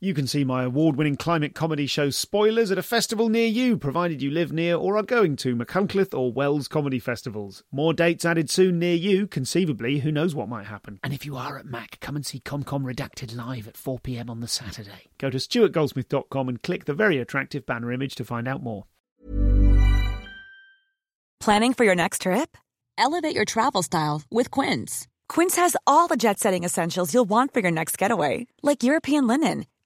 You 0.00 0.14
can 0.14 0.28
see 0.28 0.44
my 0.44 0.62
award 0.62 0.94
winning 0.94 1.16
climate 1.16 1.56
comedy 1.56 1.88
show 1.88 2.10
Spoilers 2.10 2.70
at 2.70 2.78
a 2.78 2.84
festival 2.84 3.28
near 3.28 3.48
you, 3.48 3.76
provided 3.76 4.22
you 4.22 4.30
live 4.30 4.52
near 4.52 4.76
or 4.76 4.96
are 4.96 5.02
going 5.02 5.34
to 5.38 5.56
Machynlleth 5.56 6.16
or 6.16 6.32
Wells 6.32 6.68
comedy 6.68 7.00
festivals. 7.00 7.64
More 7.72 7.92
dates 7.92 8.24
added 8.24 8.48
soon 8.48 8.78
near 8.78 8.94
you, 8.94 9.26
conceivably, 9.26 9.98
who 9.98 10.12
knows 10.12 10.36
what 10.36 10.48
might 10.48 10.66
happen. 10.66 11.00
And 11.02 11.12
if 11.12 11.26
you 11.26 11.36
are 11.36 11.58
at 11.58 11.66
Mac, 11.66 11.98
come 11.98 12.14
and 12.14 12.24
see 12.24 12.38
ComCom 12.38 12.84
Redacted 12.84 13.34
live 13.34 13.66
at 13.66 13.74
4pm 13.74 14.30
on 14.30 14.38
the 14.38 14.46
Saturday. 14.46 15.08
Go 15.18 15.30
to 15.30 15.38
stuartgoldsmith.com 15.38 16.48
and 16.48 16.62
click 16.62 16.84
the 16.84 16.94
very 16.94 17.18
attractive 17.18 17.66
banner 17.66 17.90
image 17.90 18.14
to 18.14 18.24
find 18.24 18.46
out 18.46 18.62
more. 18.62 18.84
Planning 21.40 21.74
for 21.74 21.82
your 21.82 21.96
next 21.96 22.22
trip? 22.22 22.56
Elevate 22.96 23.34
your 23.34 23.44
travel 23.44 23.82
style 23.82 24.22
with 24.30 24.52
Quince. 24.52 25.08
Quince 25.28 25.56
has 25.56 25.74
all 25.88 26.06
the 26.06 26.16
jet 26.16 26.38
setting 26.38 26.62
essentials 26.62 27.12
you'll 27.12 27.24
want 27.24 27.52
for 27.52 27.58
your 27.58 27.72
next 27.72 27.98
getaway, 27.98 28.46
like 28.62 28.84
European 28.84 29.26
linen 29.26 29.64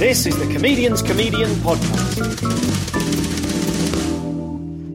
This 0.00 0.24
is 0.24 0.34
the 0.38 0.50
Comedian's 0.50 1.02
Comedian 1.02 1.50
Podcast. 1.56 2.16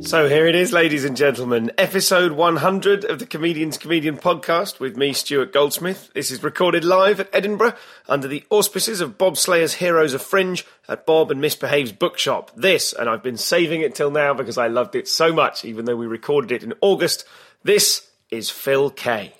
So 0.03 0.27
here 0.27 0.47
it 0.47 0.55
is, 0.55 0.73
ladies 0.73 1.05
and 1.05 1.15
gentlemen, 1.15 1.71
episode 1.77 2.31
100 2.31 3.05
of 3.05 3.19
the 3.19 3.27
Comedian's 3.27 3.77
Comedian 3.77 4.17
Podcast 4.17 4.79
with 4.79 4.97
me, 4.97 5.13
Stuart 5.13 5.53
Goldsmith. 5.53 6.09
This 6.15 6.31
is 6.31 6.41
recorded 6.41 6.83
live 6.83 7.19
at 7.19 7.29
Edinburgh 7.31 7.75
under 8.09 8.27
the 8.27 8.45
auspices 8.49 8.99
of 8.99 9.15
Bob 9.15 9.37
Slayer's 9.37 9.75
Heroes 9.75 10.15
of 10.15 10.23
Fringe 10.23 10.65
at 10.87 11.05
Bob 11.05 11.29
and 11.29 11.39
Miss 11.39 11.55
Behave's 11.55 11.91
Bookshop. 11.91 12.49
This, 12.55 12.91
and 12.91 13.07
I've 13.07 13.21
been 13.21 13.37
saving 13.37 13.81
it 13.81 13.93
till 13.93 14.09
now 14.09 14.33
because 14.33 14.57
I 14.57 14.69
loved 14.69 14.95
it 14.95 15.07
so 15.07 15.31
much, 15.31 15.63
even 15.63 15.85
though 15.85 15.95
we 15.95 16.07
recorded 16.07 16.51
it 16.51 16.63
in 16.63 16.73
August. 16.81 17.25
This 17.61 18.09
is 18.31 18.49
Phil 18.49 18.89
Kay. 18.89 19.35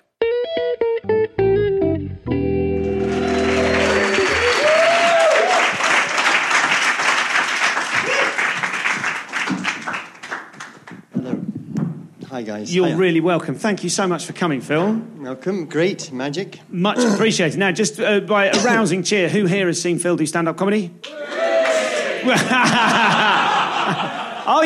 Hi, 12.35 12.41
guys. 12.41 12.75
You're 12.75 12.87
Hiya. 12.87 12.97
really 12.97 13.21
welcome. 13.21 13.55
Thank 13.55 13.81
you 13.85 13.89
so 13.89 14.09
much 14.09 14.25
for 14.25 14.33
coming, 14.33 14.59
Phil. 14.59 15.01
welcome. 15.19 15.67
Great 15.67 16.11
magic. 16.11 16.59
Much 16.67 16.97
appreciated. 17.13 17.57
Now, 17.57 17.71
just 17.71 17.97
uh, 17.97 18.19
by 18.19 18.47
a 18.47 18.61
rousing 18.61 19.03
cheer, 19.09 19.29
who 19.29 19.45
here 19.45 19.67
has 19.67 19.81
seen 19.81 19.99
Phil 19.99 20.17
do 20.17 20.25
stand 20.25 20.49
up 20.49 20.57
comedy? 20.57 20.91
oh, 21.05 21.13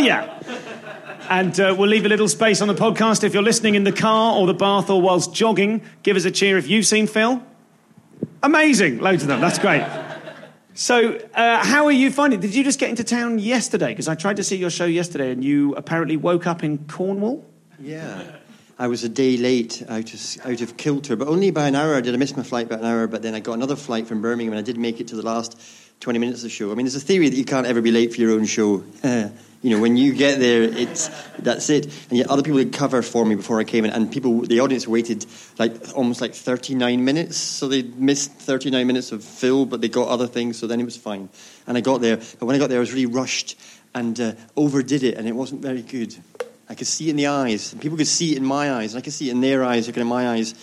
yeah. 0.02 0.42
And 1.30 1.60
uh, 1.60 1.76
we'll 1.78 1.90
leave 1.90 2.08
a 2.08 2.10
little 2.10 2.28
space 2.28 2.60
on 2.60 2.68
the 2.68 2.74
podcast. 2.74 3.24
If 3.24 3.36
you're 3.36 3.44
listening 3.44 3.76
in 3.76 3.84
the 3.84 3.92
car 3.92 4.36
or 4.40 4.48
the 4.48 4.56
bath 4.56 4.90
or 4.90 5.00
whilst 5.00 5.36
jogging, 5.36 5.84
give 6.02 6.18
us 6.18 6.26
a 6.26 6.32
cheer 6.32 6.58
if 6.58 6.68
you've 6.68 6.88
seen 6.88 7.06
Phil. 7.06 7.40
Amazing. 8.42 8.98
Loads 8.98 9.22
of 9.22 9.28
them. 9.28 9.42
That's 9.42 9.60
great. 9.60 9.86
So, 10.74 11.20
uh, 11.36 11.64
how 11.64 11.86
are 11.86 11.92
you 11.92 12.10
finding? 12.10 12.40
Did 12.40 12.56
you 12.56 12.64
just 12.64 12.80
get 12.80 12.90
into 12.90 13.04
town 13.04 13.38
yesterday? 13.38 13.90
Because 13.90 14.08
I 14.08 14.16
tried 14.16 14.38
to 14.38 14.44
see 14.44 14.56
your 14.56 14.72
show 14.72 14.86
yesterday, 14.86 15.32
and 15.32 15.44
you 15.44 15.76
apparently 15.76 16.18
woke 16.18 16.48
up 16.48 16.64
in 16.64 16.80
Cornwall. 16.88 17.46
Yeah. 17.82 18.24
I 18.78 18.88
was 18.88 19.04
a 19.04 19.10
day 19.10 19.36
late 19.36 19.84
out 19.90 20.14
of, 20.14 20.38
out 20.46 20.62
of 20.62 20.78
kilter, 20.78 21.18
but 21.18 21.28
only 21.28 21.52
by 21.52 21.68
an 21.68 21.76
hour. 21.76 22.00
Did 22.02 22.14
I 22.14 22.18
miss 22.18 22.38
my 22.38 22.44
flight 22.44 22.70
by 22.70 22.76
an 22.76 22.86
hour? 22.86 23.08
But 23.08 23.22
then 23.22 23.36
I 23.36 23.42
got 23.42 23.54
another 23.54 23.76
flight 23.76 24.08
from 24.08 24.22
Birmingham, 24.22 24.54
and 24.54 24.60
I 24.60 24.64
did 24.64 24.78
make 24.78 25.02
it 25.02 25.10
to 25.10 25.18
the 25.18 25.22
last 25.22 25.60
20 26.00 26.18
minutes 26.18 26.40
of 26.40 26.44
the 26.44 26.50
show. 26.50 26.72
I 26.72 26.76
mean, 26.76 26.86
there's 26.86 26.96
a 26.96 27.02
theory 27.02 27.28
that 27.28 27.36
you 27.36 27.44
can't 27.44 27.68
ever 27.68 27.82
be 27.82 27.92
late 27.92 28.14
for 28.14 28.22
your 28.22 28.32
own 28.32 28.46
show. 28.46 28.86
you 29.04 29.70
know, 29.70 29.82
when 29.82 29.98
you 29.98 30.14
get 30.14 30.40
there, 30.40 30.64
it's 30.64 31.10
that's 31.40 31.70
it. 31.70 31.88
And 32.10 32.18
yet, 32.18 32.28
other 32.30 32.42
people 32.42 32.60
did 32.60 32.72
cover 32.72 33.02
for 33.02 33.26
me 33.26 33.36
before 33.36 33.60
I 33.60 33.66
came 33.66 33.84
in, 33.84 33.92
and 33.92 34.10
people, 34.10 34.42
the 34.42 34.62
audience 34.62 34.88
waited 34.88 35.26
like 35.58 35.74
almost 35.94 36.22
like 36.22 36.34
39 36.34 37.04
minutes, 37.04 37.36
so 37.36 37.68
they 37.68 37.84
missed 37.84 38.32
39 38.32 38.88
minutes 38.88 39.12
of 39.12 39.26
Phil, 39.26 39.66
but 39.66 39.82
they 39.82 39.90
got 39.90 40.08
other 40.08 40.28
things, 40.28 40.58
so 40.58 40.68
then 40.68 40.80
it 40.80 40.86
was 40.86 40.96
fine. 40.96 41.28
And 41.68 41.78
I 41.78 41.82
got 41.82 42.00
there, 42.00 42.16
but 42.16 42.44
when 42.44 42.56
I 42.56 42.60
got 42.60 42.70
there, 42.70 42.80
I 42.80 42.80
was 42.80 42.94
really 42.94 43.08
rushed 43.08 43.60
and 43.94 44.18
uh, 44.22 44.34
overdid 44.56 45.04
it, 45.04 45.18
and 45.18 45.28
it 45.28 45.36
wasn't 45.36 45.62
very 45.62 45.82
good. 45.82 46.16
I 46.70 46.76
could 46.76 46.88
see 46.88 47.08
it 47.08 47.12
in 47.12 47.16
the 47.16 47.28
eyes, 47.28 47.74
and 47.74 47.82
people 47.82 47.98
could 47.98 48.08
see 48.08 48.34
it 48.34 48.38
in 48.38 48.46
my 48.46 48.72
eyes, 48.74 48.94
and 48.94 49.00
I 49.00 49.04
could 49.04 49.14
see 49.14 49.30
it 49.30 49.32
in 49.32 49.42
their 49.42 49.64
eyes, 49.64 49.88
looking 49.88 50.02
in 50.02 50.08
my 50.08 50.30
eyes. 50.30 50.54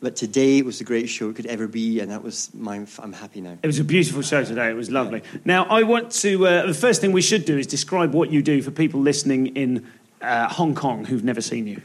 But 0.00 0.16
today 0.16 0.62
was 0.62 0.78
the 0.78 0.84
greatest 0.84 1.12
show 1.12 1.28
it 1.28 1.36
could 1.36 1.44
ever 1.44 1.68
be, 1.68 2.00
and 2.00 2.10
that 2.10 2.22
was 2.22 2.48
my. 2.54 2.86
I'm 2.98 3.12
happy 3.12 3.42
now. 3.42 3.58
It 3.62 3.66
was 3.66 3.78
a 3.78 3.84
beautiful 3.84 4.22
show 4.22 4.42
today. 4.42 4.70
It 4.70 4.76
was 4.76 4.90
lovely. 4.90 5.22
Now, 5.44 5.64
I 5.64 5.82
want 5.82 6.10
to. 6.12 6.46
Uh, 6.46 6.66
the 6.66 6.72
first 6.72 7.02
thing 7.02 7.12
we 7.12 7.20
should 7.20 7.44
do 7.44 7.58
is 7.58 7.66
describe 7.66 8.14
what 8.14 8.30
you 8.30 8.40
do 8.40 8.62
for 8.62 8.70
people 8.70 9.00
listening 9.00 9.48
in 9.48 9.86
uh, 10.22 10.48
Hong 10.48 10.74
Kong 10.74 11.04
who've 11.04 11.24
never 11.24 11.42
seen 11.42 11.66
you. 11.66 11.82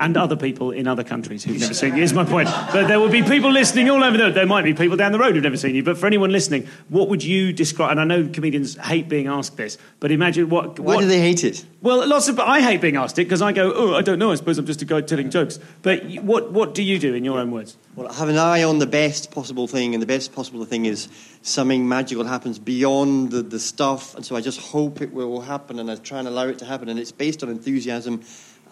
And 0.00 0.16
other 0.16 0.36
people 0.36 0.70
in 0.70 0.86
other 0.86 1.02
countries 1.02 1.42
who've 1.42 1.58
never 1.58 1.74
seen 1.74 1.96
you, 1.96 2.04
is 2.04 2.12
my 2.12 2.24
point. 2.24 2.48
But 2.72 2.86
there 2.86 3.00
will 3.00 3.08
be 3.08 3.24
people 3.24 3.50
listening 3.50 3.90
all 3.90 4.04
over 4.04 4.16
the 4.16 4.30
There 4.30 4.46
might 4.46 4.62
be 4.62 4.72
people 4.72 4.96
down 4.96 5.10
the 5.10 5.18
road 5.18 5.34
who've 5.34 5.42
never 5.42 5.56
seen 5.56 5.74
you. 5.74 5.82
But 5.82 5.98
for 5.98 6.06
anyone 6.06 6.30
listening, 6.30 6.68
what 6.88 7.08
would 7.08 7.24
you 7.24 7.52
describe? 7.52 7.90
And 7.90 8.00
I 8.00 8.04
know 8.04 8.28
comedians 8.28 8.76
hate 8.76 9.08
being 9.08 9.26
asked 9.26 9.56
this, 9.56 9.76
but 9.98 10.12
imagine 10.12 10.50
what. 10.50 10.78
Why 10.78 10.94
what, 10.94 11.00
do 11.00 11.08
they 11.08 11.20
hate 11.20 11.42
it? 11.42 11.64
Well, 11.82 12.06
lots 12.06 12.28
of. 12.28 12.38
I 12.38 12.60
hate 12.60 12.80
being 12.80 12.96
asked 12.96 13.18
it 13.18 13.24
because 13.24 13.42
I 13.42 13.50
go, 13.50 13.72
oh, 13.74 13.94
I 13.94 14.02
don't 14.02 14.20
know. 14.20 14.30
I 14.30 14.36
suppose 14.36 14.56
I'm 14.58 14.66
just 14.66 14.82
a 14.82 14.84
guy 14.84 15.00
telling 15.00 15.30
jokes. 15.30 15.58
But 15.82 16.04
what, 16.22 16.52
what 16.52 16.74
do 16.74 16.84
you 16.84 17.00
do 17.00 17.14
in 17.14 17.24
your 17.24 17.40
own 17.40 17.50
words? 17.50 17.76
Well, 17.96 18.06
I 18.06 18.14
have 18.14 18.28
an 18.28 18.38
eye 18.38 18.62
on 18.62 18.78
the 18.78 18.86
best 18.86 19.32
possible 19.32 19.66
thing, 19.66 19.94
and 19.94 20.00
the 20.00 20.06
best 20.06 20.32
possible 20.32 20.64
thing 20.64 20.86
is 20.86 21.08
something 21.42 21.88
magical 21.88 22.24
happens 22.24 22.60
beyond 22.60 23.32
the, 23.32 23.42
the 23.42 23.58
stuff, 23.58 24.14
and 24.14 24.24
so 24.24 24.36
I 24.36 24.40
just 24.40 24.60
hope 24.60 25.00
it 25.00 25.12
will 25.12 25.40
happen, 25.40 25.80
and 25.80 25.90
I 25.90 25.96
try 25.96 26.20
and 26.20 26.28
allow 26.28 26.46
it 26.46 26.58
to 26.60 26.64
happen, 26.64 26.88
and 26.88 27.00
it's 27.00 27.10
based 27.10 27.42
on 27.42 27.48
enthusiasm, 27.48 28.22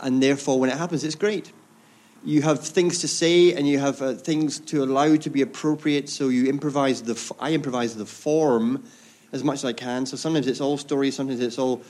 and 0.01 0.23
therefore, 0.23 0.59
when 0.61 0.71
it 0.71 0.77
happens, 0.77 1.05
it's 1.05 1.15
great. 1.15 1.53
You 2.25 2.43
have 2.43 2.65
things 2.65 3.01
to 3.01 3.09
say, 3.09 3.55
and 3.55 3.69
you 3.69 3.79
have 3.79 4.03
uh, 4.03 4.15
things 4.15 4.59
to 4.61 4.83
allow 4.83 5.17
to 5.17 5.31
be 5.31 5.43
appropriate, 5.43 6.09
so 6.09 6.29
you 6.29 6.47
improvise 6.47 7.03
the. 7.03 7.13
F- 7.13 7.33
I 7.39 7.53
improvise 7.53 7.95
the 7.95 8.07
form 8.07 8.85
as 9.33 9.45
much 9.45 9.57
as 9.57 9.65
I 9.65 9.73
can. 9.73 10.07
So 10.07 10.17
sometimes 10.17 10.47
it's 10.47 10.61
all 10.61 10.79
stories, 10.79 11.15
sometimes 11.15 11.41
it's 11.41 11.59
all 11.59 11.83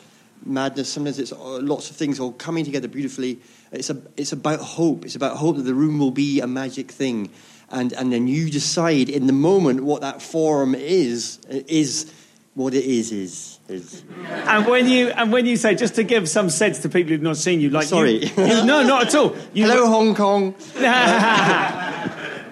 madness, 0.45 0.93
sometimes 0.93 1.19
it's 1.19 1.33
uh, 1.33 1.59
lots 1.61 1.91
of 1.91 1.97
things 1.97 2.21
all 2.21 2.33
coming 2.33 2.65
together 2.65 2.89
beautifully. 2.89 3.41
It's, 3.73 3.91
a, 3.91 4.01
it's 4.17 4.33
about 4.33 4.61
hope. 4.61 5.05
It's 5.05 5.17
about 5.17 5.37
hope 5.37 5.57
that 5.57 5.63
the 5.63 5.75
room 5.75 5.99
will 5.99 6.11
be 6.11 6.41
a 6.41 6.47
magic 6.47 6.91
thing. 6.91 7.31
And, 7.71 7.93
and 7.95 8.13
then 8.13 8.29
you 8.29 8.51
decide 8.51 9.09
in 9.09 9.27
the 9.27 9.33
moment 9.33 9.83
what 9.83 10.03
that 10.03 10.23
form 10.23 10.75
is, 10.75 11.39
is 11.49 12.13
what 12.55 12.75
it 12.75 12.85
is, 12.85 13.11
is. 13.11 13.56
Is. 13.69 14.05
And 14.29 14.67
when 14.67 14.89
you 14.89 15.09
and 15.09 15.33
when 15.33 15.47
you 15.47 15.57
say, 15.57 15.75
just 15.75 15.95
to 15.97 16.03
give 16.05 16.29
some 16.29 16.51
sense 16.51 16.81
to 16.81 16.89
people 16.89 17.11
who've 17.11 17.23
not 17.23 17.37
seen 17.37 17.61
you, 17.61 17.71
like 17.71 17.87
Sorry. 17.89 18.27
you- 18.27 18.37
no, 18.37 18.83
not 18.83 19.07
at 19.09 19.15
all. 19.15 19.37
You, 19.53 19.67
Hello, 19.69 19.87
Hong 19.89 20.15
Kong. 20.15 20.55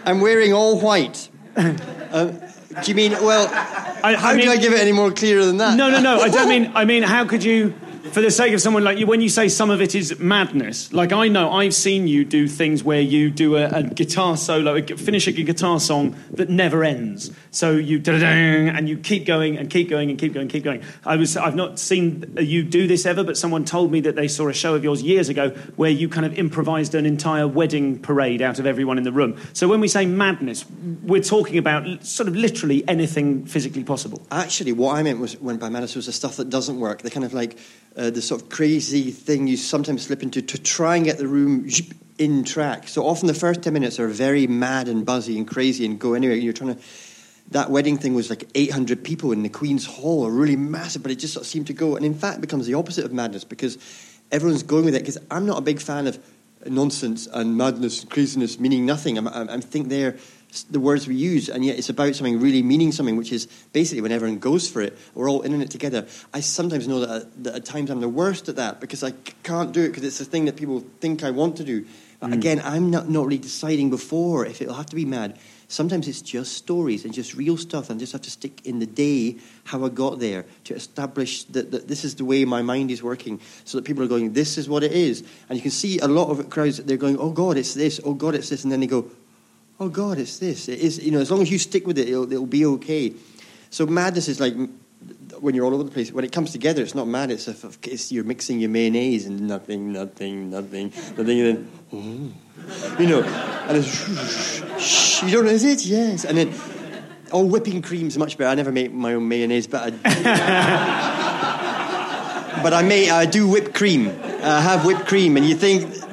I'm 0.07 0.21
wearing 0.21 0.53
all 0.53 0.81
white. 0.81 1.29
Uh, 1.57 2.27
do 2.27 2.91
you 2.91 2.95
mean, 2.95 3.13
well, 3.13 3.47
I, 4.03 4.15
how 4.15 4.31
I 4.31 4.37
mean, 4.37 4.47
do 4.47 4.51
I 4.51 4.57
give 4.57 4.73
it 4.73 4.81
any 4.81 4.93
more 4.93 5.11
clearer 5.13 5.45
than 5.45 5.59
that? 5.59 5.77
No, 5.77 5.89
no, 5.91 6.01
no. 6.01 6.21
I 6.21 6.29
don't 6.29 6.49
mean. 6.49 6.73
I 6.75 6.85
mean, 6.85 7.03
how 7.05 7.25
could 7.25 7.43
you, 7.45 7.73
for 8.13 8.21
the 8.21 8.31
sake 8.31 8.53
of 8.53 8.61
someone 8.61 8.85
like 8.85 8.99
you, 8.99 9.07
when 9.07 9.21
you 9.21 9.29
say 9.29 9.49
some 9.49 9.71
of 9.71 9.81
it 9.81 9.95
is 9.95 10.19
madness? 10.19 10.93
Like 10.93 11.13
I 11.13 11.29
know, 11.29 11.51
I've 11.51 11.75
seen 11.75 12.07
you 12.07 12.25
do 12.25 12.47
things 12.47 12.85
where 12.85 13.01
you 13.01 13.31
do 13.31 13.57
a, 13.57 13.67
a 13.67 13.83
guitar 13.83 14.37
solo, 14.37 14.77
a, 14.77 14.83
finish 14.83 15.27
a 15.27 15.33
guitar 15.33 15.81
song 15.81 16.17
that 16.33 16.51
never 16.51 16.85
ends. 16.85 17.31
So 17.51 17.73
you 17.73 18.03
and 18.05 18.89
you 18.89 18.99
keep 18.99 19.27
going 19.27 19.57
and 19.57 19.71
keep 19.71 19.89
going 19.89 20.11
and 20.11 20.19
keep 20.19 20.35
going, 20.35 20.43
and 20.43 20.51
keep 20.51 20.65
going. 20.65 20.83
I 21.05 21.17
was, 21.17 21.37
I've 21.37 21.55
not 21.55 21.79
seen 21.79 22.35
you 22.39 22.63
do 22.63 22.87
this 22.87 23.07
ever, 23.07 23.25
but 23.25 23.37
someone 23.37 23.65
told 23.65 23.91
me 23.91 24.01
that 24.01 24.17
they 24.17 24.29
saw 24.29 24.49
a 24.49 24.53
show 24.53 24.75
of 24.75 24.85
yours 24.85 25.03
years 25.03 25.29
ago 25.29 25.51
where 25.77 25.91
you 25.91 26.09
kind 26.09 26.27
of 26.27 26.39
improvised 26.39 26.95
an 26.95 27.07
entire 27.07 27.49
wedding 27.49 27.99
parade 27.99 28.43
out 28.43 28.59
of 28.59 28.67
everyone 28.67 28.99
in 28.99 29.05
the 29.05 29.13
room. 29.13 29.41
So 29.55 29.67
when 29.67 29.81
we 29.81 29.89
say 29.89 30.05
madness, 30.05 30.65
we're 31.03 31.23
talking 31.23 31.59
about 31.59 32.05
sort 32.05 32.29
of 32.29 32.37
literally 32.37 32.87
anything 32.87 33.47
physically 33.47 33.85
possible. 33.85 34.27
Actually, 34.31 34.73
what 34.73 34.97
I 34.97 35.03
meant 35.03 35.21
was 35.21 35.41
when 35.41 35.57
by 35.57 35.69
madness 35.69 35.97
was 35.97 36.07
the 36.07 36.13
stuff 36.13 36.37
that 36.37 36.51
doesn't 36.51 36.79
work, 36.79 37.03
the 37.03 37.11
kind 37.11 37.25
of 37.25 37.33
like 37.33 37.59
uh, 37.97 38.11
the 38.11 38.23
sort 38.23 38.43
of 38.43 38.49
crazy 38.49 39.11
thing 39.11 39.47
you 39.47 39.57
sometimes 39.57 40.07
slip 40.07 40.23
into 40.23 40.43
to 40.43 40.59
try 40.59 40.97
and 40.97 41.05
get 41.05 41.19
the 41.19 41.29
room 41.29 41.69
in 42.19 42.45
track. 42.45 42.89
So 42.89 43.07
often 43.07 43.27
the 43.27 43.35
first 43.35 43.63
10 43.63 43.73
minutes 43.73 43.99
are 44.01 44.09
very 44.09 44.47
mad 44.47 44.89
and 44.89 45.05
buzzy 45.05 45.39
and 45.39 45.47
crazy 45.47 45.85
and 45.85 45.99
go 45.99 46.15
anywhere. 46.15 46.37
You're 46.37 46.53
trying 46.53 46.75
to 46.75 46.81
that 47.51 47.71
wedding 47.71 47.99
thing 47.99 48.15
was 48.15 48.31
like 48.31 48.49
800 48.55 49.05
people 49.05 49.33
in 49.33 49.43
the 49.43 49.49
Queen's 49.49 49.85
Hall, 49.85 50.25
a 50.25 50.31
really 50.31 50.57
massive, 50.57 51.03
but 51.03 51.13
it 51.13 51.17
just 51.17 51.35
sort 51.35 51.45
of 51.45 51.49
seemed 51.49 51.67
to 51.67 51.75
go. 51.75 51.95
And 51.95 52.05
in 52.05 52.15
fact, 52.15 52.41
becomes 52.41 52.67
the 52.67 52.75
opposite 52.75 53.05
of 53.05 53.13
madness 53.13 53.45
because 53.45 53.77
everyone's 54.33 54.63
going 54.63 54.87
with 54.87 54.95
it. 54.95 55.01
Because 55.01 55.19
I'm 55.31 55.45
not 55.45 55.59
a 55.59 55.61
big 55.61 55.81
fan 55.81 56.07
of 56.07 56.19
nonsense 56.67 57.27
and 57.27 57.57
madness 57.57 58.01
and 58.03 58.11
craziness 58.11 58.59
meaning 58.59 58.87
nothing. 58.87 59.19
I'm, 59.19 59.29
I'm, 59.29 59.51
I 59.51 59.61
think 59.61 59.89
they're 59.89 60.17
the 60.63 60.81
words 60.81 61.07
we 61.09 61.15
use, 61.15 61.49
and 61.49 61.65
yet 61.65 61.77
it's 61.77 61.89
about 61.89 62.15
something 62.15 62.41
really 62.41 62.63
meaning 62.63 62.93
something, 62.93 63.17
which 63.17 63.33
is 63.33 63.47
basically 63.73 64.01
when 64.01 64.13
everyone 64.13 64.39
goes 64.39 64.71
for 64.71 64.81
it, 64.81 64.97
we're 65.15 65.29
all 65.29 65.43
in 65.43 65.61
it 65.61 65.71
together. 65.71 66.07
I 66.33 66.41
sometimes 66.41 66.87
know 66.87 67.01
that, 67.01 67.45
that 67.45 67.55
at 67.57 67.65
times 67.65 67.91
I'm 67.91 68.01
the 68.01 68.09
worst 68.09 68.49
at 68.49 68.57
that 68.57 68.81
because 68.81 69.03
I 69.03 69.13
can't 69.43 69.73
do 69.73 69.83
it 69.83 69.89
because 69.89 70.05
it's 70.05 70.19
the 70.19 70.25
thing 70.25 70.45
that 70.45 70.57
people 70.57 70.85
think 71.01 71.25
I 71.25 71.31
want 71.31 71.57
to 71.57 71.65
do. 71.65 71.85
But 72.21 72.31
mm. 72.31 72.35
again, 72.35 72.63
I'm 72.65 72.91
not, 72.91 73.09
not 73.09 73.27
really 73.27 73.39
deciding 73.39 73.91
before 73.91 74.47
if 74.47 74.63
it'll 74.63 74.75
have 74.75 74.87
to 74.87 74.97
be 74.97 75.05
mad. 75.05 75.39
Sometimes 75.67 76.07
it's 76.07 76.23
just 76.23 76.53
stories 76.53 77.05
and 77.05 77.13
just 77.13 77.35
real 77.35 77.57
stuff, 77.57 77.91
and 77.91 77.99
just 77.99 78.13
have 78.13 78.23
to 78.23 78.31
stick 78.31 78.65
in 78.65 78.79
the 78.79 78.87
day 78.87 79.39
how 79.65 79.85
I 79.85 79.89
got 79.89 80.21
there 80.21 80.45
to 80.65 80.75
establish 80.75 81.45
that, 81.45 81.71
that 81.73 81.89
this 81.89 82.05
is 82.05 82.15
the 82.15 82.25
way 82.25 82.45
my 82.45 82.63
mind 82.63 82.91
is 82.91 83.03
working, 83.03 83.41
so 83.65 83.79
that 83.79 83.85
people 83.85 84.05
are 84.05 84.07
going, 84.07 84.35
this 84.35 84.57
is 84.57 84.69
what 84.69 84.85
it 84.85 84.93
is. 84.93 85.25
And 85.49 85.57
you 85.57 85.63
can 85.63 85.71
see 85.71 85.99
a 85.99 86.07
lot 86.07 86.29
of 86.29 86.49
crowds, 86.51 86.77
they're 86.77 86.97
going, 86.97 87.19
oh 87.19 87.31
God, 87.31 87.57
it's 87.57 87.75
this, 87.75 88.01
oh 88.05 88.15
God, 88.15 88.35
it's 88.35 88.51
this, 88.51 88.63
and 88.63 88.71
then 88.71 88.81
they 88.81 88.87
go, 88.87 89.11
oh 89.81 89.89
God, 89.89 90.19
it's 90.19 90.39
this. 90.39 90.69
It 90.69 90.81
is, 90.81 91.05
you 91.05 91.11
know, 91.11 91.21
as 91.21 91.31
long 91.31 91.43
as 91.43 91.51
you 91.51 91.59
stick 91.59 91.87
with 91.87 91.99
it, 91.99 92.09
it'll, 92.09 92.33
it'll 92.33 92.47
be 92.47 92.65
okay. 92.67 93.13
So 93.71 93.87
madness 93.87 94.29
is 94.29 94.41
like 94.41 94.55
when 95.41 95.55
you're 95.55 95.65
all 95.65 95.73
over 95.75 95.85
the 95.85 95.91
place. 95.91 96.13
When 96.13 96.25
it 96.25 96.33
comes 96.33 96.53
together, 96.53 96.83
it's 96.83 96.95
not 96.95 97.07
mad. 97.07 97.31
It's, 97.31 97.49
a, 97.49 97.57
it's 97.83 98.13
you're 98.13 98.25
mixing 98.25 98.61
your 98.61 98.71
mayonnaise 98.71 99.27
and 99.27 99.49
nothing, 99.49 99.93
nothing, 99.93 100.51
nothing, 100.51 100.91
nothing, 100.91 101.19
and 101.19 101.29
then, 101.29 101.71
oh, 101.93 102.33
you 102.99 103.07
know, 103.09 103.23
and 103.23 103.79
it's 103.79 105.23
you 105.23 105.31
don't 105.31 105.45
know, 105.45 105.51
is 105.51 105.65
it? 105.65 105.85
Yes, 105.85 106.25
and 106.25 106.39
then. 106.39 106.55
Oh, 107.33 107.45
whipping 107.45 107.81
cream's 107.83 108.17
much 108.17 108.39
better. 108.39 108.51
I 108.51 108.55
never 108.55 108.71
make 108.71 108.93
my 108.93 109.15
own 109.15 109.27
mayonnaise, 109.27 109.67
but 109.67 109.83
I, 109.83 109.91
but 112.63 112.73
I 112.73 112.83
may 112.83 113.11
I 113.11 113.27
do 113.27 113.49
whipped 113.49 113.75
cream. 113.75 114.09
I 114.09 114.61
have 114.61 114.85
whipped 114.85 115.07
cream, 115.07 115.37
and 115.37 115.45
you 115.45 115.57
think 115.57 116.04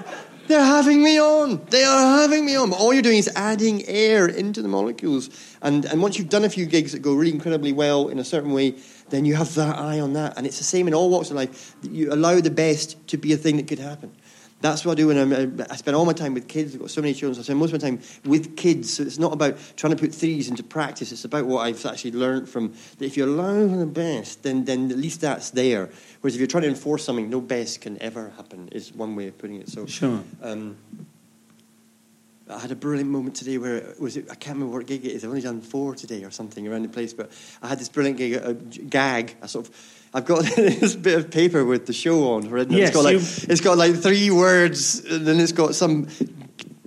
they're 0.48 0.64
having 0.64 1.04
me 1.04 1.20
on. 1.20 1.64
They 1.70 1.84
are 1.84 2.22
having 2.22 2.46
me 2.46 2.56
on. 2.56 2.74
All 2.74 2.94
you're 2.94 3.02
doing 3.02 3.18
is 3.18 3.30
adding 3.36 3.86
air 3.88 4.28
into 4.28 4.62
the 4.62 4.68
molecules. 4.68 5.30
And, 5.62 5.86
and 5.86 6.02
once 6.02 6.18
you've 6.18 6.30
done 6.30 6.44
a 6.44 6.50
few 6.50 6.66
gigs 6.66 6.92
that 6.92 7.00
go 7.00 7.14
really 7.14 7.32
incredibly 7.32 7.72
well 7.72 8.08
in 8.08 8.20
a 8.20 8.24
certain 8.24 8.52
way, 8.52 8.76
then 9.10 9.26
you 9.26 9.36
have 9.36 9.54
that 9.56 9.78
eye 9.78 10.00
on 10.00 10.14
that. 10.14 10.38
And 10.38 10.46
it's 10.48 10.58
the 10.58 10.64
same 10.64 10.88
in 10.88 10.94
all 10.94 11.10
walks 11.10 11.30
of 11.30 11.36
life. 11.36 11.76
You 11.84 12.14
allow 12.14 12.40
the 12.40 12.52
best 12.52 13.08
to 13.08 13.18
be 13.18 13.34
a 13.34 13.38
thing 13.38 13.58
that 13.58 13.68
could 13.68 13.80
happen. 13.80 14.12
That's 14.62 14.86
what 14.86 14.94
I 14.94 14.96
do 14.96 15.08
when 15.08 15.18
I'm, 15.18 15.66
I 15.70 15.76
spend 15.76 15.98
all 15.98 16.06
my 16.06 16.14
time 16.14 16.34
with 16.34 16.48
kids. 16.48 16.74
I've 16.74 16.82
got 16.82 16.92
so 16.92 17.02
many 17.02 17.14
children, 17.14 17.36
so 17.36 17.42
I 17.42 17.44
spend 17.44 17.60
most 17.60 17.74
of 17.74 17.82
my 17.82 17.90
time 17.90 18.00
with 18.26 18.56
kids. 18.56 18.94
So 18.94 19.04
it's 19.04 19.18
not 19.18 19.34
about 19.34 19.58
trying 19.76 19.96
to 19.96 20.00
put 20.00 20.14
theories 20.14 20.50
into 20.50 20.64
practice. 20.64 21.12
It's 21.12 21.26
about 21.26 21.46
what 21.46 21.62
I've 21.62 21.84
actually 21.86 22.12
learned 22.12 22.48
from 22.48 22.74
that 22.98 23.06
if 23.06 23.18
you're 23.18 23.28
allow 23.28 23.66
the 23.68 23.86
best, 23.86 24.44
then, 24.44 24.66
then 24.66 24.92
at 24.92 24.98
least 24.98 25.22
that's 25.22 25.52
there. 25.52 25.90
Whereas 26.22 26.36
if 26.36 26.40
you're 26.40 26.48
trying 26.48 26.64
to 26.64 26.70
enforce 26.70 27.04
something, 27.04 27.30
no 27.30 27.42
best 27.42 27.82
can 27.82 28.02
ever 28.02 28.30
happen, 28.38 28.70
is 28.72 28.94
one 28.94 29.16
way 29.16 29.28
of 29.28 29.38
putting 29.38 29.62
it. 29.62 29.70
So, 29.70 29.86
sure. 29.88 30.24
Um, 30.42 30.78
I 32.50 32.60
had 32.60 32.72
a 32.72 32.76
brilliant 32.76 33.10
moment 33.10 33.36
today 33.36 33.58
where 33.58 33.78
it 33.78 34.00
was 34.00 34.18
it, 34.18 34.26
I 34.30 34.36
can't 34.36 34.58
remember 34.58 34.78
what 34.78 34.86
gig 34.86 35.06
it 35.06 35.12
is. 35.12 35.24
I've 35.24 35.30
only 35.30 35.42
done 35.42 35.62
four 35.62 35.96
today 35.96 36.24
or 36.24 36.32
something 36.32 36.68
around 36.68 36.84
the 36.84 36.90
place, 36.90 37.14
but 37.14 37.32
I 37.62 37.70
had 37.70 37.80
this 37.80 37.88
brilliant 37.88 38.18
gig, 38.18 38.34
a 38.34 38.54
gag, 38.54 39.36
a 39.42 39.48
sort 39.48 39.68
of 39.68 40.01
I've 40.14 40.26
got 40.26 40.44
this 40.56 40.96
bit 40.96 41.18
of 41.18 41.32
paper 41.32 41.64
with 41.64 41.86
the 41.86 41.94
show 41.94 42.34
on, 42.34 42.50
right? 42.50 42.70
Yes, 42.70 42.90
it's 42.90 42.96
got 42.96 43.04
like 43.04 43.16
it's 43.50 43.62
got 43.62 43.78
like 43.78 43.96
three 43.96 44.30
words, 44.30 45.04
and 45.06 45.26
then 45.26 45.40
it's 45.40 45.54
got 45.54 45.76
some, 45.76 46.08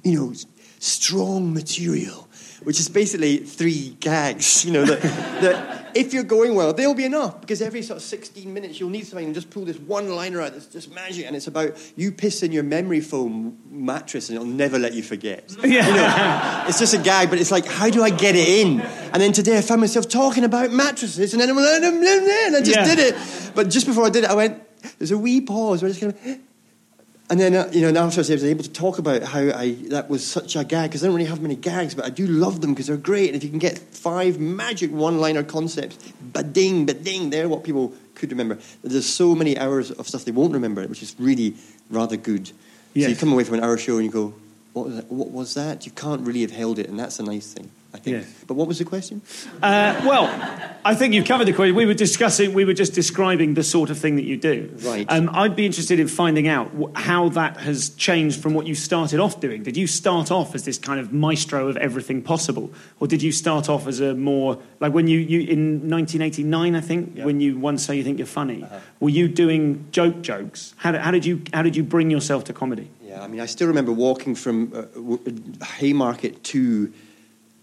you 0.03 0.19
know, 0.19 0.35
strong 0.79 1.55
material, 1.55 2.29
which 2.65 2.79
is 2.79 2.89
basically 2.89 3.39
three 3.39 3.97
gags. 4.01 4.65
You 4.65 4.73
know 4.73 4.85
that 4.85 5.03
that 5.41 5.84
if 5.95 6.13
you're 6.13 6.25
going 6.25 6.55
well, 6.55 6.73
they'll 6.73 6.95
be 6.95 7.05
enough 7.05 7.41
because 7.41 7.63
every 7.63 7.83
sort 7.83 7.99
of 7.99 8.03
16 8.03 8.53
minutes 8.53 8.81
you'll 8.81 8.91
need 8.91 9.07
something 9.07 9.27
and 9.27 9.35
just 9.35 9.51
pull 9.51 9.65
this 9.65 9.79
one 9.79 10.09
liner 10.15 10.41
out 10.41 10.53
that's 10.53 10.67
just 10.67 10.93
magic, 10.95 11.27
and 11.27 11.37
it's 11.37 11.47
about 11.47 11.77
you 11.97 12.13
piss 12.13 12.43
in 12.43 12.53
your 12.53 12.63
memory 12.63 13.01
foam 13.01 13.59
mattress 13.71 14.29
and 14.29 14.37
it'll 14.37 14.49
never 14.49 14.79
let 14.79 14.95
you 14.95 15.03
forget. 15.03 15.55
Yeah. 15.65 15.85
You 15.95 16.01
know, 16.01 16.65
it's 16.69 16.79
just 16.79 16.95
a 16.95 16.99
gag, 16.99 17.31
but 17.31 17.39
it's 17.39 17.51
like, 17.51 17.67
how 17.67 17.91
do 17.91 18.03
I 18.03 18.11
get 18.11 18.35
it 18.35 18.49
in? 18.49 18.81
And 18.81 19.23
then 19.23 19.33
today 19.33 19.59
I 19.59 19.61
found 19.61 19.81
myself 19.81 20.09
talking 20.09 20.43
about 20.45 20.73
mattresses, 20.73 21.35
and 21.35 21.43
then 21.43 21.51
I'm 21.51 21.59
and 21.59 22.57
I 22.57 22.61
just 22.61 22.71
yeah. 22.71 22.85
did 22.85 22.99
it. 22.99 23.53
But 23.55 23.71
just 23.71 23.87
before 23.87 24.07
I 24.07 24.11
did 24.11 24.25
it, 24.25 24.31
I 24.31 24.35
went, 24.35 24.63
there's 24.99 25.11
a 25.11 25.19
wee 25.19 25.41
pause 25.41 25.83
where 25.83 25.91
I 25.91 25.93
just 25.93 26.01
kind 26.01 26.15
of 26.15 26.41
and 27.31 27.41
then, 27.41 27.55
uh, 27.55 27.71
you 27.73 27.81
know, 27.81 27.91
now 27.91 28.03
I 28.03 28.05
was 28.05 28.31
able 28.31 28.63
to 28.63 28.71
talk 28.71 28.99
about 28.99 29.23
how 29.23 29.41
I, 29.41 29.77
that 29.89 30.11
was 30.11 30.27
such 30.27 30.57
a 30.57 30.65
gag, 30.65 30.91
because 30.91 31.03
I 31.03 31.07
don't 31.07 31.17
really 31.17 31.29
have 31.29 31.41
many 31.41 31.57
gags, 31.57 31.95
but 31.95 32.05
I 32.05 32.11
do 32.11 32.27
love 32.27 32.61
them 32.61 32.75
because 32.75 32.89
they're 32.89 32.99
great. 32.99 33.29
And 33.29 33.37
if 33.37 33.43
you 33.43 33.49
can 33.49 33.59
get 33.59 33.79
five 33.79 34.39
magic 34.39 34.91
one 34.91 35.19
liner 35.19 35.43
concepts, 35.43 35.97
ba 36.21 36.43
ding, 36.43 36.85
ba 36.85 36.93
ding, 36.93 37.31
they're 37.31 37.49
what 37.49 37.65
people 37.65 37.95
could 38.15 38.31
remember. 38.31 38.59
There's 38.83 39.07
so 39.07 39.35
many 39.35 39.57
hours 39.57 39.91
of 39.91 40.07
stuff 40.07 40.27
they 40.27 40.33
won't 40.33 40.53
remember, 40.53 40.87
which 40.87 41.03
is 41.03 41.17
really 41.19 41.57
rather 41.89 42.19
good. 42.19 42.53
Yes. 42.93 43.07
So 43.07 43.11
you 43.11 43.17
come 43.17 43.33
away 43.33 43.45
from 43.45 43.55
an 43.55 43.65
hour 43.65 43.79
show 43.79 43.97
and 43.97 44.05
you 44.05 44.11
go, 44.11 44.35
what 44.75 44.87
was, 44.87 44.97
that? 44.97 45.11
what 45.11 45.31
was 45.31 45.55
that? 45.55 45.87
You 45.87 45.93
can't 45.93 46.21
really 46.27 46.43
have 46.43 46.51
held 46.51 46.79
it, 46.79 46.89
and 46.89 46.99
that's 46.99 47.19
a 47.21 47.23
nice 47.23 47.53
thing. 47.53 47.71
I 47.95 47.99
think. 47.99 48.17
Yeah. 48.17 48.29
But 48.49 48.55
what 48.55 48.67
was 48.67 48.81
the 48.81 48.85
question? 48.85 49.23
Uh, 49.63 50.03
well, 50.05 50.27
I 50.85 50.97
think 50.97 51.15
you've 51.15 51.27
covered 51.27 51.47
the 51.47 51.53
question. 51.53 51.77
We 51.77 51.87
were 51.87 51.95
discussing, 51.95 52.53
we 52.53 52.65
were 52.65 52.75
just 52.75 52.93
describing 52.93 53.55
the 53.55 53.63
sort 53.63 53.89
of 53.89 53.97
thing 53.97 54.17
that 54.17 54.25
you 54.25 54.37
do. 54.37 54.75
Right. 54.83 55.07
Um, 55.09 55.31
I'd 55.33 55.55
be 55.55 55.65
interested 55.65 56.01
in 56.01 56.09
finding 56.09 56.49
out 56.49 56.73
how 56.97 57.29
that 57.31 57.59
has 57.59 57.91
changed 57.91 58.43
from 58.43 58.53
what 58.53 58.67
you 58.67 58.75
started 58.75 59.21
off 59.21 59.39
doing. 59.39 59.63
Did 59.63 59.77
you 59.77 59.87
start 59.87 60.33
off 60.33 60.57
as 60.57 60.65
this 60.65 60.77
kind 60.77 60.99
of 60.99 61.13
maestro 61.13 61.69
of 61.69 61.77
everything 61.77 62.21
possible, 62.21 62.73
or 62.99 63.07
did 63.07 63.23
you 63.23 63.31
start 63.31 63.69
off 63.69 63.87
as 63.87 64.01
a 64.01 64.13
more 64.13 64.61
like 64.81 64.93
when 64.93 65.07
you, 65.07 65.21
you 65.21 65.41
in 65.43 65.89
1989, 65.89 66.75
I 66.75 66.81
think, 66.81 67.21
when 67.21 67.41
you 67.41 67.57
once 67.57 67.85
say 67.85 67.97
you 67.97 68.03
think 68.03 68.19
you're 68.19 68.27
funny, 68.27 68.65
uh-huh. 68.65 68.81
were 68.99 69.09
you 69.09 69.29
doing 69.29 69.87
joke 69.93 70.21
jokes? 70.21 70.75
How 70.79 70.91
did, 70.91 71.01
how 71.01 71.13
did 71.13 71.25
you 71.25 71.43
how 71.53 71.63
did 71.63 71.77
you 71.77 71.85
bring 71.85 72.11
yourself 72.11 72.43
to 72.45 72.53
comedy? 72.53 72.91
Yeah, 73.03 73.23
I 73.23 73.29
mean, 73.29 73.41
I 73.41 73.47
still 73.47 73.69
remember 73.69 73.93
walking 73.93 74.35
from 74.35 74.73
uh, 74.75 75.65
Haymarket 75.65 76.43
to 76.45 76.93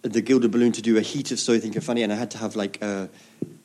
the 0.02 0.22
Gilded 0.22 0.52
Balloon 0.52 0.72
to 0.74 0.82
do 0.82 0.98
a 0.98 1.02
heat 1.02 1.32
of 1.32 1.40
So 1.40 1.60
Think 1.60 1.76
You're 1.76 1.82
Funny, 1.82 2.04
and 2.04 2.12
I 2.12 2.16
had 2.16 2.32
to 2.32 2.38
have 2.38 2.56
like, 2.56 2.80
uh, 2.82 3.08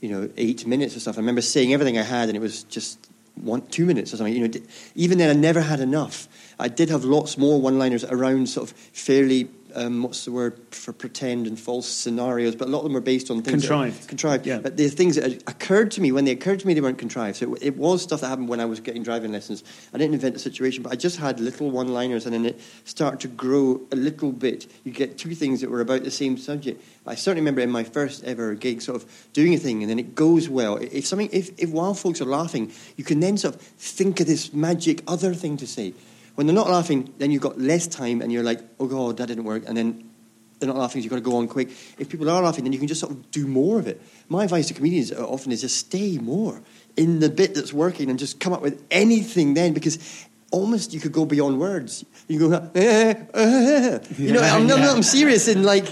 you 0.01 0.09
know, 0.09 0.29
eight 0.37 0.67
minutes 0.67 0.97
or 0.97 1.01
stuff. 1.01 1.17
I 1.17 1.21
remember 1.21 1.41
saying 1.41 1.73
everything 1.73 1.99
I 1.99 2.03
had, 2.03 2.29
and 2.29 2.37
it 2.37 2.41
was 2.41 2.65
just 2.65 3.09
one, 3.35 3.67
two 3.69 3.87
minutes 3.87 4.13
or 4.13 4.19
something. 4.19 4.35
You 4.35 4.49
know, 4.49 4.61
even 4.95 5.19
then, 5.19 5.31
I 5.31 5.39
never 5.39 5.61
had 5.61 5.81
enough. 5.81 6.29
I 6.59 6.69
did 6.69 6.91
have 6.91 7.05
lots 7.05 7.37
more 7.39 7.61
one-liners 7.61 8.05
around 8.05 8.49
sort 8.49 8.71
of 8.71 8.77
fairly 8.77 9.49
um, 9.77 10.03
what's 10.03 10.25
the 10.25 10.33
word 10.33 10.59
for 10.71 10.93
pretend 10.93 11.47
and 11.47 11.61
false 11.61 11.87
scenarios, 11.87 12.57
but 12.57 12.69
a 12.69 12.71
lot 12.71 12.79
of 12.79 12.85
them 12.85 12.95
were 12.95 13.01
based 13.01 13.31
on 13.31 13.43
things 13.43 13.63
contrived. 13.63 14.03
That, 14.03 14.09
contrived. 14.09 14.47
Yeah. 14.47 14.59
But 14.59 14.79
the 14.79 14.89
things 14.89 15.17
that 15.17 15.43
occurred 15.47 15.91
to 15.93 16.01
me 16.01 16.13
when 16.13 16.25
they 16.25 16.33
occurred 16.33 16.61
to 16.61 16.67
me, 16.67 16.73
they 16.73 16.81
weren't 16.81 16.99
contrived. 16.99 17.37
So 17.37 17.55
it, 17.55 17.63
it, 17.63 17.77
was 17.77 18.03
stuff 18.03 18.23
that 18.23 18.29
happened 18.29 18.49
when 18.49 18.59
I 18.59 18.65
was 18.65 18.81
getting 18.81 19.03
driving 19.03 19.33
lessons. 19.33 19.63
I 19.93 19.99
didn't 19.99 20.15
invent 20.15 20.33
the 20.33 20.41
situation, 20.41 20.83
but 20.83 20.93
I 20.93 20.97
just 20.97 21.19
had 21.19 21.41
little 21.41 21.71
one-liners, 21.71 22.25
and 22.25 22.35
then 22.35 22.47
it 22.47 22.61
started 22.85 23.21
to 23.21 23.29
grow 23.29 23.83
a 23.93 23.97
little 23.97 24.33
bit. 24.33 24.67
You 24.85 24.93
get 24.93 25.19
two 25.19 25.35
things 25.35 25.61
that 25.61 25.71
were 25.71 25.83
about 25.83 26.05
the 26.05 26.11
same 26.11 26.39
subject. 26.39 26.83
I 27.07 27.15
certainly 27.15 27.43
remember 27.43 27.61
in 27.61 27.71
my 27.71 27.85
first 27.85 28.25
ever 28.25 28.55
gig, 28.55 28.81
sort 28.81 29.03
of 29.03 29.29
doing 29.35 29.53
a 29.55 29.59
thing, 29.59 29.83
and 29.83 29.91
then 29.91 29.99
it 29.99 30.15
goes 30.15 30.49
well. 30.49 30.77
If 30.77 31.07
something, 31.07 31.29
if, 31.33 31.51
if 31.59 31.71
while 31.71 31.93
folks 31.93 32.23
are 32.23 32.27
laughing, 32.27 32.73
you 32.97 33.05
can 33.05 33.21
then 33.21 33.37
sort 33.37 33.55
of 33.55 33.61
think 33.61 34.21
of 34.21 34.27
this 34.27 34.55
magic 34.55 35.03
other 35.07 35.35
thing 35.35 35.59
to 35.59 35.67
say. 35.67 35.93
When 36.37 36.47
they're 36.47 36.55
not 36.55 36.71
laughing, 36.71 37.13
then 37.19 37.31
you've 37.31 37.43
got 37.43 37.59
less 37.59 37.87
time 37.87 38.23
and 38.23 38.31
you're 38.31 38.45
like, 38.45 38.61
oh 38.79 38.87
God, 38.87 39.17
that 39.17 39.27
didn't 39.27 39.45
work. 39.45 39.65
And 39.67 39.77
then 39.77 40.11
they're 40.59 40.69
not 40.69 40.77
laughing, 40.77 41.01
so 41.01 41.05
you've 41.05 41.11
got 41.11 41.17
to 41.17 41.23
go 41.23 41.37
on 41.37 41.49
quick. 41.49 41.71
If 41.99 42.09
people 42.09 42.31
are 42.31 42.43
laughing, 42.43 42.65
then 42.65 42.73
you 42.73 42.79
can 42.79 42.89
just 42.89 43.01
sort 43.01 43.13
of 43.13 43.31
do 43.31 43.47
more 43.47 43.79
of 43.79 43.87
it. 43.87 44.01
My 44.29 44.45
advice 44.45 44.69
to 44.69 44.75
comedians 44.75 45.13
often 45.13 45.53
is 45.53 45.61
just 45.63 45.77
stay 45.77 46.19
more 46.19 46.63
in 46.97 47.21
the 47.21 47.29
bit 47.29 47.55
that's 47.55 47.73
working 47.73 48.09
and 48.09 48.19
just 48.19 48.41
come 48.41 48.53
up 48.53 48.63
with 48.63 48.83
anything 48.91 49.55
then 49.55 49.75
because 49.75 50.27
almost 50.51 50.95
you 50.95 51.01
could 51.01 51.13
go 51.13 51.25
beyond 51.27 51.61
words. 51.61 52.05
You 52.29 52.39
go, 52.39 52.53
eh, 52.75 53.15
eh, 53.15 53.15
eh. 53.35 53.99
you 54.17 54.33
know, 54.33 54.41
I'm, 54.41 54.69
yeah. 54.69 54.93
I'm 54.93 55.03
serious 55.03 55.49
in 55.49 55.63
like, 55.63 55.87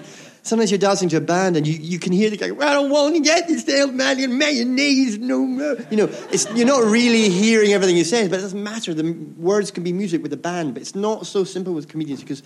sometimes 0.44 0.70
you're 0.70 0.78
dancing 0.78 1.08
to 1.08 1.16
a 1.16 1.20
band 1.20 1.56
and 1.56 1.66
you, 1.66 1.74
you 1.74 1.98
can 1.98 2.12
hear 2.12 2.30
the 2.30 2.36
guy, 2.36 2.46
I 2.46 2.74
don't 2.74 2.90
want 2.90 3.14
to 3.16 3.20
get 3.20 3.48
this 3.48 3.68
old 3.80 3.94
man 3.94 4.20
in 4.20 4.38
mayonnaise, 4.38 5.18
no, 5.18 5.38
no. 5.38 5.76
You 5.90 5.96
know, 5.96 6.08
it's, 6.30 6.48
you're 6.54 6.66
not 6.66 6.84
really 6.84 7.30
hearing 7.30 7.72
everything 7.72 7.96
he 7.96 8.04
says, 8.04 8.28
but 8.28 8.38
it 8.38 8.42
doesn't 8.42 8.62
matter. 8.62 8.94
The 8.94 9.12
words 9.38 9.70
can 9.70 9.82
be 9.82 9.92
music 9.92 10.22
with 10.22 10.30
the 10.30 10.36
band, 10.36 10.74
but 10.74 10.82
it's 10.82 10.94
not 10.94 11.26
so 11.26 11.44
simple 11.44 11.72
with 11.72 11.88
comedians 11.88 12.20
because, 12.20 12.42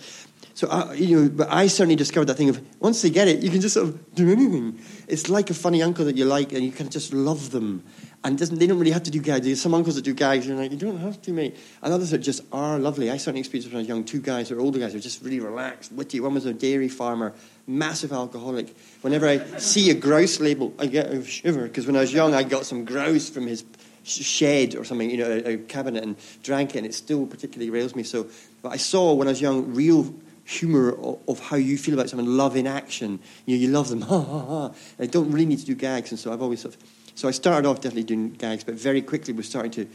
so, 0.53 0.67
I, 0.69 0.93
you 0.93 1.21
know, 1.21 1.29
but 1.29 1.51
I 1.51 1.67
certainly 1.67 1.95
discovered 1.95 2.25
that 2.25 2.35
thing 2.35 2.49
of 2.49 2.61
once 2.81 3.01
they 3.01 3.09
get 3.09 3.27
it, 3.27 3.43
you 3.43 3.49
can 3.49 3.61
just 3.61 3.75
sort 3.75 3.89
of 3.89 4.15
do 4.15 4.31
anything. 4.31 4.79
It's 5.07 5.29
like 5.29 5.49
a 5.49 5.53
funny 5.53 5.83
uncle 5.83 6.05
that 6.05 6.17
you 6.17 6.25
like 6.25 6.53
and 6.53 6.63
you 6.63 6.71
can 6.71 6.89
just 6.89 7.13
love 7.13 7.51
them. 7.51 7.83
And 8.21 8.37
they 8.37 8.67
don't 8.67 8.77
really 8.77 8.91
have 8.91 9.03
to 9.03 9.11
do 9.11 9.21
gags. 9.21 9.45
There's 9.45 9.61
some 9.61 9.73
uncles 9.73 9.95
that 9.95 10.01
do 10.01 10.13
gags, 10.13 10.45
and 10.45 10.55
you're 10.55 10.61
like, 10.61 10.71
you 10.71 10.77
don't 10.77 10.99
have 10.99 11.21
to, 11.21 11.31
mate. 11.31 11.55
And 11.81 11.93
others 11.93 12.09
that 12.09 12.17
just 12.17 12.41
are 12.51 12.77
lovely. 12.77 13.09
I 13.09 13.15
certainly 13.15 13.39
experienced 13.39 13.69
when 13.69 13.77
I 13.77 13.79
was 13.79 13.87
young 13.87 14.03
two 14.03 14.19
guys 14.19 14.51
or 14.51 14.59
older 14.59 14.77
guys 14.77 14.91
who 14.91 14.99
just 14.99 15.23
really 15.23 15.39
relaxed, 15.39 15.93
witty. 15.93 16.19
One 16.19 16.33
was 16.33 16.45
a 16.45 16.53
dairy 16.53 16.89
farmer, 16.89 17.33
massive 17.69 18.11
alcoholic. 18.11 18.75
Whenever 19.01 19.27
I 19.27 19.37
see 19.57 19.89
a 19.91 19.93
grouse 19.93 20.39
label, 20.39 20.73
I 20.79 20.87
get 20.87 21.07
a 21.07 21.23
shiver 21.23 21.63
because 21.63 21.85
when 21.85 21.95
I 21.95 22.01
was 22.01 22.11
young, 22.11 22.33
I 22.33 22.43
got 22.43 22.65
some 22.65 22.83
grouse 22.83 23.29
from 23.29 23.47
his 23.47 23.63
shed 24.03 24.75
or 24.75 24.83
something, 24.83 25.09
you 25.09 25.17
know, 25.17 25.29
a, 25.29 25.53
a, 25.53 25.57
cabinet, 25.57 26.03
and 26.03 26.15
drank 26.41 26.75
it, 26.75 26.79
and 26.79 26.87
it 26.87 26.95
still 26.95 27.25
particularly 27.25 27.69
rails 27.69 27.95
me. 27.95 28.03
So, 28.03 28.27
but 28.61 28.69
I 28.69 28.77
saw 28.77 29.13
when 29.13 29.27
I 29.27 29.31
was 29.31 29.41
young 29.41 29.73
real 29.73 30.13
humour 30.45 30.95
of, 30.97 31.19
of 31.27 31.39
how 31.39 31.57
you 31.57 31.77
feel 31.77 31.93
about 31.93 32.09
someone. 32.09 32.37
Love 32.37 32.55
in 32.55 32.65
action. 32.65 33.19
You 33.45 33.55
know, 33.55 33.61
you 33.61 33.67
love 33.69 33.89
them. 33.89 34.01
Ha 34.01 34.19
ha 34.19 34.45
ha. 34.45 34.71
I 34.99 35.05
don't 35.05 35.31
really 35.31 35.45
need 35.45 35.59
to 35.59 35.65
do 35.65 35.75
gags, 35.75 36.11
and 36.11 36.19
so 36.19 36.33
I've 36.33 36.41
always 36.41 36.61
sort 36.61 36.75
of. 36.75 36.81
So 37.15 37.27
I 37.27 37.31
started 37.31 37.67
off 37.67 37.77
definitely 37.77 38.03
doing 38.03 38.31
gags, 38.31 38.63
but 38.63 38.75
very 38.75 39.01
quickly 39.01 39.33
was 39.33 39.47
starting 39.47 39.71
to 39.71 39.87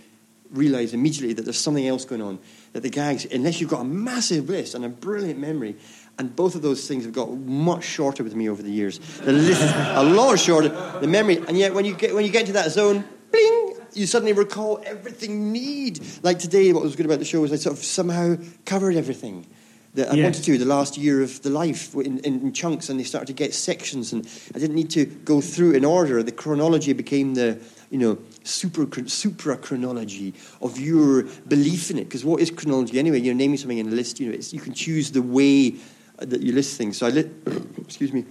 realise 0.50 0.92
immediately 0.92 1.32
that 1.32 1.42
there's 1.42 1.58
something 1.58 1.86
else 1.86 2.04
going 2.04 2.22
on. 2.22 2.38
That 2.72 2.82
the 2.82 2.90
gags, 2.90 3.24
unless 3.24 3.60
you've 3.60 3.70
got 3.70 3.80
a 3.80 3.84
massive 3.84 4.48
list 4.48 4.74
and 4.74 4.84
a 4.84 4.88
brilliant 4.88 5.38
memory, 5.38 5.76
and 6.18 6.34
both 6.36 6.54
of 6.54 6.62
those 6.62 6.86
things 6.86 7.04
have 7.04 7.12
got 7.12 7.30
much 7.32 7.84
shorter 7.84 8.22
with 8.22 8.34
me 8.34 8.48
over 8.48 8.62
the 8.62 8.70
years. 8.70 8.98
The 9.20 9.32
list, 9.32 9.62
a 9.62 10.02
lot 10.02 10.38
shorter. 10.38 10.68
The 11.00 11.08
memory, 11.08 11.38
and 11.48 11.58
yet 11.58 11.74
when 11.74 11.84
you 11.84 11.94
get 11.94 12.14
when 12.14 12.24
you 12.24 12.30
get 12.30 12.42
into 12.42 12.52
that 12.54 12.70
zone, 12.70 13.04
bling, 13.32 13.76
you 13.94 14.06
suddenly 14.06 14.32
recall 14.32 14.80
everything 14.84 15.30
you 15.32 15.50
need. 15.50 16.00
Like 16.22 16.38
today, 16.38 16.72
what 16.72 16.82
was 16.82 16.96
good 16.96 17.06
about 17.06 17.18
the 17.18 17.24
show 17.24 17.40
was 17.40 17.52
I 17.52 17.56
sort 17.56 17.76
of 17.76 17.84
somehow 17.84 18.36
covered 18.64 18.96
everything 18.96 19.46
that 19.94 20.10
I 20.10 20.16
Yeah. 20.16 20.24
wanted 20.24 20.42
to 20.44 20.58
the 20.58 20.64
last 20.64 20.98
year 20.98 21.22
of 21.22 21.40
the 21.42 21.50
life 21.50 21.94
in, 21.94 22.18
in, 22.20 22.52
chunks, 22.52 22.88
and 22.88 22.98
they 22.98 23.04
started 23.04 23.26
to 23.26 23.32
get 23.32 23.54
sections, 23.54 24.12
and 24.12 24.26
I 24.54 24.58
didn't 24.58 24.74
need 24.74 24.90
to 24.90 25.04
go 25.06 25.40
through 25.40 25.72
in 25.72 25.84
order. 25.84 26.20
The 26.22 26.32
chronology 26.32 26.92
became 26.92 27.34
the 27.34 27.58
you 27.90 27.98
know 27.98 28.18
super 28.42 28.86
supra 29.08 29.56
chronology 29.56 30.34
of 30.60 30.78
your 30.78 31.22
belief 31.46 31.90
in 31.90 31.98
it. 31.98 32.04
Because 32.04 32.24
what 32.24 32.40
is 32.40 32.50
chronology 32.50 32.98
anyway? 32.98 33.20
You're 33.20 33.34
naming 33.34 33.56
something 33.58 33.78
in 33.78 33.86
a 33.88 33.92
list. 33.92 34.18
You 34.20 34.28
know, 34.28 34.34
it's, 34.34 34.52
you 34.52 34.60
can 34.60 34.74
choose 34.74 35.12
the 35.12 35.22
way 35.22 35.76
that 36.18 36.40
you 36.40 36.52
list 36.52 36.76
things. 36.76 36.96
So 36.98 37.06
I 37.06 37.10
lit. 37.10 37.30
excuse 37.78 38.12
me. 38.12 38.24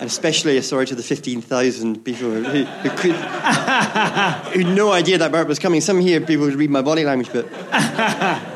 And 0.00 0.06
especially 0.06 0.60
sorry 0.62 0.86
to 0.86 0.94
the 0.94 1.02
15,000 1.02 2.04
people 2.04 2.30
who, 2.30 2.42
who, 2.42 2.90
could, 2.90 3.14
who 4.52 4.60
had 4.60 4.76
no 4.76 4.92
idea 4.92 5.18
that 5.18 5.32
burp 5.32 5.48
was 5.48 5.58
coming. 5.58 5.80
Some 5.80 5.98
here 6.00 6.20
people 6.20 6.46
would 6.46 6.54
read 6.54 6.70
my 6.70 6.82
body 6.82 7.04
language, 7.04 7.30
but. 7.32 7.48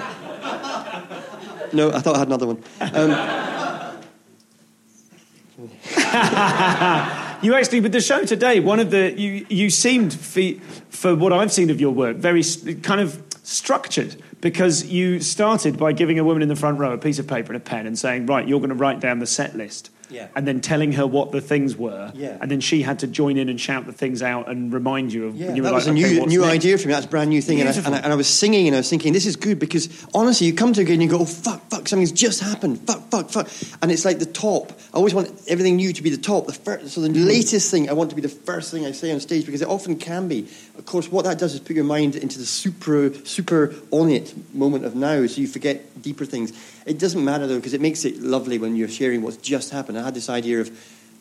No, 1.74 1.90
I 1.90 2.00
thought 2.00 2.16
I 2.16 2.18
had 2.18 2.28
another 2.28 2.46
one. 2.46 2.62
Um, 2.80 3.12
You 7.42 7.54
actually, 7.56 7.80
with 7.80 7.90
the 7.90 8.00
show 8.00 8.24
today, 8.24 8.60
one 8.60 8.78
of 8.78 8.92
the 8.92 9.12
you 9.18 9.44
you 9.48 9.68
seemed 9.68 10.14
for, 10.14 10.42
for 10.90 11.16
what 11.16 11.32
I've 11.32 11.52
seen 11.52 11.70
of 11.70 11.80
your 11.80 11.90
work 11.90 12.16
very 12.18 12.44
kind 12.82 13.00
of 13.00 13.20
structured 13.42 14.14
because 14.42 14.84
you 14.84 15.20
started 15.20 15.78
by 15.78 15.92
giving 15.92 16.18
a 16.18 16.24
woman 16.24 16.42
in 16.42 16.48
the 16.48 16.56
front 16.56 16.78
row 16.78 16.92
a 16.92 16.98
piece 16.98 17.18
of 17.18 17.26
paper 17.26 17.52
and 17.54 17.56
a 17.56 17.64
pen 17.64 17.86
and 17.86 17.98
saying, 17.98 18.26
right, 18.26 18.46
you're 18.46 18.58
going 18.60 18.68
to 18.70 18.74
write 18.76 19.00
down 19.00 19.20
the 19.20 19.26
set 19.26 19.56
list. 19.56 19.88
Yeah. 20.10 20.28
And 20.36 20.46
then 20.46 20.60
telling 20.60 20.92
her 20.92 21.06
what 21.06 21.32
the 21.32 21.40
things 21.40 21.74
were, 21.74 22.12
Yeah. 22.14 22.36
and 22.42 22.50
then 22.50 22.60
she 22.60 22.82
had 22.82 22.98
to 22.98 23.06
join 23.06 23.38
in 23.38 23.48
and 23.48 23.58
shout 23.58 23.86
the 23.86 23.94
things 23.94 24.20
out 24.20 24.46
and 24.50 24.70
remind 24.70 25.10
you 25.10 25.28
of. 25.28 25.36
yeah, 25.36 25.54
you 25.54 25.62
that 25.62 25.70
were 25.70 25.76
was 25.76 25.86
a 25.86 25.92
"Okay, 25.92 26.02
new, 26.18 26.26
new 26.26 26.40
next?" 26.42 26.52
idea 26.52 26.76
for 26.76 26.88
me. 26.88 26.92
That's 26.92 27.06
a 27.06 27.08
brand 27.08 27.30
new 27.30 27.40
thing. 27.40 27.60
And 27.62 27.68
I, 27.70 27.72
and, 27.72 27.94
I, 27.94 27.98
and 28.00 28.12
I 28.12 28.16
was 28.16 28.26
singing 28.28 28.66
and 28.66 28.76
I 28.76 28.80
was 28.80 28.90
thinking, 28.90 29.14
this 29.14 29.24
is 29.24 29.36
good 29.36 29.58
because 29.58 29.88
honestly, 30.12 30.46
you 30.48 30.52
come 30.52 30.74
to 30.74 30.82
a 30.82 30.84
gig 30.84 30.94
and 31.00 31.02
you 31.02 31.08
go, 31.08 31.20
oh, 31.20 31.24
fuck, 31.24 31.66
fuck, 31.82 31.88
something's 31.88 32.12
just 32.12 32.40
happened. 32.40 32.80
Fuck, 32.86 33.10
fuck, 33.10 33.30
fuck. 33.30 33.48
And 33.82 33.90
it's 33.90 34.04
like 34.04 34.18
the 34.18 34.26
top. 34.26 34.72
I 34.92 34.96
always 34.96 35.14
want 35.14 35.28
everything 35.48 35.76
new 35.76 35.92
to 35.92 36.02
be 36.02 36.10
the 36.10 36.16
top. 36.16 36.46
The 36.46 36.52
first, 36.52 36.88
so 36.88 37.00
the 37.00 37.08
mm-hmm. 37.08 37.26
latest 37.26 37.70
thing, 37.70 37.90
I 37.90 37.92
want 37.92 38.10
to 38.10 38.16
be 38.16 38.22
the 38.22 38.28
first 38.28 38.70
thing 38.70 38.86
I 38.86 38.92
say 38.92 39.12
on 39.12 39.20
stage 39.20 39.46
because 39.46 39.62
it 39.62 39.68
often 39.68 39.96
can 39.96 40.28
be. 40.28 40.48
Of 40.78 40.86
course, 40.86 41.10
what 41.10 41.24
that 41.24 41.38
does 41.38 41.54
is 41.54 41.60
put 41.60 41.76
your 41.76 41.84
mind 41.84 42.16
into 42.16 42.38
the 42.38 42.46
super, 42.46 43.12
super 43.24 43.74
on 43.90 44.10
it 44.10 44.34
moment 44.54 44.84
of 44.84 44.94
now 44.94 45.26
so 45.26 45.40
you 45.40 45.46
forget 45.46 46.02
deeper 46.02 46.24
things. 46.24 46.52
It 46.86 46.98
doesn't 46.98 47.24
matter 47.24 47.46
though 47.46 47.56
because 47.56 47.74
it 47.74 47.80
makes 47.80 48.04
it 48.04 48.20
lovely 48.20 48.58
when 48.58 48.76
you're 48.76 48.88
sharing 48.88 49.22
what's 49.22 49.36
just 49.36 49.70
happened. 49.70 49.98
I 49.98 50.04
had 50.04 50.14
this 50.14 50.30
idea 50.30 50.60
of 50.60 50.70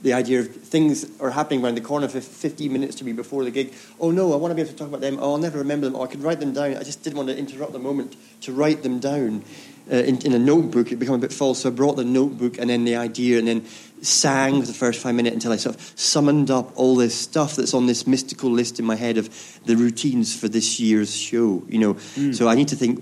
the 0.01 0.13
idea 0.13 0.39
of 0.39 0.47
things 0.49 1.05
are 1.19 1.29
happening 1.29 1.63
around 1.63 1.75
the 1.75 1.81
corner 1.81 2.07
for 2.07 2.21
15 2.21 2.73
minutes 2.73 2.95
to 2.95 3.05
me 3.05 3.13
before 3.13 3.43
the 3.43 3.51
gig. 3.51 3.71
Oh 3.99 4.09
no, 4.09 4.33
I 4.33 4.35
want 4.37 4.51
to 4.51 4.55
be 4.55 4.61
able 4.61 4.71
to 4.71 4.77
talk 4.77 4.87
about 4.87 5.01
them. 5.01 5.19
Oh, 5.21 5.33
I'll 5.33 5.37
never 5.37 5.59
remember 5.59 5.85
them. 5.85 5.95
Oh, 5.95 6.03
I 6.03 6.07
could 6.07 6.23
write 6.23 6.39
them 6.39 6.53
down. 6.53 6.75
I 6.75 6.81
just 6.81 7.03
didn't 7.03 7.17
want 7.17 7.29
to 7.29 7.37
interrupt 7.37 7.71
the 7.71 7.79
moment 7.79 8.15
to 8.41 8.51
write 8.51 8.81
them 8.81 8.97
down 8.99 9.43
uh, 9.91 9.95
in, 9.95 10.17
in 10.25 10.33
a 10.33 10.39
notebook. 10.39 10.91
It 10.91 10.97
became 10.97 11.15
a 11.15 11.19
bit 11.19 11.31
false, 11.31 11.59
so 11.59 11.69
I 11.69 11.71
brought 11.71 11.95
the 11.95 12.03
notebook 12.03 12.57
and 12.57 12.69
then 12.69 12.85
the 12.85 12.95
idea 12.95 13.39
and 13.39 13.47
then 13.47 13.65
sang 14.01 14.61
for 14.61 14.67
the 14.67 14.73
first 14.73 14.99
five 14.99 15.15
minutes 15.15 15.35
until 15.35 15.51
I 15.51 15.57
sort 15.57 15.75
of 15.75 15.93
summoned 15.95 16.49
up 16.49 16.71
all 16.75 16.95
this 16.95 17.15
stuff 17.15 17.55
that's 17.55 17.73
on 17.73 17.85
this 17.85 18.07
mystical 18.07 18.49
list 18.49 18.79
in 18.79 18.85
my 18.85 18.95
head 18.95 19.17
of 19.17 19.29
the 19.65 19.75
routines 19.75 20.37
for 20.37 20.47
this 20.47 20.79
year's 20.79 21.15
show. 21.15 21.63
You 21.67 21.79
know, 21.79 21.97
so 22.31 22.47
I 22.47 22.55
need 22.55 22.69
to 22.69 22.75
think 22.75 22.99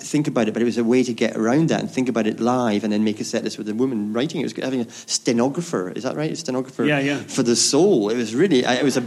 think 0.00 0.28
about 0.28 0.48
it, 0.48 0.52
but 0.52 0.62
it 0.62 0.64
was 0.64 0.78
a 0.78 0.84
way 0.84 1.02
to 1.02 1.12
get 1.12 1.36
around 1.36 1.68
that 1.70 1.80
and 1.80 1.90
think 1.90 2.08
about 2.08 2.26
it 2.26 2.40
live 2.40 2.84
and 2.84 2.92
then 2.92 3.02
make 3.04 3.20
a 3.20 3.24
set 3.24 3.42
list 3.44 3.58
with 3.58 3.68
a 3.68 3.74
woman 3.74 4.12
writing 4.12 4.40
it. 4.40 4.44
It 4.44 4.54
was 4.56 4.64
having 4.64 4.80
a 4.80 4.88
stenographer. 5.06 5.90
Is 5.90 6.02
that 6.04 6.16
right? 6.16 6.30
A 6.32 6.36
stenographer 6.36 6.84
Yeah, 6.84 7.00
yeah. 7.00 7.18
for 7.18 7.42
the 7.42 7.56
soul. 7.56 8.08
It 8.10 8.16
was 8.16 8.34
really, 8.34 8.64
I- 8.64 8.74
it 8.74 8.84
was 8.84 8.96
a, 8.96 9.02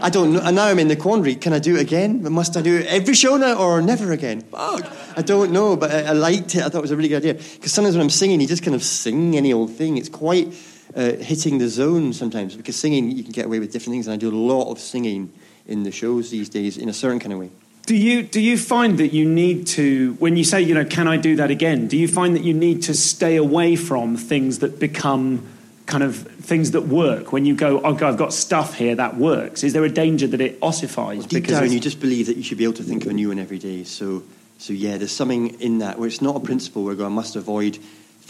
I 0.00 0.10
don't 0.10 0.32
know. 0.32 0.40
And 0.40 0.56
now 0.56 0.66
I'm 0.66 0.78
in 0.78 0.88
the 0.88 0.96
quandary. 0.96 1.34
Can 1.34 1.52
I 1.52 1.58
do 1.58 1.76
it 1.76 1.80
again? 1.82 2.22
Must 2.32 2.56
I 2.56 2.62
do 2.62 2.78
it 2.78 2.86
every 2.86 3.14
show 3.14 3.36
now 3.36 3.54
or 3.58 3.80
never 3.82 4.12
again? 4.12 4.40
Fuck. 4.42 4.86
I 5.16 5.22
don't 5.22 5.52
know, 5.52 5.76
but 5.76 5.90
I, 5.90 6.02
I 6.02 6.12
liked 6.12 6.54
it. 6.54 6.60
I 6.62 6.68
thought 6.68 6.78
it 6.78 6.82
was 6.82 6.90
a 6.90 6.96
really 6.96 7.08
good 7.08 7.22
idea. 7.24 7.34
Because 7.34 7.72
sometimes 7.72 7.94
when 7.96 8.02
I'm 8.02 8.10
singing, 8.10 8.40
you 8.40 8.46
just 8.46 8.62
kind 8.62 8.74
of 8.74 8.82
sing 8.82 9.36
any 9.36 9.52
old 9.52 9.70
thing. 9.72 9.96
It's 9.98 10.08
quite 10.08 10.48
uh, 10.94 11.12
hitting 11.16 11.58
the 11.58 11.68
zone 11.68 12.12
sometimes 12.12 12.54
because 12.56 12.76
singing, 12.76 13.10
you 13.10 13.22
can 13.22 13.32
get 13.32 13.46
away 13.46 13.58
with 13.58 13.72
different 13.72 13.94
things. 13.94 14.06
And 14.06 14.14
I 14.14 14.16
do 14.16 14.28
a 14.30 14.36
lot 14.36 14.70
of 14.70 14.78
singing 14.78 15.32
in 15.66 15.82
the 15.84 15.90
shows 15.92 16.30
these 16.30 16.48
days 16.48 16.76
in 16.76 16.88
a 16.88 16.92
certain 16.92 17.18
kind 17.20 17.32
of 17.32 17.38
way. 17.38 17.50
Do 17.86 17.96
you 17.96 18.22
do 18.22 18.40
you 18.40 18.56
find 18.56 18.98
that 18.98 19.12
you 19.12 19.28
need 19.28 19.66
to 19.68 20.14
when 20.14 20.36
you 20.36 20.44
say 20.44 20.62
you 20.62 20.74
know 20.74 20.84
can 20.84 21.08
I 21.08 21.16
do 21.16 21.36
that 21.36 21.50
again? 21.50 21.88
Do 21.88 21.96
you 21.96 22.06
find 22.06 22.36
that 22.36 22.44
you 22.44 22.54
need 22.54 22.82
to 22.84 22.94
stay 22.94 23.36
away 23.36 23.76
from 23.76 24.16
things 24.16 24.60
that 24.60 24.78
become 24.78 25.46
kind 25.86 26.04
of 26.04 26.16
things 26.16 26.70
that 26.70 26.82
work 26.82 27.32
when 27.32 27.44
you 27.44 27.56
go 27.56 27.80
okay 27.80 28.06
I've 28.06 28.16
got 28.16 28.32
stuff 28.32 28.74
here 28.74 28.94
that 28.94 29.16
works? 29.16 29.64
Is 29.64 29.72
there 29.72 29.84
a 29.84 29.90
danger 29.90 30.28
that 30.28 30.40
it 30.40 30.58
ossifies 30.62 31.26
Deep 31.26 31.42
because 31.42 31.58
down, 31.58 31.72
you 31.72 31.80
just 31.80 32.00
believe 32.00 32.26
that 32.26 32.36
you 32.36 32.44
should 32.44 32.58
be 32.58 32.64
able 32.64 32.74
to 32.74 32.84
think 32.84 33.04
of 33.04 33.10
a 33.10 33.14
new 33.14 33.28
one 33.28 33.40
every 33.40 33.58
day. 33.58 33.82
So, 33.82 34.22
so 34.58 34.72
yeah, 34.72 34.96
there's 34.96 35.12
something 35.12 35.60
in 35.60 35.78
that 35.78 35.98
where 35.98 36.06
it's 36.06 36.22
not 36.22 36.36
a 36.36 36.40
principle 36.40 36.84
where 36.84 37.00
I 37.04 37.08
must 37.08 37.34
avoid 37.34 37.78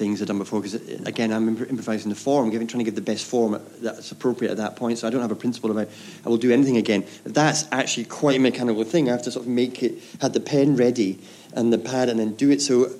things 0.02 0.20
I've 0.20 0.28
done 0.28 0.38
before. 0.38 0.60
Because 0.60 0.76
uh, 0.76 1.02
again, 1.06 1.32
I'm 1.32 1.48
imp- 1.48 1.70
improvising 1.70 2.10
the 2.10 2.16
form, 2.16 2.50
giving, 2.50 2.66
trying 2.66 2.84
to 2.84 2.90
give 2.90 2.96
the 2.96 3.10
best 3.12 3.24
form 3.24 3.60
that's 3.80 4.10
appropriate 4.10 4.50
at 4.50 4.56
that 4.56 4.76
point. 4.76 4.98
So 4.98 5.06
I 5.06 5.10
don't 5.10 5.22
have 5.22 5.30
a 5.30 5.36
principle 5.36 5.70
about 5.70 5.88
I 6.24 6.28
will 6.28 6.38
do 6.38 6.52
anything 6.52 6.76
again. 6.76 7.04
That's 7.24 7.66
actually 7.70 8.06
quite 8.06 8.36
a 8.36 8.40
mechanical 8.40 8.84
thing. 8.84 9.08
I 9.08 9.12
have 9.12 9.22
to 9.22 9.30
sort 9.30 9.46
of 9.46 9.52
make 9.52 9.82
it, 9.82 10.02
have 10.20 10.32
the 10.32 10.40
pen 10.40 10.76
ready 10.76 11.18
and 11.54 11.72
the 11.72 11.78
pad, 11.78 12.08
and 12.08 12.18
then 12.18 12.34
do 12.34 12.50
it. 12.50 12.60
So. 12.60 12.90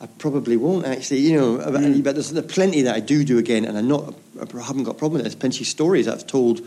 I 0.00 0.06
probably 0.06 0.56
won't 0.56 0.86
actually, 0.86 1.26
you 1.26 1.34
know, 1.36 1.56
but- 1.56 1.82
mm. 1.82 2.04
but 2.04 2.14
there's 2.14 2.30
plenty 2.46 2.82
that 2.82 2.94
I 2.94 3.00
do 3.00 3.24
do 3.24 3.36
again, 3.36 3.64
and 3.64 3.76
I'm 3.76 3.88
not, 3.88 4.14
I 4.38 4.46
haven't 4.62 4.84
got 4.84 4.92
a 4.92 4.94
problem 4.94 5.14
with 5.14 5.22
it. 5.22 5.24
There's 5.24 5.34
plenty 5.34 5.64
of 5.64 5.66
stories 5.66 6.06
I've 6.06 6.24
told 6.24 6.60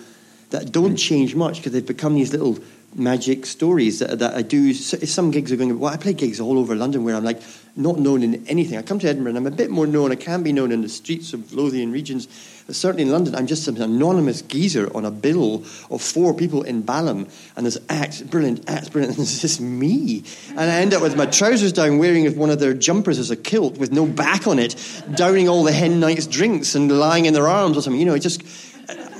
that 0.49 0.73
don't 0.73 0.95
mm. 0.95 0.99
change 0.99 1.33
much 1.33 1.55
because 1.55 1.71
they've 1.71 1.85
become 1.85 2.15
these 2.15 2.33
little 2.33 2.59
magic 2.93 3.45
stories 3.45 3.99
that, 3.99 4.19
that 4.19 4.35
I 4.35 4.41
do. 4.41 4.73
So- 4.73 4.97
Some 5.05 5.31
gigs 5.31 5.51
are 5.51 5.55
going. 5.55 5.79
Well, 5.79 5.93
I 5.93 5.97
play 5.97 6.13
gigs 6.13 6.39
all 6.39 6.59
over 6.59 6.75
London 6.75 7.03
where 7.03 7.15
I'm 7.15 7.23
like 7.23 7.41
not 7.75 7.99
known 7.99 8.23
in 8.23 8.45
anything. 8.47 8.77
I 8.77 8.81
come 8.81 8.99
to 8.99 9.07
Edinburgh 9.07 9.31
and 9.31 9.37
I'm 9.37 9.47
a 9.47 9.55
bit 9.55 9.69
more 9.69 9.87
known. 9.87 10.11
I 10.11 10.15
can 10.15 10.43
be 10.43 10.51
known 10.51 10.71
in 10.71 10.81
the 10.81 10.89
streets 10.89 11.33
of 11.33 11.53
Lothian 11.53 11.91
regions. 11.91 12.27
But 12.67 12.75
certainly 12.75 13.03
in 13.03 13.11
London, 13.11 13.35
I'm 13.35 13.47
just 13.47 13.63
some 13.63 13.75
anonymous 13.77 14.41
geezer 14.41 14.95
on 14.95 15.05
a 15.05 15.11
bill 15.11 15.63
of 15.89 16.01
four 16.01 16.33
people 16.33 16.63
in 16.63 16.83
Balham, 16.83 17.27
and 17.55 17.65
there's 17.65 17.77
acts, 17.89 18.21
brilliant 18.21 18.69
acts, 18.69 18.89
brilliant. 18.89 19.17
And 19.17 19.23
it's 19.27 19.41
just 19.41 19.59
me, 19.59 20.23
and 20.49 20.59
I 20.59 20.75
end 20.75 20.93
up 20.93 21.01
with 21.01 21.17
my 21.17 21.25
trousers 21.25 21.73
down, 21.73 21.97
wearing 21.97 22.33
one 22.37 22.49
of 22.49 22.59
their 22.59 22.73
jumpers 22.73 23.19
as 23.19 23.31
a 23.31 23.35
kilt 23.35 23.77
with 23.77 23.91
no 23.91 24.05
back 24.05 24.47
on 24.47 24.59
it, 24.59 24.75
downing 25.15 25.49
all 25.49 25.63
the 25.63 25.71
hen 25.71 25.99
nights 25.99 26.27
drinks 26.27 26.75
and 26.75 26.91
lying 26.91 27.25
in 27.25 27.33
their 27.33 27.47
arms 27.47 27.77
or 27.77 27.81
something. 27.81 27.99
You 27.99 28.05
know, 28.05 28.15
it 28.15 28.19
just. 28.19 28.41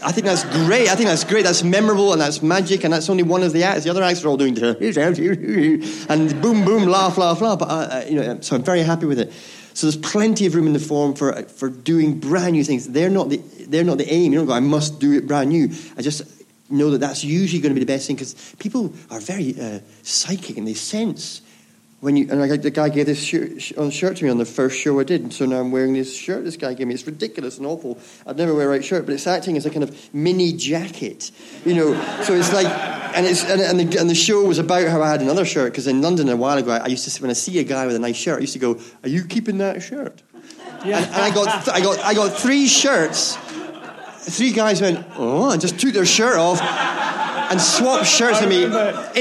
I 0.03 0.11
think 0.11 0.25
that's 0.25 0.43
great. 0.43 0.89
I 0.89 0.95
think 0.95 1.09
that's 1.09 1.23
great. 1.23 1.43
That's 1.43 1.63
memorable 1.63 2.11
and 2.11 2.21
that's 2.21 2.41
magic, 2.41 2.83
and 2.83 2.93
that's 2.93 3.09
only 3.09 3.23
one 3.23 3.43
of 3.43 3.53
the 3.53 3.63
acts. 3.63 3.83
The 3.83 3.89
other 3.89 4.03
acts 4.03 4.23
are 4.23 4.29
all 4.29 4.37
doing 4.37 4.57
and 6.09 6.41
boom, 6.41 6.65
boom, 6.65 6.85
laugh, 6.85 7.17
laugh, 7.17 7.41
laugh. 7.41 7.59
But 7.59 7.69
I, 7.69 7.83
I, 7.83 8.05
you 8.05 8.15
know, 8.15 8.39
so 8.41 8.55
I'm 8.55 8.63
very 8.63 8.81
happy 8.81 9.05
with 9.05 9.19
it. 9.19 9.31
So 9.73 9.87
there's 9.87 9.97
plenty 9.97 10.45
of 10.45 10.55
room 10.55 10.67
in 10.67 10.73
the 10.73 10.79
form 10.79 11.13
for 11.13 11.33
uh, 11.33 11.43
for 11.43 11.69
doing 11.69 12.19
brand 12.19 12.53
new 12.53 12.63
things. 12.63 12.87
They're 12.87 13.09
not 13.09 13.29
the 13.29 13.37
they're 13.37 13.83
not 13.83 13.97
the 13.97 14.11
aim. 14.11 14.33
You 14.33 14.39
don't 14.39 14.47
go. 14.47 14.53
I 14.53 14.59
must 14.59 14.99
do 14.99 15.13
it 15.13 15.27
brand 15.27 15.49
new. 15.49 15.69
I 15.97 16.01
just 16.01 16.23
know 16.69 16.89
that 16.91 16.99
that's 16.99 17.23
usually 17.23 17.61
going 17.61 17.73
to 17.73 17.79
be 17.79 17.85
the 17.85 17.93
best 17.93 18.07
thing 18.07 18.15
because 18.15 18.55
people 18.59 18.93
are 19.09 19.19
very 19.19 19.55
uh, 19.59 19.79
psychic 20.03 20.57
and 20.57 20.67
they 20.67 20.73
sense 20.73 21.41
when 22.01 22.17
you 22.17 22.27
and 22.31 22.41
I, 22.41 22.57
the 22.57 22.71
guy 22.71 22.89
gave 22.89 23.05
this 23.05 23.23
shirt, 23.23 23.77
on 23.77 23.87
uh, 23.87 23.89
shirt 23.91 24.17
to 24.17 24.23
me 24.23 24.31
on 24.31 24.39
the 24.39 24.45
first 24.45 24.79
show 24.79 24.99
I 24.99 25.03
did, 25.03 25.21
and 25.21 25.31
so 25.31 25.45
now 25.45 25.59
I'm 25.59 25.71
wearing 25.71 25.93
this 25.93 26.15
shirt 26.15 26.43
this 26.43 26.57
guy 26.57 26.73
gave 26.73 26.87
me. 26.87 26.95
It's 26.95 27.05
ridiculous 27.05 27.59
and 27.59 27.67
awful. 27.67 27.99
I'd 28.25 28.37
never 28.37 28.55
wear 28.55 28.65
a 28.65 28.69
right 28.69 28.83
shirt, 28.83 29.05
but 29.05 29.13
it's 29.13 29.27
acting 29.27 29.55
as 29.55 29.67
a 29.67 29.69
kind 29.69 29.83
of 29.83 30.13
mini 30.13 30.51
jacket, 30.51 31.29
you 31.63 31.75
know. 31.75 31.93
so 32.23 32.33
it's 32.33 32.51
like, 32.51 32.65
and 33.15 33.27
it's 33.27 33.43
and, 33.43 33.61
and, 33.61 33.79
the, 33.79 33.99
and 33.99 34.09
the 34.09 34.15
show 34.15 34.43
was 34.43 34.57
about 34.57 34.87
how 34.87 35.01
I 35.03 35.09
had 35.09 35.21
another 35.21 35.45
shirt 35.45 35.73
because 35.73 35.85
in 35.85 36.01
London 36.01 36.27
a 36.29 36.35
while 36.35 36.57
ago 36.57 36.71
I, 36.71 36.77
I 36.77 36.87
used 36.87 37.07
to 37.07 37.21
when 37.21 37.29
I 37.29 37.33
see 37.33 37.59
a 37.59 37.63
guy 37.63 37.85
with 37.85 37.95
a 37.95 37.99
nice 37.99 38.17
shirt, 38.17 38.39
I 38.39 38.41
used 38.41 38.53
to 38.53 38.59
go, 38.59 38.79
"Are 39.03 39.09
you 39.09 39.23
keeping 39.23 39.59
that 39.59 39.83
shirt?" 39.83 40.23
Yeah. 40.83 40.97
And, 40.97 41.05
and 41.05 41.15
I 41.15 41.31
got 41.31 41.69
I 41.69 41.81
got 41.81 41.99
I 41.99 42.13
got 42.15 42.33
three 42.33 42.67
shirts. 42.67 43.37
Three 44.21 44.51
guys 44.51 44.81
went, 44.81 45.05
"Oh," 45.17 45.49
and 45.51 45.59
just 45.61 45.79
took 45.79 45.93
their 45.93 46.05
shirt 46.05 46.37
off. 46.37 46.61
And 47.51 47.59
swapped 47.59 48.05
shirts 48.05 48.39
with 48.39 48.49
me 48.49 48.63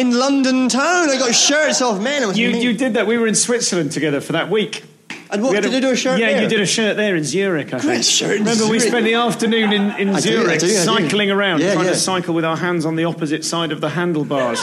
in 0.01 0.13
London 0.17 0.69
town. 0.69 1.11
I 1.11 1.17
got 1.19 1.35
shirts 1.35 1.83
off 1.83 2.01
men. 2.01 2.29
Was 2.29 2.39
you, 2.39 2.51
you 2.51 2.73
did 2.75 2.95
that. 2.95 3.07
We 3.09 3.19
were 3.19 3.27
in 3.27 3.35
Switzerland 3.35 3.91
together 3.91 4.21
for 4.21 4.33
that 4.35 4.49
week. 4.49 4.85
And 5.33 5.43
what 5.43 5.53
We 5.53 5.61
did 5.61 5.73
you 5.73 5.81
do 5.81 5.91
a 5.91 5.97
shirt 5.97 6.21
Yeah, 6.21 6.31
there? 6.33 6.43
you 6.43 6.49
did 6.49 6.61
a 6.61 6.67
shirt 6.67 6.97
there 6.97 7.17
in 7.17 7.25
Zurich. 7.25 7.69
I 7.75 7.79
Great 7.81 7.83
think. 7.95 8.05
shirt 8.05 8.33
in 8.37 8.45
Remember, 8.45 8.69
we 8.69 8.79
spent 8.79 9.05
the 9.05 9.15
afternoon 9.15 9.73
in, 9.73 9.83
in 9.99 10.09
I 10.11 10.13
do, 10.13 10.13
I 10.15 10.21
Zurich 10.21 10.61
do, 10.61 10.67
I 10.67 10.69
do. 10.69 10.75
cycling 10.77 11.31
around, 11.33 11.61
Yeah, 11.61 11.73
trying 11.75 11.87
yeah. 11.87 11.93
to 11.93 11.97
cycle 11.99 12.35
with 12.35 12.45
our 12.45 12.57
hands 12.57 12.85
on 12.87 12.95
the 12.97 13.05
opposite 13.05 13.45
side 13.45 13.73
of 13.73 13.81
the 13.81 13.91
handlebars. 13.91 14.61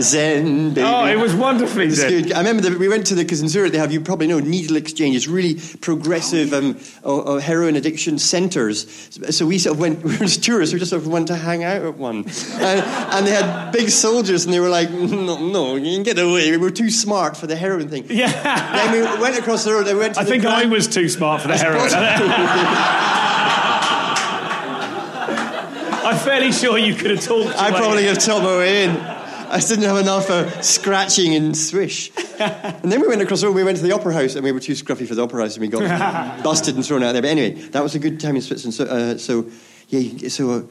Zen, 0.00 0.74
baby. 0.74 0.86
Oh, 0.86 1.06
it 1.06 1.18
was 1.18 1.34
wonderfully 1.34 1.86
It's 1.86 1.96
zen. 1.96 2.22
good. 2.24 2.32
I 2.32 2.38
remember 2.38 2.62
that 2.62 2.78
we 2.78 2.88
went 2.88 3.06
to 3.08 3.14
the 3.14 3.22
because 3.22 3.40
in 3.40 3.48
Zurich 3.48 3.72
they 3.72 3.78
have 3.78 3.92
you 3.92 4.00
probably 4.00 4.26
know 4.26 4.40
needle 4.40 4.76
exchange. 4.76 5.16
It's 5.16 5.28
really 5.28 5.60
progressive 5.80 6.52
um, 6.52 6.78
uh, 7.04 7.18
uh, 7.18 7.38
heroin 7.38 7.76
addiction 7.76 8.18
centres. 8.18 8.86
So 9.30 9.46
we 9.46 9.58
sort 9.58 9.76
of 9.76 9.80
went. 9.80 10.04
We 10.08 10.16
were 10.16 10.24
as 10.24 10.36
tourists. 10.38 10.72
We 10.72 10.78
just 10.78 10.90
sort 10.90 11.02
of 11.02 11.08
went 11.08 11.28
to 11.28 11.36
hang 11.36 11.64
out 11.64 11.82
at 11.82 11.96
one, 11.96 12.18
and, 12.18 12.80
and 13.14 13.26
they 13.26 13.32
had 13.32 13.72
big 13.72 13.90
soldiers, 13.90 14.44
and 14.44 14.54
they 14.54 14.60
were 14.60 14.68
like, 14.68 14.90
"No, 14.90 15.36
no, 15.38 15.76
you 15.76 15.94
can 15.96 16.02
get 16.02 16.18
away. 16.18 16.50
We 16.50 16.56
were 16.56 16.70
too 16.70 16.90
smart 16.90 17.36
for 17.36 17.46
the 17.46 17.56
heroin 17.56 17.88
thing." 17.88 18.04
Yeah. 18.08 18.30
Then 18.76 18.92
we 18.92 19.20
went 19.20 19.38
across 19.38 19.64
the 19.64 19.72
road. 19.72 19.84
They 19.84 19.94
went. 19.94 20.14
To 20.14 20.20
I 20.20 20.24
think 20.24 20.44
I 20.44 20.66
was 20.66 20.86
too 20.88 21.08
smart 21.08 21.42
for 21.42 21.48
the 21.48 21.56
heroin. 21.58 21.90
I'm 26.08 26.16
fairly 26.18 26.52
sure 26.52 26.78
you 26.78 26.94
could 26.94 27.10
have 27.10 27.20
talked. 27.20 27.56
I 27.58 27.70
probably 27.70 28.04
have 28.04 28.18
talked 28.18 28.42
my 28.44 28.56
way 28.56 28.84
in. 28.84 29.17
I 29.50 29.56
just 29.56 29.68
didn't 29.70 29.84
have 29.84 29.96
enough 29.96 30.28
uh, 30.28 30.60
scratching 30.60 31.34
and 31.34 31.56
swish. 31.56 32.10
and 32.38 32.92
then 32.92 33.00
we 33.00 33.08
went 33.08 33.22
across 33.22 33.40
the 33.40 33.46
road, 33.46 33.56
we 33.56 33.64
went 33.64 33.78
to 33.78 33.82
the 33.82 33.92
Opera 33.92 34.12
House, 34.12 34.34
and 34.34 34.44
we 34.44 34.52
were 34.52 34.60
too 34.60 34.74
scruffy 34.74 35.08
for 35.08 35.14
the 35.14 35.22
Opera 35.22 35.42
House, 35.42 35.56
and 35.56 35.62
we 35.62 35.68
got 35.68 36.42
busted 36.44 36.74
and 36.74 36.84
thrown 36.84 37.02
out 37.02 37.12
there. 37.12 37.22
But 37.22 37.30
anyway, 37.30 37.52
that 37.70 37.82
was 37.82 37.94
a 37.94 37.98
good 37.98 38.20
time 38.20 38.36
in 38.36 38.42
Switzerland. 38.42 38.74
So, 38.74 38.84
uh, 38.84 39.16
so 39.16 39.46
yeah, 39.88 40.28
so 40.28 40.50
uh, 40.50 40.62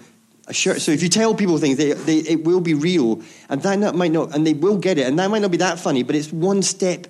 a 0.47 0.53
shirt. 0.53 0.81
So 0.81 0.91
if 0.91 1.01
you 1.01 1.09
tell 1.09 1.33
people 1.33 1.57
things, 1.57 1.77
they, 1.77 1.93
they, 1.93 2.17
it 2.17 2.43
will 2.43 2.61
be 2.61 2.75
real, 2.75 3.21
and 3.49 3.61
that 3.63 3.79
not- 3.79 3.95
might 3.95 4.11
not, 4.11 4.35
and 4.35 4.45
they 4.45 4.53
will 4.53 4.77
get 4.77 4.97
it, 4.97 5.07
and 5.07 5.17
that 5.17 5.29
might 5.31 5.41
not 5.41 5.51
be 5.51 5.57
that 5.57 5.79
funny, 5.79 6.03
but 6.03 6.15
it's 6.15 6.31
one 6.31 6.61
step 6.61 7.07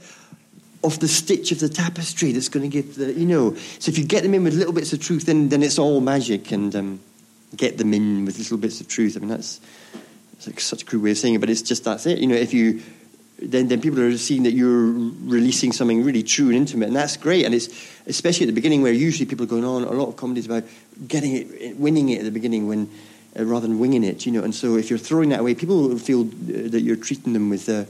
off 0.84 1.00
the 1.00 1.08
stitch 1.08 1.52
of 1.52 1.60
the 1.60 1.68
tapestry 1.68 2.32
that's 2.32 2.50
going 2.50 2.70
to 2.70 2.70
give 2.70 2.96
the, 2.96 3.12
you 3.12 3.26
know. 3.26 3.56
So 3.80 3.90
if 3.90 3.98
you 3.98 4.06
get 4.06 4.24
them 4.24 4.34
in 4.34 4.44
with 4.44 4.54
little 4.54 4.74
bits 4.74 4.94
of 4.94 5.02
truth, 5.02 5.26
then 5.26 5.50
then 5.50 5.64
it's 5.64 5.78
all 5.78 6.00
magic, 6.00 6.52
and 6.52 6.74
um, 6.76 7.00
get 7.56 7.78
them 7.78 7.94
in 7.94 8.26
with 8.26 8.38
little 8.38 8.58
bits 8.58 8.80
of 8.82 8.88
truth. 8.88 9.18
I 9.18 9.20
mean, 9.20 9.30
that's 9.30 9.60
like 10.48 10.60
such 10.60 10.82
a 10.82 10.86
crude 10.86 11.04
way 11.04 11.12
of 11.12 11.18
saying 11.18 11.36
it, 11.36 11.40
but 11.40 11.50
it's 11.50 11.62
just 11.62 11.84
that's 11.84 12.06
it. 12.06 12.20
You 12.20 12.28
know, 12.28 12.36
if 12.36 12.54
you 12.54 12.82
then 13.40 13.68
then 13.68 13.82
people 13.82 14.00
are 14.00 14.18
seeing 14.18 14.44
that 14.44 14.54
you're 14.54 14.92
releasing 14.92 15.72
something 15.72 16.04
really 16.04 16.24
true 16.24 16.48
and 16.48 16.56
intimate, 16.56 16.88
and 16.88 16.96
that's 16.96 17.18
great. 17.18 17.46
And 17.46 17.54
it's 17.54 17.70
especially 18.08 18.46
at 18.46 18.48
the 18.48 18.60
beginning 18.60 18.82
where 18.82 18.94
usually 18.94 19.26
people 19.26 19.46
are 19.46 19.50
going 19.50 19.66
on 19.66 19.84
a 19.84 19.92
lot 19.92 20.08
of 20.08 20.16
comedies 20.16 20.46
about 20.46 20.64
getting 21.08 21.36
it, 21.36 21.78
winning 21.78 22.10
it 22.10 22.20
at 22.20 22.26
the 22.26 22.32
beginning 22.32 22.68
when. 22.68 22.90
Uh, 23.38 23.44
rather 23.44 23.68
than 23.68 23.78
winging 23.78 24.04
it, 24.04 24.26
you 24.26 24.32
know, 24.32 24.42
and 24.42 24.56
so 24.56 24.78
if 24.78 24.90
you're 24.90 24.98
throwing 24.98 25.30
that 25.30 25.42
away, 25.42 25.54
people 25.54 25.90
will 25.90 26.00
feel 26.00 26.22
uh, 26.22 26.70
that 26.70 26.82
you're 26.82 26.96
treating 26.96 27.34
them 27.34 27.50
with 27.50 27.70
uh, 27.70 27.84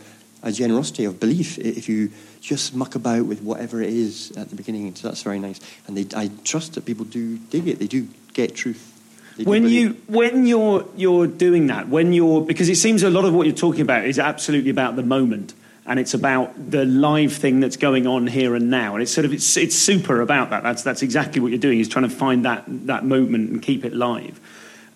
a 0.43 0.51
generosity 0.51 1.05
of 1.05 1.21
belief 1.21 1.57
if 1.59 1.87
you 1.87 2.11
just 2.41 2.75
muck 2.75 2.95
about 2.95 3.25
with 3.25 3.41
whatever 3.41 3.81
it 3.81 3.89
is 3.89 4.31
at 4.35 4.49
the 4.49 4.55
beginning. 4.55 4.93
So 4.95 5.07
that's 5.07 5.23
very 5.23 5.39
nice, 5.39 5.61
and 5.85 5.95
they, 5.95 6.17
I 6.17 6.31
trust 6.43 6.73
that 6.73 6.85
people 6.85 7.05
do 7.05 7.37
dig 7.37 7.67
it. 7.67 7.79
They 7.79 7.87
do 7.87 8.09
get 8.33 8.55
truth. 8.55 8.96
Do 9.37 9.43
when 9.43 9.67
you 9.69 9.93
when 10.07 10.45
you're 10.45 10.85
you're 10.95 11.27
doing 11.27 11.67
that 11.67 11.89
when 11.89 12.13
you're 12.13 12.41
because 12.41 12.69
it 12.69 12.75
seems 12.75 13.03
a 13.03 13.09
lot 13.09 13.25
of 13.25 13.33
what 13.33 13.45
you're 13.45 13.55
talking 13.55 13.81
about 13.81 14.05
is 14.05 14.19
absolutely 14.19 14.71
about 14.71 14.95
the 14.95 15.03
moment 15.03 15.53
and 15.85 15.99
it's 15.99 16.13
about 16.13 16.71
the 16.71 16.85
live 16.85 17.33
thing 17.33 17.59
that's 17.59 17.77
going 17.77 18.07
on 18.07 18.27
here 18.27 18.55
and 18.55 18.69
now 18.69 18.93
and 18.93 19.01
it's 19.01 19.11
sort 19.11 19.25
of 19.25 19.33
it's 19.33 19.55
it's 19.55 19.75
super 19.75 20.21
about 20.21 20.49
that. 20.49 20.63
That's 20.63 20.83
that's 20.83 21.01
exactly 21.01 21.39
what 21.39 21.51
you're 21.51 21.59
doing 21.59 21.79
is 21.79 21.87
trying 21.87 22.09
to 22.09 22.15
find 22.15 22.45
that 22.45 22.63
that 22.67 23.05
moment 23.05 23.49
and 23.49 23.61
keep 23.61 23.85
it 23.85 23.93
live. 23.93 24.39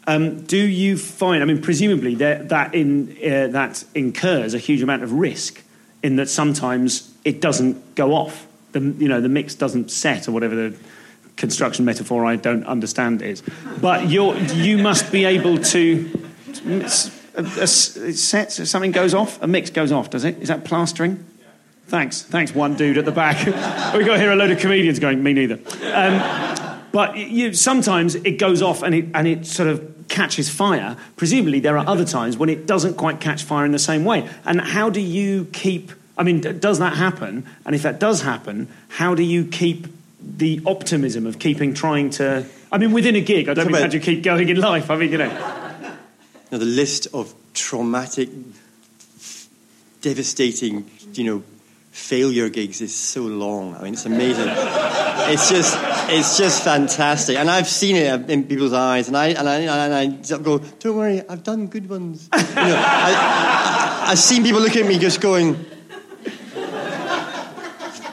Um, 0.08 0.42
do 0.42 0.58
you 0.58 0.98
find 0.98 1.44
i 1.44 1.46
mean 1.46 1.62
presumably 1.62 2.16
that 2.16 2.50
that 2.50 2.74
in 2.74 3.16
uh, 3.24 3.48
that 3.48 3.84
incurs 3.94 4.56
a 4.56 4.58
huge 4.58 4.82
amount 4.82 5.04
of 5.04 5.14
risk 5.14 5.62
in 6.04 6.16
that 6.16 6.30
sometimes 6.30 7.14
it 7.24 7.42
doesn't 7.42 7.96
go 7.96 8.14
off. 8.14 8.48
The 8.72 8.80
you 8.80 9.08
know 9.08 9.22
the 9.22 9.30
mix 9.30 9.56
doesn't 9.56 9.92
set 9.92 10.28
or 10.28 10.32
whatever 10.32 10.56
the 10.56 10.78
construction 11.42 11.84
metaphor 11.84 12.24
I 12.24 12.38
don't 12.38 12.64
understand 12.66 13.22
is. 13.22 13.44
But 13.82 14.10
you're, 14.10 14.38
you 14.38 14.78
must 14.78 15.12
be 15.12 15.26
able 15.26 15.58
to. 15.58 16.30
A, 17.36 17.42
a, 17.42 17.64
it 17.64 17.68
sets, 17.68 18.70
something 18.70 18.92
goes 18.92 19.14
off, 19.14 19.42
a 19.42 19.48
mix 19.48 19.72
goes 19.72 19.92
off, 19.92 20.12
does 20.12 20.24
it? 20.24 20.38
Is 20.38 20.48
that 20.50 20.64
plastering? 20.64 21.26
Thanks. 21.88 22.22
Thanks, 22.22 22.54
one 22.54 22.76
dude 22.76 22.98
at 22.98 23.06
the 23.06 23.12
back. 23.12 23.46
we 23.96 24.06
got 24.06 24.20
here 24.20 24.32
a 24.32 24.36
load 24.36 24.52
of 24.52 24.60
comedians 24.60 25.00
going, 25.00 25.22
me 25.22 25.34
neither. 25.34 25.60
Um, 25.94 26.80
but 26.92 27.18
you, 27.18 27.54
sometimes 27.54 28.16
it 28.16 28.38
goes 28.38 28.62
off 28.62 28.84
and 28.84 28.94
it, 28.94 29.06
and 29.14 29.28
it 29.28 29.46
sort 29.46 29.68
of 29.68 30.06
catches 30.08 30.50
fire. 30.50 30.96
Presumably, 31.16 31.60
there 31.60 31.78
are 31.78 31.88
other 31.88 32.06
times 32.06 32.38
when 32.38 32.50
it 32.50 32.68
doesn't 32.68 32.96
quite 32.96 33.20
catch 33.20 33.44
fire 33.44 33.66
in 33.66 33.72
the 33.72 33.80
same 33.80 34.06
way. 34.06 34.30
And 34.46 34.62
how 34.62 34.90
do 34.90 35.02
you 35.02 35.46
keep. 35.46 35.92
I 36.18 36.24
mean, 36.24 36.42
does 36.60 36.78
that 36.80 36.98
happen? 36.98 37.46
And 37.66 37.74
if 37.74 37.82
that 37.82 38.00
does 38.00 38.22
happen, 38.22 38.68
how 38.90 39.16
do 39.16 39.24
you 39.24 39.46
keep 39.46 39.88
the 40.22 40.62
optimism 40.66 41.26
of 41.26 41.40
keeping 41.40 41.74
trying 41.74 42.10
to. 42.12 42.46
I 42.72 42.78
mean, 42.78 42.92
within 42.92 43.16
a 43.16 43.22
gig, 43.22 43.50
I 43.50 43.54
don't 43.54 43.72
mean 43.72 43.82
how 43.82 43.88
do 43.88 43.98
you 43.98 44.04
keep 44.04 44.24
going 44.24 44.50
in 44.50 44.60
life. 44.60 44.90
I 44.90 44.96
mean, 44.96 45.12
you 45.12 45.18
know. 45.18 45.28
Now, 46.52 46.58
the 46.58 46.66
list 46.66 47.08
of 47.14 47.34
traumatic, 47.54 48.30
devastating, 50.02 50.90
you 51.14 51.24
know, 51.24 51.44
failure 51.92 52.50
gigs 52.50 52.82
is 52.82 52.94
so 52.96 53.22
long. 53.24 53.76
I 53.76 53.84
mean, 53.84 53.94
it's 53.94 54.06
amazing. 54.06 54.48
it's 54.50 55.50
just, 55.50 55.78
it's 56.10 56.38
just 56.38 56.64
fantastic, 56.64 57.38
and 57.38 57.50
I've 57.50 57.68
seen 57.68 57.96
it 57.96 58.30
in 58.30 58.46
people's 58.46 58.74
eyes, 58.74 59.08
and 59.08 59.16
I 59.16 59.28
and 59.28 59.48
I 59.48 59.60
and 59.60 59.94
I 59.94 60.38
go, 60.40 60.58
"Don't 60.58 60.98
worry, 60.98 61.22
I've 61.28 61.44
done 61.44 61.68
good 61.68 61.90
ones." 61.90 62.30
You 62.34 62.40
know, 62.40 62.76
I, 62.76 64.04
I, 64.08 64.12
I've 64.12 64.20
seen 64.20 64.44
people 64.44 64.62
look 64.62 64.76
at 64.76 64.86
me 64.86 65.00
just 65.00 65.22
going, 65.22 65.66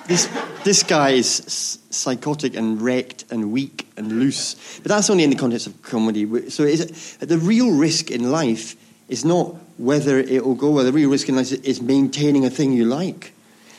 "This 0.06 0.28
this 0.68 0.82
guy 0.82 1.10
is 1.10 1.78
psychotic 1.90 2.54
and 2.54 2.80
wrecked 2.82 3.24
and 3.30 3.50
weak 3.50 3.88
and 3.96 4.12
loose." 4.20 4.54
But 4.82 4.90
that's 4.90 5.08
only 5.10 5.24
in 5.24 5.30
the 5.30 5.36
context 5.36 5.66
of 5.66 5.80
comedy. 5.82 6.50
So 6.50 6.66
the 6.66 7.38
real 7.38 7.72
risk 7.72 8.10
in 8.10 8.30
life 8.30 8.76
is 9.08 9.24
not 9.24 9.56
whether 9.78 10.18
it 10.18 10.44
will 10.44 10.54
go 10.54 10.70
well. 10.70 10.84
The 10.84 10.92
real 10.92 11.10
risk 11.10 11.28
in 11.28 11.36
life 11.36 11.52
is- 11.52 11.80
maintaining 11.80 12.44
a 12.44 12.50
thing 12.50 12.72
you 12.72 12.84
like. 12.84 13.32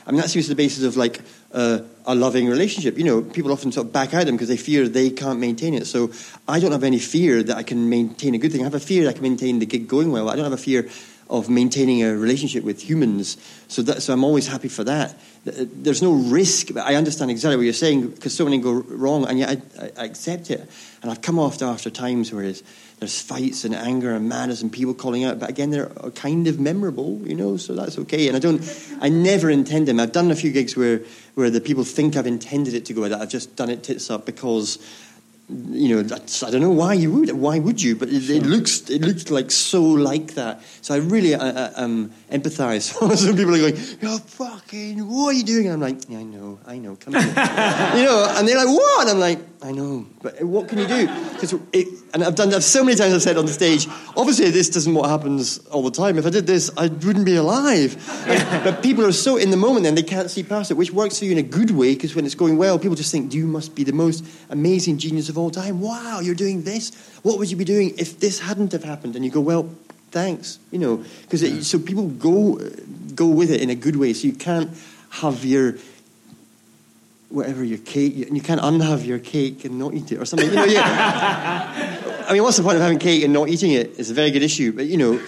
I 0.08 0.12
mean, 0.12 0.22
that's 0.22 0.36
usually 0.36 0.56
the 0.56 0.64
basis 0.64 0.84
of 0.84 0.98
like 0.98 1.22
uh, 1.54 1.82
a 2.06 2.16
loving 2.16 2.48
relationship. 2.48 2.98
You 2.98 3.04
know, 3.04 3.22
people 3.22 3.52
often 3.52 3.72
sort 3.72 3.88
of 3.88 3.94
back 3.94 4.14
out 4.16 4.22
of 4.22 4.26
them 4.26 4.36
because 4.36 4.48
they 4.48 4.58
fear 4.58 4.88
they 4.88 5.12
can't 5.12 5.40
maintain 5.40 5.76
it. 5.76 5.86
So 5.86 6.10
I 6.48 6.60
don't 6.60 6.72
have 6.72 6.84
any 6.84 6.98
fear 6.98 7.44
that 7.44 7.56
I 7.56 7.64
can 7.64 7.90
maintain 7.90 8.34
a 8.34 8.40
good 8.40 8.52
thing. 8.52 8.62
I 8.62 8.64
have 8.64 8.74
a 8.74 8.80
fear 8.80 9.04
that 9.04 9.12
I 9.12 9.14
can 9.14 9.22
maintain 9.22 9.60
the 9.60 9.68
gig 9.68 9.88
going 9.88 10.12
well. 10.12 10.28
I 10.30 10.36
don't 10.36 10.46
have 10.46 10.54
a 10.54 10.58
fear 10.58 10.90
of 11.30 11.48
maintaining 11.48 12.04
a 12.04 12.16
relationship 12.16 12.64
with 12.64 12.82
humans. 12.82 13.38
So, 13.68 13.84
that, 13.84 14.02
so 14.02 14.14
I'm 14.14 14.24
always 14.24 14.48
happy 14.48 14.68
for 14.68 14.84
that. 14.86 15.16
There's 15.46 16.02
no 16.02 16.14
risk. 16.14 16.74
But 16.74 16.88
I 16.88 16.96
understand 16.96 17.30
exactly 17.30 17.56
what 17.56 17.64
you're 17.64 17.74
saying 17.74 18.10
because 18.10 18.34
so 18.34 18.46
many 18.46 18.58
go 18.58 18.72
wrong, 18.72 19.26
and 19.28 19.38
yet 19.38 19.62
I, 19.80 19.92
I, 20.02 20.06
accept 20.06 20.50
it. 20.50 20.68
And 21.02 21.12
I've 21.12 21.22
come 21.22 21.38
off 21.38 21.62
after 21.62 21.92
times 21.92 22.34
where 22.34 22.52
there's 23.00 23.22
fights 23.22 23.64
and 23.64 23.76
anger 23.76 24.16
and 24.16 24.28
madness 24.28 24.64
and 24.64 24.72
people 24.72 24.96
calling 24.96 25.24
out. 25.24 25.40
But 25.40 25.50
again, 25.50 25.70
they're 25.70 25.90
kind 26.16 26.48
of 26.48 26.60
memorable, 26.60 27.22
you 27.24 27.36
know. 27.36 27.58
So 27.58 27.76
that's 27.76 28.00
okay. 28.00 28.28
And 28.28 28.36
I 28.36 28.40
don't, 28.40 28.62
I 29.00 29.10
never 29.10 29.52
intend 29.52 29.88
them. 29.88 30.00
I've 30.00 30.12
done 30.12 30.32
a 30.32 30.36
few 30.36 30.52
gigs 30.52 30.76
where 30.76 31.02
where 31.36 31.52
the 31.52 31.62
people 31.62 31.84
think 31.84 32.18
I've 32.18 32.28
intended 32.28 32.74
it 32.74 32.86
to 32.86 32.94
go 32.94 33.02
like 33.02 33.12
that. 33.12 33.22
I've 33.22 33.30
just 33.30 33.56
done 33.56 33.70
it 33.70 33.84
tits 33.84 34.10
up 34.10 34.26
because 34.26 34.80
you 35.50 35.96
know, 35.96 36.04
that's, 36.04 36.44
I 36.44 36.52
don't 36.52 36.62
know 36.62 36.70
why 36.70 36.94
you 36.94 37.12
would. 37.12 37.32
Why 37.32 37.58
would 37.58 37.82
you? 37.82 37.96
But 37.96 38.10
it, 38.10 38.30
it 38.30 38.44
looks 38.44 38.88
it 38.90 39.02
looks 39.02 39.32
like 39.32 39.50
so 39.50 39.82
like 39.82 40.36
that. 40.36 40.62
So 40.82 40.94
I 40.94 40.98
really 40.98 41.34
uh, 41.34 41.44
uh, 41.44 41.74
um, 41.76 42.12
empathise. 42.32 42.94
Some 43.18 43.36
people 43.36 43.56
are 43.56 43.72
going, 43.72 43.78
"You're 44.00 44.20
fucking. 44.20 45.00
What 45.08 45.30
are 45.30 45.38
you 45.38 45.44
doing?" 45.44 45.66
And 45.66 45.74
I'm 45.74 45.82
like, 45.82 46.08
"Yeah, 46.08 46.20
I 46.20 46.24
know, 46.24 46.60
I 46.68 46.78
know. 46.78 46.96
Come 46.98 47.16
on." 47.16 47.24
you 47.98 48.06
know, 48.06 48.34
and 48.38 48.48
they're 48.48 48.58
like, 48.58 48.68
"What?" 48.68 49.02
And 49.02 49.10
I'm 49.12 49.20
like, 49.20 49.40
"I 49.62 49.72
know, 49.72 50.06
but 50.22 50.42
what 50.44 50.68
can 50.68 50.80
you 50.80 50.88
do?" 50.88 51.08
Because 51.34 51.54
and 52.14 52.24
I've 52.24 52.36
done 52.36 52.50
that 52.50 52.64
so 52.64 52.84
many 52.84 52.98
times. 52.98 53.14
I've 53.14 53.22
said 53.22 53.38
on 53.38 53.46
the 53.46 53.54
stage. 53.54 53.88
Obviously, 54.18 54.50
this 54.50 54.70
doesn't 54.70 54.94
what 54.94 55.10
happens 55.10 55.60
all 55.68 55.84
the 55.84 55.92
time. 55.92 56.18
If 56.18 56.26
I 56.26 56.30
did 56.30 56.48
this, 56.48 56.72
I 56.76 56.88
wouldn't 56.88 57.26
be 57.26 57.36
alive. 57.36 57.96
But 58.64 58.82
people 58.82 59.06
are 59.06 59.12
so 59.12 59.38
in 59.38 59.52
the 59.52 59.58
moment, 59.58 59.84
then 59.84 59.96
they 59.96 60.04
can't 60.04 60.30
see 60.30 60.44
past 60.44 60.72
it, 60.72 60.74
which 60.76 60.92
works 60.92 61.20
for 61.20 61.26
you 61.26 61.32
in 61.32 61.38
a 61.38 61.44
good 61.44 61.72
way. 61.72 61.94
Because 61.94 62.16
when 62.16 62.26
it's 62.26 62.36
going 62.36 62.58
well, 62.58 62.80
people 62.80 62.96
just 62.96 63.12
think 63.12 63.34
you 63.34 63.46
must 63.46 63.76
be 63.76 63.84
the 63.84 63.94
most 63.94 64.26
amazing 64.50 64.98
genius 64.98 65.30
of 65.30 65.38
all 65.38 65.52
time. 65.52 65.82
Wow, 65.82 66.20
you're 66.20 66.36
doing 66.36 66.64
this. 66.64 66.92
What 67.22 67.38
would 67.38 67.52
you 67.52 67.58
be 67.58 67.66
doing 67.66 67.94
if 67.98 68.20
this 68.20 68.40
hadn't 68.40 68.72
have 68.72 68.84
happened? 68.84 69.16
And 69.16 69.24
you 69.24 69.32
go, 69.32 69.42
well, 69.42 69.70
thanks. 70.12 70.58
You 70.72 70.80
know, 70.80 71.04
because 71.22 71.68
so 71.68 71.78
people 71.80 72.08
go 72.08 72.60
go 73.16 73.28
with 73.28 73.52
it 73.52 73.62
in 73.62 73.70
a 73.70 73.76
good 73.76 73.98
way. 73.98 74.14
So 74.14 74.28
you 74.28 74.34
can't 74.34 74.72
have 75.10 75.44
your 75.44 75.76
whatever 77.30 77.64
your 77.64 77.78
cake, 77.78 78.28
and 78.28 78.36
you 78.36 78.42
can't 78.42 78.62
unhave 78.62 79.06
your 79.06 79.20
cake 79.20 79.64
and 79.64 79.78
not 79.80 79.94
eat 79.94 80.12
it 80.12 80.18
or 80.18 80.26
something. 80.26 80.50
You 80.50 80.56
know, 80.56 80.66
yeah. 80.66 82.24
I 82.28 82.34
mean, 82.34 82.44
what's 82.44 82.58
the 82.58 82.64
point 82.64 82.76
of 82.76 82.82
having 82.82 83.00
cake 83.00 83.24
and 83.24 83.34
not 83.34 83.50
eating 83.50 83.72
it? 83.72 83.98
It's 83.98 84.10
a 84.10 84.14
very 84.14 84.32
good 84.32 84.44
issue, 84.44 84.72
but 84.72 84.86
you 84.86 84.98
know. 84.98 85.20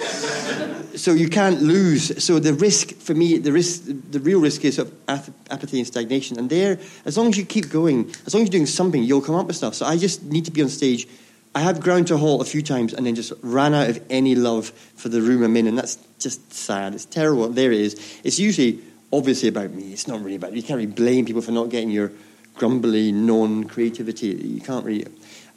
So 0.96 1.14
you 1.14 1.30
can't 1.30 1.62
lose. 1.62 2.24
So 2.24 2.40
the 2.40 2.54
risk 2.54 2.94
for 2.96 3.14
me, 3.14 3.38
the 3.38 3.52
risk, 3.52 3.84
the 3.86 4.20
real 4.20 4.42
risk 4.42 4.66
is 4.66 4.78
of 4.78 4.94
apathy 5.08 5.80
and 5.80 5.88
stagnation. 5.88 6.38
And 6.38 6.50
there, 6.50 6.80
as 7.06 7.18
long 7.18 7.30
as 7.30 7.38
you 7.38 7.46
keep 7.46 7.70
going, 7.70 8.10
as 8.26 8.34
long 8.34 8.44
as 8.44 8.48
you're 8.48 8.60
doing 8.60 8.66
something, 8.66 9.02
you'll 9.02 9.22
come 9.22 9.36
up 9.36 9.48
with 9.48 9.56
stuff. 9.56 9.74
So 9.74 9.86
I 9.86 9.98
just 9.98 10.24
need 10.24 10.46
to 10.46 10.52
be 10.52 10.62
on 10.62 10.70
stage. 10.70 11.08
I 11.56 11.62
have 11.62 11.80
ground 11.82 12.08
to 12.08 12.16
a 12.16 12.18
halt 12.18 12.42
a 12.42 12.46
few 12.46 12.62
times 12.62 12.94
and 12.94 13.06
then 13.06 13.16
just 13.16 13.34
ran 13.42 13.74
out 13.74 13.90
of 13.90 14.04
any 14.10 14.36
love 14.36 14.70
for 14.96 15.10
the 15.10 15.22
room 15.22 15.44
I'm 15.44 15.56
in, 15.58 15.68
and 15.68 15.78
that's 15.78 15.98
just 16.20 16.54
sad. 16.54 16.94
It's 16.94 17.06
terrible. 17.06 17.48
There 17.50 17.72
it 17.72 17.80
is. 17.80 18.20
It's 18.24 18.40
usually 18.40 18.82
obviously 19.12 19.50
about 19.50 19.72
me. 19.72 19.94
It's 19.94 20.08
not 20.08 20.22
really 20.22 20.36
about 20.36 20.54
you. 20.54 20.62
Can't 20.64 20.78
really 20.78 20.92
blame 20.92 21.26
people 21.26 21.42
for 21.42 21.52
not 21.52 21.70
getting 21.70 21.92
your 21.92 22.12
grumbly 22.56 23.12
non-creativity. 23.12 24.28
You 24.28 24.62
can't 24.62 24.86
really. 24.86 25.06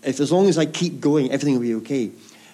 If 0.03 0.21
as 0.21 0.31
long 0.31 0.49
as 0.49 0.59
I 0.59 0.67
keep 0.67 1.01
going, 1.01 1.31
everything 1.31 1.55
will 1.55 1.62
be 1.62 1.75
okay. 1.77 2.11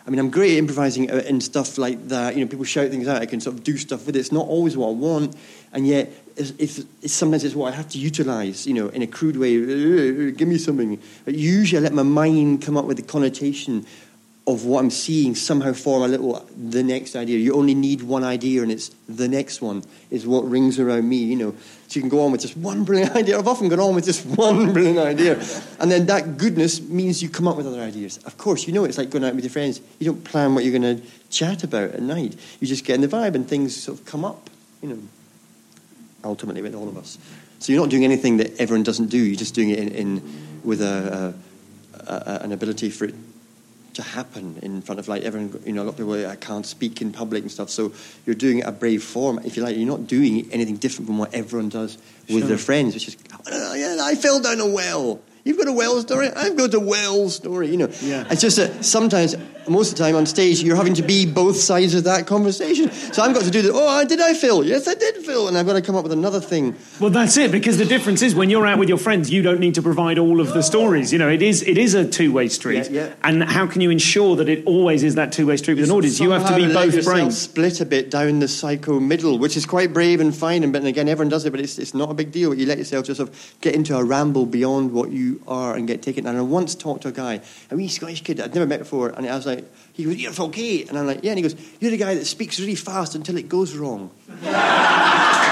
I 0.07 0.11
mean, 0.11 0.19
I'm 0.19 0.31
great 0.31 0.53
at 0.53 0.59
improvising 0.59 1.11
uh, 1.11 1.23
and 1.27 1.43
stuff 1.43 1.77
like 1.77 2.09
that. 2.09 2.35
You 2.35 2.45
know, 2.45 2.51
people 2.51 2.65
shout 2.65 2.91
things 2.91 3.07
out. 3.07 3.21
I 3.21 3.27
can 3.27 3.41
sort 3.41 3.57
of 3.57 3.65
do 3.65 3.77
stuff 3.77 4.07
with 4.07 4.17
it. 4.17 4.21
It's 4.21 4.33
not 4.33 4.47
always 4.47 4.77
what 4.77 4.89
I 4.89 4.93
want, 4.93 5.37
and 5.73 5.87
yet 5.87 6.11
it's, 6.37 6.85
sometimes 7.07 7.45
it's 7.45 7.55
what 7.55 7.73
I 7.73 7.77
have 7.77 7.89
to 7.91 7.99
utilize. 7.99 8.67
You 8.67 8.75
know, 8.75 8.89
in 8.89 9.03
a 9.03 9.07
crude 9.07 9.37
way. 9.37 9.57
"Uh, 9.57 10.31
Give 10.31 10.49
me 10.49 10.59
something. 10.59 10.99
But 11.25 11.35
usually, 11.35 11.79
I 11.79 11.83
let 11.83 11.93
my 11.93 12.03
mind 12.03 12.63
come 12.63 12.77
up 12.77 12.87
with 12.87 12.97
the 12.97 13.03
connotation 13.03 13.87
of 14.53 14.65
what 14.65 14.81
I'm 14.81 14.91
seeing 14.91 15.35
somehow 15.35 15.73
form 15.73 16.03
a 16.03 16.09
little 16.09 16.47
the 16.57 16.83
next 16.83 17.17
idea. 17.17 17.39
You 17.39 17.55
only 17.55 17.75
need 17.75 18.03
one 18.03 18.25
idea, 18.25 18.63
and 18.63 18.71
it's 18.71 18.91
the 19.09 19.29
next 19.29 19.63
one 19.63 19.85
is 20.11 20.27
what 20.27 20.49
rings 20.49 20.79
around 20.79 21.09
me. 21.09 21.17
You 21.17 21.37
know, 21.37 21.51
so 21.89 21.95
you 21.95 22.01
can 22.01 22.09
go 22.09 22.25
on 22.25 22.33
with 22.33 22.41
just 22.41 22.57
one 22.57 22.85
brilliant 22.85 23.15
idea. 23.17 23.39
I've 23.39 23.49
often 23.49 23.69
gone 23.69 23.81
on 23.81 23.95
with 23.95 24.05
just 24.05 24.25
one 24.27 24.73
brilliant 24.73 24.99
idea, 24.99 25.43
and 25.79 25.91
then 25.91 26.07
that 26.07 26.37
goodness 26.37 26.81
means 26.81 27.23
you 27.23 27.29
come 27.29 27.47
up 27.47 27.57
with 27.57 27.67
other 27.67 27.81
ideas. 27.81 28.19
Of 28.19 28.39
course, 28.39 28.67
you 28.67 28.73
know 28.73 28.85
it's 28.85 28.99
like 28.99 29.11
going 29.11 29.25
out 29.25 29.35
with 29.35 29.45
your 29.45 29.53
friends. 29.53 29.81
You 29.99 30.07
don't 30.07 30.25
plan 30.25 30.55
what 30.55 30.65
you're 30.65 30.79
going 30.79 30.99
to 30.99 31.07
chat 31.31 31.65
about 31.65 31.91
at 31.91 32.03
night. 32.03 32.37
You 32.61 32.67
just 32.67 32.85
get 32.85 32.95
in 32.95 33.01
the 33.01 33.09
vibe, 33.09 33.35
and 33.35 33.49
things 33.49 33.77
sort 33.77 33.99
of 33.99 34.05
come 34.05 34.25
up. 34.25 34.51
You 34.83 34.91
know, 34.91 34.99
ultimately 36.25 36.63
with 36.63 36.75
all 36.75 36.89
of 36.89 36.97
us. 36.97 37.19
So 37.59 37.73
you're 37.73 37.83
not 37.83 37.91
doing 37.91 38.05
anything 38.05 38.39
that 38.39 38.59
everyone 38.59 38.85
doesn't 38.85 39.09
do. 39.09 39.19
You're 39.19 39.37
just 39.37 39.55
doing 39.55 39.71
it 39.71 39.79
in, 39.79 39.89
in 39.89 40.61
with 40.65 40.81
a, 40.81 41.35
a, 42.07 42.13
a, 42.13 42.41
an 42.43 42.53
ability 42.53 42.89
for 42.89 43.05
it 43.05 43.15
to 43.94 44.03
happen 44.03 44.59
in 44.62 44.83
front 44.83 44.98
of 44.98 45.09
like 45.09 45.22
everyone. 45.22 45.62
You 45.64 45.72
know, 45.72 45.83
a 45.83 45.85
lot 45.85 45.90
of 45.90 45.96
people 45.96 46.26
I 46.26 46.37
can't 46.37 46.66
speak 46.66 47.00
in 47.03 47.12
public 47.12 47.42
and 47.42 47.50
stuff. 47.50 47.70
So 47.70 47.92
you're 48.26 48.35
doing 48.35 48.62
a 48.64 48.72
brave 48.72 49.03
form, 49.03 49.40
if 49.44 49.57
you 49.57 49.62
like. 49.62 49.76
You're 49.76 49.87
not 49.87 50.07
doing 50.07 50.48
anything 50.53 50.76
different 50.76 51.07
from 51.07 51.18
what 51.18 51.35
everyone 51.35 51.68
does 51.68 51.98
with 52.29 52.48
their 52.48 52.59
friends, 52.59 52.94
which 52.94 53.09
is, 53.09 53.16
oh, 53.50 53.74
yeah, 53.74 53.98
I 54.00 54.14
fell 54.14 54.40
down 54.40 54.61
a 54.61 54.66
well. 54.66 55.20
You've 55.44 55.57
got 55.59 55.68
a 55.68 55.72
well 55.72 56.00
story. 56.00 56.29
I've 56.29 56.57
got 56.57 56.74
a 56.74 56.81
well 56.81 57.29
story. 57.31 57.68
You 57.70 57.79
know, 57.79 57.88
Yeah. 58.03 58.26
it's 58.31 58.42
just 58.42 58.57
that 58.59 58.85
sometimes, 58.85 59.37
most 59.68 59.92
of 59.92 59.98
the 59.98 60.05
time 60.05 60.16
on 60.16 60.26
stage, 60.26 60.62
you're 60.62 60.76
having 60.76 60.94
to 60.94 61.03
be 61.03 61.24
both 61.26 61.57
sides 61.57 61.94
of 61.94 62.05
that 62.05 62.26
conversation. 62.26 62.90
So 62.90 63.22
I've 63.22 63.33
got 63.35 63.44
to 63.44 63.50
do 63.50 63.62
the, 63.62 63.70
oh, 63.72 64.05
did 64.05 64.20
I 64.20 64.35
fail? 64.35 64.64
Yes, 64.64 64.87
I 64.88 64.94
did 64.94 65.16
fail. 65.18 65.48
And 65.48 65.57
I've 65.57 65.66
got 65.66 65.74
to 65.74 65.83
come 65.83 65.94
up 65.96 66.03
with 66.03 66.12
another 66.12 66.40
thing. 66.40 66.74
Well, 66.98 67.11
that's 67.11 67.37
it. 67.37 67.53
Because 67.53 67.79
the 67.79 67.85
difference 67.85 68.20
is 68.20 68.35
when 68.35 68.50
you're 68.50 68.66
out 68.66 68.79
with 68.79 68.88
your 68.88 68.98
friends, 68.98 69.31
you 69.31 69.42
don't 69.42 69.61
need 69.61 69.76
to 69.76 69.83
provide 69.83 70.18
all 70.18 70.40
of 70.40 70.53
the 70.53 70.62
stories. 70.62 71.12
You 71.12 71.18
know, 71.18 71.29
it 71.29 71.40
is 71.42 71.62
it 71.62 71.79
is 71.79 71.94
a 71.94 72.07
two 72.07 72.33
way 72.33 72.48
street. 72.48 72.90
Yeah, 72.90 73.07
yeah. 73.07 73.14
And 73.22 73.44
how 73.44 73.66
can 73.66 73.81
you 73.81 73.90
ensure 73.90 74.37
that 74.37 74.48
it 74.48 74.66
always 74.66 75.03
is 75.05 75.14
that 75.14 75.33
two 75.33 75.46
way 75.46 75.57
street 75.57 75.74
with 75.74 75.85
an 75.85 75.90
audience? 75.90 76.20
You 76.20 76.31
have 76.33 76.48
to 76.48 76.57
be 76.57 76.72
both 76.72 77.05
brains. 77.05 77.38
Split 77.38 77.81
a 77.81 77.87
bit 77.87 78.11
down 78.11 78.40
the 78.40 78.48
psycho 78.48 78.98
middle, 79.00 79.38
which 79.38 79.57
is 79.57 79.64
quite 79.66 79.92
brave 79.92 80.20
and 80.20 80.35
fine. 80.35 80.64
And, 80.64 80.72
but 80.72 80.85
again, 80.85 81.09
everyone 81.09 81.31
does 81.31 81.44
it, 81.46 81.50
but 81.50 81.61
it's, 81.61 81.79
it's 81.79 81.94
not 81.94 82.11
a 82.11 82.14
big 82.14 82.33
deal. 82.33 82.53
You 82.53 82.66
let 82.66 82.79
yourself 82.79 83.07
just 83.07 83.18
sort 83.18 83.29
of 83.31 83.55
get 83.61 83.74
into 83.74 83.96
a 83.96 84.03
ramble 84.05 84.46
beyond 84.46 84.92
what 84.92 85.11
you 85.11 85.30
are 85.47 85.75
and 85.77 85.87
get 85.87 86.03
taken. 86.03 86.27
And 86.27 86.37
I 86.37 86.40
once 86.40 86.75
talked 86.75 87.03
to 87.03 87.09
a 87.09 87.12
guy, 87.12 87.40
a 87.71 87.77
wee 87.77 87.88
Scottish 87.88 88.23
kid 88.23 88.40
I'd 88.40 88.55
never 88.55 88.66
met 88.66 88.81
before, 88.81 89.11
and 89.11 89.29
I 89.29 89.37
was 89.37 89.47
like, 89.47 89.64
he 89.93 90.05
goes, 90.05 90.16
"You're 90.16 90.33
from 90.33 90.51
Kate," 90.51 90.88
and 90.88 90.99
I'm 90.99 91.07
like, 91.07 91.21
"Yeah," 91.23 91.33
and 91.33 91.38
he 91.38 91.43
goes, 91.43 91.57
"You're 91.81 91.90
the 91.90 91.97
guy 91.97 92.14
that 92.14 92.27
speaks 92.27 92.59
really 92.59 92.75
fast 92.75 93.14
until 93.14 93.37
it 93.37 93.49
goes 93.49 93.77
wrong." 93.77 94.11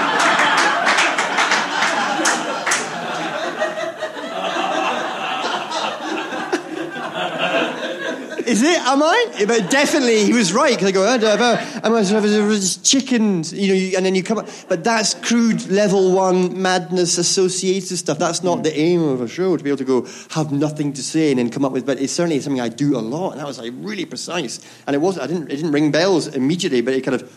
Is 8.49 8.63
it? 8.63 8.79
Am 8.79 9.03
I? 9.03 9.45
But 9.45 9.69
definitely, 9.69 10.25
he 10.25 10.33
was 10.33 10.51
right. 10.51 10.71
Because 10.71 10.87
I 10.87 10.91
go, 10.91 11.03
oh, 11.03 11.07
I 11.07 11.81
I'm 11.83 11.93
a 11.93 12.03
sort 12.03 12.25
of 12.25 12.49
a 12.49 12.59
chicken, 12.81 13.43
you 13.51 13.67
know, 13.91 13.97
and 13.97 14.03
then 14.03 14.15
you 14.15 14.23
come 14.23 14.39
up. 14.39 14.49
But 14.67 14.83
that's 14.83 15.13
crude 15.13 15.67
level 15.67 16.11
one 16.13 16.59
madness 16.59 17.19
associated 17.19 17.97
stuff. 17.97 18.17
That's 18.17 18.41
not 18.41 18.63
the 18.63 18.75
aim 18.75 19.03
of 19.03 19.21
a 19.21 19.27
show 19.27 19.55
to 19.55 19.63
be 19.63 19.69
able 19.69 19.77
to 19.77 19.85
go 19.85 20.07
have 20.31 20.51
nothing 20.51 20.93
to 20.93 21.03
say 21.03 21.29
and 21.29 21.37
then 21.37 21.51
come 21.51 21.63
up 21.63 21.71
with. 21.71 21.85
But 21.85 22.01
it's 22.01 22.11
certainly 22.11 22.39
something 22.39 22.59
I 22.59 22.69
do 22.69 22.97
a 22.97 23.01
lot, 23.01 23.33
and 23.33 23.39
that 23.39 23.45
was 23.45 23.59
like 23.59 23.71
really 23.75 24.05
precise. 24.05 24.59
And 24.87 24.95
it 24.95 24.99
was 24.99 25.19
I 25.19 25.27
didn't 25.27 25.51
it 25.51 25.57
didn't 25.57 25.71
ring 25.71 25.91
bells 25.91 26.25
immediately, 26.27 26.81
but 26.81 26.95
it 26.95 27.01
kind 27.01 27.21
of. 27.21 27.31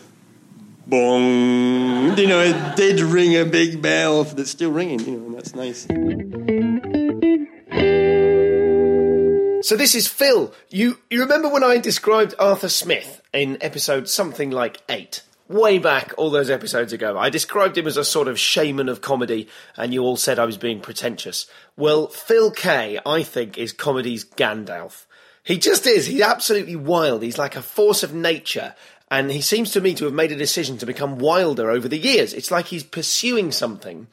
Bong, 0.85 2.17
you 2.17 2.27
know, 2.27 2.41
it 2.41 2.75
did 2.75 2.99
ring 2.99 3.37
a 3.37 3.45
big 3.45 3.81
bell 3.81 4.25
that's 4.25 4.49
still 4.49 4.69
ringing, 4.69 4.99
you 4.99 5.11
know, 5.17 5.25
and 5.27 5.33
that's 5.33 5.55
nice. 5.55 5.87
So 9.63 9.77
this 9.77 9.95
is 9.95 10.09
Phil. 10.09 10.53
You 10.69 10.99
you 11.09 11.21
remember 11.21 11.47
when 11.47 11.63
I 11.63 11.77
described 11.77 12.35
Arthur 12.37 12.67
Smith 12.67 13.21
in 13.31 13.57
episode 13.61 14.09
something 14.09 14.51
like 14.51 14.81
eight? 14.89 15.23
Way 15.47 15.79
back, 15.79 16.13
all 16.17 16.31
those 16.31 16.49
episodes 16.49 16.91
ago, 16.91 17.17
I 17.17 17.29
described 17.29 17.77
him 17.77 17.87
as 17.87 17.95
a 17.95 18.03
sort 18.03 18.27
of 18.27 18.37
shaman 18.37 18.89
of 18.89 18.99
comedy, 18.99 19.47
and 19.77 19.93
you 19.93 20.03
all 20.03 20.17
said 20.17 20.37
I 20.37 20.43
was 20.43 20.57
being 20.57 20.81
pretentious. 20.81 21.49
Well, 21.77 22.07
Phil 22.07 22.51
Kay, 22.51 22.99
I 23.05 23.23
think, 23.23 23.57
is 23.57 23.71
comedy's 23.71 24.25
Gandalf. 24.25 25.05
He 25.45 25.57
just 25.57 25.87
is. 25.87 26.07
He's 26.07 26.19
absolutely 26.19 26.75
wild. 26.75 27.23
He's 27.23 27.37
like 27.37 27.55
a 27.55 27.61
force 27.61 28.03
of 28.03 28.13
nature, 28.13 28.75
and 29.09 29.31
he 29.31 29.39
seems 29.39 29.71
to 29.71 29.79
me 29.79 29.93
to 29.93 30.03
have 30.03 30.13
made 30.13 30.33
a 30.33 30.35
decision 30.35 30.77
to 30.79 30.85
become 30.85 31.19
wilder 31.19 31.71
over 31.71 31.87
the 31.87 31.97
years. 31.97 32.33
It's 32.33 32.51
like 32.51 32.65
he's 32.65 32.83
pursuing 32.83 33.53
something 33.53 34.07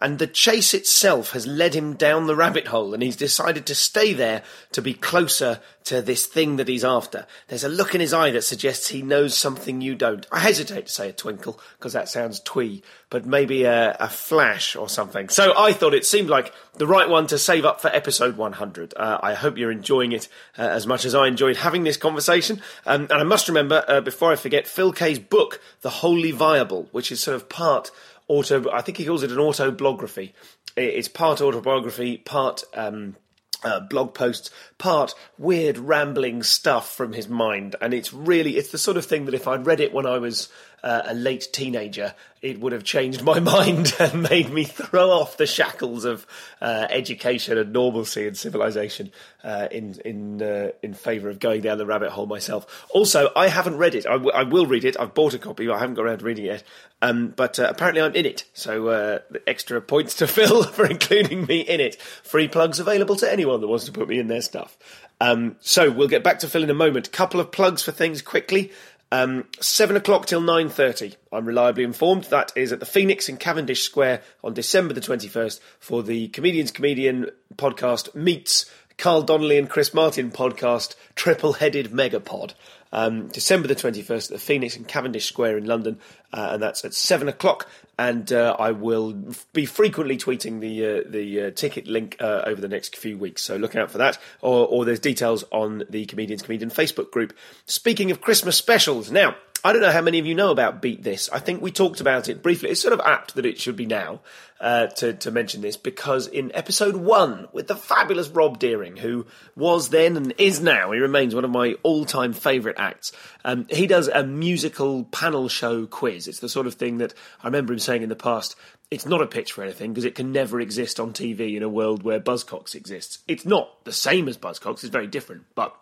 and 0.00 0.18
the 0.18 0.26
chase 0.26 0.72
itself 0.72 1.32
has 1.32 1.46
led 1.46 1.74
him 1.74 1.94
down 1.94 2.26
the 2.26 2.36
rabbit 2.36 2.68
hole 2.68 2.94
and 2.94 3.02
he's 3.02 3.16
decided 3.16 3.66
to 3.66 3.74
stay 3.74 4.12
there 4.12 4.42
to 4.72 4.80
be 4.80 4.94
closer 4.94 5.60
to 5.84 6.00
this 6.00 6.26
thing 6.26 6.56
that 6.56 6.68
he's 6.68 6.84
after. 6.84 7.26
There's 7.48 7.64
a 7.64 7.68
look 7.68 7.94
in 7.94 8.00
his 8.00 8.14
eye 8.14 8.30
that 8.30 8.44
suggests 8.44 8.88
he 8.88 9.02
knows 9.02 9.36
something 9.36 9.80
you 9.80 9.94
don't. 9.94 10.26
I 10.30 10.38
hesitate 10.40 10.86
to 10.86 10.92
say 10.92 11.08
a 11.08 11.12
twinkle 11.12 11.58
because 11.78 11.92
that 11.92 12.08
sounds 12.08 12.40
twee, 12.40 12.82
but 13.08 13.26
maybe 13.26 13.64
a, 13.64 13.96
a 13.98 14.08
flash 14.08 14.76
or 14.76 14.88
something. 14.88 15.28
So 15.28 15.52
I 15.56 15.72
thought 15.72 15.94
it 15.94 16.06
seemed 16.06 16.30
like 16.30 16.52
the 16.74 16.86
right 16.86 17.08
one 17.08 17.26
to 17.28 17.38
save 17.38 17.64
up 17.64 17.80
for 17.80 17.88
episode 17.88 18.36
100. 18.36 18.94
Uh, 18.96 19.18
I 19.22 19.34
hope 19.34 19.58
you're 19.58 19.70
enjoying 19.70 20.12
it 20.12 20.28
uh, 20.58 20.62
as 20.62 20.86
much 20.86 21.04
as 21.04 21.14
I 21.14 21.26
enjoyed 21.26 21.56
having 21.56 21.84
this 21.84 21.96
conversation. 21.96 22.62
Um, 22.86 23.02
and 23.02 23.12
I 23.12 23.24
must 23.24 23.48
remember, 23.48 23.84
uh, 23.88 24.00
before 24.00 24.32
I 24.32 24.36
forget, 24.36 24.66
Phil 24.66 24.92
Kay's 24.92 25.18
book, 25.18 25.60
The 25.82 25.90
Wholly 25.90 26.30
Viable, 26.30 26.88
which 26.92 27.10
is 27.10 27.20
sort 27.20 27.34
of 27.34 27.48
part 27.48 27.90
auto. 28.30 28.70
I 28.70 28.80
think 28.80 28.96
he 28.98 29.04
calls 29.04 29.22
it 29.22 29.32
an 29.32 29.38
autobiography. 29.38 30.32
It's 30.76 31.08
part 31.08 31.40
autobiography, 31.40 32.16
part 32.16 32.62
um, 32.74 33.16
uh, 33.64 33.80
blog 33.80 34.14
posts, 34.14 34.50
part 34.78 35.14
weird 35.36 35.76
rambling 35.76 36.44
stuff 36.44 36.94
from 36.94 37.12
his 37.12 37.28
mind, 37.28 37.74
and 37.80 37.92
it's 37.92 38.12
really 38.12 38.56
it's 38.56 38.70
the 38.70 38.78
sort 38.78 38.96
of 38.96 39.04
thing 39.04 39.24
that 39.24 39.34
if 39.34 39.48
I'd 39.48 39.66
read 39.66 39.80
it 39.80 39.92
when 39.92 40.06
I 40.06 40.18
was 40.18 40.48
uh, 40.82 41.02
a 41.04 41.14
late 41.14 41.48
teenager, 41.52 42.14
it 42.42 42.58
would 42.60 42.72
have 42.72 42.84
changed 42.84 43.22
my 43.22 43.38
mind 43.40 43.94
and 43.98 44.22
made 44.22 44.50
me 44.50 44.64
throw 44.64 45.10
off 45.10 45.36
the 45.36 45.46
shackles 45.46 46.04
of 46.04 46.26
uh, 46.60 46.86
education 46.90 47.58
and 47.58 47.72
normalcy 47.72 48.26
and 48.26 48.36
civilization 48.36 49.12
uh, 49.44 49.68
in 49.70 50.00
in 50.04 50.42
uh, 50.42 50.70
in 50.82 50.94
favour 50.94 51.28
of 51.28 51.38
going 51.38 51.60
down 51.60 51.78
the 51.78 51.86
rabbit 51.86 52.10
hole 52.10 52.26
myself. 52.26 52.86
Also, 52.90 53.30
I 53.36 53.48
haven't 53.48 53.76
read 53.76 53.94
it. 53.94 54.06
I, 54.06 54.12
w- 54.12 54.32
I 54.32 54.42
will 54.44 54.66
read 54.66 54.84
it. 54.84 54.98
I've 54.98 55.14
bought 55.14 55.34
a 55.34 55.38
copy. 55.38 55.68
I 55.68 55.78
haven't 55.78 55.94
got 55.94 56.06
around 56.06 56.18
to 56.18 56.24
reading 56.24 56.46
it 56.46 56.48
yet. 56.48 56.64
Um, 57.02 57.28
but 57.28 57.58
uh, 57.58 57.66
apparently, 57.68 58.02
I'm 58.02 58.14
in 58.14 58.26
it. 58.26 58.44
So 58.52 58.88
uh, 58.88 59.18
extra 59.46 59.80
points 59.80 60.16
to 60.16 60.26
Phil 60.28 60.64
for 60.64 60.86
including 60.86 61.46
me 61.46 61.60
in 61.60 61.80
it. 61.80 62.00
Free 62.00 62.48
plugs 62.48 62.80
available 62.80 63.16
to 63.16 63.30
anyone 63.30 63.60
that 63.60 63.68
wants 63.68 63.84
to 63.86 63.92
put 63.92 64.08
me 64.08 64.18
in 64.18 64.28
their 64.28 64.42
stuff. 64.42 64.76
Um, 65.22 65.56
so 65.60 65.90
we'll 65.90 66.08
get 66.08 66.24
back 66.24 66.38
to 66.40 66.48
Phil 66.48 66.62
in 66.62 66.70
a 66.70 66.74
moment. 66.74 67.12
Couple 67.12 67.40
of 67.40 67.52
plugs 67.52 67.82
for 67.82 67.92
things 67.92 68.22
quickly. 68.22 68.72
Um, 69.12 69.46
seven 69.60 69.96
o'clock 69.96 70.26
till 70.26 70.40
nine 70.40 70.68
thirty. 70.68 71.14
I'm 71.32 71.44
reliably 71.44 71.82
informed 71.82 72.24
that 72.24 72.52
is 72.54 72.72
at 72.72 72.78
the 72.78 72.86
Phoenix 72.86 73.28
in 73.28 73.38
Cavendish 73.38 73.82
Square 73.82 74.22
on 74.44 74.54
December 74.54 74.94
the 74.94 75.00
twenty 75.00 75.26
first 75.26 75.60
for 75.80 76.02
the 76.04 76.28
Comedians 76.28 76.70
Comedian 76.70 77.30
podcast 77.56 78.14
meets 78.14 78.70
Carl 78.98 79.22
Donnelly 79.22 79.58
and 79.58 79.68
Chris 79.68 79.92
Martin 79.92 80.30
podcast 80.30 80.94
Triple 81.16 81.54
Headed 81.54 81.90
Megapod. 81.90 82.54
Um, 82.92 83.28
December 83.28 83.68
the 83.68 83.76
21st 83.76 84.24
at 84.24 84.28
the 84.30 84.38
Phoenix 84.38 84.76
in 84.76 84.84
Cavendish 84.84 85.26
Square 85.26 85.58
in 85.58 85.66
London, 85.66 85.98
uh, 86.32 86.50
and 86.52 86.62
that's 86.62 86.84
at 86.84 86.92
7 86.94 87.28
o'clock. 87.28 87.68
And 87.98 88.32
uh, 88.32 88.56
I 88.58 88.72
will 88.72 89.12
be 89.52 89.66
frequently 89.66 90.16
tweeting 90.16 90.60
the 90.60 90.86
uh, 90.86 91.02
the 91.06 91.42
uh, 91.42 91.50
ticket 91.50 91.86
link 91.86 92.16
uh, 92.18 92.42
over 92.46 92.60
the 92.60 92.68
next 92.68 92.96
few 92.96 93.18
weeks, 93.18 93.42
so 93.42 93.56
look 93.56 93.76
out 93.76 93.90
for 93.90 93.98
that. 93.98 94.18
Or, 94.40 94.66
or 94.66 94.84
there's 94.84 95.00
details 95.00 95.44
on 95.52 95.84
the 95.90 96.06
Comedians 96.06 96.42
Comedian 96.42 96.70
Facebook 96.70 97.10
group. 97.10 97.36
Speaking 97.66 98.10
of 98.10 98.22
Christmas 98.22 98.56
specials, 98.56 99.10
now 99.10 99.36
I 99.62 99.72
don't 99.72 99.82
know 99.82 99.92
how 99.92 100.00
many 100.00 100.18
of 100.18 100.24
you 100.24 100.34
know 100.34 100.50
about 100.50 100.80
Beat 100.80 101.02
This. 101.02 101.28
I 101.30 101.38
think 101.38 101.60
we 101.60 101.70
talked 101.70 102.00
about 102.00 102.28
it 102.30 102.42
briefly. 102.42 102.70
It's 102.70 102.80
sort 102.80 102.94
of 102.94 103.00
apt 103.00 103.34
that 103.34 103.44
it 103.44 103.60
should 103.60 103.76
be 103.76 103.86
now 103.86 104.20
uh, 104.60 104.88
to, 104.88 105.14
to 105.14 105.30
mention 105.30 105.62
this 105.62 105.76
because 105.76 106.26
in 106.26 106.54
episode 106.54 106.96
one 106.96 107.48
with 107.52 107.66
the 107.66 107.74
fabulous 107.74 108.28
Rob 108.28 108.58
Deering, 108.58 108.96
who 108.96 109.26
was 109.56 109.88
then 109.88 110.16
and 110.16 110.34
is 110.36 110.60
now, 110.60 110.92
he 110.92 110.98
remains 110.98 111.34
one 111.34 111.44
of 111.44 111.50
my 111.50 111.76
all 111.82 112.04
time 112.04 112.32
favourite 112.32 112.78
acts. 112.78 113.12
Um, 113.44 113.66
he 113.70 113.86
does 113.86 114.08
a 114.08 114.22
musical 114.22 115.04
panel 115.04 115.48
show 115.48 115.86
quiz. 115.86 116.28
It's 116.28 116.40
the 116.40 116.48
sort 116.48 116.66
of 116.66 116.74
thing 116.74 116.98
that 116.98 117.14
I 117.42 117.46
remember 117.46 117.72
him 117.72 117.78
saying 117.78 118.02
in 118.02 118.08
the 118.10 118.16
past. 118.16 118.54
It's 118.90 119.06
not 119.06 119.22
a 119.22 119.26
pitch 119.26 119.52
for 119.52 119.62
anything 119.62 119.92
because 119.92 120.04
it 120.04 120.16
can 120.16 120.32
never 120.32 120.60
exist 120.60 120.98
on 120.98 121.12
TV 121.12 121.56
in 121.56 121.62
a 121.62 121.68
world 121.68 122.02
where 122.02 122.20
Buzzcocks 122.20 122.74
exists. 122.74 123.20
It's 123.28 123.46
not 123.46 123.84
the 123.84 123.92
same 123.92 124.28
as 124.28 124.36
Buzzcocks, 124.36 124.82
it's 124.82 124.88
very 124.88 125.06
different, 125.06 125.44
but 125.54 125.74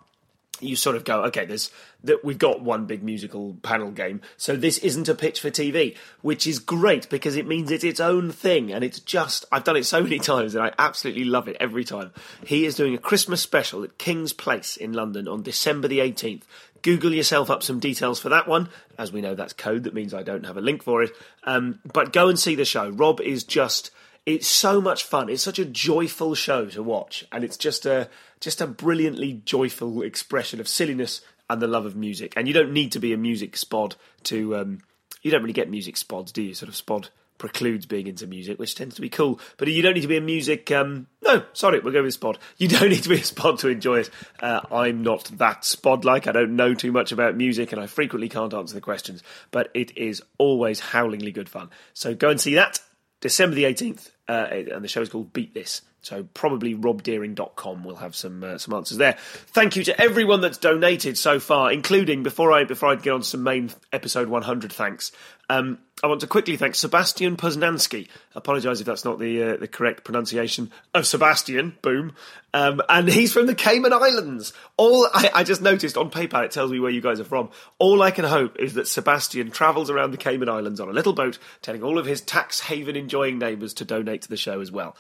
you 0.61 0.77
sort 0.77 0.97
of 0.97 1.05
go, 1.05 1.25
okay, 1.25 1.45
there's 1.45 1.71
that 2.05 2.25
we've 2.25 2.39
got 2.39 2.63
one 2.63 2.87
big 2.87 3.03
musical 3.03 3.57
panel 3.63 3.91
game, 3.91 4.21
so 4.37 4.55
this 4.55 4.79
isn't 4.79 5.09
a 5.09 5.15
pitch 5.15 5.41
for 5.41 5.51
TV, 5.51 5.97
which 6.23 6.47
is 6.47 6.59
great 6.59 7.09
because 7.09 7.37
it 7.37 7.47
means 7.47 7.71
it's 7.71 7.85
its 7.85 8.01
own 8.01 8.31
thing, 8.31 8.73
and 8.73 8.85
it's 8.85 9.01
just 9.01 9.45
I've 9.51 9.65
done 9.65 9.77
it 9.77 9.85
so 9.87 10.01
many 10.03 10.19
times 10.19 10.55
and 10.55 10.65
I 10.65 10.73
absolutely 10.79 11.25
love 11.25 11.49
it 11.49 11.57
every 11.61 11.85
time. 11.85 12.13
He 12.47 12.65
is 12.65 12.77
doing 12.77 12.95
a 12.95 12.99
Christmas 12.99 13.43
special 13.43 13.85
at 13.85 13.99
King's 13.99 14.33
Place 14.33 14.77
in 14.77 14.93
London 14.93 15.29
on 15.29 15.43
December 15.43 15.89
the 15.89 16.01
18th. 16.01 16.43
Google 16.83 17.13
yourself 17.13 17.51
up 17.51 17.63
some 17.63 17.81
details 17.81 18.21
for 18.21 18.29
that 18.29 18.47
one. 18.47 18.69
As 18.97 19.13
we 19.13 19.21
know, 19.21 19.35
that's 19.35 19.53
code 19.53 19.85
that 19.85 19.95
means 19.95 20.15
I 20.15 20.23
don't 20.23 20.47
have 20.47 20.57
a 20.57 20.61
link 20.61 20.83
for 20.83 21.03
it. 21.03 21.11
Um, 21.45 21.81
but 21.93 22.13
go 22.13 22.29
and 22.29 22.39
see 22.39 22.55
the 22.55 22.65
show. 22.65 22.91
Rob 22.91 23.21
is 23.21 23.43
just 23.43 23.91
it's 24.29 24.47
so 24.47 24.79
much 24.79 25.05
fun. 25.05 25.31
It's 25.31 25.43
such 25.43 25.59
a 25.59 25.65
joyful 25.65 26.35
show 26.35 26.67
to 26.67 26.83
watch, 26.83 27.25
and 27.33 27.43
it's 27.43 27.57
just 27.57 27.87
a 27.87 28.11
just 28.41 28.61
a 28.61 28.67
brilliantly 28.67 29.43
joyful 29.45 30.03
expression 30.03 30.61
of 30.61 30.69
silliness 30.69 31.21
and 31.51 31.63
the 31.63 31.67
love 31.67 31.87
of 31.87 31.97
music. 31.97 32.35
And 32.37 32.47
you 32.47 32.55
don't 32.55 32.73
need 32.73 32.93
to 32.93 32.99
be 32.99 33.13
a 33.13 33.17
music 33.17 33.53
spod 33.53 33.95
to. 34.25 34.57
Um, 34.57 34.81
you 35.23 35.31
don't 35.31 35.43
really 35.43 35.53
get 35.53 35.71
music 35.71 35.97
spods, 35.97 36.33
do 36.33 36.43
you? 36.43 36.55
Sort 36.55 36.69
of 36.69 36.75
spod 36.75 37.09
precludes 37.39 37.87
being 37.87 38.07
into 38.07 38.27
music, 38.27 38.59
which 38.59 38.75
tends 38.75 38.97
to 38.97 39.01
be 39.01 39.09
cool. 39.09 39.41
But 39.57 39.69
you 39.69 39.81
don't 39.83 39.95
need 39.95 40.03
to 40.03 40.09
be 40.09 40.17
a 40.17 40.21
music. 40.21 40.71
Um, 40.71 41.07
no, 41.23 41.45
sorry, 41.53 41.81
we'll 41.81 41.93
go 41.93 42.03
with 42.03 42.19
spod. 42.19 42.37
You 42.59 42.69
don't 42.69 42.89
need 42.89 43.05
to 43.05 43.09
be 43.09 43.17
a 43.17 43.21
spod 43.21 43.61
to 43.61 43.69
enjoy 43.69 44.01
it. 44.01 44.11
Uh, 44.41 44.61
I'm 44.71 45.03
not 45.03 45.25
that 45.39 45.63
spod 45.63 46.05
like. 46.05 46.27
I 46.27 46.33
don't 46.33 46.57
know 46.57 46.75
too 46.75 46.93
much 46.93 47.13
about 47.13 47.37
music, 47.37 47.73
and 47.73 47.81
I 47.81 47.87
frequently 47.87 48.29
can't 48.29 48.53
answer 48.53 48.75
the 48.75 48.81
questions. 48.81 49.23
But 49.51 49.71
it 49.75 49.97
is 49.97 50.23
always 50.39 50.81
howlingly 50.81 51.33
good 51.33 51.49
fun. 51.49 51.71
So 51.95 52.15
go 52.15 52.29
and 52.31 52.41
see 52.41 52.55
that 52.57 52.81
December 53.21 53.57
the 53.57 53.65
18th, 53.65 54.11
uh, 54.29 54.49
and 54.75 54.85
the 54.85 54.89
show 54.89 55.03
is 55.03 55.09
called 55.09 55.33
Beat 55.33 55.55
This. 55.55 55.83
So 56.01 56.23
probably 56.33 56.75
robdeering.com 56.75 57.85
will 57.85 57.97
have 57.97 58.15
some 58.15 58.45
uh, 58.45 58.59
some 58.59 58.75
answers 58.75 58.99
there. 58.99 59.17
Thank 59.19 59.77
you 59.77 59.85
to 59.85 60.01
everyone 60.01 60.41
that's 60.41 60.59
donated 60.59 61.19
so 61.19 61.41
far, 61.41 61.73
including 61.73 62.23
before 62.23 62.53
I 62.53 62.65
before 62.65 62.91
I 62.91 62.95
get 62.95 63.13
on 63.13 63.21
to 63.21 63.27
some 63.27 63.43
main 63.43 63.71
episode 63.93 64.29
100 64.29 64.73
thanks. 64.73 65.13
Um, 65.51 65.79
I 66.03 66.07
want 66.07 66.21
to 66.21 66.27
quickly 66.27 66.57
thank 66.57 66.75
Sebastian 66.75 67.37
Poznansky. 67.37 68.09
Apologise 68.35 68.81
if 68.81 68.87
that's 68.87 69.05
not 69.05 69.19
the 69.19 69.43
uh, 69.43 69.57
the 69.57 69.67
correct 69.67 70.05
pronunciation 70.05 70.71
of 70.95 71.07
Sebastian. 71.07 71.77
Boom. 71.83 72.15
Um, 72.55 72.81
and 72.89 73.09
he's 73.09 73.33
from 73.33 73.47
the 73.47 73.55
Cayman 73.55 73.93
Islands. 73.93 74.53
All 74.77 75.09
I, 75.13 75.31
I, 75.35 75.45
just 75.45 75.61
noticed 75.61 75.97
on 75.97 76.11
PayPal 76.11 76.45
it 76.45 76.51
tells 76.51 76.71
me 76.71 76.81
where 76.81 76.91
you 76.91 77.01
guys 77.01 77.21
are 77.21 77.25
from. 77.25 77.51
All 77.79 78.03
I 78.03 78.11
can 78.11 78.25
hope 78.25 78.59
is 78.59 78.75
that 78.75 78.89
Sebastian 78.89 79.51
travels 79.51 79.91
around 79.91 80.13
the 80.13 80.17
Cayman 80.17 80.49
Islands 80.49 80.81
on 80.81 80.89
a 80.89 80.93
little 80.93 81.13
boat, 81.13 81.39
telling 81.61 81.83
all 81.83 81.99
of 81.99 82.07
his 82.07 82.21
tax 82.21 82.61
haven 82.61 82.97
enjoying 82.97 83.39
neighbours 83.39 83.75
to 83.75 83.85
donate 83.85 84.23
to 84.23 84.29
the 84.29 84.37
show 84.37 84.61
as 84.61 84.71
well. 84.71 84.97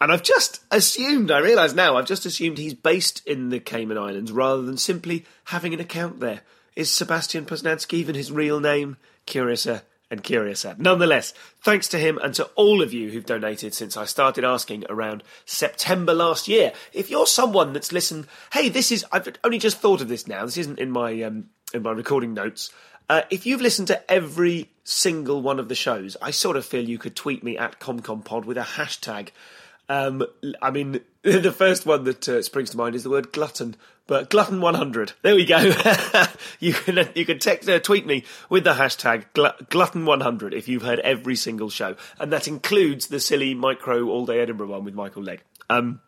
And 0.00 0.12
I've 0.12 0.22
just 0.22 0.62
assumed, 0.70 1.30
I 1.30 1.38
realise 1.38 1.74
now, 1.74 1.96
I've 1.96 2.06
just 2.06 2.26
assumed 2.26 2.58
he's 2.58 2.74
based 2.74 3.26
in 3.26 3.50
the 3.50 3.60
Cayman 3.60 3.96
Islands 3.96 4.32
rather 4.32 4.62
than 4.62 4.76
simply 4.76 5.24
having 5.44 5.72
an 5.72 5.80
account 5.80 6.20
there. 6.20 6.40
Is 6.76 6.90
Sebastian 6.90 7.46
Poznansky 7.46 7.94
even 7.94 8.14
his 8.14 8.32
real 8.32 8.60
name? 8.60 8.96
Curiouser 9.26 9.82
and 10.10 10.22
curiouser. 10.22 10.74
Nonetheless, 10.78 11.32
thanks 11.62 11.88
to 11.88 11.98
him 11.98 12.18
and 12.18 12.34
to 12.34 12.44
all 12.54 12.82
of 12.82 12.92
you 12.92 13.10
who've 13.10 13.24
donated 13.24 13.74
since 13.74 13.96
I 13.96 14.04
started 14.04 14.44
asking 14.44 14.84
around 14.88 15.22
September 15.46 16.12
last 16.12 16.48
year. 16.48 16.72
If 16.92 17.10
you're 17.10 17.26
someone 17.26 17.72
that's 17.72 17.92
listened, 17.92 18.26
hey, 18.52 18.68
this 18.68 18.92
is, 18.92 19.04
I've 19.12 19.28
only 19.44 19.58
just 19.58 19.78
thought 19.78 20.00
of 20.00 20.08
this 20.08 20.26
now, 20.26 20.44
this 20.44 20.58
isn't 20.58 20.78
in 20.78 20.90
my, 20.90 21.22
um, 21.22 21.46
in 21.72 21.82
my 21.82 21.92
recording 21.92 22.34
notes. 22.34 22.70
Uh, 23.08 23.22
if 23.30 23.46
you've 23.46 23.60
listened 23.60 23.88
to 23.88 24.10
every 24.10 24.70
single 24.82 25.42
one 25.42 25.58
of 25.58 25.68
the 25.68 25.74
shows, 25.74 26.16
I 26.20 26.30
sort 26.30 26.56
of 26.56 26.64
feel 26.64 26.88
you 26.88 26.98
could 26.98 27.16
tweet 27.16 27.44
me 27.44 27.58
at 27.58 27.80
ComComPod 27.80 28.44
with 28.44 28.56
a 28.56 28.62
hashtag 28.62 29.28
um, 29.88 30.24
I 30.62 30.70
mean, 30.70 31.00
the 31.22 31.52
first 31.52 31.86
one 31.86 32.04
that 32.04 32.28
uh, 32.28 32.42
springs 32.42 32.70
to 32.70 32.76
mind 32.76 32.94
is 32.94 33.02
the 33.02 33.10
word 33.10 33.32
glutton, 33.32 33.76
but 34.06 34.30
glutton 34.30 34.60
100. 34.60 35.12
There 35.22 35.34
we 35.34 35.44
go. 35.44 35.58
you 36.60 36.72
can 36.72 37.08
you 37.14 37.24
can 37.24 37.38
text 37.38 37.68
uh, 37.68 37.78
tweet 37.78 38.06
me 38.06 38.24
with 38.48 38.64
the 38.64 38.74
hashtag 38.74 39.26
gl- 39.34 39.68
glutton 39.68 40.06
100 40.06 40.54
if 40.54 40.68
you've 40.68 40.82
heard 40.82 41.00
every 41.00 41.36
single 41.36 41.70
show, 41.70 41.96
and 42.18 42.32
that 42.32 42.48
includes 42.48 43.08
the 43.08 43.20
silly 43.20 43.54
micro 43.54 44.06
all 44.08 44.26
day 44.26 44.40
Edinburgh 44.40 44.68
one 44.68 44.84
with 44.84 44.94
Michael 44.94 45.22
Legg. 45.22 45.42
Um, 45.68 46.00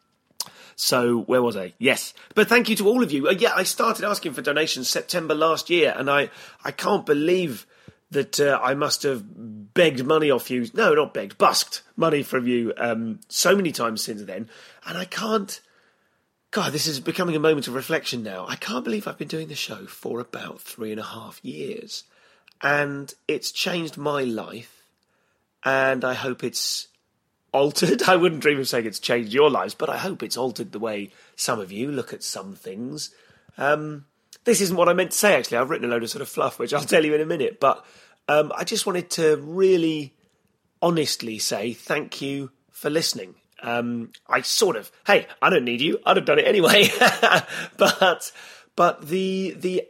so 0.75 1.21
where 1.23 1.43
was 1.43 1.57
I? 1.57 1.73
Yes, 1.79 2.13
but 2.35 2.49
thank 2.49 2.69
you 2.69 2.77
to 2.77 2.89
all 2.89 3.03
of 3.03 3.11
you. 3.11 3.29
Uh, 3.29 3.33
yeah, 3.33 3.53
I 3.55 3.63
started 3.63 4.05
asking 4.05 4.35
for 4.35 4.43
donations 4.43 4.89
September 4.89 5.35
last 5.35 5.71
year, 5.71 5.95
and 5.97 6.11
I 6.11 6.31
I 6.65 6.71
can't 6.71 7.07
believe 7.07 7.67
that 8.17 8.41
uh, 8.41 8.59
I 8.63 8.73
must 8.73 9.03
have 9.03 9.23
begged 9.75 10.05
money 10.05 10.31
off 10.31 10.51
you. 10.51 10.69
No, 10.73 10.95
not 10.95 11.13
begged, 11.13 11.37
busked 11.37 11.83
money 11.97 12.23
from 12.23 12.47
you 12.47 12.73
um, 12.79 13.21
so 13.29 13.55
many 13.55 13.73
times 13.73 14.03
since 14.03 14.23
then. 14.23 14.49
And 14.87 14.97
I 14.97 15.05
can't. 15.05 15.61
God, 16.51 16.73
this 16.73 16.87
is 16.87 16.99
becoming 16.99 17.37
a 17.37 17.41
moment 17.41 17.69
of 17.69 17.75
reflection 17.75 18.23
now. 18.23 18.47
I 18.49 18.57
can't 18.57 18.85
believe 18.85 19.07
I've 19.07 19.19
been 19.19 19.29
doing 19.29 19.49
the 19.49 19.55
show 19.55 19.85
for 19.85 20.21
about 20.21 20.61
three 20.61 20.91
and 20.91 21.01
a 21.01 21.05
half 21.05 21.45
years. 21.45 22.05
And 22.63 23.13
it's 23.29 23.53
changed 23.53 23.99
my 23.99 24.23
life. 24.23 24.87
And 25.63 26.03
I 26.03 26.15
hope 26.15 26.43
it's 26.43 26.89
altered. 27.53 28.03
I 28.07 28.17
wouldn't 28.17 28.41
dream 28.41 28.59
of 28.59 28.69
saying 28.69 28.87
it's 28.87 28.99
changed 28.99 29.35
your 29.35 29.51
lives, 29.51 29.75
but 29.75 29.91
I 29.91 29.99
hope 29.99 30.23
it's 30.23 30.39
altered 30.39 30.73
the 30.73 30.79
way 30.79 31.11
some 31.35 31.61
of 31.61 31.71
you 31.71 31.93
look 31.93 32.15
at 32.15 32.23
some 32.23 32.55
things. 32.55 33.11
Um, 33.59 34.07
this 34.45 34.63
isn't 34.63 34.77
what 34.77 34.89
I 34.89 34.95
meant 34.95 35.11
to 35.11 35.19
say, 35.19 35.35
actually. 35.35 35.59
I've 35.59 35.69
written 35.69 35.91
a 35.91 35.93
load 35.93 36.05
of 36.05 36.11
sort 36.11 36.23
of 36.23 36.29
fluff, 36.31 36.59
which 36.59 36.73
I'll 36.73 36.81
tell 36.85 37.05
you 37.05 37.15
in 37.15 37.21
a 37.21 37.27
minute. 37.27 37.61
But 37.61 37.85
um, 38.29 38.53
I 38.55 38.65
just 38.65 38.87
wanted 38.87 39.11
to 39.11 39.37
really 39.37 40.15
honestly 40.83 41.39
say 41.39 41.73
thank 41.73 42.21
you 42.21 42.51
for 42.71 42.91
listening. 42.91 43.35
Um, 43.63 44.13
I 44.29 44.43
sort 44.43 44.77
of, 44.77 44.91
hey, 45.07 45.27
I 45.41 45.51
don't 45.51 45.65
need 45.65 45.81
you. 45.81 45.99
I'd 46.05 46.17
have 46.17 46.27
done 46.27 46.39
it 46.39 46.47
anyway. 46.47 46.89
but 47.79 48.33
but 48.77 49.09
the 49.09 49.55
the 49.57 49.85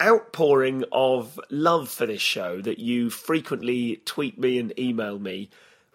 outpouring 0.00 0.84
of 0.92 1.40
love 1.50 1.88
for 1.88 2.06
this 2.06 2.20
show 2.20 2.60
that 2.60 2.78
you 2.78 3.10
frequently 3.10 3.96
tweet 4.04 4.38
me 4.38 4.58
and 4.58 4.78
email 4.78 5.18
me 5.18 5.50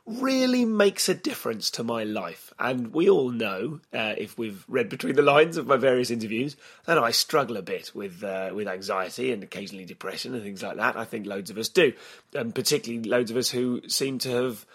really 0.05 0.65
makes 0.65 1.07
a 1.07 1.13
difference 1.13 1.71
to 1.71 1.83
my 1.83 2.03
life. 2.03 2.53
And 2.59 2.93
we 2.93 3.09
all 3.09 3.29
know, 3.29 3.79
uh, 3.93 4.15
if 4.17 4.37
we've 4.37 4.65
read 4.67 4.89
between 4.89 5.15
the 5.15 5.21
lines 5.21 5.55
of 5.55 5.67
my 5.67 5.77
various 5.77 6.11
interviews, 6.11 6.57
that 6.85 6.97
I 6.97 7.11
struggle 7.11 7.55
a 7.57 7.61
bit 7.61 7.91
with 7.95 8.23
uh, 8.23 8.51
with 8.53 8.67
anxiety 8.67 9.31
and 9.31 9.43
occasionally 9.43 9.85
depression 9.85 10.33
and 10.33 10.43
things 10.43 10.61
like 10.61 10.77
that. 10.77 10.97
I 10.97 11.05
think 11.05 11.25
loads 11.25 11.49
of 11.49 11.57
us 11.57 11.69
do, 11.69 11.93
and 12.33 12.53
particularly 12.53 13.07
loads 13.07 13.31
of 13.31 13.37
us 13.37 13.49
who 13.49 13.81
seem 13.87 14.19
to 14.19 14.29
have 14.31 14.65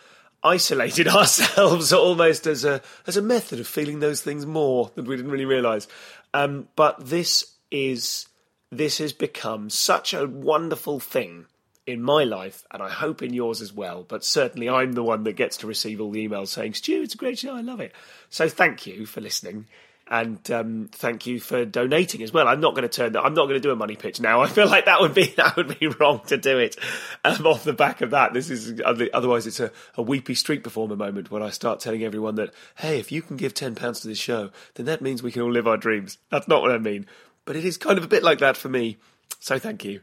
isolated 0.42 1.08
ourselves 1.08 1.92
almost 1.92 2.46
as 2.46 2.64
a 2.64 2.80
as 3.06 3.16
a 3.16 3.22
method 3.22 3.60
of 3.60 3.66
feeling 3.66 4.00
those 4.00 4.22
things 4.22 4.46
more 4.46 4.90
than 4.94 5.04
we 5.04 5.16
didn't 5.16 5.30
really 5.30 5.44
realise. 5.44 5.86
Um, 6.32 6.68
but 6.74 7.06
this 7.06 7.54
is 7.70 8.28
this 8.70 8.98
has 8.98 9.12
become 9.12 9.68
such 9.68 10.14
a 10.14 10.26
wonderful 10.26 11.00
thing 11.00 11.46
in 11.88 12.02
my 12.02 12.22
life, 12.22 12.64
and 12.70 12.82
I 12.82 12.90
hope 12.90 13.22
in 13.22 13.32
yours 13.32 13.62
as 13.62 13.72
well. 13.72 14.04
But 14.06 14.22
certainly, 14.22 14.68
I'm 14.68 14.92
the 14.92 15.02
one 15.02 15.24
that 15.24 15.32
gets 15.32 15.56
to 15.58 15.66
receive 15.66 16.02
all 16.02 16.10
the 16.10 16.28
emails 16.28 16.48
saying, 16.48 16.74
"Stu, 16.74 17.02
it's 17.02 17.14
a 17.14 17.16
great 17.16 17.38
show. 17.38 17.56
I 17.56 17.62
love 17.62 17.80
it." 17.80 17.94
So 18.28 18.46
thank 18.46 18.86
you 18.86 19.06
for 19.06 19.22
listening, 19.22 19.64
and 20.06 20.50
um, 20.50 20.90
thank 20.92 21.26
you 21.26 21.40
for 21.40 21.64
donating 21.64 22.22
as 22.22 22.30
well. 22.30 22.46
I'm 22.46 22.60
not 22.60 22.74
going 22.74 22.86
to 22.86 22.94
turn 22.94 23.12
that. 23.14 23.22
I'm 23.22 23.32
not 23.32 23.46
going 23.46 23.54
to 23.54 23.66
do 23.66 23.70
a 23.70 23.76
money 23.76 23.96
pitch 23.96 24.20
now. 24.20 24.40
I 24.42 24.48
feel 24.48 24.68
like 24.68 24.84
that 24.84 25.00
would 25.00 25.14
be 25.14 25.32
that 25.38 25.56
would 25.56 25.78
be 25.78 25.86
wrong 25.86 26.20
to 26.26 26.36
do 26.36 26.58
it 26.58 26.76
um, 27.24 27.46
off 27.46 27.64
the 27.64 27.72
back 27.72 28.02
of 28.02 28.10
that. 28.10 28.34
This 28.34 28.50
is 28.50 28.82
otherwise 28.84 29.46
it's 29.46 29.60
a, 29.60 29.72
a 29.94 30.02
weepy 30.02 30.34
street 30.34 30.62
performer 30.62 30.94
moment 30.94 31.30
when 31.30 31.42
I 31.42 31.48
start 31.48 31.80
telling 31.80 32.04
everyone 32.04 32.34
that, 32.34 32.52
hey, 32.76 33.00
if 33.00 33.10
you 33.10 33.22
can 33.22 33.38
give 33.38 33.54
ten 33.54 33.74
pounds 33.74 34.00
to 34.00 34.08
this 34.08 34.18
show, 34.18 34.50
then 34.74 34.84
that 34.84 35.00
means 35.00 35.22
we 35.22 35.32
can 35.32 35.40
all 35.40 35.50
live 35.50 35.66
our 35.66 35.78
dreams. 35.78 36.18
That's 36.30 36.48
not 36.48 36.60
what 36.60 36.70
I 36.70 36.76
mean, 36.76 37.06
but 37.46 37.56
it 37.56 37.64
is 37.64 37.78
kind 37.78 37.96
of 37.96 38.04
a 38.04 38.08
bit 38.08 38.22
like 38.22 38.40
that 38.40 38.58
for 38.58 38.68
me. 38.68 38.98
So 39.40 39.58
thank 39.58 39.86
you. 39.86 40.02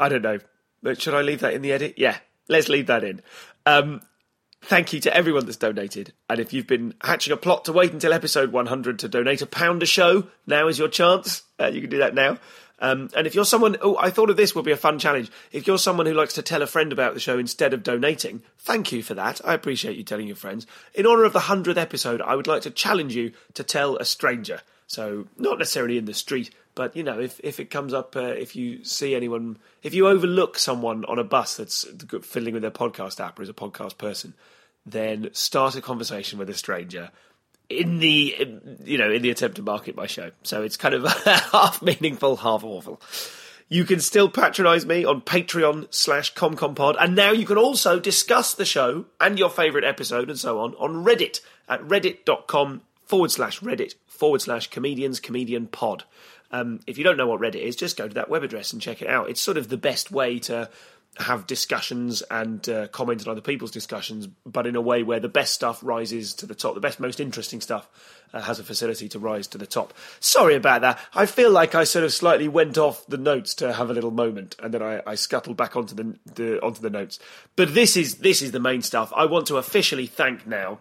I 0.00 0.08
don't 0.08 0.22
know. 0.22 0.40
But 0.82 1.00
should 1.00 1.14
I 1.14 1.22
leave 1.22 1.40
that 1.40 1.54
in 1.54 1.62
the 1.62 1.72
edit? 1.72 1.94
Yeah, 1.96 2.16
let's 2.48 2.68
leave 2.68 2.86
that 2.86 3.04
in. 3.04 3.22
Um, 3.66 4.00
thank 4.62 4.92
you 4.92 5.00
to 5.00 5.14
everyone 5.14 5.46
that's 5.46 5.56
donated. 5.56 6.12
And 6.28 6.40
if 6.40 6.52
you've 6.52 6.66
been 6.66 6.94
hatching 7.02 7.32
a 7.32 7.36
plot 7.36 7.66
to 7.66 7.72
wait 7.72 7.92
until 7.92 8.12
episode 8.12 8.52
100 8.52 8.98
to 9.00 9.08
donate 9.08 9.42
a 9.42 9.46
pound 9.46 9.82
a 9.82 9.86
show, 9.86 10.28
now 10.46 10.68
is 10.68 10.78
your 10.78 10.88
chance. 10.88 11.42
Uh, 11.58 11.66
you 11.66 11.80
can 11.80 11.90
do 11.90 11.98
that 11.98 12.14
now. 12.14 12.38
Um, 12.80 13.10
and 13.14 13.26
if 13.26 13.34
you're 13.34 13.44
someone, 13.44 13.76
oh, 13.82 13.98
I 13.98 14.10
thought 14.10 14.30
of 14.30 14.38
this 14.38 14.54
would 14.54 14.64
be 14.64 14.72
a 14.72 14.76
fun 14.76 14.98
challenge. 14.98 15.30
If 15.52 15.66
you're 15.66 15.78
someone 15.78 16.06
who 16.06 16.14
likes 16.14 16.34
to 16.34 16.42
tell 16.42 16.62
a 16.62 16.66
friend 16.66 16.92
about 16.92 17.12
the 17.12 17.20
show 17.20 17.38
instead 17.38 17.74
of 17.74 17.82
donating, 17.82 18.42
thank 18.58 18.90
you 18.90 19.02
for 19.02 19.14
that. 19.14 19.40
I 19.44 19.52
appreciate 19.52 19.98
you 19.98 20.02
telling 20.02 20.26
your 20.26 20.36
friends. 20.36 20.66
In 20.94 21.06
honour 21.06 21.24
of 21.24 21.34
the 21.34 21.40
100th 21.40 21.76
episode, 21.76 22.22
I 22.22 22.34
would 22.34 22.46
like 22.46 22.62
to 22.62 22.70
challenge 22.70 23.14
you 23.14 23.32
to 23.54 23.62
tell 23.62 23.96
a 23.96 24.04
stranger. 24.06 24.62
So, 24.86 25.28
not 25.36 25.58
necessarily 25.58 25.98
in 25.98 26.06
the 26.06 26.14
street, 26.14 26.50
but 26.80 26.96
you 26.96 27.02
know, 27.02 27.20
if 27.20 27.38
if 27.44 27.60
it 27.60 27.66
comes 27.66 27.92
up, 27.92 28.16
uh, 28.16 28.20
if 28.20 28.56
you 28.56 28.82
see 28.84 29.14
anyone, 29.14 29.58
if 29.82 29.92
you 29.92 30.08
overlook 30.08 30.58
someone 30.58 31.04
on 31.04 31.18
a 31.18 31.24
bus 31.24 31.58
that's 31.58 31.84
fiddling 32.22 32.54
with 32.54 32.62
their 32.62 32.70
podcast 32.70 33.20
app 33.20 33.38
or 33.38 33.42
is 33.42 33.50
a 33.50 33.52
podcast 33.52 33.98
person, 33.98 34.32
then 34.86 35.28
start 35.34 35.74
a 35.76 35.82
conversation 35.82 36.38
with 36.38 36.48
a 36.48 36.54
stranger 36.54 37.10
in 37.68 37.98
the 37.98 38.34
you 38.82 38.96
know 38.96 39.12
in 39.12 39.20
the 39.20 39.28
attempt 39.28 39.56
to 39.56 39.62
market 39.62 39.94
my 39.94 40.06
show. 40.06 40.30
So 40.42 40.62
it's 40.62 40.78
kind 40.78 40.94
of 40.94 41.04
half 41.52 41.82
meaningful, 41.82 42.36
half 42.36 42.64
awful. 42.64 42.98
You 43.68 43.84
can 43.84 44.00
still 44.00 44.30
patronise 44.30 44.86
me 44.86 45.04
on 45.04 45.20
Patreon 45.20 45.88
slash 45.90 46.32
ComComPod, 46.32 46.96
and 46.98 47.14
now 47.14 47.30
you 47.30 47.44
can 47.44 47.58
also 47.58 48.00
discuss 48.00 48.54
the 48.54 48.64
show 48.64 49.04
and 49.20 49.38
your 49.38 49.50
favourite 49.50 49.86
episode 49.86 50.30
and 50.30 50.38
so 50.38 50.60
on 50.60 50.74
on 50.76 51.04
Reddit 51.04 51.40
at 51.68 51.82
reddit.com 51.82 52.80
forward 53.04 53.30
slash 53.30 53.60
Reddit 53.60 53.96
forward 54.06 54.40
slash 54.40 54.68
comedians 54.68 55.20
comedian 55.20 55.66
pod. 55.66 56.04
Um, 56.50 56.80
if 56.86 56.98
you 56.98 57.04
don't 57.04 57.16
know 57.16 57.26
what 57.26 57.40
Reddit 57.40 57.62
is, 57.62 57.76
just 57.76 57.96
go 57.96 58.08
to 58.08 58.14
that 58.14 58.28
web 58.28 58.42
address 58.42 58.72
and 58.72 58.82
check 58.82 59.02
it 59.02 59.08
out. 59.08 59.30
It's 59.30 59.40
sort 59.40 59.56
of 59.56 59.68
the 59.68 59.76
best 59.76 60.10
way 60.10 60.38
to 60.40 60.68
have 61.18 61.46
discussions 61.46 62.22
and 62.30 62.68
uh, 62.68 62.86
comment 62.88 63.26
on 63.26 63.32
other 63.32 63.40
people's 63.40 63.70
discussions, 63.70 64.28
but 64.46 64.66
in 64.66 64.76
a 64.76 64.80
way 64.80 65.02
where 65.02 65.20
the 65.20 65.28
best 65.28 65.52
stuff 65.52 65.80
rises 65.82 66.34
to 66.34 66.46
the 66.46 66.54
top. 66.54 66.74
The 66.74 66.80
best, 66.80 67.00
most 67.00 67.20
interesting 67.20 67.60
stuff 67.60 67.88
uh, 68.32 68.40
has 68.40 68.58
a 68.58 68.64
facility 68.64 69.08
to 69.08 69.18
rise 69.18 69.46
to 69.48 69.58
the 69.58 69.66
top. 69.66 69.92
Sorry 70.20 70.54
about 70.54 70.82
that. 70.82 70.98
I 71.12 71.26
feel 71.26 71.50
like 71.50 71.74
I 71.74 71.84
sort 71.84 72.04
of 72.04 72.12
slightly 72.12 72.48
went 72.48 72.78
off 72.78 73.04
the 73.06 73.18
notes 73.18 73.54
to 73.56 73.72
have 73.72 73.90
a 73.90 73.92
little 73.92 74.12
moment, 74.12 74.54
and 74.62 74.72
then 74.72 74.82
I, 74.82 75.02
I 75.06 75.16
scuttled 75.16 75.56
back 75.56 75.76
onto 75.76 75.94
the, 75.94 76.16
the 76.34 76.62
onto 76.62 76.80
the 76.80 76.90
notes. 76.90 77.18
But 77.56 77.74
this 77.74 77.96
is 77.96 78.16
this 78.16 78.40
is 78.40 78.52
the 78.52 78.60
main 78.60 78.82
stuff. 78.82 79.12
I 79.14 79.24
want 79.26 79.46
to 79.48 79.56
officially 79.56 80.06
thank 80.06 80.46
now 80.46 80.78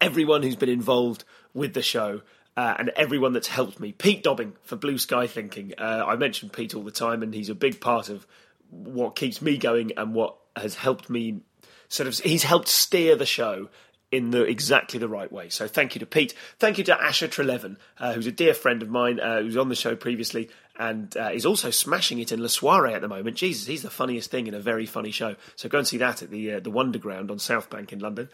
everyone 0.00 0.42
who's 0.42 0.56
been 0.56 0.68
involved 0.68 1.24
with 1.54 1.72
the 1.72 1.82
show. 1.82 2.20
Uh, 2.56 2.74
and 2.78 2.90
everyone 2.90 3.32
that's 3.32 3.48
helped 3.48 3.80
me. 3.80 3.90
Pete 3.90 4.22
Dobbing 4.22 4.52
for 4.62 4.76
Blue 4.76 4.96
Sky 4.96 5.26
Thinking. 5.26 5.74
Uh, 5.76 6.04
I 6.06 6.14
mention 6.14 6.50
Pete 6.50 6.74
all 6.74 6.84
the 6.84 6.92
time, 6.92 7.22
and 7.22 7.34
he's 7.34 7.48
a 7.48 7.54
big 7.54 7.80
part 7.80 8.08
of 8.08 8.26
what 8.70 9.16
keeps 9.16 9.42
me 9.42 9.58
going 9.58 9.92
and 9.96 10.14
what 10.14 10.36
has 10.56 10.74
helped 10.76 11.10
me 11.10 11.40
sort 11.88 12.06
of 12.08 12.18
he's 12.18 12.42
helped 12.42 12.68
steer 12.68 13.16
the 13.16 13.26
show 13.26 13.68
in 14.10 14.30
the 14.30 14.42
exactly 14.42 14.98
the 14.98 15.08
right 15.08 15.30
way. 15.30 15.48
So 15.48 15.66
thank 15.66 15.94
you 15.94 15.98
to 16.00 16.06
Pete. 16.06 16.34
Thank 16.58 16.78
you 16.78 16.84
to 16.84 17.00
Asher 17.00 17.28
Treleaven, 17.28 17.76
uh, 17.98 18.12
who's 18.12 18.26
a 18.26 18.32
dear 18.32 18.54
friend 18.54 18.82
of 18.82 18.88
mine, 18.88 19.18
uh, 19.18 19.40
who's 19.40 19.56
on 19.56 19.68
the 19.68 19.74
show 19.74 19.96
previously 19.96 20.50
and 20.76 21.16
uh, 21.16 21.30
is 21.32 21.46
also 21.46 21.70
smashing 21.70 22.18
it 22.18 22.32
in 22.32 22.40
La 22.40 22.48
Soiree 22.48 22.94
at 22.94 23.00
the 23.00 23.08
moment. 23.08 23.36
Jesus, 23.36 23.66
he's 23.66 23.82
the 23.82 23.90
funniest 23.90 24.30
thing 24.30 24.46
in 24.46 24.54
a 24.54 24.60
very 24.60 24.86
funny 24.86 25.12
show. 25.12 25.36
So 25.56 25.68
go 25.68 25.78
and 25.78 25.86
see 25.86 25.98
that 25.98 26.22
at 26.22 26.30
the 26.30 26.54
uh, 26.54 26.60
the 26.60 26.70
Wonderground 26.70 27.30
on 27.30 27.38
South 27.38 27.70
Bank 27.70 27.92
in 27.92 28.00
London. 28.00 28.28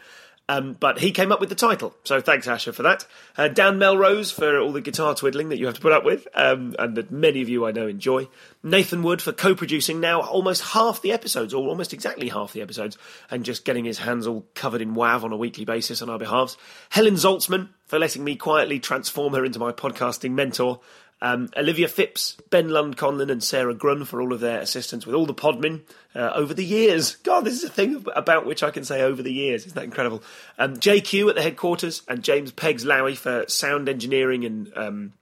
Um, 0.49 0.73
but 0.73 0.99
he 0.99 1.11
came 1.11 1.31
up 1.31 1.39
with 1.39 1.47
the 1.47 1.55
title, 1.55 1.95
so 2.03 2.19
thanks 2.19 2.45
Asher 2.45 2.73
for 2.73 2.83
that. 2.83 3.05
Uh, 3.37 3.47
Dan 3.47 3.77
Melrose 3.77 4.31
for 4.31 4.59
all 4.59 4.73
the 4.73 4.81
guitar 4.81 5.15
twiddling 5.15 5.47
that 5.49 5.59
you 5.59 5.65
have 5.65 5.75
to 5.75 5.81
put 5.81 5.93
up 5.93 6.03
with, 6.03 6.27
um, 6.33 6.75
and 6.77 6.97
that 6.97 7.09
many 7.09 7.41
of 7.41 7.47
you 7.47 7.65
I 7.65 7.71
know 7.71 7.87
enjoy. 7.87 8.27
Nathan 8.61 9.01
Wood 9.01 9.21
for 9.21 9.31
co-producing 9.31 10.01
now 10.01 10.19
almost 10.19 10.61
half 10.61 11.01
the 11.01 11.13
episodes, 11.13 11.53
or 11.53 11.69
almost 11.69 11.93
exactly 11.93 12.27
half 12.27 12.51
the 12.51 12.61
episodes, 12.61 12.97
and 13.29 13.45
just 13.45 13.63
getting 13.63 13.85
his 13.85 13.99
hands 13.99 14.27
all 14.27 14.45
covered 14.53 14.81
in 14.81 14.93
WAV 14.93 15.23
on 15.23 15.31
a 15.31 15.37
weekly 15.37 15.63
basis 15.63 16.01
on 16.01 16.09
our 16.09 16.19
behalves. 16.19 16.57
Helen 16.89 17.13
Zaltzman 17.13 17.69
for 17.85 17.99
letting 17.99 18.23
me 18.23 18.35
quietly 18.35 18.79
transform 18.79 19.33
her 19.33 19.45
into 19.45 19.59
my 19.59 19.71
podcasting 19.71 20.31
mentor. 20.31 20.79
Um, 21.23 21.49
Olivia 21.55 21.87
Phipps, 21.87 22.35
Ben 22.49 22.69
Lund 22.69 22.97
Conlon, 22.97 23.29
and 23.29 23.43
Sarah 23.43 23.75
Grun 23.75 24.05
for 24.05 24.21
all 24.21 24.33
of 24.33 24.39
their 24.39 24.59
assistance 24.59 25.05
with 25.05 25.13
all 25.13 25.27
the 25.27 25.35
podmen 25.35 25.81
uh, 26.15 26.31
over 26.33 26.53
the 26.53 26.65
years. 26.65 27.15
God, 27.17 27.45
this 27.45 27.53
is 27.53 27.63
a 27.63 27.69
thing 27.69 28.03
about 28.15 28.45
which 28.45 28.63
I 28.63 28.71
can 28.71 28.83
say 28.83 29.01
over 29.03 29.21
the 29.21 29.31
years. 29.31 29.65
Isn't 29.65 29.75
that 29.75 29.83
incredible? 29.83 30.23
Um, 30.57 30.77
JQ 30.77 31.29
at 31.29 31.35
the 31.35 31.43
headquarters 31.43 32.01
and 32.07 32.23
James 32.23 32.51
Peggs 32.51 32.85
Lowy 32.85 33.15
for 33.15 33.45
sound 33.47 33.87
engineering 33.87 34.45
and 34.45 34.71
um, 34.75 35.13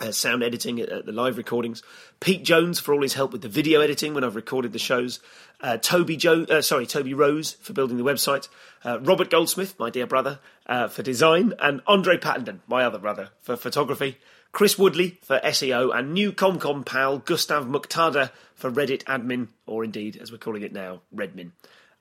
uh, 0.00 0.10
sound 0.10 0.42
editing 0.42 0.80
at, 0.80 0.88
at, 0.88 1.06
the 1.06 1.12
live 1.12 1.36
recordings. 1.36 1.82
Pete 2.20 2.44
Jones 2.44 2.80
for 2.80 2.92
all 2.92 3.02
his 3.02 3.14
help 3.14 3.32
with 3.32 3.42
the 3.42 3.48
video 3.48 3.80
editing 3.80 4.14
when 4.14 4.24
I've 4.24 4.36
recorded 4.36 4.72
the 4.72 4.78
shows. 4.78 5.20
Uh, 5.60 5.76
Toby 5.76 6.16
jo- 6.16 6.44
uh, 6.44 6.60
sorry, 6.60 6.86
Toby 6.86 7.14
Rose 7.14 7.52
for 7.62 7.72
building 7.72 7.96
the 7.96 8.04
website. 8.04 8.48
Uh, 8.84 8.98
Robert 9.00 9.30
Goldsmith, 9.30 9.78
my 9.78 9.90
dear 9.90 10.06
brother, 10.06 10.38
uh, 10.66 10.88
for 10.88 11.02
design, 11.02 11.54
and 11.60 11.80
Andre 11.86 12.18
Pattenden, 12.18 12.60
my 12.66 12.84
other 12.84 12.98
brother, 12.98 13.30
for 13.40 13.56
photography. 13.56 14.18
Chris 14.56 14.78
Woodley 14.78 15.18
for 15.20 15.38
SEO, 15.40 15.94
and 15.94 16.14
new 16.14 16.32
ComCom 16.32 16.86
pal 16.86 17.18
Gustav 17.18 17.66
Muqtada 17.66 18.30
for 18.54 18.70
Reddit 18.70 19.04
admin, 19.04 19.48
or 19.66 19.84
indeed, 19.84 20.16
as 20.16 20.32
we're 20.32 20.38
calling 20.38 20.62
it 20.62 20.72
now, 20.72 21.02
Redmin. 21.14 21.50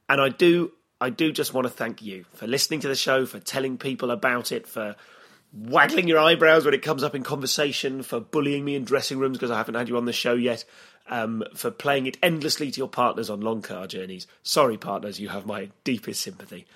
And 0.08 0.22
I 0.22 0.30
do, 0.30 0.72
I 1.02 1.10
do 1.10 1.34
just 1.34 1.54
want 1.54 1.68
to 1.68 1.70
thank 1.70 2.02
you 2.02 2.24
for 2.32 2.48
listening 2.48 2.80
to 2.80 2.88
the 2.88 2.96
show, 2.96 3.26
for 3.26 3.41
telling 3.41 3.78
people 3.78 4.10
about 4.10 4.54
it, 4.54 4.68
for 4.68 4.96
waggling 5.52 6.08
your 6.08 6.20
eyebrows 6.20 6.63
when 6.63 6.74
it 6.74 6.82
comes 6.82 7.04
up 7.04 7.13
in 7.13 7.24
conversation, 7.24 8.04
for 8.04 8.22
bullying 8.22 8.63
me 8.63 8.76
in 8.76 8.86
dressing 8.86 9.20
rooms 9.20 9.38
because 9.38 9.52
I 9.52 9.58
haven't 9.58 9.76
had 9.76 9.89
you 9.89 9.98
on 9.98 10.06
the 10.06 10.13
show 10.13 10.36
yet, 10.36 10.63
um, 11.10 11.44
for 11.56 11.72
playing 11.72 12.06
it 12.06 12.18
endlessly 12.24 12.72
to 12.72 12.78
your 12.78 12.88
partners 12.88 13.30
on 13.30 13.41
long 13.41 13.63
car 13.63 13.86
journeys. 13.86 14.28
Sorry, 14.44 14.78
partners, 14.78 15.20
you 15.20 15.28
have 15.28 15.46
my 15.46 15.72
deepest 15.84 16.22
sympathy. 16.22 16.68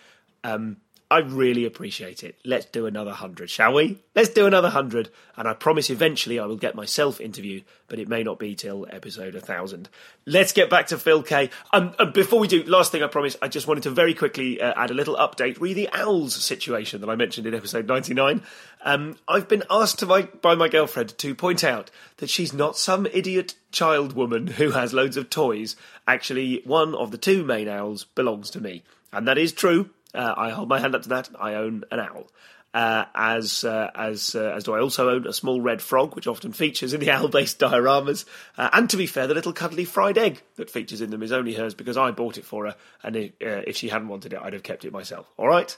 Um, 0.44 0.76
I 1.12 1.19
really 1.19 1.65
appreciate 1.65 2.24
it. 2.24 2.36
Let's 2.45 2.67
do 2.67 2.86
another 2.86 3.13
hundred, 3.13 3.50
shall 3.50 3.74
we? 3.74 3.98
Let's 4.15 4.30
do 4.30 4.45
another 4.45 4.69
hundred, 4.69 5.10
and 5.36 5.48
I 5.48 5.54
promise 5.54 5.89
eventually 5.89 6.38
I 6.38 6.45
will 6.45 6.56
get 6.56 6.76
myself 6.76 7.19
interviewed, 7.19 7.63
but 7.88 7.98
it 7.98 8.08
may 8.08 8.22
not 8.22 8.38
be 8.38 8.54
till 8.54 8.86
episode 8.91 9.34
a 9.34 9.41
thousand. 9.41 9.89
Let's 10.28 10.54
get 10.54 10.69
back 10.69 10.86
to 10.88 11.00
Phil 11.00 11.24
Kay 11.24 11.50
Um, 11.74 11.95
and 11.98 12.13
before 12.13 12.39
we 12.39 12.48
do, 12.48 12.62
last 12.63 12.91
thing 12.91 13.02
I 13.02 13.08
promise, 13.08 13.36
I 13.41 13.48
just 13.48 13.67
wanted 13.67 13.84
to 13.84 13.89
very 13.89 14.13
quickly 14.13 14.62
uh, 14.62 14.74
add 14.76 14.91
a 14.91 14.93
little 14.93 15.15
update 15.15 15.60
re 15.60 15.74
the 15.74 15.89
owls 15.93 16.36
situation 16.36 17.02
that 17.02 17.10
I 17.10 17.15
mentioned 17.15 17.48
in 17.48 17.56
episode 17.56 17.88
ninety 17.88 18.13
nine. 18.13 18.43
Um, 18.86 19.17
I've 19.28 19.48
been 19.48 19.63
asked 19.67 20.06
my, 20.06 20.22
by 20.22 20.54
my 20.54 20.69
girlfriend 20.69 21.17
to 21.17 21.34
point 21.34 21.63
out 21.63 21.89
that 22.17 22.30
she's 22.30 22.54
not 22.54 22.78
some 22.78 23.08
idiot 23.08 23.56
child 23.72 24.13
woman 24.13 24.45
who 24.45 24.72
has 24.72 24.93
loads 24.93 25.17
of 25.17 25.32
toys. 25.32 25.76
Actually, 26.08 26.62
one 26.65 26.93
of 26.93 27.10
the 27.10 27.17
two 27.17 27.43
main 27.43 27.67
owls 27.67 28.04
belongs 28.04 28.52
to 28.52 28.62
me, 28.62 28.84
and 29.12 29.28
that 29.28 29.39
is 29.39 29.52
true. 29.52 29.89
Uh, 30.13 30.34
I 30.36 30.50
hold 30.50 30.69
my 30.69 30.80
hand 30.80 30.95
up 30.95 31.04
to 31.04 31.10
that. 31.10 31.30
I 31.39 31.56
own 31.56 31.84
an 31.91 32.00
owl. 32.00 32.28
Uh, 32.72 33.06
as 33.15 33.63
uh, 33.63 33.89
as 33.95 34.36
uh, 34.36 34.54
as 34.56 34.63
do 34.63 34.76
I 34.76 34.80
also 34.80 35.10
own 35.10 35.26
a 35.26 35.34
small 35.34 35.60
red 35.60 35.82
frog, 35.82 36.15
which 36.15 36.28
often 36.28 36.52
features 36.52 36.93
in 36.93 37.00
the 37.00 37.10
owl-based 37.12 37.58
dioramas. 37.58 38.26
Uh, 38.58 38.69
and 38.74 38.88
to 38.91 38.98
be 38.98 39.08
fair, 39.08 39.26
the 39.26 39.34
little 39.34 39.54
cuddly 39.54 39.86
fried 39.86 40.19
egg 40.19 40.43
that 40.56 40.69
features 40.69 41.02
in 41.02 41.10
them 41.10 41.24
is 41.24 41.32
only 41.32 41.56
hers 41.56 41.74
because 41.74 41.98
I 41.98 42.12
bought 42.12 42.38
it 42.38 42.45
for 42.45 42.67
her, 42.67 42.76
and 43.02 43.15
it, 43.15 43.36
uh, 43.41 43.63
if 43.65 43.76
she 43.76 43.89
hadn't 43.89 44.08
wanted 44.08 44.34
it, 44.34 44.39
I'd 44.39 44.54
have 44.54 44.62
kept 44.62 44.86
it 44.86 44.93
myself. 44.93 45.28
All 45.36 45.48
right. 45.48 45.76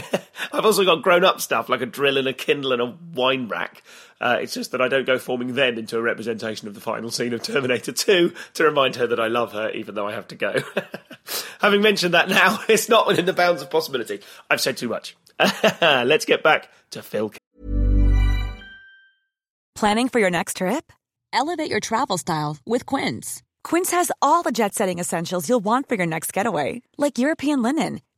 I've 0.52 0.64
also 0.64 0.84
got 0.84 1.02
grown-up 1.02 1.40
stuff 1.40 1.68
like 1.68 1.80
a 1.80 1.86
drill 1.86 2.18
and 2.18 2.28
a 2.28 2.32
kindle 2.32 2.72
and 2.72 2.82
a 2.82 2.96
wine 3.14 3.48
rack. 3.48 3.82
Uh, 4.20 4.38
it's 4.40 4.54
just 4.54 4.70
that 4.72 4.80
I 4.80 4.88
don't 4.88 5.06
go 5.06 5.18
forming 5.18 5.54
them 5.54 5.78
into 5.78 5.98
a 5.98 6.02
representation 6.02 6.68
of 6.68 6.74
the 6.74 6.80
final 6.80 7.10
scene 7.10 7.32
of 7.32 7.42
Terminator 7.42 7.92
2 7.92 8.32
to 8.54 8.64
remind 8.64 8.96
her 8.96 9.06
that 9.08 9.18
I 9.18 9.26
love 9.26 9.52
her, 9.52 9.70
even 9.70 9.94
though 9.94 10.06
I 10.06 10.12
have 10.12 10.28
to 10.28 10.36
go. 10.36 10.54
Having 11.60 11.82
mentioned 11.82 12.14
that 12.14 12.28
now, 12.28 12.60
it's 12.68 12.88
not 12.88 13.06
within 13.06 13.26
the 13.26 13.32
bounds 13.32 13.62
of 13.62 13.70
possibility. 13.70 14.20
I've 14.48 14.60
said 14.60 14.76
too 14.76 14.88
much. 14.88 15.16
Let's 15.82 16.24
get 16.24 16.42
back 16.42 16.68
to 16.90 17.02
Phil. 17.02 17.32
Planning 19.74 20.08
for 20.08 20.20
your 20.20 20.30
next 20.30 20.58
trip? 20.58 20.92
Elevate 21.32 21.70
your 21.70 21.80
travel 21.80 22.18
style 22.18 22.58
with 22.64 22.86
Quince. 22.86 23.42
Quince 23.64 23.90
has 23.90 24.12
all 24.20 24.42
the 24.42 24.52
jet 24.52 24.74
setting 24.74 24.98
essentials 24.98 25.48
you'll 25.48 25.60
want 25.60 25.88
for 25.88 25.94
your 25.94 26.06
next 26.06 26.32
getaway, 26.32 26.82
like 26.98 27.18
European 27.18 27.62
linen, 27.62 28.00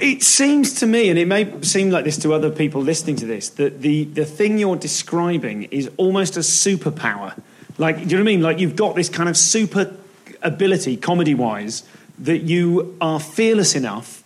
It 0.00 0.22
seems 0.22 0.74
to 0.80 0.86
me, 0.86 1.10
and 1.10 1.18
it 1.18 1.26
may 1.26 1.60
seem 1.62 1.90
like 1.90 2.04
this 2.04 2.18
to 2.18 2.32
other 2.32 2.50
people 2.50 2.82
listening 2.82 3.16
to 3.16 3.26
this, 3.26 3.50
that 3.50 3.82
the, 3.82 4.04
the 4.04 4.24
thing 4.24 4.58
you're 4.58 4.76
describing 4.76 5.64
is 5.64 5.90
almost 5.96 6.36
a 6.36 6.40
superpower. 6.40 7.40
Like, 7.78 7.96
do 7.96 8.02
you 8.02 8.08
know 8.08 8.16
what 8.16 8.20
I 8.20 8.24
mean? 8.24 8.42
Like, 8.42 8.58
you've 8.58 8.76
got 8.76 8.96
this 8.96 9.08
kind 9.08 9.28
of 9.28 9.36
super 9.36 9.96
ability, 10.42 10.96
comedy-wise, 10.96 11.84
that 12.18 12.38
you 12.38 12.96
are 13.00 13.20
fearless 13.20 13.74
enough 13.74 14.22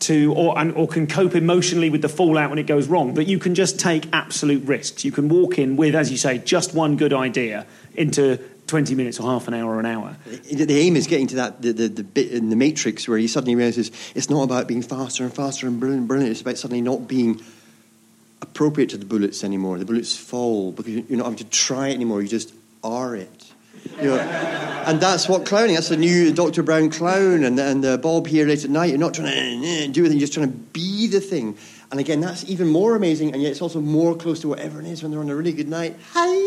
to, 0.00 0.32
or, 0.34 0.58
and, 0.58 0.72
or 0.72 0.88
can 0.88 1.06
cope 1.06 1.34
emotionally 1.34 1.90
with 1.90 2.02
the 2.02 2.08
fallout 2.08 2.50
when 2.50 2.58
it 2.58 2.66
goes 2.66 2.88
wrong, 2.88 3.14
that 3.14 3.24
you 3.24 3.38
can 3.38 3.54
just 3.54 3.78
take 3.78 4.06
absolute 4.12 4.64
risks. 4.64 5.04
You 5.04 5.12
can 5.12 5.28
walk 5.28 5.58
in 5.58 5.76
with, 5.76 5.94
as 5.94 6.10
you 6.10 6.16
say, 6.16 6.38
just 6.38 6.74
one 6.74 6.96
good 6.96 7.12
idea 7.12 7.66
into 7.94 8.38
20 8.70 8.94
minutes 8.94 9.18
or 9.18 9.28
half 9.28 9.48
an 9.48 9.54
hour 9.54 9.74
or 9.74 9.80
an 9.80 9.86
hour. 9.86 10.16
The 10.24 10.78
aim 10.78 10.94
is 10.94 11.08
getting 11.08 11.26
to 11.28 11.36
that 11.36 11.60
the, 11.60 11.72
the, 11.72 11.88
the 11.88 12.04
bit 12.04 12.30
in 12.32 12.50
the 12.50 12.56
matrix 12.56 13.08
where 13.08 13.18
you 13.18 13.28
suddenly 13.28 13.56
realizes 13.56 13.90
it's 14.14 14.30
not 14.30 14.42
about 14.42 14.68
being 14.68 14.80
faster 14.80 15.24
and 15.24 15.34
faster 15.34 15.66
and 15.66 15.80
brilliant, 15.80 16.06
brilliant. 16.06 16.30
It's 16.30 16.40
about 16.40 16.56
suddenly 16.56 16.80
not 16.80 17.08
being 17.08 17.42
appropriate 18.40 18.90
to 18.90 18.96
the 18.96 19.04
bullets 19.04 19.42
anymore. 19.42 19.78
The 19.78 19.84
bullets 19.84 20.16
fall 20.16 20.70
because 20.70 20.92
you're 20.92 21.18
not 21.18 21.24
having 21.24 21.38
to 21.38 21.44
try 21.50 21.88
it 21.88 21.94
anymore. 21.94 22.22
You 22.22 22.28
just 22.28 22.54
are 22.84 23.16
it. 23.16 23.52
You 24.00 24.08
know, 24.08 24.18
and 24.18 25.00
that's 25.00 25.28
what 25.28 25.46
clowning. 25.46 25.74
That's 25.74 25.88
the 25.88 25.96
new 25.96 26.32
Dr. 26.32 26.62
Brown 26.62 26.90
clown 26.90 27.42
and, 27.44 27.58
and 27.58 27.82
the 27.82 27.98
Bob 27.98 28.26
here 28.26 28.46
late 28.46 28.64
at 28.64 28.70
night. 28.70 28.90
You're 28.90 28.98
not 28.98 29.14
trying 29.14 29.32
to 29.62 29.66
eh, 29.66 29.86
do 29.88 30.02
anything. 30.02 30.18
You're 30.18 30.26
just 30.26 30.34
trying 30.34 30.50
to 30.50 30.56
be 30.56 31.06
the 31.06 31.20
thing. 31.20 31.56
And 31.90 31.98
again, 31.98 32.20
that's 32.20 32.48
even 32.48 32.68
more 32.68 32.94
amazing, 32.94 33.32
and 33.32 33.42
yet 33.42 33.50
it's 33.50 33.60
also 33.60 33.80
more 33.80 34.14
close 34.14 34.40
to 34.40 34.48
what 34.48 34.60
everyone 34.60 34.88
is 34.88 35.02
when 35.02 35.10
they're 35.10 35.20
on 35.20 35.28
a 35.28 35.34
really 35.34 35.52
good 35.52 35.68
night. 35.68 35.96
Hi, 36.12 36.39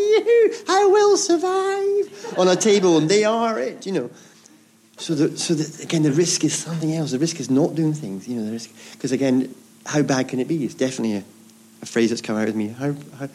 I 0.67 0.89
will 0.91 1.17
survive 1.17 2.39
on 2.39 2.47
a 2.47 2.55
table, 2.55 2.97
and 2.97 3.09
they 3.09 3.23
are 3.23 3.59
it. 3.59 3.85
You 3.85 3.91
know. 3.91 4.09
So, 4.97 5.15
the, 5.15 5.37
so 5.37 5.55
the, 5.55 5.83
again, 5.83 6.03
the 6.03 6.11
risk 6.11 6.43
is 6.43 6.53
something 6.53 6.93
else. 6.93 7.11
The 7.11 7.19
risk 7.19 7.39
is 7.39 7.49
not 7.49 7.75
doing 7.75 7.93
things. 7.93 8.27
You 8.27 8.37
know, 8.37 8.45
the 8.45 8.51
risk 8.51 8.69
because 8.93 9.11
again, 9.11 9.53
how 9.85 10.01
bad 10.03 10.29
can 10.29 10.39
it 10.39 10.47
be? 10.47 10.63
It's 10.63 10.75
definitely 10.75 11.17
a, 11.17 11.23
a 11.81 11.85
phrase 11.85 12.09
that's 12.09 12.21
come 12.21 12.37
out 12.37 12.45
with 12.45 12.55
me. 12.55 12.69
How, 12.69 12.93
how 13.17 13.29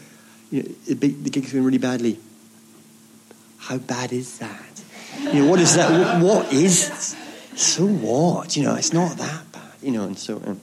you 0.51 0.63
know, 0.63 0.69
the, 0.87 1.09
the 1.09 1.31
gig's 1.31 1.53
going 1.53 1.65
really 1.65 1.79
badly 1.79 2.19
how 3.69 3.77
bad 3.77 4.13
is 4.13 4.39
that? 4.39 4.83
You 5.21 5.43
know, 5.43 5.51
what 5.51 5.61
is 5.61 5.77
that? 5.77 6.23
What 6.23 6.51
is? 6.53 7.15
So 7.55 7.87
what? 7.87 8.57
You 8.57 8.63
know, 8.63 8.77
it's 8.77 8.95
not 8.95 9.19
that 9.19 9.53
bad. 9.53 9.75
You 9.83 9.91
know, 9.91 10.05
and 10.05 10.19
so. 10.19 10.57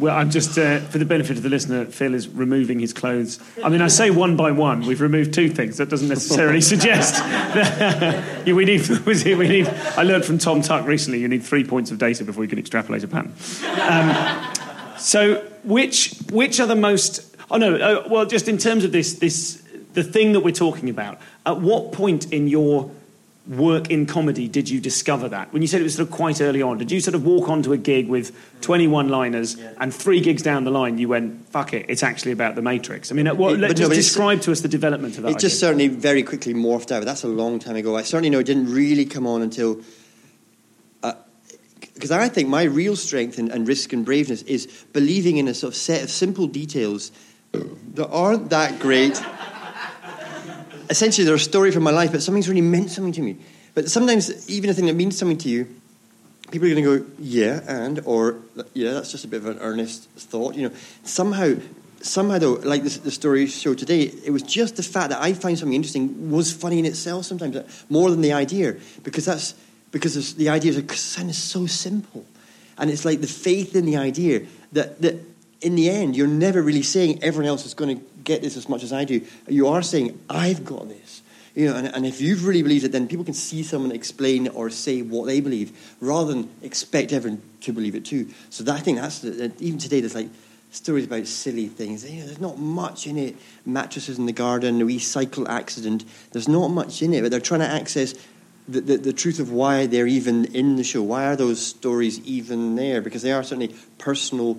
Well, 0.00 0.16
I'm 0.16 0.30
just, 0.30 0.56
uh, 0.56 0.78
for 0.78 0.96
the 0.96 1.04
benefit 1.04 1.36
of 1.36 1.42
the 1.42 1.50
listener, 1.50 1.84
Phil 1.84 2.14
is 2.14 2.26
removing 2.26 2.80
his 2.80 2.94
clothes. 2.94 3.38
I 3.62 3.68
mean, 3.68 3.82
I 3.82 3.88
say 3.88 4.10
one 4.10 4.34
by 4.34 4.50
one. 4.50 4.86
We've 4.86 5.02
removed 5.02 5.34
two 5.34 5.50
things. 5.50 5.76
That 5.76 5.90
doesn't 5.90 6.08
necessarily 6.08 6.60
suggest 6.72 7.14
that 7.54 8.46
we, 8.46 8.64
need, 8.64 8.88
we 9.06 9.46
need. 9.46 9.68
I 9.68 10.02
learned 10.02 10.24
from 10.24 10.38
Tom 10.38 10.62
Tuck 10.62 10.86
recently 10.86 11.20
you 11.20 11.28
need 11.28 11.42
three 11.42 11.64
points 11.64 11.90
of 11.90 11.98
data 11.98 12.24
before 12.24 12.42
you 12.42 12.48
can 12.48 12.58
extrapolate 12.58 13.04
a 13.04 13.08
pattern. 13.08 13.34
Um, 13.78 14.96
so, 14.96 15.46
which, 15.64 16.14
which 16.30 16.60
are 16.60 16.66
the 16.66 16.76
most. 16.76 17.36
Oh, 17.50 17.58
no. 17.58 17.74
Uh, 17.76 18.08
well, 18.08 18.24
just 18.24 18.48
in 18.48 18.56
terms 18.56 18.84
of 18.84 18.92
this, 18.92 19.18
this, 19.18 19.62
the 19.92 20.02
thing 20.02 20.32
that 20.32 20.40
we're 20.40 20.50
talking 20.50 20.88
about, 20.88 21.20
at 21.44 21.60
what 21.60 21.92
point 21.92 22.32
in 22.32 22.48
your 22.48 22.90
work 23.50 23.90
in 23.90 24.06
comedy 24.06 24.46
did 24.46 24.70
you 24.70 24.80
discover 24.80 25.28
that? 25.28 25.52
When 25.52 25.60
you 25.60 25.66
said 25.66 25.80
it 25.80 25.84
was 25.84 25.96
sort 25.96 26.08
of 26.08 26.14
quite 26.14 26.40
early 26.40 26.62
on, 26.62 26.78
did 26.78 26.92
you 26.92 27.00
sort 27.00 27.16
of 27.16 27.24
walk 27.24 27.48
onto 27.48 27.72
a 27.72 27.76
gig 27.76 28.08
with 28.08 28.32
21 28.60 29.08
liners 29.08 29.56
and 29.78 29.92
three 29.92 30.20
gigs 30.20 30.40
down 30.42 30.62
the 30.62 30.70
line 30.70 30.98
you 30.98 31.08
went, 31.08 31.48
fuck 31.50 31.74
it, 31.74 31.86
it's 31.88 32.04
actually 32.04 32.30
about 32.30 32.54
the 32.54 32.62
Matrix? 32.62 33.10
I 33.10 33.16
mean, 33.16 33.26
uh, 33.26 33.34
what, 33.34 33.54
It- 33.54 33.58
let, 33.58 33.68
but 33.70 33.78
no, 33.80 33.88
just 33.88 33.96
describe 33.96 34.40
to 34.42 34.52
us 34.52 34.60
the 34.60 34.68
development 34.68 35.16
of 35.16 35.24
that. 35.24 35.30
it 35.30 35.38
just 35.40 35.56
idea. 35.56 35.58
certainly 35.58 35.88
very 35.88 36.22
quickly 36.22 36.54
morphed 36.54 36.92
out. 36.92 37.04
That's 37.04 37.24
a 37.24 37.28
long 37.28 37.58
time 37.58 37.74
ago. 37.74 37.96
I 37.96 38.02
certainly 38.02 38.30
know 38.30 38.38
it 38.38 38.46
didn't 38.46 38.72
really 38.72 39.04
come 39.04 39.26
on 39.26 39.42
until. 39.42 39.80
Uh, 41.02 41.14
because 41.94 42.12
I 42.12 42.28
think 42.28 42.48
my 42.48 42.62
real 42.62 42.94
strength 42.94 43.36
and, 43.38 43.50
and 43.50 43.66
risk 43.66 43.92
and 43.92 44.06
braveness 44.06 44.42
is 44.42 44.66
believing 44.92 45.38
in 45.38 45.48
a 45.48 45.54
sort 45.54 45.72
of 45.72 45.76
set 45.76 46.04
of 46.04 46.10
simple 46.10 46.46
details 46.46 47.10
that 47.52 48.08
aren't 48.08 48.50
that 48.50 48.78
great. 48.78 49.20
Essentially, 50.90 51.24
they're 51.24 51.36
a 51.36 51.38
story 51.38 51.70
from 51.70 51.84
my 51.84 51.92
life, 51.92 52.12
but 52.12 52.22
something's 52.22 52.48
really 52.48 52.60
meant 52.60 52.90
something 52.90 53.12
to 53.12 53.22
me. 53.22 53.38
But 53.74 53.88
sometimes, 53.88 54.50
even 54.50 54.68
a 54.68 54.74
thing 54.74 54.86
that 54.86 54.94
means 54.94 55.16
something 55.16 55.38
to 55.38 55.48
you, 55.48 55.66
people 56.50 56.66
are 56.66 56.74
going 56.74 56.84
to 56.84 56.98
go, 56.98 57.10
yeah, 57.20 57.60
and, 57.66 58.00
or, 58.04 58.40
yeah, 58.74 58.92
that's 58.92 59.12
just 59.12 59.24
a 59.24 59.28
bit 59.28 59.38
of 59.38 59.46
an 59.46 59.58
earnest 59.60 60.10
thought. 60.10 60.56
You 60.56 60.68
know, 60.68 60.74
somehow, 61.04 61.54
somehow 62.02 62.38
though, 62.38 62.54
like 62.54 62.82
this, 62.82 62.98
the 62.98 63.12
story 63.12 63.46
show 63.46 63.74
today, 63.74 64.02
it 64.02 64.32
was 64.32 64.42
just 64.42 64.76
the 64.76 64.82
fact 64.82 65.10
that 65.10 65.22
I 65.22 65.32
find 65.32 65.56
something 65.56 65.74
interesting 65.74 66.30
was 66.30 66.52
funny 66.52 66.80
in 66.80 66.86
itself 66.86 67.24
sometimes, 67.26 67.56
uh, 67.56 67.68
more 67.88 68.10
than 68.10 68.20
the 68.20 68.32
idea, 68.32 68.76
because 69.04 69.24
that's, 69.24 69.54
because 69.92 70.34
the 70.34 70.48
idea 70.48 70.72
is 70.72 71.38
so 71.38 71.66
simple. 71.66 72.24
And 72.78 72.90
it's 72.90 73.04
like 73.04 73.20
the 73.20 73.28
faith 73.28 73.76
in 73.76 73.86
the 73.86 73.96
idea 73.96 74.46
that, 74.72 75.00
that 75.02 75.29
in 75.60 75.74
the 75.74 75.90
end, 75.90 76.16
you're 76.16 76.26
never 76.26 76.62
really 76.62 76.82
saying 76.82 77.22
everyone 77.22 77.48
else 77.48 77.66
is 77.66 77.74
going 77.74 77.98
to 77.98 78.04
get 78.24 78.42
this 78.42 78.56
as 78.56 78.68
much 78.68 78.82
as 78.82 78.92
I 78.92 79.04
do. 79.04 79.20
You 79.48 79.68
are 79.68 79.82
saying, 79.82 80.18
I've 80.28 80.64
got 80.64 80.88
this. 80.88 81.22
You 81.54 81.68
know, 81.68 81.76
and, 81.76 81.88
and 81.88 82.06
if 82.06 82.20
you've 82.20 82.46
really 82.46 82.62
believed 82.62 82.84
it, 82.84 82.92
then 82.92 83.08
people 83.08 83.24
can 83.24 83.34
see 83.34 83.62
someone 83.62 83.92
explain 83.92 84.48
or 84.48 84.70
say 84.70 85.02
what 85.02 85.26
they 85.26 85.40
believe, 85.40 85.96
rather 86.00 86.32
than 86.32 86.48
expect 86.62 87.12
everyone 87.12 87.42
to 87.62 87.72
believe 87.72 87.94
it 87.94 88.04
too. 88.04 88.28
So 88.50 88.64
that, 88.64 88.76
I 88.76 88.80
think 88.80 88.98
that's 88.98 89.18
the, 89.18 89.52
even 89.58 89.78
today. 89.78 90.00
There's 90.00 90.14
like 90.14 90.28
stories 90.70 91.04
about 91.04 91.26
silly 91.26 91.66
things. 91.66 92.08
You 92.08 92.20
know, 92.20 92.26
there's 92.26 92.40
not 92.40 92.58
much 92.58 93.06
in 93.06 93.18
it. 93.18 93.36
Mattresses 93.66 94.18
in 94.18 94.26
the 94.26 94.32
garden, 94.32 94.80
a 94.80 94.86
wee 94.86 95.00
cycle 95.00 95.48
accident. 95.48 96.04
There's 96.32 96.48
not 96.48 96.68
much 96.68 97.02
in 97.02 97.12
it, 97.12 97.22
but 97.22 97.32
they're 97.32 97.40
trying 97.40 97.60
to 97.60 97.66
access 97.66 98.14
the, 98.68 98.80
the, 98.80 98.96
the 98.96 99.12
truth 99.12 99.40
of 99.40 99.50
why 99.50 99.86
they're 99.86 100.06
even 100.06 100.44
in 100.54 100.76
the 100.76 100.84
show. 100.84 101.02
Why 101.02 101.26
are 101.26 101.36
those 101.36 101.64
stories 101.64 102.20
even 102.20 102.76
there? 102.76 103.00
Because 103.00 103.22
they 103.22 103.32
are 103.32 103.42
certainly 103.42 103.74
personal 103.98 104.58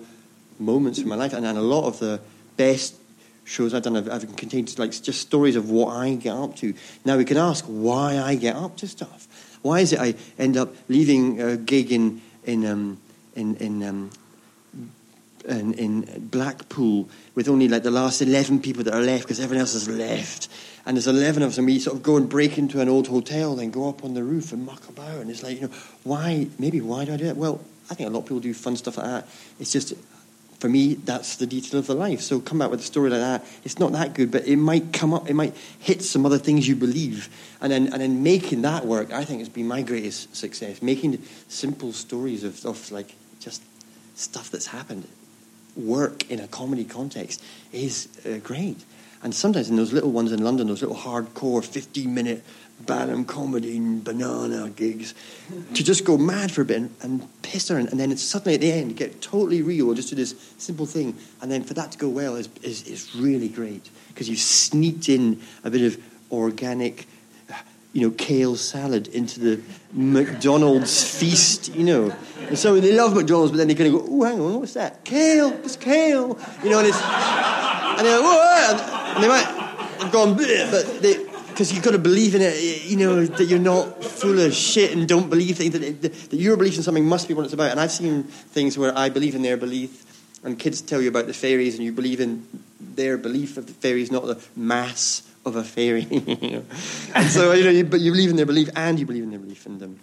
moments 0.61 0.99
in 0.99 1.07
my 1.07 1.15
life, 1.15 1.33
and, 1.33 1.45
and 1.45 1.57
a 1.57 1.61
lot 1.61 1.85
of 1.85 1.99
the 1.99 2.21
best 2.57 2.95
shows 3.43 3.73
I've 3.73 3.83
done 3.83 3.95
have, 3.95 4.07
have 4.07 4.35
contained 4.35 4.77
like 4.79 4.91
just 4.91 5.21
stories 5.21 5.55
of 5.55 5.69
what 5.69 5.95
I 5.95 6.15
get 6.15 6.35
up 6.35 6.55
to. 6.57 6.73
Now 7.03 7.17
we 7.17 7.25
can 7.25 7.37
ask 7.37 7.65
why 7.65 8.17
I 8.17 8.35
get 8.35 8.55
up 8.55 8.77
to 8.77 8.87
stuff. 8.87 9.27
Why 9.61 9.79
is 9.79 9.93
it 9.93 9.99
I 9.99 10.15
end 10.39 10.57
up 10.57 10.73
leaving 10.87 11.41
a 11.41 11.57
gig 11.57 11.91
in 11.91 12.21
in 12.45 12.65
um, 12.65 12.99
in, 13.35 13.55
in 13.57 13.83
um, 13.83 14.11
in, 15.47 15.73
in 15.73 16.27
Blackpool 16.27 17.09
with 17.35 17.47
only 17.49 17.67
like 17.67 17.83
the 17.83 17.91
last 17.91 18.21
11 18.21 18.61
people 18.61 18.83
that 18.83 18.93
are 18.93 19.01
left 19.01 19.23
because 19.23 19.39
everyone 19.39 19.61
else 19.61 19.73
has 19.73 19.89
left. 19.89 20.47
And 20.85 20.97
there's 20.97 21.07
11 21.07 21.43
of 21.43 21.49
us, 21.49 21.57
and 21.57 21.67
we 21.67 21.79
sort 21.79 21.97
of 21.97 22.03
go 22.03 22.17
and 22.17 22.27
break 22.27 22.57
into 22.57 22.81
an 22.81 22.89
old 22.89 23.07
hotel, 23.07 23.55
then 23.55 23.69
go 23.69 23.87
up 23.87 24.03
on 24.03 24.13
the 24.13 24.23
roof 24.23 24.51
and 24.51 24.65
muck 24.65 24.87
about. 24.89 25.19
And 25.19 25.29
it's 25.29 25.43
like, 25.43 25.55
you 25.55 25.67
know, 25.67 25.73
why, 26.03 26.47
maybe 26.57 26.81
why 26.81 27.05
do 27.05 27.13
I 27.13 27.17
do 27.17 27.25
that? 27.25 27.37
Well, 27.37 27.61
I 27.89 27.93
think 27.93 28.09
a 28.09 28.13
lot 28.13 28.19
of 28.19 28.25
people 28.25 28.39
do 28.39 28.53
fun 28.53 28.75
stuff 28.75 28.97
like 28.97 29.05
that. 29.05 29.27
It's 29.59 29.71
just, 29.71 29.93
for 30.61 30.69
me, 30.69 30.93
that's 30.93 31.37
the 31.37 31.47
detail 31.47 31.79
of 31.79 31.87
the 31.87 31.95
life. 31.95 32.21
So 32.21 32.39
come 32.39 32.59
back 32.59 32.69
with 32.69 32.81
a 32.81 32.83
story 32.83 33.09
like 33.09 33.19
that. 33.19 33.43
It's 33.63 33.79
not 33.79 33.93
that 33.93 34.13
good, 34.13 34.29
but 34.29 34.47
it 34.47 34.57
might 34.57 34.93
come 34.93 35.11
up, 35.11 35.27
it 35.27 35.33
might 35.33 35.55
hit 35.79 36.03
some 36.03 36.23
other 36.23 36.37
things 36.37 36.67
you 36.67 36.75
believe. 36.75 37.29
And 37.61 37.71
then, 37.71 37.91
and 37.91 37.99
then 37.99 38.21
making 38.21 38.61
that 38.61 38.85
work, 38.85 39.11
I 39.11 39.25
think, 39.25 39.39
has 39.39 39.49
been 39.49 39.67
my 39.67 39.81
greatest 39.81 40.35
success. 40.35 40.83
Making 40.83 41.19
simple 41.47 41.93
stories 41.93 42.43
of, 42.43 42.63
of 42.63 42.91
like 42.91 43.15
just 43.39 43.63
stuff 44.13 44.51
that's 44.51 44.67
happened 44.67 45.07
work 45.75 46.29
in 46.29 46.39
a 46.39 46.47
comedy 46.47 46.85
context 46.85 47.43
is 47.71 48.07
uh, 48.23 48.37
great. 48.37 48.77
And 49.23 49.33
sometimes 49.33 49.67
in 49.67 49.77
those 49.77 49.93
little 49.93 50.11
ones 50.11 50.31
in 50.31 50.43
London, 50.43 50.67
those 50.67 50.83
little 50.83 50.95
hardcore 50.95 51.65
15 51.65 52.13
minute 52.13 52.43
Bantam 52.85 53.25
comedy 53.25 53.77
and 53.77 54.03
banana 54.03 54.69
gigs, 54.69 55.13
to 55.73 55.83
just 55.83 56.05
go 56.05 56.17
mad 56.17 56.51
for 56.51 56.61
a 56.61 56.65
bit 56.65 56.89
and, 57.01 57.27
piss 57.41 57.69
around, 57.69 57.89
and 57.89 57.99
then 57.99 58.11
it's 58.11 58.23
suddenly 58.23 58.55
at 58.55 58.61
the 58.61 58.71
end 58.71 58.95
get 58.95 59.21
totally 59.21 59.61
real 59.61 59.93
just 59.93 60.09
do 60.09 60.15
this 60.15 60.53
simple 60.57 60.85
thing, 60.85 61.17
and 61.41 61.51
then 61.51 61.63
for 61.63 61.73
that 61.73 61.91
to 61.91 61.97
go 61.97 62.07
well 62.07 62.35
is, 62.35 62.47
is, 62.61 62.87
is 62.87 63.13
really 63.15 63.49
great 63.49 63.89
because 64.07 64.29
you've 64.29 64.39
sneaked 64.39 65.09
in 65.09 65.41
a 65.63 65.69
bit 65.69 65.81
of 65.81 66.01
organic 66.31 67.07
you 67.93 68.01
know, 68.01 68.11
kale 68.11 68.55
salad 68.55 69.09
into 69.09 69.39
the 69.39 69.61
McDonald's 69.91 71.03
feast, 71.19 71.75
you 71.75 71.83
know. 71.83 72.15
And 72.47 72.57
so 72.57 72.79
they 72.79 72.93
love 72.93 73.13
McDonald's, 73.13 73.51
but 73.51 73.57
then 73.57 73.67
they 73.67 73.75
kind 73.75 73.93
of 73.93 74.01
go, 74.01 74.07
oh, 74.09 74.23
hang 74.23 74.39
on, 74.39 74.59
what's 74.61 74.75
that? 74.75 75.03
Kale, 75.03 75.51
it's 75.65 75.75
kale. 75.75 76.39
You 76.63 76.69
know, 76.69 76.79
and 76.79 76.87
it's, 76.87 77.01
and 77.01 78.07
they're 78.07 78.17
like, 78.17 78.23
whoa, 78.23 78.67
and, 78.69 79.15
and 79.15 79.23
they 79.23 79.27
might 79.27 79.43
have 79.99 80.11
gone, 80.11 80.37
but 80.37 81.01
they, 81.01 81.30
because 81.61 81.73
you've 81.73 81.83
got 81.83 81.91
to 81.91 81.99
believe 81.99 82.33
in 82.33 82.41
it, 82.41 82.85
you 82.85 82.97
know, 82.97 83.23
that 83.23 83.45
you're 83.45 83.59
not 83.59 84.03
full 84.03 84.39
of 84.39 84.51
shit 84.51 84.93
and 84.93 85.07
don't 85.07 85.29
believe 85.29 85.57
things, 85.57 85.73
that, 85.73 86.01
that, 86.01 86.33
your 86.33 86.57
belief 86.57 86.75
in 86.75 86.81
something 86.81 87.05
must 87.05 87.27
be 87.27 87.35
what 87.35 87.45
it's 87.45 87.53
about. 87.53 87.69
And 87.69 87.79
I've 87.79 87.91
seen 87.91 88.23
things 88.23 88.79
where 88.79 88.97
I 88.97 89.09
believe 89.09 89.35
in 89.35 89.43
their 89.43 89.57
belief, 89.57 90.39
and 90.43 90.57
kids 90.57 90.81
tell 90.81 90.99
you 90.99 91.09
about 91.09 91.27
the 91.27 91.35
fairies, 91.35 91.75
and 91.75 91.83
you 91.83 91.91
believe 91.91 92.19
in 92.19 92.47
their 92.79 93.15
belief 93.15 93.57
of 93.57 93.67
the 93.67 93.73
fairies, 93.73 94.09
not 94.09 94.25
the 94.25 94.43
mass 94.55 95.21
of 95.45 95.55
a 95.55 95.63
fairy. 95.63 96.01
you 96.09 96.49
know. 96.49 96.65
And 97.13 97.29
so, 97.29 97.51
you 97.51 97.63
know, 97.63 97.69
you, 97.69 97.83
but 97.83 97.99
you 97.99 98.11
believe 98.11 98.31
in 98.31 98.37
their 98.37 98.47
belief, 98.47 98.69
and 98.75 98.99
you 98.99 99.05
believe 99.05 99.21
in 99.21 99.29
their 99.29 99.39
belief 99.39 99.67
in 99.67 99.77
them. 99.77 99.99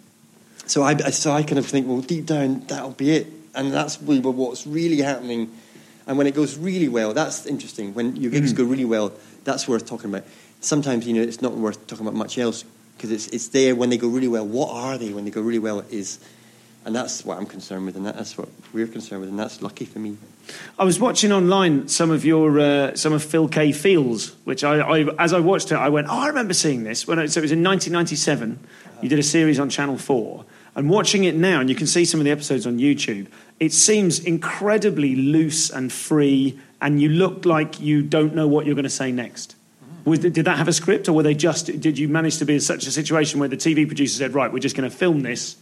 So 0.65 0.81
I, 0.81 0.95
so 0.95 1.33
I 1.33 1.43
kind 1.43 1.59
of 1.59 1.65
think, 1.65 1.89
well, 1.89 1.99
deep 1.99 2.25
down, 2.25 2.61
that'll 2.67 2.91
be 2.91 3.17
it. 3.17 3.27
And 3.53 3.73
that's 3.73 4.01
really 4.01 4.21
what's 4.21 4.65
really 4.65 5.01
happening. 5.01 5.51
And 6.07 6.17
when 6.17 6.25
it 6.25 6.35
goes 6.35 6.57
really 6.57 6.87
well, 6.87 7.13
that's 7.13 7.45
interesting. 7.45 7.93
When 7.93 8.15
your 8.15 8.31
gigs 8.31 8.53
mm. 8.53 8.57
go 8.57 8.63
really 8.63 8.85
well, 8.85 9.11
that's 9.43 9.67
worth 9.67 9.85
talking 9.85 10.09
about. 10.09 10.23
Sometimes, 10.61 11.07
you 11.07 11.13
know, 11.13 11.21
it's 11.21 11.41
not 11.41 11.53
worth 11.53 11.87
talking 11.87 12.05
about 12.05 12.17
much 12.17 12.37
else 12.37 12.65
because 12.97 13.11
it's, 13.11 13.27
it's 13.27 13.47
there 13.49 13.75
when 13.75 13.89
they 13.89 13.97
go 13.97 14.09
really 14.09 14.27
well. 14.27 14.45
What 14.45 14.71
are 14.71 14.97
they 14.97 15.13
when 15.13 15.23
they 15.23 15.31
go 15.31 15.41
really 15.41 15.59
well 15.59 15.79
is, 15.89 16.19
and 16.85 16.93
that's 16.93 17.23
what 17.23 17.37
I'm 17.37 17.45
concerned 17.45 17.85
with, 17.85 17.95
and 17.95 18.05
that's 18.05 18.37
what 18.37 18.49
we're 18.73 18.87
concerned 18.87 19.21
with, 19.21 19.29
and 19.29 19.39
that's 19.39 19.61
lucky 19.61 19.85
for 19.85 19.99
me. 19.99 20.17
I 20.77 20.83
was 20.83 20.99
watching 20.99 21.31
online 21.31 21.87
some 21.87 22.11
of 22.11 22.25
your 22.25 22.59
uh, 22.59 22.95
some 22.95 23.13
of 23.13 23.23
Phil 23.23 23.47
Kay 23.47 23.71
Feels, 23.71 24.35
which 24.43 24.63
I, 24.63 24.79
I 24.79 24.99
as 25.17 25.31
I 25.31 25.39
watched 25.39 25.71
it, 25.71 25.75
I 25.75 25.89
went, 25.89 26.07
oh, 26.09 26.19
I 26.19 26.27
remember 26.27 26.53
seeing 26.53 26.83
this. 26.83 27.07
When 27.07 27.19
I, 27.19 27.27
so 27.27 27.39
it 27.39 27.43
was 27.43 27.51
in 27.51 27.63
1997. 27.63 28.59
You 29.01 29.07
did 29.07 29.19
a 29.19 29.23
series 29.23 29.59
on 29.59 29.69
Channel 29.69 29.97
Four, 29.97 30.43
and 30.75 30.89
watching 30.89 31.23
it 31.23 31.35
now, 31.35 31.61
and 31.61 31.69
you 31.69 31.75
can 31.75 31.87
see 31.87 32.03
some 32.03 32.19
of 32.19 32.25
the 32.25 32.31
episodes 32.31 32.67
on 32.67 32.79
YouTube. 32.79 33.27
It 33.61 33.71
seems 33.71 34.19
incredibly 34.19 35.15
loose 35.15 35.69
and 35.69 35.91
free, 35.91 36.59
and 36.81 37.01
you 37.01 37.07
look 37.07 37.45
like 37.45 37.79
you 37.79 38.01
don't 38.01 38.35
know 38.35 38.47
what 38.47 38.65
you're 38.65 38.75
going 38.75 38.83
to 38.83 38.89
say 38.89 39.11
next. 39.11 39.55
Was, 40.05 40.19
did 40.19 40.33
that 40.45 40.57
have 40.57 40.67
a 40.67 40.73
script, 40.73 41.07
or 41.09 41.13
were 41.13 41.23
they 41.23 41.35
just? 41.35 41.65
Did 41.79 41.97
you 41.97 42.07
manage 42.07 42.37
to 42.37 42.45
be 42.45 42.55
in 42.55 42.61
such 42.61 42.87
a 42.87 42.91
situation 42.91 43.39
where 43.39 43.49
the 43.49 43.57
TV 43.57 43.85
producer 43.85 44.17
said, 44.17 44.33
"Right, 44.33 44.51
we're 44.51 44.59
just 44.59 44.75
going 44.75 44.89
to 44.89 44.95
film 44.95 45.21
this, 45.21 45.57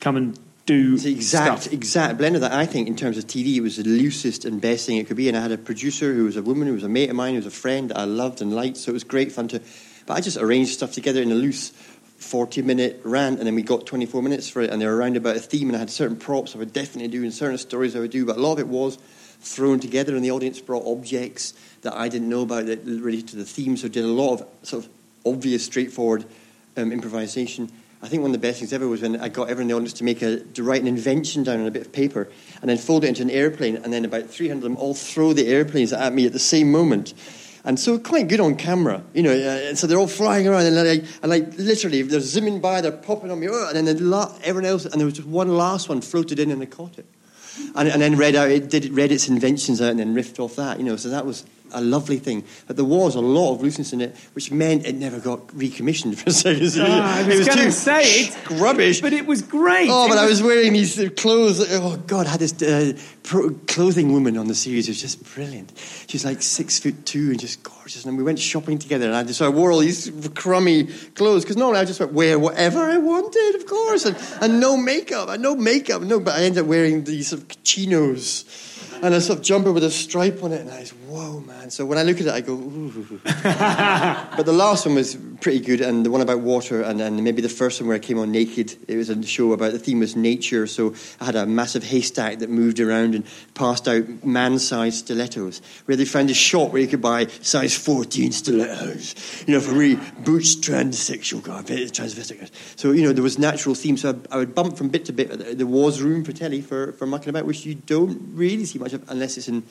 come 0.00 0.16
and 0.16 0.38
do 0.66 0.94
It's 0.94 1.02
the 1.02 1.12
exact 1.12 1.62
stuff"? 1.62 1.72
exact 1.72 2.18
blend 2.18 2.36
of 2.36 2.40
that. 2.42 2.52
I 2.52 2.66
think 2.66 2.88
in 2.88 2.96
terms 2.96 3.18
of 3.18 3.26
TV, 3.26 3.56
it 3.56 3.60
was 3.60 3.76
the 3.76 3.84
loosest 3.84 4.44
and 4.44 4.60
best 4.60 4.86
thing 4.86 4.96
it 4.96 5.06
could 5.06 5.16
be. 5.16 5.28
And 5.28 5.36
I 5.36 5.40
had 5.40 5.52
a 5.52 5.58
producer 5.58 6.14
who 6.14 6.24
was 6.24 6.36
a 6.36 6.42
woman, 6.42 6.68
who 6.68 6.74
was 6.74 6.84
a 6.84 6.88
mate 6.88 7.10
of 7.10 7.16
mine, 7.16 7.34
who 7.34 7.38
was 7.38 7.46
a 7.46 7.50
friend 7.50 7.90
that 7.90 7.98
I 7.98 8.04
loved 8.04 8.40
and 8.40 8.54
liked. 8.54 8.76
So 8.76 8.90
it 8.90 8.94
was 8.94 9.04
great 9.04 9.32
fun 9.32 9.48
to. 9.48 9.60
But 10.06 10.14
I 10.14 10.20
just 10.20 10.36
arranged 10.36 10.72
stuff 10.72 10.92
together 10.92 11.20
in 11.20 11.32
a 11.32 11.36
loose. 11.36 11.72
40 12.16 12.62
minute 12.62 13.00
rant, 13.04 13.38
and 13.38 13.46
then 13.46 13.54
we 13.54 13.60
got 13.60 13.84
24 13.84 14.22
minutes 14.22 14.48
for 14.48 14.62
it, 14.62 14.70
and 14.70 14.80
they 14.80 14.86
were 14.86 14.96
around 14.96 15.16
about 15.16 15.36
a 15.36 15.40
theme, 15.40 15.68
and 15.68 15.76
I 15.76 15.80
had 15.80 15.90
certain 15.90 16.16
props 16.16 16.54
I 16.54 16.58
would 16.58 16.72
definitely 16.72 17.08
do, 17.08 17.22
and 17.22 17.34
certain 17.34 17.58
stories 17.58 17.94
I 17.94 17.98
would 17.98 18.12
do, 18.12 18.24
but 18.24 18.36
a 18.38 18.40
lot 18.40 18.52
of 18.52 18.60
it 18.60 18.68
was 18.68 18.96
thrown 19.40 19.78
together, 19.78 20.14
and 20.16 20.24
the 20.24 20.30
audience 20.30 20.58
brought 20.60 20.86
objects 20.86 21.52
that 21.84 21.94
I 21.94 22.08
didn't 22.08 22.28
know 22.28 22.42
about 22.42 22.66
that 22.66 22.84
related 22.84 23.28
to 23.28 23.36
the 23.36 23.44
theme, 23.44 23.76
so 23.76 23.88
did 23.88 24.04
a 24.04 24.08
lot 24.08 24.40
of 24.40 24.46
sort 24.62 24.84
of 24.84 24.90
obvious, 25.24 25.64
straightforward 25.64 26.24
um, 26.76 26.92
improvisation. 26.92 27.70
I 28.02 28.08
think 28.08 28.20
one 28.20 28.30
of 28.30 28.40
the 28.40 28.46
best 28.46 28.58
things 28.58 28.72
ever 28.72 28.86
was 28.86 29.00
when 29.00 29.18
I 29.18 29.28
got 29.28 29.44
everyone 29.48 29.62
in 29.62 29.68
the 29.68 29.74
audience 29.74 29.94
to 29.94 30.04
make 30.04 30.20
a 30.20 30.40
to 30.40 30.62
write 30.62 30.82
an 30.82 30.88
invention 30.88 31.42
down 31.42 31.60
on 31.60 31.66
a 31.66 31.70
bit 31.70 31.86
of 31.86 31.92
paper 31.92 32.28
and 32.60 32.68
then 32.68 32.76
fold 32.76 33.04
it 33.04 33.08
into 33.08 33.22
an 33.22 33.30
airplane, 33.30 33.76
and 33.76 33.92
then 33.92 34.04
about 34.04 34.28
300 34.28 34.58
of 34.58 34.62
them 34.62 34.76
all 34.76 34.92
throw 34.94 35.32
the 35.32 35.46
airplanes 35.46 35.92
at 35.92 36.12
me 36.12 36.26
at 36.26 36.32
the 36.32 36.38
same 36.38 36.70
moment. 36.70 37.14
And 37.66 37.80
so 37.80 37.98
quite 37.98 38.28
good 38.28 38.40
on 38.40 38.56
camera, 38.56 39.02
you 39.14 39.22
know. 39.22 39.32
Uh, 39.32 39.74
so 39.74 39.86
they're 39.86 39.98
all 39.98 40.06
flying 40.06 40.46
around, 40.46 40.66
and 40.66 40.76
like, 40.76 41.04
and 41.22 41.30
like 41.30 41.56
literally, 41.56 42.02
they're 42.02 42.20
zooming 42.20 42.60
by, 42.60 42.82
they're 42.82 42.92
popping 42.92 43.30
on 43.30 43.40
me, 43.40 43.48
oh, 43.50 43.68
and 43.68 43.86
then 43.86 43.96
the 43.96 44.04
la- 44.04 44.34
everyone 44.42 44.70
else, 44.70 44.84
and 44.84 44.94
there 44.94 45.06
was 45.06 45.14
just 45.14 45.28
one 45.28 45.48
last 45.48 45.88
one 45.88 46.02
floated 46.02 46.38
in, 46.38 46.50
and 46.50 46.62
I 46.62 46.66
caught 46.66 46.98
it, 46.98 47.06
and, 47.74 47.88
and 47.88 48.02
then 48.02 48.18
read 48.18 48.34
out, 48.34 48.50
it 48.50 48.68
did 48.68 48.92
read 48.92 49.12
its 49.12 49.28
inventions 49.28 49.80
out, 49.80 49.92
and 49.92 49.98
then 49.98 50.14
riffed 50.14 50.38
off 50.38 50.56
that, 50.56 50.78
you 50.78 50.84
know. 50.84 50.96
So 50.96 51.08
that 51.08 51.24
was 51.24 51.46
a 51.74 51.80
lovely 51.80 52.18
thing. 52.18 52.44
But 52.66 52.76
there 52.76 52.84
was 52.84 53.14
a 53.14 53.20
lot 53.20 53.54
of 53.54 53.62
looseness 53.62 53.92
in 53.92 54.00
it, 54.00 54.16
which 54.34 54.50
meant 54.50 54.86
it 54.86 54.94
never 54.94 55.18
got 55.20 55.40
recommissioned 55.54 56.18
for 56.18 56.30
a 56.30 56.32
second. 56.32 56.70
Ah, 56.78 57.18
I 57.18 57.22
was 57.26 57.34
it 57.34 57.38
was 57.38 57.48
gonna 57.48 57.72
say, 57.72 58.02
it's- 58.22 58.50
rubbish. 58.52 59.00
But 59.00 59.12
it 59.12 59.26
was 59.26 59.42
great. 59.42 59.88
Oh, 59.90 60.06
It 60.06 60.08
but 60.10 60.18
I 60.18 60.22
was- 60.26 60.40
was 60.40 60.42
wearing 60.42 60.72
these 60.72 60.98
uh, 60.98 61.08
clothes. 61.16 61.60
Oh 61.72 61.96
God, 62.06 62.26
I 62.26 62.30
had 62.30 62.40
this 62.40 62.60
uh, 62.62 62.92
pro- 63.22 63.50
clothing 63.66 64.12
woman 64.12 64.36
on 64.38 64.46
the 64.48 64.54
series. 64.54 64.88
It 64.88 64.92
was 64.92 65.00
just 65.00 65.22
brilliant. 65.34 65.72
She's 66.08 66.24
like 66.24 66.42
six 66.42 66.78
foot 66.78 67.04
two 67.06 67.30
and 67.30 67.38
just 67.40 67.62
gorgeous. 67.62 68.04
And 68.04 68.16
we 68.16 68.22
went 68.24 68.38
shopping 68.38 68.78
together, 68.78 69.06
and 69.06 69.14
I 69.16 69.22
just 69.24 69.38
so 69.38 69.46
I 69.46 69.48
wore 69.50 69.70
all 69.72 69.80
these 69.80 70.10
crummy 70.34 70.84
clothes 71.14 71.42
because 71.44 71.56
normally 71.56 71.80
I 71.80 71.84
just 71.84 72.00
wear 72.00 72.38
whatever 72.38 72.80
I 72.80 72.98
wanted, 72.98 73.54
of 73.56 73.66
course, 73.66 74.04
and, 74.06 74.16
and 74.40 74.60
no 74.60 74.76
makeup. 74.76 75.28
I 75.28 75.36
no 75.36 75.54
makeup, 75.54 76.02
no. 76.02 76.20
But 76.20 76.34
I 76.34 76.44
ended 76.44 76.62
up 76.62 76.66
wearing 76.68 77.04
these 77.04 77.28
sort 77.28 77.42
of 77.42 77.62
chinos 77.64 78.44
and 79.04 79.14
a 79.14 79.20
sort 79.20 79.38
of 79.38 79.44
jumper 79.44 79.70
with 79.70 79.84
a 79.84 79.90
stripe 79.90 80.42
on 80.42 80.52
it, 80.52 80.62
and 80.62 80.70
I 80.70 80.80
was 80.80 80.90
whoa, 80.90 81.40
man. 81.40 81.70
So 81.70 81.84
when 81.84 81.98
I 81.98 82.04
look 82.04 82.22
at 82.22 82.26
it, 82.26 82.32
I 82.32 82.40
go 82.40 82.54
ooh. 82.54 83.20
But 83.24 84.46
the 84.46 84.52
last 84.52 84.86
one 84.86 84.94
was 84.94 85.14
pretty 85.42 85.60
good, 85.60 85.82
and 85.82 86.06
the 86.06 86.10
one 86.10 86.22
about 86.22 86.40
water, 86.40 86.80
and, 86.80 87.02
and 87.02 87.22
maybe 87.22 87.42
the 87.42 87.50
first 87.50 87.82
one 87.82 87.88
where 87.88 87.96
I 87.96 88.00
came 88.00 88.18
on 88.18 88.32
naked. 88.32 88.78
It 88.88 88.96
was 88.96 89.10
a 89.10 89.22
show 89.22 89.52
about 89.52 89.72
the 89.72 89.78
theme 89.78 90.00
was 90.00 90.16
nature, 90.16 90.66
so 90.66 90.94
I 91.20 91.26
had 91.26 91.36
a 91.36 91.44
massive 91.44 91.84
haystack 91.84 92.38
that 92.38 92.48
moved 92.48 92.80
around 92.80 93.14
and 93.14 93.26
passed 93.52 93.86
out 93.86 94.24
man-sized 94.24 95.00
stilettos. 95.00 95.60
Where 95.84 95.98
they 95.98 96.06
found 96.06 96.30
a 96.30 96.34
shop 96.34 96.72
where 96.72 96.80
you 96.80 96.88
could 96.88 97.02
buy 97.02 97.26
size 97.26 97.76
14 97.76 98.32
stilettos, 98.32 99.44
you 99.46 99.52
know, 99.52 99.60
for 99.60 99.74
really 99.74 100.00
boots 100.24 100.56
transsexual 100.56 101.42
guys, 101.42 101.92
transvestite 101.92 102.40
guys. 102.40 102.52
So 102.76 102.92
you 102.92 103.02
know 103.02 103.12
there 103.12 103.22
was 103.22 103.38
natural 103.38 103.74
themes. 103.74 104.00
So 104.00 104.18
I, 104.30 104.34
I 104.34 104.38
would 104.38 104.54
bump 104.54 104.78
from 104.78 104.88
bit 104.88 105.04
to 105.06 105.12
bit. 105.12 105.58
There 105.58 105.66
was 105.66 106.00
room 106.00 106.24
for 106.24 106.32
telly 106.32 106.62
for 106.62 106.92
for 106.94 107.04
mucking 107.04 107.28
about, 107.28 107.44
which 107.44 107.66
you 107.66 107.74
don't 107.74 108.34
really 108.34 108.64
see 108.64 108.78
much 108.78 108.93
unless 109.08 109.36
it's 109.36 109.48
in. 109.48 109.62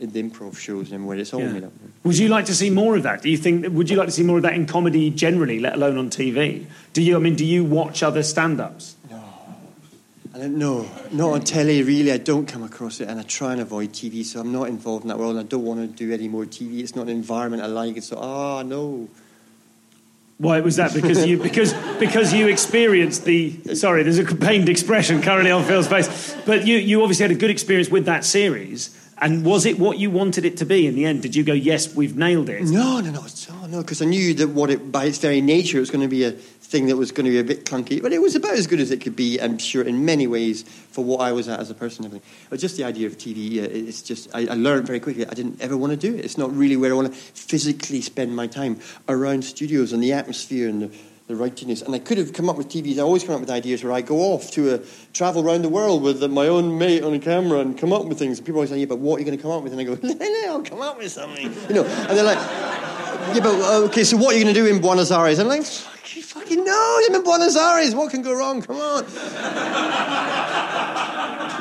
In 0.00 0.10
the 0.10 0.20
improv 0.20 0.56
shows 0.56 0.90
and 0.90 1.06
where 1.06 1.16
it's 1.16 1.32
all 1.32 1.40
Yeah. 1.40 1.52
made 1.52 1.64
up. 1.64 1.72
Would 2.02 2.18
you 2.18 2.26
like 2.26 2.46
to 2.46 2.54
see 2.56 2.70
more 2.70 2.96
of 2.96 3.04
that? 3.04 3.22
Do 3.22 3.30
you 3.30 3.36
think? 3.36 3.68
Would 3.72 3.88
you 3.88 3.96
like 3.96 4.08
to 4.08 4.12
see 4.12 4.24
more 4.24 4.38
of 4.38 4.42
that 4.42 4.54
in 4.54 4.66
comedy 4.66 5.10
generally, 5.10 5.60
let 5.60 5.74
alone 5.74 5.96
on 5.96 6.10
TV? 6.10 6.66
Do 6.92 7.02
you? 7.02 7.14
I 7.14 7.20
mean, 7.20 7.36
do 7.36 7.44
you 7.44 7.62
watch 7.62 8.02
other 8.02 8.24
stand-ups? 8.24 8.96
No, 9.08 9.22
I 10.34 10.38
don't 10.38 10.58
know. 10.58 10.86
Not 11.12 11.30
on 11.34 11.40
telly, 11.42 11.84
really. 11.84 12.10
I 12.10 12.16
don't 12.16 12.46
come 12.46 12.64
across 12.64 13.00
it, 13.00 13.08
and 13.08 13.20
I 13.20 13.22
try 13.22 13.52
and 13.52 13.60
avoid 13.60 13.92
TV, 13.92 14.24
so 14.24 14.40
I'm 14.40 14.50
not 14.50 14.68
involved 14.68 15.04
in 15.04 15.08
that 15.08 15.18
world. 15.18 15.36
And 15.36 15.46
I 15.46 15.48
don't 15.48 15.62
want 15.64 15.78
to 15.80 15.86
do 15.86 16.12
any 16.12 16.26
more 16.26 16.46
TV. 16.46 16.80
It's 16.80 16.96
not 16.96 17.02
an 17.02 17.10
environment 17.10 17.62
I 17.62 17.66
like. 17.66 17.96
It's 17.96 18.08
so, 18.08 18.18
ah, 18.18 18.62
no. 18.62 19.08
Why 20.42 20.58
was 20.58 20.74
that? 20.76 20.92
Because 20.92 21.24
you 21.24 21.38
because 21.48 21.72
because 22.00 22.34
you 22.34 22.48
experienced 22.48 23.24
the 23.24 23.76
sorry, 23.76 24.02
there's 24.02 24.18
a 24.18 24.24
pained 24.24 24.68
expression 24.68 25.22
currently 25.22 25.52
on 25.52 25.64
Phil's 25.64 25.86
face. 25.86 26.36
But 26.44 26.66
you 26.66 26.78
you 26.78 27.00
obviously 27.02 27.22
had 27.22 27.30
a 27.30 27.38
good 27.38 27.50
experience 27.50 27.88
with 27.88 28.06
that 28.06 28.24
series. 28.24 28.98
And 29.18 29.44
was 29.44 29.66
it 29.66 29.78
what 29.78 29.98
you 29.98 30.10
wanted 30.10 30.44
it 30.44 30.56
to 30.56 30.64
be 30.64 30.84
in 30.88 30.96
the 30.96 31.04
end? 31.04 31.22
Did 31.22 31.36
you 31.36 31.44
go, 31.44 31.52
yes, 31.52 31.94
we've 31.94 32.16
nailed 32.16 32.48
it? 32.48 32.62
No, 32.64 32.98
no, 32.98 33.12
no. 33.12 33.24
Oh, 33.52 33.66
no, 33.68 33.80
because 33.80 34.02
I 34.02 34.06
knew 34.06 34.34
that 34.34 34.48
what 34.48 34.68
it, 34.68 34.90
by 34.90 35.04
its 35.04 35.18
very 35.18 35.40
nature, 35.40 35.76
it 35.76 35.80
was 35.80 35.92
going 35.92 36.02
to 36.02 36.08
be 36.08 36.24
a 36.24 36.34
thing 36.72 36.86
that 36.86 36.96
was 36.96 37.12
going 37.12 37.26
to 37.26 37.30
be 37.30 37.38
a 37.38 37.44
bit 37.44 37.66
clunky. 37.66 38.02
But 38.02 38.12
it 38.12 38.20
was 38.20 38.34
about 38.34 38.54
as 38.54 38.66
good 38.66 38.80
as 38.80 38.90
it 38.90 39.02
could 39.02 39.14
be, 39.14 39.38
I'm 39.38 39.58
sure, 39.58 39.84
in 39.84 40.04
many 40.04 40.26
ways, 40.26 40.62
for 40.62 41.04
what 41.04 41.20
I 41.20 41.30
was 41.30 41.46
at 41.46 41.60
as 41.60 41.70
a 41.70 41.74
person. 41.74 42.04
everything. 42.04 42.26
But 42.50 42.58
just 42.58 42.76
the 42.78 42.84
idea 42.84 43.06
of 43.06 43.18
TV, 43.18 43.58
uh, 43.58 43.68
it's 43.70 44.02
just, 44.02 44.34
I, 44.34 44.46
I 44.46 44.54
learned 44.54 44.86
very 44.86 44.98
quickly, 44.98 45.26
I 45.26 45.34
didn't 45.34 45.60
ever 45.60 45.76
want 45.76 45.92
to 45.92 45.96
do 45.96 46.16
it. 46.16 46.24
It's 46.24 46.38
not 46.38 46.50
really 46.56 46.76
where 46.76 46.90
I 46.90 46.94
want 46.94 47.12
to 47.12 47.14
physically 47.14 48.00
spend 48.00 48.34
my 48.34 48.46
time 48.46 48.80
around 49.08 49.44
studios 49.44 49.92
and 49.92 50.02
the 50.02 50.14
atmosphere 50.14 50.68
and 50.68 50.82
the, 50.82 50.90
the 51.28 51.34
writiness. 51.34 51.82
And 51.84 51.94
I 51.94 51.98
could 51.98 52.16
have 52.16 52.32
come 52.32 52.48
up 52.48 52.56
with 52.56 52.68
TVs, 52.68 52.96
I 52.96 53.02
always 53.02 53.22
come 53.22 53.34
up 53.34 53.40
with 53.42 53.50
ideas 53.50 53.84
where 53.84 53.92
I 53.92 54.00
go 54.00 54.20
off 54.32 54.50
to 54.52 54.74
a 54.74 54.78
travel 55.12 55.46
around 55.46 55.62
the 55.62 55.68
world 55.68 56.02
with 56.02 56.24
my 56.30 56.48
own 56.48 56.78
mate 56.78 57.04
on 57.04 57.12
a 57.12 57.18
camera 57.18 57.60
and 57.60 57.76
come 57.76 57.92
up 57.92 58.06
with 58.06 58.18
things. 58.18 58.38
And 58.38 58.46
people 58.46 58.60
always 58.60 58.70
say, 58.70 58.78
yeah, 58.78 58.86
but 58.86 58.98
what 58.98 59.16
are 59.16 59.18
you 59.20 59.26
going 59.26 59.36
to 59.36 59.42
come 59.42 59.52
up 59.52 59.62
with? 59.62 59.72
And 59.72 59.80
I 59.80 59.84
go, 59.84 59.98
I'll 60.50 60.62
come 60.62 60.80
up 60.80 60.96
with 60.96 61.12
something. 61.12 61.52
You 61.68 61.74
know, 61.74 61.84
and 61.84 62.16
they're 62.16 62.24
like, 62.24 62.38
yeah, 62.38 63.40
but 63.40 63.54
uh, 63.60 63.84
okay, 63.84 64.04
so 64.04 64.16
what 64.16 64.34
are 64.34 64.38
you 64.38 64.44
going 64.44 64.54
to 64.54 64.60
do 64.60 64.66
in 64.66 64.80
Buenos 64.80 65.10
Aires? 65.10 65.38
And 65.38 65.50
I'm 65.50 65.58
like, 65.58 65.66
fucking, 66.32 66.64
no, 66.64 67.00
I'm 67.06 67.14
in 67.14 67.22
Buenos 67.22 67.56
Aires. 67.56 67.94
What 67.94 68.10
can 68.10 68.22
go 68.22 68.34
wrong? 68.34 68.62
Come 68.62 68.76
on. 68.76 69.04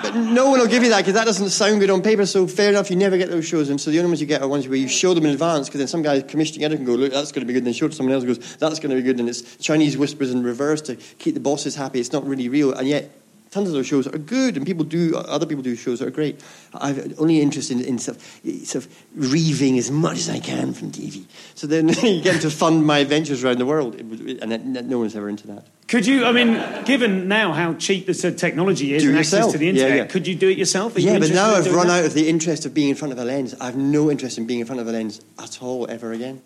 but 0.01 0.15
no 0.15 0.49
one 0.49 0.59
will 0.59 0.67
give 0.67 0.83
you 0.83 0.89
that 0.89 0.99
because 0.99 1.13
that 1.15 1.25
doesn't 1.25 1.49
sound 1.49 1.81
good 1.81 1.89
on 1.89 2.01
paper. 2.01 2.25
So 2.25 2.47
fair 2.47 2.69
enough, 2.69 2.89
you 2.89 2.95
never 2.95 3.17
get 3.17 3.29
those 3.29 3.45
shows. 3.45 3.69
And 3.69 3.81
so 3.81 3.91
the 3.91 3.99
only 3.99 4.11
ones 4.11 4.21
you 4.21 4.27
get 4.27 4.41
are 4.41 4.47
ones 4.47 4.67
where 4.67 4.77
you 4.77 4.87
show 4.87 5.13
them 5.13 5.25
in 5.25 5.31
advance 5.31 5.67
because 5.67 5.79
then 5.79 5.87
some 5.87 6.01
guy 6.01 6.21
commissioning 6.21 6.63
editor 6.63 6.77
can 6.77 6.85
go, 6.85 6.93
look, 6.93 7.11
that's 7.11 7.33
going 7.33 7.41
to 7.41 7.47
be 7.47 7.53
good. 7.53 7.59
And 7.59 7.67
then 7.67 7.73
show 7.73 7.87
it 7.87 7.89
to 7.89 7.95
someone 7.95 8.15
else 8.15 8.23
goes, 8.23 8.55
that's 8.55 8.79
going 8.79 8.91
to 8.91 8.95
be 8.95 9.01
good. 9.01 9.19
And 9.19 9.27
it's 9.27 9.57
Chinese 9.57 9.97
whispers 9.97 10.31
in 10.31 10.41
reverse 10.43 10.81
to 10.83 10.95
keep 10.95 11.33
the 11.33 11.41
bosses 11.41 11.75
happy. 11.75 11.99
It's 11.99 12.13
not 12.13 12.25
really 12.25 12.47
real. 12.47 12.71
And 12.73 12.87
yet, 12.87 13.11
tons 13.51 13.67
of 13.67 13.73
those 13.73 13.85
shows 13.85 14.07
are 14.07 14.17
good, 14.17 14.57
and 14.57 14.65
people 14.65 14.83
do 14.85 15.15
other 15.15 15.45
people 15.45 15.61
do 15.61 15.75
shows 15.75 15.99
that 15.99 16.07
are 16.07 16.11
great. 16.11 16.41
I'm 16.73 17.13
only 17.17 17.41
interested 17.41 17.79
in, 17.79 17.85
in 17.85 17.99
sort, 17.99 18.17
of, 18.17 18.23
sort 18.65 18.85
of 18.85 18.91
reaving 19.13 19.77
as 19.77 19.91
much 19.91 20.17
as 20.19 20.29
I 20.29 20.39
can 20.39 20.73
from 20.73 20.91
TV. 20.91 21.25
So 21.55 21.67
then 21.67 21.89
you 22.01 22.21
get 22.21 22.41
to 22.41 22.49
fund 22.49 22.85
my 22.85 22.99
adventures 22.99 23.43
around 23.43 23.59
the 23.59 23.65
world, 23.65 23.95
and 23.95 24.51
that- 24.51 24.65
no 24.65 24.99
one's 24.99 25.15
ever 25.15 25.29
into 25.29 25.47
that. 25.47 25.65
Could 25.87 26.07
you? 26.07 26.23
I 26.23 26.31
mean, 26.31 26.57
given 26.85 27.27
now 27.27 27.51
how 27.51 27.73
cheap 27.73 28.05
this 28.05 28.23
uh, 28.23 28.31
technology 28.31 28.93
is 28.93 29.03
Do 29.03 29.09
and 29.09 29.17
access 29.19 29.33
yourself. 29.33 29.51
to 29.51 29.57
the 29.57 29.65
Yeah, 29.65 29.71
internet, 29.71 29.97
yeah. 29.97 30.05
could 30.05 30.25
you 30.25 30.35
do 30.35 30.47
it 30.47 30.57
yourself? 30.57 30.95
Are 30.95 31.01
you 31.01 31.11
Yeah, 31.11 31.19
but 31.19 31.31
now 31.31 31.51
I've 31.53 31.73
run 31.73 31.87
that? 31.87 31.99
out 31.99 32.05
of 32.05 32.13
the 32.13 32.29
interest 32.29 32.65
of 32.65 32.73
being 32.73 32.87
in 32.87 32.95
front 32.95 33.11
of 33.11 33.19
a 33.19 33.25
lens. 33.25 33.53
I 33.59 33.65
have 33.65 33.75
no 33.75 34.09
interest 34.09 34.37
in 34.37 34.47
being 34.47 34.61
in 34.61 34.65
front 34.65 34.79
of 34.79 34.87
a 34.87 34.91
lens 34.93 35.19
at 35.37 35.61
all 35.61 35.85
ever 35.89 36.13
again. 36.13 36.41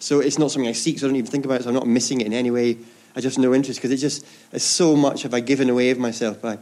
So 0.00 0.18
it's 0.18 0.38
not 0.38 0.50
something 0.50 0.68
I 0.68 0.72
seek, 0.72 0.98
so 0.98 1.06
I 1.06 1.10
don't 1.10 1.16
even 1.16 1.30
think 1.30 1.44
about 1.44 1.60
it, 1.60 1.62
so 1.62 1.68
I'm 1.68 1.74
not 1.76 1.86
missing 1.86 2.20
it 2.22 2.26
in 2.26 2.32
any 2.32 2.50
way. 2.50 2.78
I 3.16 3.20
just 3.20 3.36
have 3.36 3.42
no 3.42 3.54
interest 3.54 3.80
because 3.80 3.90
it 3.92 3.96
just, 3.96 4.26
it's 4.52 4.64
so 4.64 4.96
much 4.96 5.22
have 5.22 5.34
I 5.34 5.40
given 5.40 5.68
away 5.68 5.90
of 5.90 5.98
myself 5.98 6.40
by, 6.40 6.58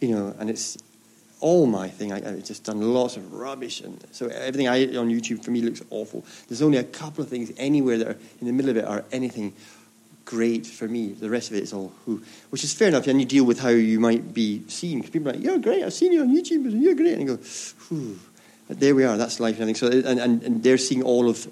you 0.00 0.14
know, 0.14 0.34
and 0.38 0.50
it's 0.50 0.76
all 1.40 1.66
my 1.66 1.88
thing. 1.88 2.12
I, 2.12 2.16
I've 2.16 2.44
just 2.44 2.64
done 2.64 2.80
lots 2.80 3.16
of 3.16 3.32
rubbish, 3.32 3.80
and 3.80 3.98
so 4.12 4.26
everything 4.26 4.68
I 4.68 4.84
on 4.96 5.08
YouTube 5.08 5.44
for 5.44 5.50
me 5.50 5.62
looks 5.62 5.82
awful. 5.90 6.24
There's 6.48 6.62
only 6.62 6.78
a 6.78 6.84
couple 6.84 7.24
of 7.24 7.30
things 7.30 7.52
anywhere 7.56 7.98
that 7.98 8.06
are 8.06 8.18
in 8.40 8.46
the 8.46 8.52
middle 8.52 8.70
of 8.70 8.76
it 8.76 8.84
are 8.84 9.04
anything 9.12 9.54
great 10.24 10.66
for 10.66 10.86
me. 10.86 11.08
The 11.08 11.30
rest 11.30 11.50
of 11.50 11.56
it 11.56 11.62
is 11.62 11.72
all 11.72 11.92
who, 12.04 12.22
which 12.50 12.62
is 12.62 12.72
fair 12.72 12.88
enough. 12.88 13.06
And 13.06 13.18
you 13.18 13.26
deal 13.26 13.44
with 13.44 13.58
how 13.58 13.70
you 13.70 13.98
might 13.98 14.32
be 14.32 14.62
seen. 14.68 14.98
Because 14.98 15.10
people 15.10 15.30
are 15.30 15.32
like, 15.32 15.42
"You're 15.42 15.58
great. 15.58 15.82
I've 15.82 15.92
seen 15.92 16.12
you 16.12 16.20
on 16.20 16.28
YouTube. 16.28 16.66
and 16.66 16.82
You're 16.82 16.94
great." 16.94 17.14
And 17.14 17.22
you 17.22 17.36
go, 17.36 17.42
Whew. 17.88 18.18
But 18.68 18.78
there 18.78 18.94
we 18.94 19.04
are. 19.04 19.16
That's 19.16 19.40
life 19.40 19.58
and 19.58 19.62
everything. 19.62 19.90
So 19.90 20.08
and, 20.08 20.20
and, 20.20 20.42
and 20.42 20.62
they're 20.62 20.78
seeing 20.78 21.02
all 21.02 21.28
of 21.28 21.48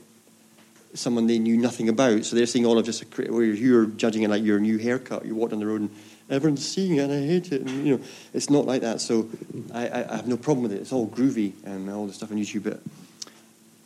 someone 0.94 1.26
they 1.26 1.38
knew 1.38 1.56
nothing 1.56 1.88
about. 1.88 2.24
So 2.24 2.36
they're 2.36 2.46
seeing 2.46 2.66
all 2.66 2.78
of 2.78 2.84
just 2.84 3.02
a 3.02 3.30
where 3.30 3.44
you're 3.44 3.86
judging 3.86 4.22
it 4.22 4.30
like 4.30 4.42
your 4.42 4.58
new 4.60 4.78
haircut. 4.78 5.24
You 5.24 5.34
walk 5.34 5.50
down 5.50 5.60
the 5.60 5.66
road 5.66 5.82
and 5.82 5.90
everyone's 6.30 6.66
seeing 6.66 6.96
it 6.96 7.00
and 7.00 7.12
I 7.12 7.26
hate 7.26 7.52
it. 7.52 7.62
And, 7.62 7.86
you 7.86 7.96
know, 7.98 8.04
it's 8.34 8.50
not 8.50 8.66
like 8.66 8.80
that. 8.82 9.00
So 9.00 9.28
I, 9.72 9.88
I, 9.88 10.12
I 10.12 10.16
have 10.16 10.26
no 10.28 10.36
problem 10.36 10.62
with 10.62 10.72
it. 10.72 10.80
It's 10.80 10.92
all 10.92 11.08
groovy 11.08 11.52
and 11.64 11.88
all 11.90 12.06
the 12.06 12.12
stuff 12.12 12.30
on 12.30 12.38
YouTube. 12.38 12.64
But, 12.64 12.80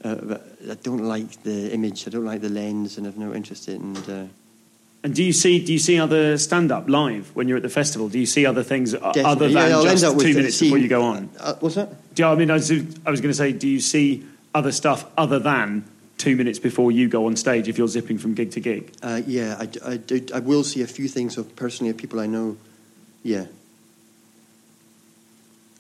uh, 0.05 0.15
but 0.23 0.47
I 0.71 0.75
don't 0.75 1.05
like 1.05 1.43
the 1.43 1.73
image. 1.73 2.07
I 2.07 2.11
don't 2.11 2.25
like 2.25 2.41
the 2.41 2.49
lens, 2.49 2.99
and 2.99 3.07
I've 3.07 3.17
no 3.19 3.33
interest 3.35 3.69
in. 3.69 3.97
And, 3.97 4.11
uh, 4.11 4.25
And 5.05 5.15
do 5.15 5.23
you 5.23 5.33
see 5.33 5.65
do 5.65 5.73
you 5.73 5.79
see 5.79 5.99
other 5.99 6.39
stand 6.39 6.71
up 6.71 6.89
live 6.89 7.31
when 7.35 7.49
you're 7.49 7.57
at 7.57 7.63
the 7.63 7.69
festival? 7.69 8.09
Do 8.09 8.19
you 8.19 8.27
see 8.27 8.47
other 8.47 8.63
things 8.65 8.93
definitely- 8.93 9.23
other 9.25 9.49
than 9.49 9.57
yeah, 9.57 9.83
just 9.83 10.05
end 10.05 10.13
up 10.13 10.17
with 10.17 10.27
two 10.27 10.35
minutes 10.35 10.57
seeing- 10.57 10.71
before 10.71 10.79
you 10.83 10.89
go 10.89 11.03
on? 11.03 11.29
Uh, 11.39 11.55
what's 11.61 11.75
that? 11.75 12.15
Do 12.15 12.23
you, 12.23 12.29
I 12.29 12.35
mean, 12.37 12.51
I 12.51 12.55
was, 12.55 12.71
I 12.71 13.11
was 13.11 13.21
going 13.21 13.31
to 13.33 13.37
say, 13.37 13.53
do 13.53 13.69
you 13.69 13.81
see 13.81 14.25
other 14.55 14.71
stuff 14.73 15.05
other 15.17 15.39
than 15.41 15.85
two 16.23 16.37
minutes 16.37 16.61
before 16.61 16.93
you 16.93 17.09
go 17.09 17.27
on 17.27 17.35
stage 17.35 17.69
if 17.69 17.77
you're 17.77 17.89
zipping 17.89 18.17
from 18.17 18.35
gig 18.35 18.53
to 18.53 18.61
gig? 18.61 18.93
Uh, 19.03 19.21
yeah, 19.27 19.57
I, 19.59 19.93
I 19.93 19.97
do- 19.97 20.27
I 20.33 20.39
will 20.39 20.63
see 20.63 20.81
a 20.81 20.87
few 20.87 21.09
things 21.09 21.37
of 21.37 21.57
personally 21.57 21.91
of 21.91 21.97
people 21.97 22.21
I 22.21 22.27
know. 22.27 22.57
Yeah. 23.25 23.47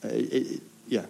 Uh, 0.04 0.08
it, 0.10 0.60
yeah. 0.88 1.06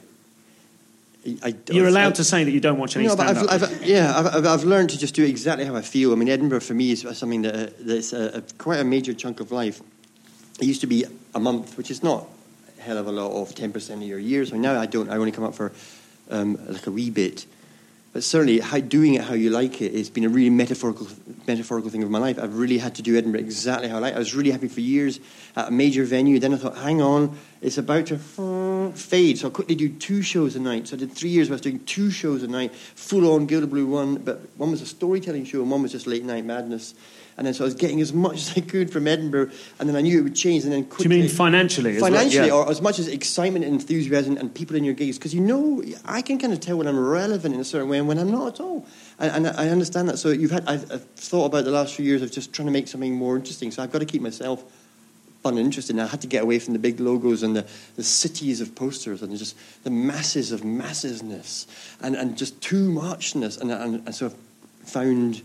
I, 1.43 1.55
You're 1.71 1.87
allowed 1.87 2.17
to 2.17 2.25
say 2.25 2.45
that 2.45 2.51
you 2.51 2.61
don't 2.61 2.79
watch 2.79 2.97
any 2.97 3.07
No, 3.07 3.15
stand 3.15 3.39
I've. 3.39 3.63
I've, 3.63 3.87
yeah, 3.87 4.13
I've, 4.19 4.45
I've, 4.45 4.65
learned 4.65 4.91
to 4.91 4.99
just 4.99 5.15
do 5.15 5.25
exactly 5.25 5.65
how 5.65 5.77
I 5.77 5.83
feel. 5.83 6.13
I 6.13 6.17
mean, 6.17 6.29
Edinburgh 6.29 6.61
for 6.61 6.75
me 6.75 6.91
is 6.91 7.07
something 7.17 7.43
that, 7.43 7.55
uh, 7.55 7.71
that's 7.81 8.13
a, 8.13 8.39
a, 8.39 8.43
quite 8.59 8.81
a 8.81 8.85
major 8.85 9.15
chunk 9.15 9.39
of 9.41 9.53
life. 9.53 9.81
It 10.61 10.67
used 10.67 10.81
to 10.81 10.89
be 10.89 11.05
a 11.35 11.41
month, 11.41 11.79
which 11.79 11.91
is 11.91 12.03
not 12.03 12.27
a 12.79 12.83
hell 12.83 12.99
of 12.99 13.07
a 13.07 13.13
lot 13.13 13.41
of 13.41 13.55
10% 13.55 13.95
of 13.95 14.03
your 14.03 14.19
years. 14.19 14.51
I 14.51 14.55
mean, 14.55 14.63
now 14.63 14.79
I 14.81 14.87
don't. 14.87 15.09
I 15.09 15.17
only 15.17 15.33
come 15.33 15.45
up 15.45 15.55
for 15.55 15.73
um, 16.29 16.59
like 16.69 16.87
a 16.87 16.91
wee 16.91 17.09
bit. 17.09 17.47
But 18.13 18.23
certainly, 18.23 18.61
how, 18.61 18.79
doing 18.79 19.15
it 19.15 19.23
how 19.23 19.33
you 19.33 19.49
like 19.49 19.81
it 19.81 19.95
has 19.95 20.11
been 20.11 20.25
a 20.25 20.29
really 20.29 20.51
metaphorical, 20.51 21.07
metaphorical 21.47 21.89
thing 21.89 22.03
of 22.03 22.11
my 22.11 22.19
life. 22.19 22.39
I've 22.39 22.59
really 22.59 22.77
had 22.77 22.95
to 22.97 23.03
do 23.03 23.17
Edinburgh 23.17 23.41
exactly 23.41 23.89
how 23.89 23.97
I 23.97 24.01
like. 24.01 24.15
I 24.15 24.19
was 24.19 24.35
really 24.35 24.51
happy 24.51 24.69
for 24.69 24.81
years 24.81 25.19
at 25.57 25.69
a 25.69 25.71
major 25.71 26.05
venue. 26.05 26.39
Then 26.39 26.53
I 26.53 26.59
thought, 26.59 26.77
hang 26.77 27.01
on, 27.01 27.39
it's 27.63 27.79
about 27.79 28.07
to 28.07 28.19
fade. 28.95 29.39
So 29.39 29.49
I 29.49 29.51
quickly 29.51 29.77
do 29.77 29.89
two 29.89 30.21
shows 30.21 30.57
a 30.57 30.61
night. 30.61 30.89
So 30.89 30.97
I 30.97 30.99
did 30.99 31.13
three 31.13 31.31
years 31.31 31.49
where 31.49 31.55
I 31.55 31.57
was 31.57 31.63
doing 31.63 31.83
two 31.85 32.11
shows 32.11 32.43
a 32.43 32.49
night, 32.49 32.75
full 32.75 33.33
on 33.33 33.47
Gilded 33.47 33.71
Balloon, 33.71 34.17
but 34.17 34.41
one 34.59 34.71
was 34.71 34.83
a 34.83 34.87
storytelling 34.87 35.47
show 35.47 35.63
and 35.63 35.71
one 35.71 35.81
was 35.81 35.93
just 35.93 36.07
late 36.07 36.25
night 36.25 36.45
madness. 36.45 36.95
And 37.37 37.47
then 37.47 37.55
so 37.55 37.65
I 37.65 37.67
was 37.67 37.75
getting 37.75 38.01
as 38.01 38.13
much 38.13 38.35
as 38.51 38.53
I 38.57 38.61
could 38.61 38.91
from 38.93 39.07
Edinburgh, 39.07 39.51
and 39.79 39.89
then 39.89 39.97
I 39.97 40.01
knew 40.01 40.19
it 40.19 40.23
would 40.23 40.35
change. 40.37 40.65
And 40.65 40.73
then 40.73 40.83
Do 40.83 40.87
you 40.87 40.93
quickly, 40.93 41.21
mean 41.21 41.29
financially? 41.29 41.97
as 41.97 42.03
well? 42.03 42.11
financially, 42.11 42.47
Yeah. 42.49 42.55
or 42.55 42.71
as 42.71 42.81
much 42.83 42.99
as 42.99 43.09
excitement 43.09 43.65
and 43.65 43.75
enthusiasm 43.75 44.37
and 44.37 44.55
people 44.55 44.77
in 44.77 44.85
your 44.85 44.95
gigs, 44.95 45.19
because 45.19 45.35
you 45.35 45.41
know, 45.41 45.83
I 46.05 46.23
can 46.23 46.39
kind 46.39 46.53
of 46.53 46.61
tell 46.61 46.77
when 46.79 46.87
I'm 46.87 46.99
relevant 46.99 47.55
in 47.55 47.61
a 47.61 47.65
certain 47.65 47.89
way 47.89 47.99
and 47.99 48.07
when 48.09 48.19
I'm 48.19 48.31
not 48.31 48.55
at 48.55 48.61
all. 48.61 48.87
And, 49.19 49.47
and 49.47 49.57
I 49.57 49.69
understand 49.69 50.09
that. 50.09 50.19
So 50.19 50.29
you've 50.31 50.51
had, 50.51 50.67
I've, 50.69 50.91
I've 50.93 51.05
thought 51.17 51.47
about 51.47 51.65
the 51.65 51.71
last 51.71 51.95
few 51.95 52.05
years 52.05 52.23
of 52.23 52.31
just 52.31 52.53
trying 52.53 52.67
to 52.67 52.73
make 52.73 52.89
something 52.89 53.15
more 53.15 53.37
interesting. 53.37 53.71
So 53.71 53.83
I've 53.83 53.93
got 53.93 54.01
to 54.01 54.07
keep 54.07 54.23
myself 54.23 54.63
fun 55.43 55.57
and 55.59 55.65
interesting. 55.67 55.99
I 55.99 56.07
had 56.07 56.21
to 56.21 56.29
get 56.29 56.45
away 56.45 56.61
from 56.61 56.73
the 56.73 56.79
big 56.79 57.01
logos 57.01 57.43
and 57.43 57.57
the, 57.57 57.67
the 57.97 58.05
cities 58.05 58.61
of 58.61 58.75
posters 58.77 59.23
and 59.23 59.37
just 59.37 59.57
the 59.83 59.91
masses 59.91 60.53
of 60.53 60.61
massesness 60.61 61.67
and, 62.01 62.15
and 62.15 62.39
just 62.39 62.61
too 62.61 62.91
muchness. 62.91 63.57
And, 63.57 63.71
and, 63.73 64.07
and 64.07 64.15
so 64.15 64.27
I've 64.27 64.37
found 64.89 65.43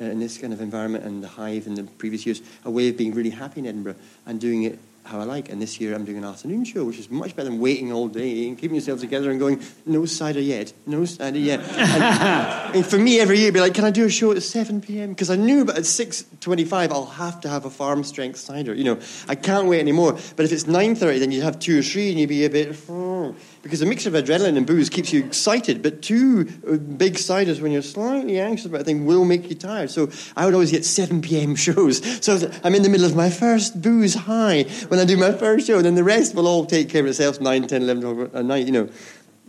Uh, 0.00 0.04
in 0.04 0.18
this 0.18 0.38
kind 0.38 0.54
of 0.54 0.62
environment 0.62 1.04
and 1.04 1.22
the 1.22 1.28
hive 1.28 1.66
in 1.66 1.74
the 1.74 1.84
previous 1.84 2.24
years 2.24 2.40
a 2.64 2.70
way 2.70 2.88
of 2.88 2.96
being 2.96 3.12
really 3.12 3.28
happy 3.28 3.60
in 3.60 3.66
Edinburgh 3.66 3.96
and 4.24 4.40
doing 4.40 4.62
it 4.62 4.78
how 5.04 5.20
I 5.20 5.24
like. 5.24 5.50
And 5.50 5.60
this 5.60 5.80
year 5.80 5.94
I'm 5.94 6.04
doing 6.04 6.18
an 6.18 6.24
afternoon 6.24 6.64
show, 6.64 6.84
which 6.84 6.98
is 6.98 7.10
much 7.10 7.34
better 7.34 7.48
than 7.48 7.60
waiting 7.60 7.92
all 7.92 8.08
day 8.08 8.48
and 8.48 8.56
keeping 8.56 8.74
yourself 8.74 9.00
together 9.00 9.30
and 9.30 9.40
going, 9.40 9.60
no 9.84 10.06
cider 10.06 10.40
yet, 10.40 10.72
no 10.86 11.04
cider 11.04 11.38
yet. 11.38 11.60
And, 11.92 12.74
mean, 12.74 12.84
for 12.84 12.98
me, 12.98 13.20
every 13.20 13.36
year, 13.36 13.48
it'd 13.48 13.54
be 13.54 13.60
like, 13.60 13.74
can 13.74 13.84
I 13.84 13.90
do 13.90 14.06
a 14.06 14.10
show 14.10 14.32
at 14.32 14.42
7 14.42 14.80
p.m.? 14.80 15.10
Because 15.10 15.28
I 15.28 15.36
knew 15.36 15.64
but 15.64 15.76
at 15.76 15.82
6.25 15.82 16.90
I'll 16.90 17.04
have 17.04 17.40
to 17.42 17.48
have 17.48 17.64
a 17.64 17.70
farm 17.70 18.04
strength 18.04 18.38
cider. 18.38 18.72
You 18.72 18.84
know, 18.84 19.00
I 19.28 19.34
can't 19.34 19.66
wait 19.66 19.80
anymore. 19.80 20.12
But 20.36 20.44
if 20.44 20.52
it's 20.52 20.64
9.30, 20.64 21.18
then 21.18 21.32
you'd 21.32 21.42
have 21.42 21.58
two 21.58 21.80
or 21.80 21.82
three 21.82 22.10
and 22.10 22.18
you'd 22.18 22.28
be 22.28 22.44
a 22.44 22.50
bit... 22.50 22.74
Hmm. 22.76 23.32
Because 23.62 23.80
a 23.80 23.86
mixture 23.86 24.08
of 24.08 24.14
adrenaline 24.16 24.56
and 24.56 24.66
booze 24.66 24.90
keeps 24.90 25.12
you 25.12 25.24
excited, 25.24 25.82
but 25.82 26.02
two 26.02 26.48
uh, 26.68 26.76
big 26.76 27.14
ciders 27.14 27.60
when 27.60 27.70
you're 27.70 27.80
slightly 27.80 28.40
anxious 28.40 28.66
about 28.66 28.80
a 28.80 28.84
thing 28.84 29.06
will 29.06 29.24
make 29.24 29.48
you 29.48 29.54
tired. 29.54 29.90
So 29.90 30.10
I 30.36 30.44
would 30.44 30.54
always 30.54 30.72
get 30.72 30.84
7 30.84 31.22
p.m. 31.22 31.54
shows. 31.54 32.02
So 32.24 32.50
I'm 32.64 32.74
in 32.74 32.82
the 32.82 32.88
middle 32.88 33.06
of 33.06 33.14
my 33.14 33.30
first 33.30 33.80
booze 33.80 34.14
high 34.14 34.64
when 34.88 34.98
I 34.98 35.04
do 35.04 35.16
my 35.16 35.32
first 35.32 35.68
show, 35.68 35.76
and 35.76 35.86
then 35.86 35.94
the 35.94 36.04
rest 36.04 36.34
will 36.34 36.48
all 36.48 36.66
take 36.66 36.88
care 36.88 37.02
of 37.02 37.06
itself 37.06 37.40
9, 37.40 37.66
10, 37.68 37.82
11 37.82 38.04
o'clock 38.04 38.34
at 38.34 38.44
night, 38.44 38.66
you 38.66 38.72
know. 38.72 38.88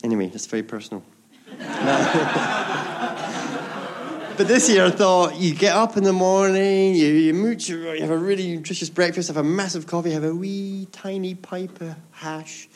Anyway, 0.03 0.27
that's 0.27 0.45
very 0.45 0.63
personal. 0.63 1.03
But 4.35 4.47
this 4.47 4.67
year 4.67 4.85
I 4.85 4.89
thought 4.89 5.35
you 5.35 5.53
get 5.53 5.75
up 5.75 5.95
in 5.95 6.03
the 6.03 6.11
morning, 6.11 6.95
you, 6.95 7.05
you 7.05 7.35
mooch, 7.35 7.69
you 7.69 7.83
have 8.01 8.09
a 8.09 8.17
really 8.17 8.55
nutritious 8.55 8.89
breakfast, 8.89 9.27
have 9.27 9.37
a 9.37 9.43
massive 9.43 9.85
coffee, 9.85 10.09
have 10.09 10.23
a 10.23 10.33
wee 10.33 10.87
tiny 10.91 11.35
pipe 11.35 11.79
of 11.81 11.95
hash, 12.09 12.67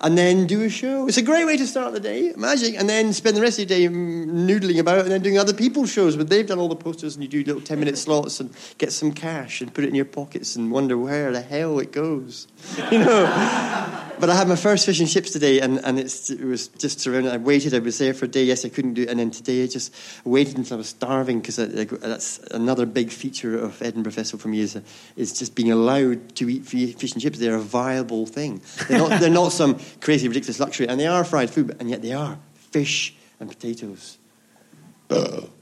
and 0.00 0.16
then 0.16 0.46
do 0.46 0.62
a 0.62 0.68
show. 0.68 1.08
It's 1.08 1.16
a 1.16 1.22
great 1.22 1.44
way 1.44 1.56
to 1.56 1.66
start 1.66 1.92
the 1.92 1.98
day, 1.98 2.34
magic, 2.36 2.76
and 2.78 2.88
then 2.88 3.12
spend 3.12 3.36
the 3.36 3.40
rest 3.40 3.58
of 3.58 3.68
your 3.68 3.78
day 3.78 3.92
noodling 3.92 4.78
about 4.78 5.00
and 5.00 5.10
then 5.10 5.22
doing 5.22 5.38
other 5.38 5.52
people's 5.52 5.90
shows. 5.90 6.14
But 6.14 6.28
they've 6.30 6.46
done 6.46 6.60
all 6.60 6.68
the 6.68 6.76
posters 6.76 7.16
and 7.16 7.24
you 7.24 7.28
do 7.28 7.42
little 7.42 7.62
10 7.62 7.80
minute 7.80 7.98
slots 7.98 8.38
and 8.38 8.54
get 8.78 8.92
some 8.92 9.10
cash 9.10 9.60
and 9.60 9.74
put 9.74 9.82
it 9.82 9.88
in 9.88 9.96
your 9.96 10.04
pockets 10.04 10.54
and 10.54 10.70
wonder 10.70 10.96
where 10.96 11.32
the 11.32 11.40
hell 11.40 11.80
it 11.80 11.90
goes. 11.90 12.46
You 12.90 12.98
know? 12.98 13.98
But 14.22 14.30
I 14.30 14.36
had 14.36 14.46
my 14.46 14.54
first 14.54 14.86
fish 14.86 15.00
and 15.00 15.08
chips 15.08 15.32
today, 15.32 15.60
and, 15.60 15.84
and 15.84 15.98
it 15.98 16.40
was 16.44 16.68
just 16.68 17.00
surrounded. 17.00 17.32
I 17.32 17.38
waited. 17.38 17.74
I 17.74 17.80
was 17.80 17.98
there 17.98 18.14
for 18.14 18.26
a 18.26 18.28
day. 18.28 18.44
Yes, 18.44 18.64
I 18.64 18.68
couldn't 18.68 18.94
do 18.94 19.02
it, 19.02 19.08
and 19.08 19.18
then 19.18 19.32
today 19.32 19.64
I 19.64 19.66
just 19.66 19.92
waited 20.24 20.56
until 20.56 20.76
I 20.76 20.78
was 20.78 20.90
starving 20.90 21.40
because 21.40 21.56
that's 21.56 22.38
another 22.52 22.86
big 22.86 23.10
feature 23.10 23.58
of 23.58 23.82
Edinburgh 23.82 24.12
Festival 24.12 24.40
for 24.40 24.46
me 24.46 24.60
is 24.60 24.80
is 25.16 25.36
just 25.36 25.56
being 25.56 25.72
allowed 25.72 26.36
to 26.36 26.48
eat 26.48 26.64
fish 26.64 27.14
and 27.14 27.20
chips. 27.20 27.40
They're 27.40 27.56
a 27.56 27.60
viable 27.60 28.26
thing. 28.26 28.62
They're 28.86 28.98
not, 28.98 29.20
they're 29.20 29.28
not 29.28 29.50
some 29.50 29.80
crazy 30.00 30.28
ridiculous 30.28 30.60
luxury, 30.60 30.86
and 30.86 31.00
they 31.00 31.08
are 31.08 31.24
fried 31.24 31.50
food, 31.50 31.76
and 31.80 31.90
yet 31.90 32.00
they 32.00 32.12
are 32.12 32.38
fish 32.54 33.16
and 33.40 33.48
potatoes. 33.48 34.18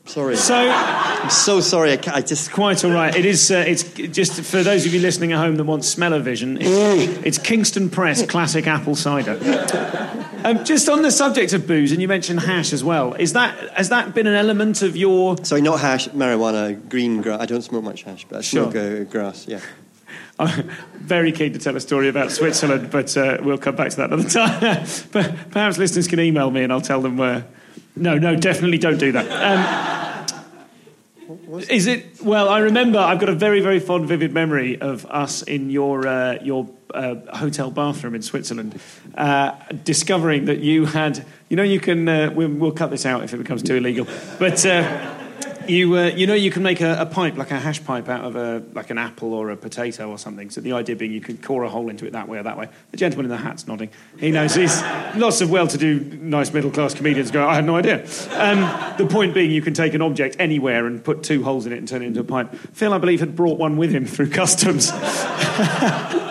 Sorry, 0.06 0.34
So 0.34 0.54
I'm 0.56 1.30
so 1.30 1.60
sorry. 1.60 1.92
I, 1.92 2.00
I 2.14 2.20
just 2.22 2.50
quite 2.50 2.84
all 2.84 2.90
right. 2.90 3.14
It 3.14 3.24
is. 3.24 3.48
Uh, 3.50 3.62
it's 3.66 3.84
just 3.84 4.40
for 4.42 4.62
those 4.64 4.84
of 4.84 4.92
you 4.92 4.98
listening 5.00 5.32
at 5.32 5.38
home 5.38 5.54
that 5.56 5.64
want 5.64 5.84
smell-o-vision. 5.84 6.58
It's, 6.60 7.18
it's 7.24 7.38
Kingstone 7.38 7.90
Press 7.92 8.26
classic 8.26 8.66
apple 8.66 8.96
cider. 8.96 9.38
Um, 10.42 10.64
just 10.64 10.88
on 10.88 11.02
the 11.02 11.12
subject 11.12 11.52
of 11.52 11.66
booze, 11.68 11.92
and 11.92 12.00
you 12.02 12.08
mentioned 12.08 12.40
hash 12.40 12.72
as 12.72 12.82
well. 12.82 13.14
Is 13.14 13.34
that 13.34 13.56
has 13.76 13.90
that 13.90 14.14
been 14.14 14.26
an 14.26 14.34
element 14.34 14.82
of 14.82 14.96
your? 14.96 15.36
sorry, 15.44 15.60
not 15.60 15.78
hash, 15.80 16.08
marijuana, 16.08 16.88
green 16.88 17.20
grass. 17.20 17.40
I 17.40 17.46
don't 17.46 17.62
smoke 17.62 17.84
much 17.84 18.02
hash, 18.02 18.24
but 18.28 18.38
I 18.38 18.40
Sure. 18.40 18.70
smoke 18.72 18.76
uh, 18.76 19.04
grass. 19.04 19.46
Yeah. 19.46 19.60
I'm 20.40 20.70
very 20.94 21.30
keen 21.32 21.52
to 21.52 21.58
tell 21.58 21.76
a 21.76 21.80
story 21.80 22.08
about 22.08 22.32
Switzerland, 22.32 22.90
but 22.90 23.14
uh, 23.16 23.36
we'll 23.42 23.58
come 23.58 23.76
back 23.76 23.90
to 23.90 23.96
that 23.98 24.10
another 24.12 24.28
time. 24.30 24.86
but 25.12 25.50
perhaps 25.52 25.76
listeners 25.78 26.08
can 26.08 26.18
email 26.18 26.50
me 26.50 26.62
and 26.64 26.72
I'll 26.72 26.80
tell 26.80 27.02
them 27.02 27.16
where. 27.18 27.44
No, 27.96 28.18
no, 28.18 28.36
definitely 28.36 28.78
don't 28.78 28.98
do 28.98 29.12
that. 29.12 29.26
Um, 29.28 29.90
is 31.68 31.86
it? 31.86 32.22
Well, 32.22 32.48
I 32.48 32.60
remember. 32.60 32.98
I've 32.98 33.18
got 33.18 33.28
a 33.28 33.34
very, 33.34 33.60
very 33.60 33.80
fond, 33.80 34.06
vivid 34.06 34.32
memory 34.32 34.80
of 34.80 35.06
us 35.06 35.42
in 35.42 35.70
your 35.70 36.06
uh, 36.06 36.38
your 36.42 36.68
uh, 36.94 37.16
hotel 37.36 37.70
bathroom 37.70 38.14
in 38.14 38.22
Switzerland, 38.22 38.80
uh, 39.16 39.52
discovering 39.84 40.46
that 40.46 40.60
you 40.60 40.86
had. 40.86 41.24
You 41.48 41.56
know, 41.56 41.62
you 41.62 41.80
can. 41.80 42.08
Uh, 42.08 42.32
we'll, 42.34 42.48
we'll 42.48 42.72
cut 42.72 42.90
this 42.90 43.06
out 43.06 43.22
if 43.22 43.34
it 43.34 43.38
becomes 43.38 43.62
too 43.62 43.76
illegal, 43.76 44.06
but. 44.38 44.64
You, 45.68 45.96
uh, 45.96 46.06
you 46.06 46.26
know, 46.26 46.34
you 46.34 46.50
can 46.50 46.62
make 46.62 46.80
a, 46.80 47.00
a 47.00 47.06
pipe 47.06 47.36
like 47.36 47.50
a 47.50 47.58
hash 47.58 47.84
pipe 47.84 48.08
out 48.08 48.24
of 48.24 48.36
a 48.36 48.62
like 48.72 48.90
an 48.90 48.98
apple 48.98 49.34
or 49.34 49.50
a 49.50 49.56
potato 49.56 50.08
or 50.08 50.18
something. 50.18 50.50
So 50.50 50.60
the 50.60 50.72
idea 50.72 50.96
being 50.96 51.12
you 51.12 51.20
could 51.20 51.42
core 51.42 51.64
a 51.64 51.68
hole 51.68 51.88
into 51.88 52.06
it 52.06 52.12
that 52.12 52.28
way 52.28 52.38
or 52.38 52.42
that 52.42 52.58
way. 52.58 52.68
The 52.90 52.96
gentleman 52.96 53.26
in 53.26 53.30
the 53.30 53.36
hat's 53.36 53.66
nodding. 53.66 53.90
He 54.18 54.30
knows. 54.30 54.54
He's 54.54 54.82
lots 55.14 55.40
of 55.40 55.50
well-to-do, 55.50 56.18
nice 56.20 56.52
middle-class 56.52 56.94
comedians 56.94 57.30
go. 57.30 57.46
I 57.46 57.54
had 57.54 57.64
no 57.64 57.76
idea. 57.76 58.04
Um, 58.32 58.60
the 58.98 59.06
point 59.08 59.34
being, 59.34 59.50
you 59.50 59.62
can 59.62 59.74
take 59.74 59.94
an 59.94 60.02
object 60.02 60.36
anywhere 60.38 60.86
and 60.86 61.02
put 61.02 61.22
two 61.22 61.42
holes 61.42 61.66
in 61.66 61.72
it 61.72 61.78
and 61.78 61.86
turn 61.86 62.02
it 62.02 62.06
into 62.06 62.20
a 62.20 62.24
pipe. 62.24 62.54
Phil, 62.72 62.92
I 62.92 62.98
believe, 62.98 63.20
had 63.20 63.36
brought 63.36 63.58
one 63.58 63.76
with 63.76 63.90
him 63.90 64.06
through 64.06 64.30
customs. 64.30 64.90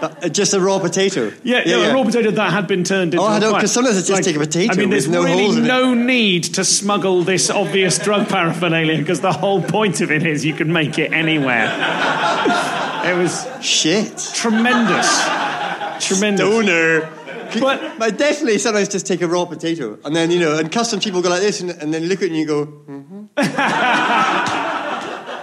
Uh, 0.00 0.28
just 0.28 0.54
a 0.54 0.60
raw 0.60 0.78
potato. 0.78 1.32
Yeah, 1.42 1.62
yeah, 1.66 1.90
a 1.90 1.94
raw 1.94 2.04
potato 2.04 2.30
that 2.30 2.52
had 2.52 2.66
been 2.68 2.84
turned 2.84 3.14
into 3.14 3.24
Oh, 3.24 3.26
I 3.28 3.38
know, 3.40 3.50
pipe. 3.52 3.62
'cause 3.62 3.72
sometimes 3.72 3.98
it's 3.98 4.06
just 4.06 4.22
take 4.22 4.36
a 4.36 4.38
potato 4.38 4.72
I 4.72 4.76
mean, 4.76 4.90
there's 4.90 5.06
with 5.08 5.14
no 5.14 5.24
really 5.24 5.42
holes 5.42 5.56
in 5.56 5.64
it. 5.64 5.68
no 5.68 5.94
need 5.94 6.44
to 6.54 6.64
smuggle 6.64 7.24
this 7.24 7.50
obvious 7.50 7.98
drug 7.98 8.28
paraphernalia 8.28 8.96
because 8.98 9.20
the 9.20 9.32
whole 9.32 9.60
point 9.60 10.00
of 10.00 10.12
it 10.12 10.24
is 10.24 10.44
you 10.44 10.54
can 10.54 10.72
make 10.72 10.98
it 10.98 11.12
anywhere. 11.12 11.66
it 13.04 13.16
was 13.16 13.44
Shit. 13.60 14.30
tremendous, 14.34 15.08
tremendous. 16.00 16.46
Stoner. 16.46 17.08
But- 17.60 17.98
But 17.98 18.02
I 18.02 18.10
definitely 18.10 18.58
sometimes 18.58 18.88
just 18.88 19.06
take 19.06 19.22
a 19.22 19.26
raw 19.26 19.46
potato, 19.46 19.98
and 20.04 20.14
then 20.14 20.30
you 20.30 20.38
know, 20.38 20.58
and 20.58 20.70
custom 20.70 21.00
people 21.00 21.22
go 21.22 21.30
like 21.30 21.40
this, 21.40 21.60
and, 21.60 21.70
and 21.70 21.92
then 21.94 22.04
look 22.04 22.18
at 22.18 22.24
it 22.24 22.28
and 22.28 22.36
you 22.36 22.46
go, 22.46 22.66
mm-hmm. 22.66 23.24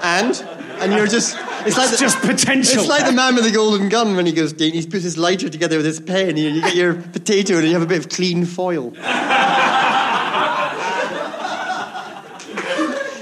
and 0.03 0.43
and 0.81 0.93
you're 0.93 1.07
just 1.07 1.35
it's 1.66 1.78
like 1.78 1.89
the, 1.91 1.97
just 1.97 2.20
potential. 2.22 2.80
It's 2.80 2.88
like 2.89 3.05
the 3.05 3.11
man 3.11 3.36
with 3.36 3.43
the 3.45 3.51
golden 3.51 3.89
gun 3.89 4.16
when 4.16 4.26
he 4.26 4.32
goes, 4.32 4.51
he 4.53 4.86
puts 4.86 5.03
his 5.03 5.18
lighter 5.18 5.49
together 5.49 5.78
with 5.78 5.86
his 5.86 5.99
pen. 5.99 6.38
You, 6.38 6.49
you 6.49 6.61
get 6.61 6.76
your 6.76 6.93
potato 7.13 7.55
and 7.57 7.66
you 7.68 7.74
have 7.74 7.82
a 7.82 7.86
bit 7.88 7.99
of 7.99 8.09
clean 8.09 8.45
foil. 8.45 8.93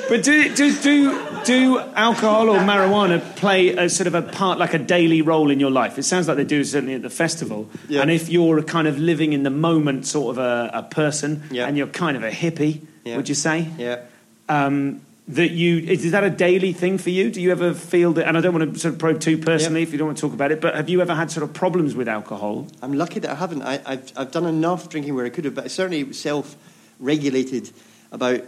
But 0.10 0.22
do, 0.22 0.54
do, 0.54 0.76
do, 0.82 1.44
do 1.46 1.80
alcohol 1.80 2.50
or 2.50 2.60
marijuana 2.60 3.20
play 3.38 3.70
a 3.70 3.90
sort 3.90 4.06
of 4.06 4.14
a 4.14 4.22
part, 4.22 4.60
like 4.60 4.74
a 4.76 4.78
daily 4.80 5.22
role 5.24 5.50
in 5.50 5.60
your 5.60 5.72
life? 5.72 5.98
It 5.98 6.04
sounds 6.04 6.28
like 6.28 6.38
they 6.38 6.44
do, 6.44 6.64
certainly 6.64 6.94
at 6.96 7.02
the 7.02 7.10
festival. 7.10 7.70
Yeah. 7.88 8.02
And 8.02 8.12
if 8.12 8.30
you're 8.30 8.60
a 8.60 8.64
kind 8.64 8.88
of 8.88 9.00
living 9.00 9.34
in 9.34 9.42
the 9.44 9.50
moment 9.50 10.06
sort 10.06 10.38
of 10.38 10.44
a, 10.44 10.70
a 10.74 10.84
person 10.84 11.44
Yeah. 11.52 11.68
and 11.68 11.78
you're 11.78 11.88
kind 11.88 12.16
of 12.18 12.24
a 12.24 12.30
hippie, 12.30 12.82
Yeah. 13.06 13.16
would 13.18 13.30
you 13.30 13.34
say? 13.36 13.68
Yeah. 13.78 14.02
um, 14.50 15.02
that 15.28 15.52
you 15.52 15.78
is, 15.78 16.04
is 16.06 16.12
that 16.12 16.24
a 16.24 16.30
daily 16.30 16.74
thing 16.74 16.98
for 16.98 17.10
you? 17.10 17.32
Do 17.32 17.42
you 17.42 17.52
ever 17.52 17.74
feel 17.74 18.12
that? 18.14 18.28
And 18.28 18.38
I 18.38 18.42
don't 18.42 18.54
want 18.54 18.74
to 18.74 18.80
sort 18.80 18.94
of 18.96 19.00
probe 19.00 19.22
too 19.22 19.38
personally 19.38 19.80
Yeah. 19.82 19.88
if 19.88 19.92
you 19.94 19.98
don't 19.98 20.08
want 20.08 20.18
to 20.18 20.22
talk 20.22 20.34
about 20.34 20.52
it, 20.52 20.60
but 20.60 20.76
have 20.76 20.90
you 20.90 21.02
ever 21.02 21.16
had 21.16 21.32
sort 21.32 21.44
of 21.44 21.54
problems 21.54 21.96
with 21.96 22.08
alcohol? 22.10 22.68
I'm 22.82 22.94
lucky 22.94 23.20
that 23.22 23.30
I 23.32 23.36
haven't. 23.36 23.62
I, 23.62 23.82
I've, 23.86 24.12
I've 24.18 24.32
done 24.32 24.46
enough 24.46 24.90
drinking 24.90 25.16
where 25.16 25.26
I 25.26 25.30
could 25.30 25.46
have, 25.46 25.56
but 25.56 25.64
I 25.66 25.68
certainly 25.68 26.12
self-regulated 26.12 27.72
about 28.12 28.42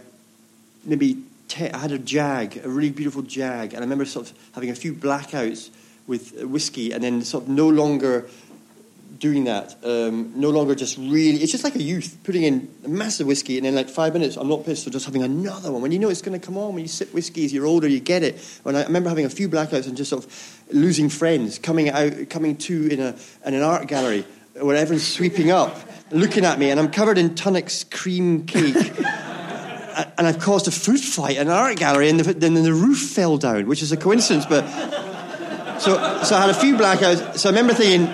maybe 0.84 1.22
te- 1.48 1.70
I 1.70 1.78
had 1.78 1.92
a 1.92 1.98
jag, 1.98 2.58
a 2.62 2.68
really 2.68 2.90
beautiful 2.90 3.22
jag, 3.22 3.72
and 3.72 3.78
I 3.78 3.80
remember 3.80 4.04
sort 4.04 4.30
of 4.30 4.38
having 4.54 4.70
a 4.70 4.74
few 4.74 4.92
blackouts 4.92 5.70
with 6.06 6.40
whiskey, 6.44 6.92
and 6.92 7.02
then 7.02 7.22
sort 7.22 7.44
of 7.44 7.48
no 7.48 7.68
longer 7.68 8.26
doing 9.18 9.44
that. 9.44 9.76
Um, 9.84 10.32
no 10.36 10.50
longer 10.50 10.74
just 10.74 10.96
really. 10.98 11.42
It's 11.42 11.52
just 11.52 11.64
like 11.64 11.74
a 11.74 11.82
youth 11.82 12.18
putting 12.24 12.42
in 12.42 12.68
a 12.84 12.88
massive 12.88 13.26
whiskey, 13.26 13.56
and 13.56 13.66
then 13.66 13.74
like 13.74 13.88
five 13.88 14.12
minutes, 14.12 14.36
I'm 14.36 14.48
not 14.48 14.64
pissed, 14.64 14.84
so 14.84 14.90
just 14.90 15.06
having 15.06 15.22
another 15.22 15.72
one. 15.72 15.82
When 15.82 15.92
you 15.92 15.98
know 15.98 16.08
it's 16.08 16.22
going 16.22 16.38
to 16.38 16.44
come 16.44 16.56
on, 16.56 16.74
when 16.74 16.82
you 16.82 16.88
sip 16.88 17.12
whiskey 17.12 17.44
as 17.44 17.52
you're 17.52 17.66
older, 17.66 17.88
you 17.88 18.00
get 18.00 18.22
it. 18.22 18.38
When 18.62 18.76
I, 18.76 18.82
I 18.82 18.86
remember 18.86 19.08
having 19.08 19.24
a 19.24 19.30
few 19.30 19.48
blackouts 19.48 19.86
and 19.86 19.96
just 19.96 20.10
sort 20.10 20.24
of 20.24 20.64
losing 20.72 21.08
friends, 21.08 21.58
coming 21.58 21.88
out, 21.90 22.28
coming 22.30 22.56
to 22.56 22.88
in 22.88 23.00
a 23.00 23.16
in 23.44 23.54
an 23.54 23.62
art 23.62 23.88
gallery 23.88 24.24
where 24.54 24.76
everyone's 24.76 25.06
sweeping 25.06 25.50
up, 25.50 25.76
looking 26.10 26.44
at 26.44 26.58
me, 26.58 26.70
and 26.70 26.80
I'm 26.80 26.90
covered 26.90 27.18
in 27.18 27.34
Tunnock's 27.34 27.84
cream 27.84 28.46
cake. 28.46 28.76
And 30.18 30.26
I've 30.26 30.38
caused 30.38 30.68
a 30.68 30.70
food 30.70 31.00
fight 31.00 31.36
in 31.38 31.46
an 31.46 31.54
art 31.54 31.78
gallery, 31.78 32.10
and 32.10 32.20
then 32.20 32.52
the 32.52 32.74
roof 32.74 32.98
fell 32.98 33.38
down, 33.38 33.66
which 33.66 33.82
is 33.82 33.92
a 33.92 33.96
coincidence. 33.96 34.44
But 34.44 34.66
so, 35.80 36.22
so 36.22 36.36
I 36.36 36.40
had 36.40 36.50
a 36.50 36.54
few 36.54 36.76
blackouts. 36.76 37.38
So 37.38 37.48
I 37.48 37.52
remember 37.52 37.72
thinking, 37.72 38.06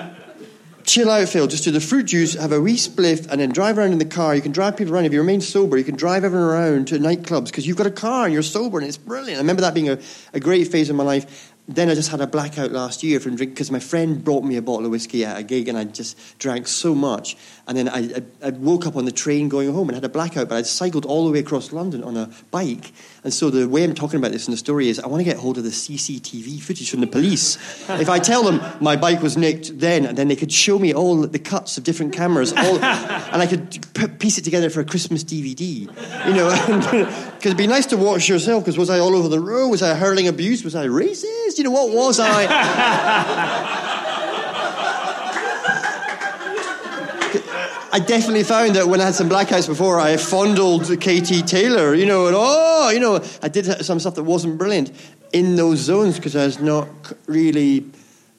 chill 0.85 1.11
out, 1.11 1.29
Phil. 1.29 1.47
Just 1.47 1.65
do 1.65 1.71
the 1.71 1.81
fruit 1.81 2.05
juice, 2.07 2.35
have 2.35 2.53
a 2.53 2.61
wee 2.61 2.77
spliff, 2.77 3.27
and 3.31 3.41
then 3.41 3.51
drive 3.51 3.79
around 3.79 3.93
in 3.93 3.99
the 3.99 4.05
car. 4.05 4.35
You 4.35 4.43
can 4.43 4.53
drive 4.53 4.77
people 4.77 4.95
around. 4.95 5.05
If 5.05 5.13
you 5.13 5.21
remain 5.21 5.41
sober, 5.41 5.77
you 5.77 5.85
can 5.85 5.97
drive 5.97 6.25
everyone 6.25 6.49
around 6.49 6.89
to 6.89 6.99
nightclubs 6.99 7.47
because 7.47 7.67
you've 7.67 7.77
got 7.77 7.87
a 7.87 7.91
car 7.91 8.25
and 8.25 8.33
you're 8.33 8.43
sober, 8.43 8.79
and 8.79 8.87
it's 8.87 8.97
brilliant. 8.97 9.39
I 9.39 9.41
remember 9.41 9.63
that 9.63 9.75
being 9.75 9.89
a, 9.89 9.99
a 10.33 10.41
great 10.41 10.69
phase 10.69 10.91
of 10.91 10.97
my 10.97 11.05
life. 11.05 11.52
Then 11.69 11.89
I 11.89 11.95
just 11.95 12.11
had 12.11 12.21
a 12.21 12.27
blackout 12.27 12.73
last 12.73 13.05
year 13.05 13.21
from 13.21 13.37
drink 13.37 13.53
because 13.53 13.71
my 13.71 13.79
friend 13.79 14.23
brought 14.23 14.43
me 14.43 14.57
a 14.57 14.63
bottle 14.63 14.85
of 14.85 14.91
whiskey 14.91 15.25
at 15.25 15.39
a 15.39 15.45
gig, 15.45 15.69
and 15.69 15.79
I 15.79 15.85
just 15.85 16.19
drank 16.41 16.67
so 16.67 16.93
much. 16.93 17.37
And 17.69 17.79
then 17.79 17.89
I, 17.89 17.99
I, 17.99 18.49
I 18.49 18.51
woke 18.51 18.85
up 18.85 18.97
on 18.97 19.05
the 19.05 19.13
train 19.13 19.49
going 19.49 19.73
home 19.73 19.89
and 19.89 19.95
had 19.95 20.05
a 20.05 20.09
blackout, 20.09 20.49
but 20.49 20.57
I'd 20.57 20.67
cycled 20.67 21.07
all 21.07 21.25
the 21.25 21.31
way 21.31 21.39
across 21.39 21.73
London 21.73 22.03
on 22.03 22.17
a 22.17 22.29
bike. 22.51 22.93
And 23.23 23.33
so 23.33 23.49
the 23.49 23.69
way 23.69 23.85
I'm 23.85 23.95
talking 23.95 24.19
about 24.19 24.33
this 24.33 24.49
in 24.49 24.51
the 24.51 24.57
story 24.57 24.89
is 24.89 24.99
I 24.99 25.07
want 25.07 25.21
to 25.21 25.25
get 25.25 25.37
hold 25.37 25.57
of 25.57 25.63
the 25.63 25.71
CCTV 25.71 26.61
footage 26.61 26.91
from 26.91 27.01
the 27.01 27.07
police. 27.07 27.57
if 27.91 28.09
I 28.09 28.19
tell 28.19 28.43
them 28.43 28.61
my 28.81 28.97
bike 28.97 29.23
was 29.23 29.37
nicked 29.37 29.79
then, 29.79 30.05
and 30.05 30.19
then 30.19 30.27
they 30.27 30.37
could 30.37 30.53
show 30.53 30.81
me 30.81 30.93
all 30.93 31.21
the 31.21 31.39
cuts 31.39 31.79
of 31.79 31.85
different 31.85 32.13
cameras, 32.13 32.53
all, 32.53 32.83
and 32.83 33.41
I 33.41 33.47
could 33.47 33.71
p- 33.95 34.09
piece 34.09 34.37
it 34.37 34.43
together 34.43 34.69
for 34.69 34.81
a 34.81 34.85
Christmas 34.85 35.23
DVD. 35.23 35.83
You 36.27 36.35
know, 36.35 36.51
because 37.37 37.47
it'd 37.47 37.57
be 37.57 37.69
nice 37.69 37.87
to 37.87 37.97
watch 37.97 38.29
yourself. 38.29 38.65
Because 38.65 38.77
was 38.77 38.91
I 38.91 38.99
all 38.99 39.15
over 39.15 39.29
the 39.29 39.41
road? 39.41 39.69
Was 39.69 39.83
I 39.83 39.95
hurling 39.95 40.27
abuse? 40.27 40.65
Was 40.65 40.75
I 40.75 40.87
racist? 40.89 41.42
You 41.59 41.65
know, 41.65 41.71
what 41.71 41.91
was 41.91 42.21
I? 42.21 43.79
I 47.95 47.99
definitely 47.99 48.45
found 48.45 48.77
that 48.77 48.89
when 48.89 49.03
I 49.03 49.05
had 49.05 49.15
some 49.15 49.29
blackouts 49.29 49.69
before, 49.69 50.01
I 50.01 50.17
fondled 50.17 50.99
Katie 50.99 51.43
Taylor, 51.43 51.95
you 51.95 52.07
know, 52.07 52.27
and 52.27 52.35
oh, 52.39 52.89
you 52.89 52.99
know, 52.99 53.23
I 53.43 53.49
did 53.49 53.67
some 53.85 54.01
stuff 54.01 54.15
that 54.15 54.23
wasn't 54.23 54.57
brilliant 54.57 54.91
in 55.35 55.57
those 55.57 55.81
zones 55.81 56.17
because 56.17 56.35
I 56.35 56.47
was 56.47 56.59
not 56.59 56.89
really, 57.27 57.85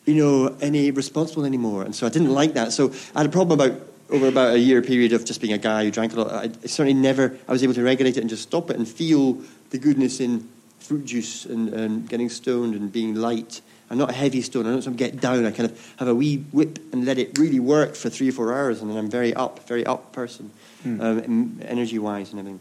you 0.06 0.16
know, 0.16 0.58
any 0.60 0.90
responsible 0.90 1.46
anymore, 1.46 1.84
and 1.84 1.96
so 1.96 2.08
I 2.08 2.10
didn't 2.10 2.32
like 2.32 2.56
that. 2.56 2.72
So 2.72 2.92
I 3.14 3.20
had 3.20 3.28
a 3.28 3.32
problem 3.32 3.60
about 3.60 3.80
over 4.10 4.28
about 4.28 4.56
a 4.56 4.60
year 4.60 4.82
period 4.82 5.14
of 5.14 5.24
just 5.24 5.40
being 5.40 5.54
a 5.54 5.60
guy 5.60 5.84
who 5.84 5.92
drank 5.92 6.14
a 6.14 6.22
lot. 6.22 6.32
I 6.32 6.50
certainly 6.66 6.96
never 6.96 7.38
I 7.48 7.52
was 7.52 7.64
able 7.64 7.76
to 7.76 7.84
regulate 7.84 8.18
it 8.18 8.22
and 8.22 8.30
just 8.32 8.44
stop 8.44 8.72
it 8.72 8.78
and 8.78 8.88
feel 8.88 9.40
the 9.70 9.78
goodness 9.78 10.20
in 10.20 10.50
fruit 10.84 11.06
juice 11.06 11.46
and, 11.46 11.70
and 11.70 12.10
getting 12.10 12.30
stoned 12.30 12.76
and 12.76 12.92
being 12.92 13.16
light 13.16 13.62
I'm 13.94 14.00
not 14.00 14.10
a 14.10 14.14
heavy 14.14 14.42
stone. 14.42 14.66
I 14.66 14.72
don't 14.72 14.82
sort 14.82 14.94
of 14.94 14.98
get 14.98 15.22
down. 15.22 15.46
I 15.46 15.52
kind 15.52 15.70
of 15.70 15.94
have 15.98 16.08
a 16.08 16.16
wee 16.16 16.38
whip 16.52 16.80
and 16.92 17.06
let 17.06 17.20
it 17.20 17.38
really 17.38 17.60
work 17.60 17.94
for 17.94 18.10
three 18.10 18.30
or 18.30 18.32
four 18.32 18.52
hours, 18.52 18.82
and 18.82 18.90
then 18.90 18.98
I'm 18.98 19.08
very 19.08 19.36
up, 19.36 19.68
very 19.68 19.86
up 19.86 20.12
person, 20.12 20.50
mm. 20.84 21.00
um, 21.00 21.60
energy 21.64 22.00
wise 22.00 22.32
and 22.32 22.40
everything. 22.40 22.60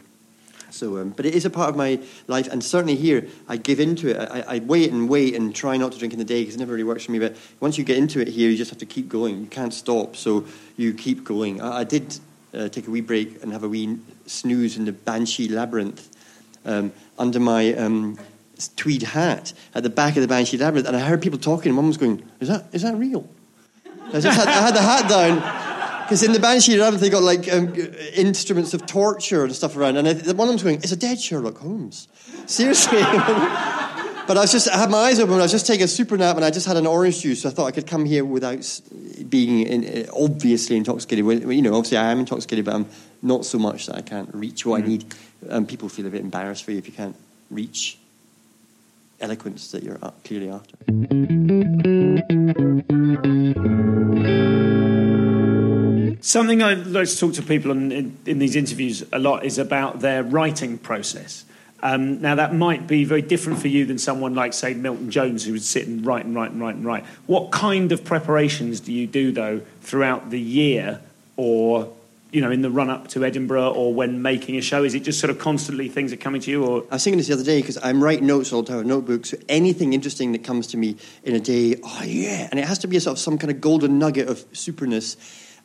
So, 0.69 0.99
um, 0.99 1.09
but 1.09 1.25
it 1.25 1.33
is 1.33 1.43
a 1.43 1.49
part 1.49 1.69
of 1.69 1.75
my 1.75 1.99
life, 2.27 2.47
and 2.47 2.63
certainly 2.63 2.95
here, 2.95 3.27
I 3.47 3.57
give 3.57 3.79
into 3.79 4.09
it. 4.09 4.29
I, 4.29 4.55
I 4.55 4.59
wait 4.59 4.91
and 4.91 5.09
wait 5.09 5.33
and 5.33 5.55
try 5.55 5.75
not 5.75 5.91
to 5.93 5.97
drink 5.97 6.13
in 6.13 6.19
the 6.19 6.25
day 6.25 6.41
because 6.41 6.53
it 6.53 6.59
never 6.59 6.73
really 6.73 6.83
works 6.83 7.05
for 7.05 7.11
me. 7.11 7.17
But 7.17 7.35
once 7.59 7.79
you 7.79 7.83
get 7.83 7.97
into 7.97 8.19
it 8.19 8.27
here, 8.27 8.51
you 8.51 8.55
just 8.57 8.69
have 8.69 8.79
to 8.79 8.85
keep 8.85 9.09
going. 9.09 9.39
You 9.39 9.47
can't 9.47 9.73
stop, 9.73 10.15
so 10.15 10.45
you 10.77 10.93
keep 10.93 11.23
going. 11.23 11.61
I, 11.61 11.79
I 11.79 11.83
did 11.83 12.19
uh, 12.53 12.69
take 12.69 12.87
a 12.87 12.91
wee 12.91 13.01
break 13.01 13.41
and 13.41 13.51
have 13.53 13.63
a 13.63 13.69
wee 13.69 13.97
snooze 14.27 14.77
in 14.77 14.85
the 14.85 14.91
Banshee 14.91 15.47
Labyrinth 15.47 16.09
um, 16.65 16.91
under 17.17 17.39
my 17.39 17.73
um, 17.73 18.17
tweed 18.75 19.03
hat 19.03 19.53
at 19.75 19.83
the 19.83 19.89
back 19.89 20.15
of 20.15 20.21
the 20.21 20.27
Banshee 20.27 20.57
Labyrinth, 20.57 20.87
and 20.87 20.95
I 20.95 20.99
heard 20.99 21.21
people 21.21 21.39
talking, 21.39 21.69
and 21.69 21.77
one 21.77 21.87
was 21.87 21.97
going, 21.97 22.23
Is 22.39 22.47
that, 22.47 22.65
is 22.71 22.81
that 22.83 22.95
real? 22.95 23.27
I, 24.07 24.19
just 24.19 24.37
had, 24.37 24.47
I 24.47 24.61
had 24.61 24.75
the 24.75 24.81
hat 24.81 25.09
down. 25.09 25.63
Because 26.03 26.21
in 26.21 26.33
the 26.33 26.39
Banshee 26.39 26.77
Labyrinth, 26.77 27.01
they 27.01 27.09
got 27.09 27.23
like 27.23 27.51
um, 27.51 27.73
instruments 28.13 28.73
of 28.73 28.85
torture 28.85 29.45
and 29.45 29.55
stuff 29.55 29.77
around. 29.77 29.97
And 29.97 30.07
I, 30.07 30.11
one 30.11 30.19
of 30.19 30.35
them 30.37 30.47
was 30.47 30.63
going, 30.63 30.77
It's 30.77 30.91
a 30.91 30.97
dead 30.97 31.19
Sherlock 31.19 31.57
Holmes. 31.57 32.07
Seriously. 32.45 33.01
but 34.27 34.37
I 34.37 34.41
was 34.41 34.51
just, 34.51 34.69
I 34.69 34.77
had 34.77 34.89
my 34.91 34.97
eyes 34.97 35.19
open, 35.19 35.35
I 35.35 35.37
was 35.37 35.51
just 35.51 35.65
taking 35.65 35.85
a 35.85 35.87
super 35.87 36.17
nap, 36.17 36.35
and 36.35 36.45
I 36.45 36.51
just 36.51 36.67
had 36.67 36.77
an 36.77 36.85
orange 36.85 37.21
juice. 37.21 37.41
So 37.43 37.49
I 37.49 37.51
thought 37.53 37.65
I 37.65 37.71
could 37.71 37.87
come 37.87 38.05
here 38.05 38.25
without 38.25 38.81
being 39.29 39.61
in, 39.61 40.09
obviously 40.13 40.75
intoxicated. 40.75 41.25
Well, 41.25 41.51
You 41.51 41.61
know, 41.61 41.75
obviously 41.75 41.97
I 41.97 42.11
am 42.11 42.19
intoxicated, 42.19 42.65
but 42.65 42.75
I'm 42.75 42.87
not 43.21 43.45
so 43.45 43.57
much 43.57 43.87
that 43.87 43.95
I 43.95 44.01
can't 44.01 44.33
reach 44.33 44.65
what 44.65 44.81
mm. 44.81 44.83
I 44.83 44.87
need. 44.87 45.15
Um, 45.49 45.65
people 45.65 45.89
feel 45.89 46.05
a 46.05 46.09
bit 46.09 46.21
embarrassed 46.21 46.63
for 46.63 46.71
you 46.71 46.77
if 46.77 46.87
you 46.87 46.93
can't 46.93 47.15
reach 47.49 47.97
eloquence 49.19 49.71
that 49.71 49.83
you're 49.83 49.97
clearly 50.23 50.49
after. 50.49 50.75
Something 56.21 56.63
I 56.63 56.73
like 56.73 57.07
to 57.09 57.17
talk 57.17 57.33
to 57.33 57.43
people 57.43 57.71
in, 57.71 57.91
in, 57.91 58.17
in 58.25 58.39
these 58.39 58.55
interviews 58.55 59.03
a 59.11 59.19
lot 59.19 59.45
is 59.45 59.57
about 59.57 59.99
their 59.99 60.23
writing 60.23 60.77
process. 60.77 61.45
Um, 61.81 62.21
now, 62.21 62.35
that 62.35 62.55
might 62.55 62.87
be 62.87 63.03
very 63.03 63.21
different 63.21 63.59
for 63.59 63.67
you 63.67 63.85
than 63.85 63.97
someone 63.97 64.33
like, 64.33 64.53
say, 64.53 64.73
Milton 64.73 65.11
Jones, 65.11 65.43
who 65.43 65.51
would 65.51 65.63
sit 65.63 65.85
and 65.85 66.05
write 66.05 66.23
and 66.23 66.33
write 66.33 66.51
and 66.51 66.61
write 66.61 66.75
and 66.75 66.85
write. 66.85 67.03
What 67.25 67.51
kind 67.51 67.91
of 67.91 68.05
preparations 68.05 68.79
do 68.79 68.93
you 68.93 69.05
do, 69.05 69.33
though, 69.33 69.61
throughout 69.81 70.29
the 70.29 70.39
year 70.39 71.01
or 71.35 71.91
you 72.33 72.41
know, 72.41 72.49
in 72.49 72.63
the 72.63 72.71
run 72.71 72.89
up 72.89 73.07
to 73.09 73.23
Edinburgh 73.23 73.73
or 73.73 73.93
when 73.93 74.23
making 74.23 74.57
a 74.57 74.61
show? 74.61 74.83
Is 74.83 74.95
it 74.95 75.01
just 75.03 75.19
sort 75.19 75.29
of 75.29 75.37
constantly 75.37 75.87
things 75.87 76.11
are 76.11 76.17
coming 76.17 76.41
to 76.41 76.51
you? 76.51 76.65
Or 76.65 76.83
I 76.89 76.95
was 76.95 77.03
thinking 77.03 77.19
this 77.19 77.27
the 77.27 77.35
other 77.35 77.43
day 77.43 77.61
because 77.61 77.77
I'm 77.81 78.03
writing 78.03 78.25
notes 78.25 78.51
all 78.51 78.63
the 78.63 78.73
time, 78.73 78.87
notebooks. 78.87 79.29
So 79.29 79.37
anything 79.47 79.93
interesting 79.93 80.31
that 80.31 80.43
comes 80.43 80.65
to 80.67 80.77
me 80.77 80.97
in 81.23 81.35
a 81.35 81.39
day, 81.39 81.75
oh 81.83 82.01
yeah, 82.03 82.47
and 82.49 82.59
it 82.59 82.65
has 82.65 82.79
to 82.79 82.87
be 82.87 82.97
a 82.97 83.01
sort 83.01 83.17
of 83.17 83.19
some 83.19 83.37
kind 83.37 83.51
of 83.51 83.61
golden 83.61 83.99
nugget 83.99 84.27
of 84.27 84.51
superness. 84.51 85.15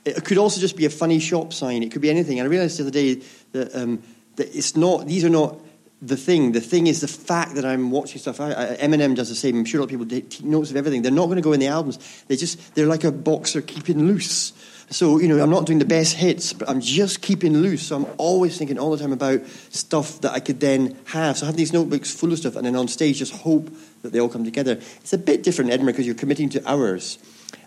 It 0.04 0.22
could 0.24 0.36
also 0.36 0.60
just 0.60 0.76
be 0.76 0.84
a 0.84 0.90
funny 0.90 1.18
shop 1.20 1.54
sign. 1.54 1.82
It 1.82 1.90
could 1.90 2.02
be 2.02 2.10
anything. 2.10 2.38
And 2.38 2.46
I 2.46 2.50
realised 2.50 2.78
the 2.78 2.82
other 2.84 2.90
day 2.90 3.22
that 3.52 3.74
um, 3.74 4.02
that 4.36 4.54
it's 4.54 4.76
not. 4.76 5.06
These 5.06 5.24
are 5.24 5.30
not 5.30 5.58
the 6.02 6.18
thing. 6.18 6.52
The 6.52 6.60
thing 6.60 6.86
is 6.86 7.00
the 7.00 7.08
fact 7.08 7.54
that 7.54 7.64
I'm 7.64 7.90
watching 7.90 8.20
stuff. 8.20 8.40
I, 8.40 8.52
I, 8.52 8.76
Eminem 8.76 9.16
does 9.16 9.30
the 9.30 9.34
same. 9.34 9.56
I'm 9.56 9.64
sure 9.64 9.80
a 9.80 9.82
lot 9.82 9.86
of 9.86 9.90
people 9.90 10.06
take 10.06 10.44
notes 10.44 10.70
of 10.70 10.76
everything. 10.76 11.00
They're 11.00 11.10
not 11.10 11.26
going 11.26 11.36
to 11.36 11.42
go 11.42 11.52
in 11.52 11.60
the 11.60 11.68
albums. 11.68 11.98
They 12.28 12.36
just 12.36 12.74
they're 12.74 12.86
like 12.86 13.04
a 13.04 13.12
boxer 13.12 13.62
keeping 13.62 14.06
loose. 14.06 14.52
So, 14.90 15.18
you 15.18 15.28
know, 15.28 15.42
I'm 15.42 15.50
not 15.50 15.66
doing 15.66 15.78
the 15.78 15.84
best 15.84 16.16
hits, 16.16 16.54
but 16.54 16.68
I'm 16.68 16.80
just 16.80 17.20
keeping 17.20 17.58
loose. 17.58 17.88
So 17.88 17.96
I'm 17.96 18.06
always 18.16 18.56
thinking 18.56 18.78
all 18.78 18.90
the 18.90 18.96
time 18.96 19.12
about 19.12 19.46
stuff 19.70 20.22
that 20.22 20.32
I 20.32 20.40
could 20.40 20.60
then 20.60 20.96
have. 21.06 21.36
So 21.36 21.44
I 21.44 21.48
have 21.48 21.56
these 21.56 21.74
notebooks 21.74 22.10
full 22.10 22.32
of 22.32 22.38
stuff, 22.38 22.56
and 22.56 22.64
then 22.64 22.74
on 22.74 22.88
stage 22.88 23.18
just 23.18 23.34
hope 23.34 23.70
that 24.02 24.12
they 24.12 24.20
all 24.20 24.30
come 24.30 24.44
together. 24.44 24.72
It's 24.72 25.12
a 25.12 25.18
bit 25.18 25.42
different 25.42 25.68
in 25.68 25.74
Edinburgh 25.74 25.92
because 25.92 26.06
you're 26.06 26.14
committing 26.14 26.48
to 26.50 26.68
hours. 26.68 27.18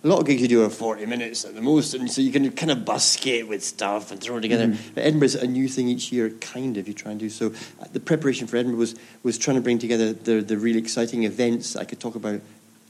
A 0.04 0.08
lot 0.08 0.20
of 0.20 0.26
gigs 0.26 0.42
you 0.42 0.48
do 0.48 0.64
are 0.64 0.70
40 0.70 1.06
minutes 1.06 1.46
at 1.46 1.54
the 1.54 1.62
most, 1.62 1.94
and 1.94 2.10
so 2.10 2.22
you 2.22 2.32
can 2.32 2.52
kind 2.54 2.72
of 2.72 2.86
busk 2.86 3.28
it 3.28 3.48
with 3.48 3.64
stuff 3.64 4.12
and 4.12 4.20
throw 4.20 4.38
it 4.38 4.42
together. 4.42 4.68
Mm-hmm. 4.68 4.94
But 4.96 5.04
Edinburgh's 5.04 5.36
a 5.36 5.46
new 5.46 5.68
thing 5.68 5.90
each 5.90 6.12
year, 6.12 6.32
kind 6.32 6.78
of, 6.78 6.88
you 6.88 6.96
try 6.96 7.12
and 7.12 7.20
do. 7.20 7.30
So 7.30 7.54
uh, 7.80 7.86
the 7.94 8.00
preparation 8.00 8.48
for 8.48 8.58
Edinburgh 8.58 8.80
was, 8.80 8.96
was 9.22 9.38
trying 9.38 9.58
to 9.58 9.62
bring 9.62 9.78
together 9.78 10.14
the, 10.14 10.42
the 10.42 10.58
really 10.58 10.80
exciting 10.80 11.24
events 11.24 11.76
I 11.76 11.84
could 11.84 12.00
talk 12.00 12.16
about 12.16 12.42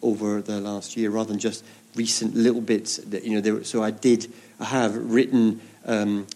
over 0.02 0.42
the 0.42 0.60
last 0.60 0.96
year 0.96 1.10
rather 1.10 1.30
than 1.30 1.40
just 1.40 1.66
recent 1.96 2.36
little 2.36 2.62
bits 2.62 2.98
that 2.98 3.24
you 3.24 3.32
know. 3.32 3.42
There, 3.42 3.64
so 3.64 3.84
I 3.84 3.92
did. 3.92 4.32
I 4.60 4.66
have 4.66 4.96
written, 4.96 5.62
um, 5.86 6.28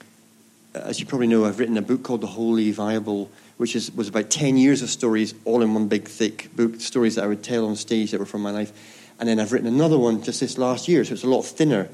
as 0.73 0.99
you 0.99 1.05
probably 1.05 1.27
know, 1.27 1.45
I've 1.45 1.59
written 1.59 1.77
a 1.77 1.81
book 1.81 2.03
called 2.03 2.21
The 2.21 2.27
Wholly 2.27 2.71
Viable, 2.71 3.29
which 3.57 3.75
is, 3.75 3.91
was 3.91 4.07
about 4.07 4.29
ten 4.29 4.57
years 4.57 4.81
of 4.81 4.89
stories, 4.89 5.33
all 5.45 5.61
in 5.61 5.73
one 5.73 5.87
big 5.87 6.07
thick 6.07 6.49
book. 6.55 6.81
Stories 6.81 7.15
that 7.15 7.23
I 7.23 7.27
would 7.27 7.43
tell 7.43 7.67
on 7.67 7.75
stage 7.75 8.11
that 8.11 8.19
were 8.19 8.25
from 8.25 8.41
my 8.41 8.51
life, 8.51 8.71
and 9.19 9.29
then 9.29 9.39
I've 9.39 9.51
written 9.51 9.67
another 9.67 9.97
one 9.97 10.23
just 10.23 10.39
this 10.39 10.57
last 10.57 10.87
year, 10.87 11.03
so 11.05 11.13
it's 11.13 11.23
a 11.23 11.29
lot 11.29 11.43
thinner. 11.43 11.87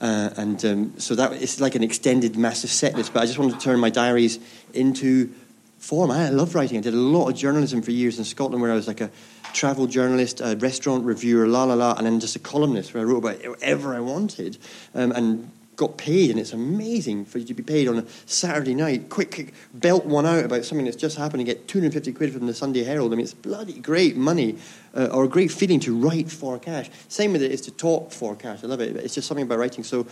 Uh, 0.00 0.30
and 0.36 0.64
um, 0.64 0.94
so 0.98 1.14
that 1.14 1.32
it's 1.32 1.60
like 1.60 1.76
an 1.76 1.84
extended, 1.84 2.36
massive 2.36 2.70
set 2.70 2.96
list. 2.96 3.12
But 3.12 3.22
I 3.22 3.26
just 3.26 3.38
wanted 3.38 3.54
to 3.54 3.60
turn 3.60 3.78
my 3.78 3.90
diaries 3.90 4.40
into 4.74 5.32
form. 5.78 6.10
I 6.10 6.30
love 6.30 6.56
writing. 6.56 6.78
I 6.78 6.80
did 6.80 6.94
a 6.94 6.96
lot 6.96 7.28
of 7.28 7.36
journalism 7.36 7.82
for 7.82 7.92
years 7.92 8.18
in 8.18 8.24
Scotland, 8.24 8.62
where 8.62 8.72
I 8.72 8.74
was 8.74 8.88
like 8.88 9.00
a 9.00 9.10
travel 9.52 9.86
journalist, 9.86 10.40
a 10.40 10.56
restaurant 10.56 11.04
reviewer, 11.04 11.46
la 11.46 11.64
la 11.64 11.74
la, 11.74 11.94
and 11.94 12.06
then 12.06 12.20
just 12.20 12.36
a 12.36 12.38
columnist 12.38 12.94
where 12.94 13.02
I 13.02 13.06
wrote 13.06 13.18
about 13.18 13.48
whatever 13.48 13.94
I 13.94 14.00
wanted 14.00 14.58
um, 14.94 15.12
and 15.12 15.50
got 15.76 15.96
paid. 15.96 16.30
And 16.30 16.38
it's 16.38 16.52
amazing 16.52 17.24
for 17.24 17.38
you 17.38 17.44
to 17.46 17.54
be 17.54 17.62
paid 17.62 17.88
on 17.88 17.98
a 17.98 18.06
Saturday 18.26 18.74
night, 18.74 19.08
quick, 19.08 19.34
quick 19.34 19.54
belt 19.72 20.04
one 20.04 20.26
out 20.26 20.44
about 20.44 20.64
something 20.64 20.84
that's 20.84 20.96
just 20.96 21.16
happened 21.16 21.40
and 21.40 21.46
get 21.46 21.68
250 21.68 22.12
quid 22.12 22.32
from 22.32 22.46
the 22.46 22.54
Sunday 22.54 22.84
Herald. 22.84 23.12
I 23.12 23.16
mean, 23.16 23.24
it's 23.24 23.34
bloody 23.34 23.78
great 23.80 24.16
money 24.16 24.58
uh, 24.94 25.06
or 25.06 25.24
a 25.24 25.28
great 25.28 25.50
feeling 25.50 25.80
to 25.80 25.96
write 25.96 26.30
for 26.30 26.58
cash. 26.58 26.90
Same 27.08 27.32
with 27.32 27.42
it 27.42 27.52
is 27.52 27.60
to 27.62 27.70
talk 27.70 28.12
for 28.12 28.36
cash. 28.36 28.62
I 28.62 28.66
love 28.66 28.80
it. 28.80 28.96
It's 28.96 29.14
just 29.14 29.26
something 29.26 29.44
about 29.44 29.58
writing. 29.58 29.84
So 29.84 30.06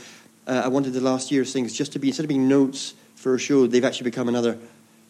uh, 0.47 0.63
I 0.65 0.69
wanted 0.69 0.93
the 0.93 1.01
last 1.01 1.31
year's 1.31 1.53
things 1.53 1.73
just 1.73 1.93
to 1.93 1.99
be, 1.99 2.09
instead 2.09 2.25
of 2.25 2.29
being 2.29 2.49
notes 2.49 2.95
for 3.15 3.35
a 3.35 3.39
show, 3.39 3.67
they've 3.67 3.85
actually 3.85 4.11
become 4.11 4.29
another 4.29 4.59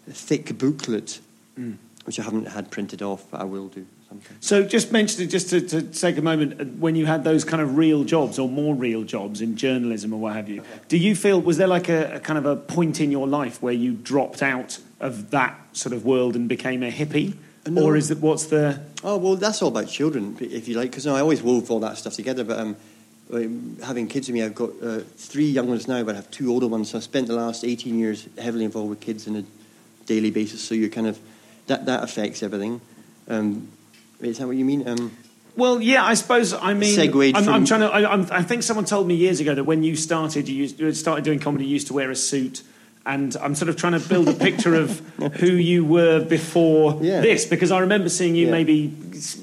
thick 0.09 0.59
booklet. 0.59 1.21
Mm. 1.59 1.77
Which 2.05 2.19
I 2.19 2.23
haven't 2.23 2.49
had 2.49 2.71
printed 2.71 3.03
off, 3.03 3.25
but 3.31 3.43
I 3.43 3.45
will 3.45 3.69
do. 3.69 3.87
So, 4.41 4.65
just 4.65 4.91
mention 4.91 5.23
it, 5.23 5.29
just 5.29 5.51
to, 5.51 5.61
to, 5.61 5.83
take 5.83 6.17
a 6.17 6.23
moment, 6.23 6.61
uh, 6.61 6.65
when 6.65 6.97
you 6.97 7.07
had 7.07 7.23
those 7.23 7.45
kind 7.45 7.63
of 7.63 7.77
real 7.77 8.05
jobs 8.05 8.39
or 8.39 8.49
more 8.49 8.75
real 8.75 9.05
jobs 9.05 9.41
in 9.41 9.57
journalism 9.57 10.13
or 10.13 10.21
what 10.21 10.35
have 10.35 10.49
you, 10.49 10.61
okay. 10.61 10.71
do 10.89 10.99
you 10.99 11.15
feel, 11.15 11.41
was 11.41 11.59
there 11.59 11.69
like 11.69 11.89
a, 11.89 12.17
a, 12.17 12.21
kind 12.21 12.39
of 12.39 12.47
a 12.47 12.57
point 12.57 13.01
in 13.01 13.13
your 13.13 13.29
life 13.29 13.63
where 13.63 13.73
you 13.73 13.93
dropped 13.93 14.43
out 14.43 14.79
of 14.99 15.31
that 15.31 15.59
sort 15.73 15.93
of 15.93 16.05
world 16.05 16.35
and 16.35 16.49
became 16.49 16.83
a 16.83 16.91
hippie? 16.91 17.35
Uh, 17.67 17.71
no. 17.71 17.85
Or 17.85 17.97
is 17.97 18.11
it, 18.11 18.19
what's 18.19 18.47
the. 18.47 18.81
Oh, 19.05 19.17
well, 19.17 19.37
that's 19.37 19.63
all 19.63 19.69
about 19.69 19.89
children, 19.89 20.37
if 20.41 20.67
you 20.67 20.77
like, 20.77 20.91
because 20.91 21.07
no, 21.07 21.15
I 21.15 21.21
always 21.21 21.43
wove 21.43 21.71
all 21.71 21.81
that 21.81 21.97
stuff 21.97 22.15
together, 22.15 22.45
but. 22.45 22.59
Um, 22.59 22.77
having 23.85 24.09
kids 24.09 24.27
with 24.27 24.35
me, 24.35 24.43
I've 24.43 24.57
got 24.57 24.71
uh, 24.83 25.01
three 25.17 25.45
young 25.45 25.69
ones 25.69 25.87
now, 25.87 26.03
but 26.03 26.17
I 26.17 26.17
have 26.17 26.33
two 26.33 26.51
older 26.51 26.67
ones. 26.67 26.91
So 26.91 26.99
I 26.99 27.01
spent 27.01 27.29
the 27.29 27.37
last 27.37 27.65
18 27.65 27.97
years 27.97 28.27
heavily 28.37 28.65
involved 28.65 28.91
with 28.91 28.99
kids 28.99 29.29
on 29.29 29.37
a 29.37 29.45
daily 30.07 30.33
basis. 30.33 30.61
So 30.61 30.75
you 30.75 30.91
kind 30.91 31.07
of 31.07 31.17
that 31.69 31.87
that 31.87 32.03
affects 32.03 32.43
everything. 32.43 32.81
Um, 33.29 33.69
is 34.21 34.39
that 34.39 34.47
what 34.47 34.57
you 34.57 34.65
mean? 34.65 34.87
Um, 34.89 35.17
Well, 35.57 35.81
yeah, 35.83 36.05
I 36.05 36.15
suppose. 36.15 36.53
I 36.55 36.75
mean, 36.75 36.95
Segued 36.95 37.35
I'm, 37.37 37.45
from- 37.45 37.55
I'm 37.55 37.65
trying 37.65 37.81
to. 37.81 37.87
I, 37.89 38.13
I'm, 38.13 38.27
I 38.31 38.43
think 38.43 38.63
someone 38.63 38.85
told 38.85 39.07
me 39.07 39.15
years 39.15 39.41
ago 39.41 39.55
that 39.55 39.65
when 39.65 39.83
you 39.83 39.97
started, 39.97 40.49
you, 40.49 40.65
used, 40.65 40.97
started 40.97 41.25
doing 41.25 41.39
comedy, 41.41 41.65
you 41.67 41.73
used 41.73 41.89
to 41.89 41.93
wear 41.95 42.11
a 42.11 42.17
suit. 42.17 42.63
And 43.07 43.35
I'm 43.37 43.55
sort 43.55 43.71
of 43.71 43.77
trying 43.77 43.99
to 43.99 44.09
build 44.09 44.29
a 44.29 44.35
picture 44.35 44.75
of 44.75 44.99
who 45.41 45.53
you 45.53 45.85
were 45.87 46.23
before 46.23 46.99
Yeah. 47.03 47.23
this, 47.23 47.47
because 47.47 47.71
I 47.73 47.79
remember 47.81 48.11
seeing 48.11 48.35
you 48.37 48.47
Yeah. 48.47 48.53
maybe, 48.53 48.93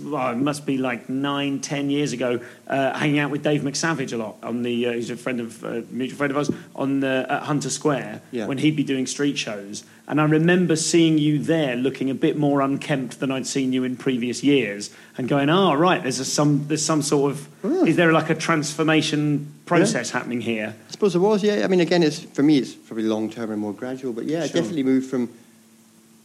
well, 0.04 0.32
it 0.32 0.36
must 0.38 0.66
be 0.68 0.78
like 0.78 1.10
nine, 1.10 1.60
ten 1.60 1.90
years 1.90 2.14
ago, 2.14 2.40
uh, 2.70 2.98
hanging 2.98 3.20
out 3.20 3.32
with 3.32 3.44
Dave 3.44 3.62
McSavage 3.62 4.12
a 4.14 4.18
lot 4.18 4.36
on 4.44 4.62
the. 4.64 4.88
Uh, 4.88 4.94
he's 4.94 5.10
a 5.10 5.16
friend 5.18 5.40
of 5.40 5.64
uh, 5.64 5.82
mutual 5.90 6.18
friend 6.18 6.32
of 6.32 6.38
ours 6.38 6.52
on 6.76 7.00
the, 7.00 7.26
at 7.30 7.44
Hunter 7.44 7.70
Square 7.70 8.22
Yeah. 8.32 8.46
when 8.48 8.58
he'd 8.58 8.76
be 8.76 8.84
doing 8.84 9.08
street 9.08 9.38
shows, 9.38 9.84
and 10.08 10.20
I 10.20 10.26
remember 10.26 10.76
seeing 10.76 11.18
you 11.18 11.40
there 11.40 11.76
looking 11.76 12.10
a 12.10 12.14
bit 12.14 12.38
more 12.38 12.62
unkempt 12.62 13.20
than 13.20 13.32
I'd 13.32 13.48
seen 13.48 13.72
you 13.74 13.84
in 13.84 13.96
previous 13.96 14.44
years, 14.44 14.90
and 15.18 15.30
going, 15.30 15.50
"Oh, 15.50 15.74
right, 15.76 16.02
there's 16.04 16.20
a, 16.20 16.26
some 16.26 16.68
there's 16.68 16.84
some 16.84 17.02
sort 17.02 17.32
of 17.32 17.48
is 17.88 17.96
there 17.96 18.12
like 18.12 18.30
a 18.30 18.36
transformation 18.36 19.54
process 19.66 20.12
happening 20.12 20.42
here?" 20.42 20.76
I 20.88 20.92
suppose 20.92 21.16
it 21.16 21.20
was, 21.20 21.44
yeah. 21.44 21.64
I 21.64 21.68
mean, 21.68 21.80
again, 21.80 22.04
it's 22.04 22.20
for 22.20 22.44
me, 22.44 22.58
it's 22.58 22.74
probably 22.74 23.06
long 23.06 23.30
term 23.30 23.52
and 23.52 23.62
more 23.62 23.74
gradual. 23.74 24.12
But 24.14 24.26
yeah, 24.26 24.44
I 24.44 24.48
definitely 24.48 24.84
moved 24.84 25.10
from 25.10 25.30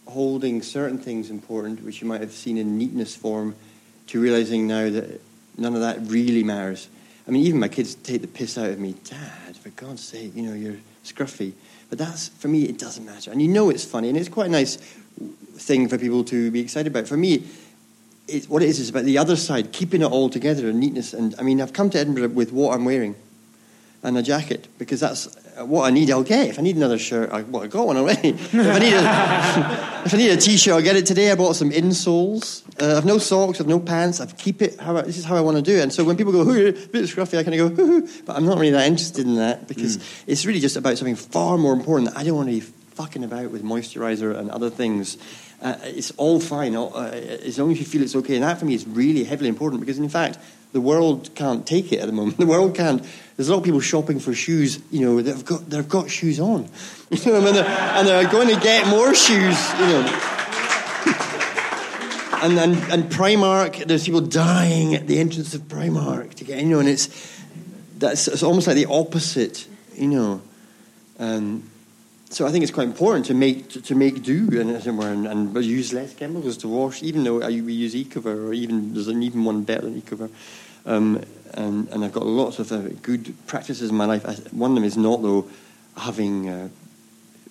holding 0.07 0.61
certain 0.63 0.99
things 0.99 1.31
important, 1.31 1.83
which 1.85 2.01
you 2.03 2.09
might 2.09 2.21
have 2.21 2.33
seen 2.33 2.59
in 2.59 2.77
neatness 2.77 3.15
form, 3.15 3.55
to 4.09 4.21
realizing 4.21 4.67
now 4.67 4.91
that 4.91 5.21
none 5.57 5.75
of 5.75 5.81
that 5.81 5.99
really 6.03 6.43
matters. 6.43 6.89
I 7.27 7.31
mean, 7.31 7.45
even 7.47 7.61
my 7.61 7.69
kids 7.69 7.95
take 7.95 8.21
the 8.21 8.29
piss 8.29 8.59
out 8.59 8.71
of 8.71 8.79
me. 8.79 8.95
Dad, 9.05 9.57
for 9.57 9.71
God's 9.71 10.03
sake, 10.03 10.35
you 10.35 10.43
know, 10.43 10.55
you're 10.55 10.79
scruffy. 11.05 11.53
But 11.89 11.99
that's, 11.99 12.29
for 12.29 12.49
me, 12.49 12.65
it 12.65 12.79
doesn't 12.79 13.05
matter. 13.05 13.31
And 13.31 13.41
you 13.41 13.49
know 13.49 13.71
it's 13.71 13.85
funny, 13.85 14.09
and 14.09 14.17
it's 14.19 14.29
quite 14.29 14.47
a 14.47 14.51
nice 14.51 14.77
thing 15.57 15.89
for 15.89 15.99
people 15.99 16.25
to 16.25 16.51
be 16.51 16.61
excited 16.61 16.91
about. 16.91 17.07
For 17.07 17.17
me, 17.17 17.45
it, 18.29 18.47
what 18.47 18.63
it 18.63 18.69
is 18.69 18.81
is 18.81 18.89
about 18.89 19.05
the 19.05 19.19
other 19.19 19.37
side, 19.37 19.73
keeping 19.73 20.03
it 20.03 20.07
all 20.07 20.31
together 20.31 20.69
and 20.69 20.81
neatness. 20.81 21.13
And 21.13 21.35
I 21.39 21.43
mean, 21.43 21.61
I've 21.61 21.73
come 21.73 21.91
to 21.91 21.99
Edinburgh 21.99 22.29
with 22.29 22.53
what 22.53 22.75
I'm 22.75 22.85
wearing 22.85 23.15
and 24.03 24.19
a 24.19 24.23
jacket 24.23 24.69
because 24.79 25.01
that's 25.01 25.35
what 25.59 25.85
I 25.85 25.91
need. 25.91 26.11
I'll 26.11 26.23
get 26.23 26.49
if 26.49 26.59
I 26.59 26.63
need 26.63 26.77
another 26.77 26.99
shirt. 26.99 27.31
I, 27.31 27.43
well, 27.43 27.63
I 27.63 27.67
got 27.67 27.87
one 27.87 27.97
already. 27.97 28.31
if 28.31 28.55
I 28.55 28.79
need 28.79 28.95
a 28.95 30.03
if 30.07 30.15
I 30.15 30.17
need 30.17 30.31
a 30.31 30.37
t-shirt, 30.37 30.75
I'll 30.75 30.83
get 30.83 30.97
it 30.97 31.07
today. 31.07 31.31
I 31.31 31.35
bought 31.35 31.57
some 31.57 31.71
insoles. 31.71 32.63
Uh, 32.81 32.97
I've 32.97 33.05
no 33.05 33.19
socks. 33.19 33.61
I've 33.61 33.67
no 33.67 33.79
pants. 33.79 34.21
I 34.21 34.27
keep 34.27 34.63
it. 34.63 34.79
How 34.81 34.97
I, 34.97 35.03
this 35.03 35.19
is 35.19 35.25
how 35.25 35.37
I 35.37 35.41
want 35.41 35.57
to 35.57 35.63
do 35.63 35.77
it. 35.77 35.83
And 35.83 35.93
so 35.93 36.05
when 36.05 36.17
people 36.17 36.33
go, 36.33 36.45
"Hoo, 36.45 36.69
a 36.69 36.73
bit 36.73 37.05
scruffy," 37.05 37.39
I 37.39 37.45
kind 37.45 37.61
of 37.61 37.77
go, 37.77 37.85
"Hoo," 37.85 38.09
but 38.25 38.37
I'm 38.37 38.47
not 38.47 38.59
really 38.59 38.73
that 38.73 38.87
interested 38.87 39.27
in 39.27 39.37
that 39.37 39.69
because 39.69 39.99
it's 40.27 40.45
really 40.47 40.61
just 40.61 40.77
about 40.77 40.99
something 40.99 41.17
far 41.17 41.59
more 41.59 41.73
important. 41.73 42.11
that 42.11 42.19
I 42.19 42.25
don't 42.25 42.37
want 42.37 42.49
to 42.49 42.55
be 42.55 42.61
fucking 42.61 43.25
about 43.25 43.51
with 43.51 43.63
moisturizer 43.63 44.37
and 44.37 44.51
other 44.51 44.71
things. 44.71 45.17
Uh, 45.61 45.77
it's 45.85 46.11
all 46.13 46.41
fine, 46.41 46.75
all, 46.75 46.95
uh, 46.97 47.11
as 47.11 47.59
long 47.59 47.71
as 47.71 47.79
you 47.79 47.85
feel 47.85 48.03
it's 48.03 48.17
okay. 48.17 48.35
And 48.35 48.43
that 48.43 48.59
for 48.59 48.65
me 48.65 48.75
is 48.75 48.87
really 48.87 49.23
heavily 49.25 49.49
important 49.49 49.81
because, 49.81 49.99
in 49.99 50.09
fact, 50.09 50.39
the 50.73 50.81
world 50.81 51.31
can't 51.35 51.67
take 51.67 51.93
it 51.93 52.01
at 52.01 52.07
the 52.07 52.13
moment. 52.13 52.39
The 52.43 52.47
world 52.47 52.75
can't. 52.75 53.03
There's 53.37 53.49
a 53.49 53.53
lot 53.53 53.59
of 53.59 53.65
people 53.65 53.81
shopping 53.81 54.19
for 54.19 54.35
shoes, 54.35 54.81
you 54.91 55.01
know, 55.01 55.23
that 55.23 55.35
have 55.35 55.45
got, 55.45 55.69
they've 55.69 55.89
got 55.89 56.11
shoes 56.11 56.41
on. 56.41 56.69
You 57.11 57.31
know, 57.31 57.47
and 57.47 57.57
they're, 57.57 57.67
and 57.67 58.09
they're 58.09 58.31
going 58.31 58.49
to 58.49 58.59
get 58.59 58.89
more 58.89 59.15
shoes, 59.15 59.73
you 59.79 59.87
know. 59.87 60.29
And, 62.43 62.59
and, 62.59 62.75
and 62.91 63.05
Primark, 63.05 63.87
there's 63.87 64.05
people 64.05 64.21
dying 64.21 64.97
at 64.97 65.07
the 65.07 65.21
entrance 65.21 65.55
of 65.55 65.61
Primark 65.69 66.35
to 66.35 66.45
get, 66.45 66.59
you 66.59 66.71
know, 66.71 66.81
and 66.81 66.89
it's, 66.89 67.07
that's 67.99 68.27
it's 68.27 68.43
almost 68.43 68.67
like 68.67 68.75
the 68.75 68.87
opposite, 68.87 69.69
you 69.95 70.09
know. 70.09 70.43
Um, 71.21 71.71
so 72.33 72.47
I 72.47 72.51
think 72.51 72.63
it's 72.63 72.73
quite 72.73 72.87
important 72.87 73.27
to 73.27 73.35
make 73.35 73.69
to, 73.71 73.83
to 73.83 73.95
make 73.95 74.23
do 74.23 74.49
and, 74.59 74.71
and, 74.71 75.27
and 75.27 75.65
use 75.65 75.93
less 75.93 76.15
chemicals 76.15 76.57
to 76.59 76.69
wash, 76.69 77.03
even 77.03 77.25
though 77.25 77.43
I, 77.43 77.49
we 77.49 77.73
use 77.73 77.95
Ecover, 77.95 78.49
or 78.49 78.53
even 78.55 78.95
there's 78.95 79.09
an 79.09 79.23
even 79.23 79.45
one 79.45 79.63
better 79.63 79.83
than 79.83 79.99
Ecover. 79.99 80.31
Um, 80.87 81.23
and, 81.55 81.89
and 81.91 82.05
I've 82.05 82.13
got 82.13 82.27
lots 82.27 82.59
of 82.59 82.73
uh, 82.73 82.89
good 83.03 83.35
practices 83.47 83.91
in 83.91 83.97
my 83.97 84.07
life. 84.07 84.27
I, 84.27 84.35
one 84.57 84.73
of 84.73 84.75
them 84.77 84.85
is 84.85 84.97
not 84.97 85.21
though 85.23 85.49
having 85.97 86.49
uh, 86.49 86.69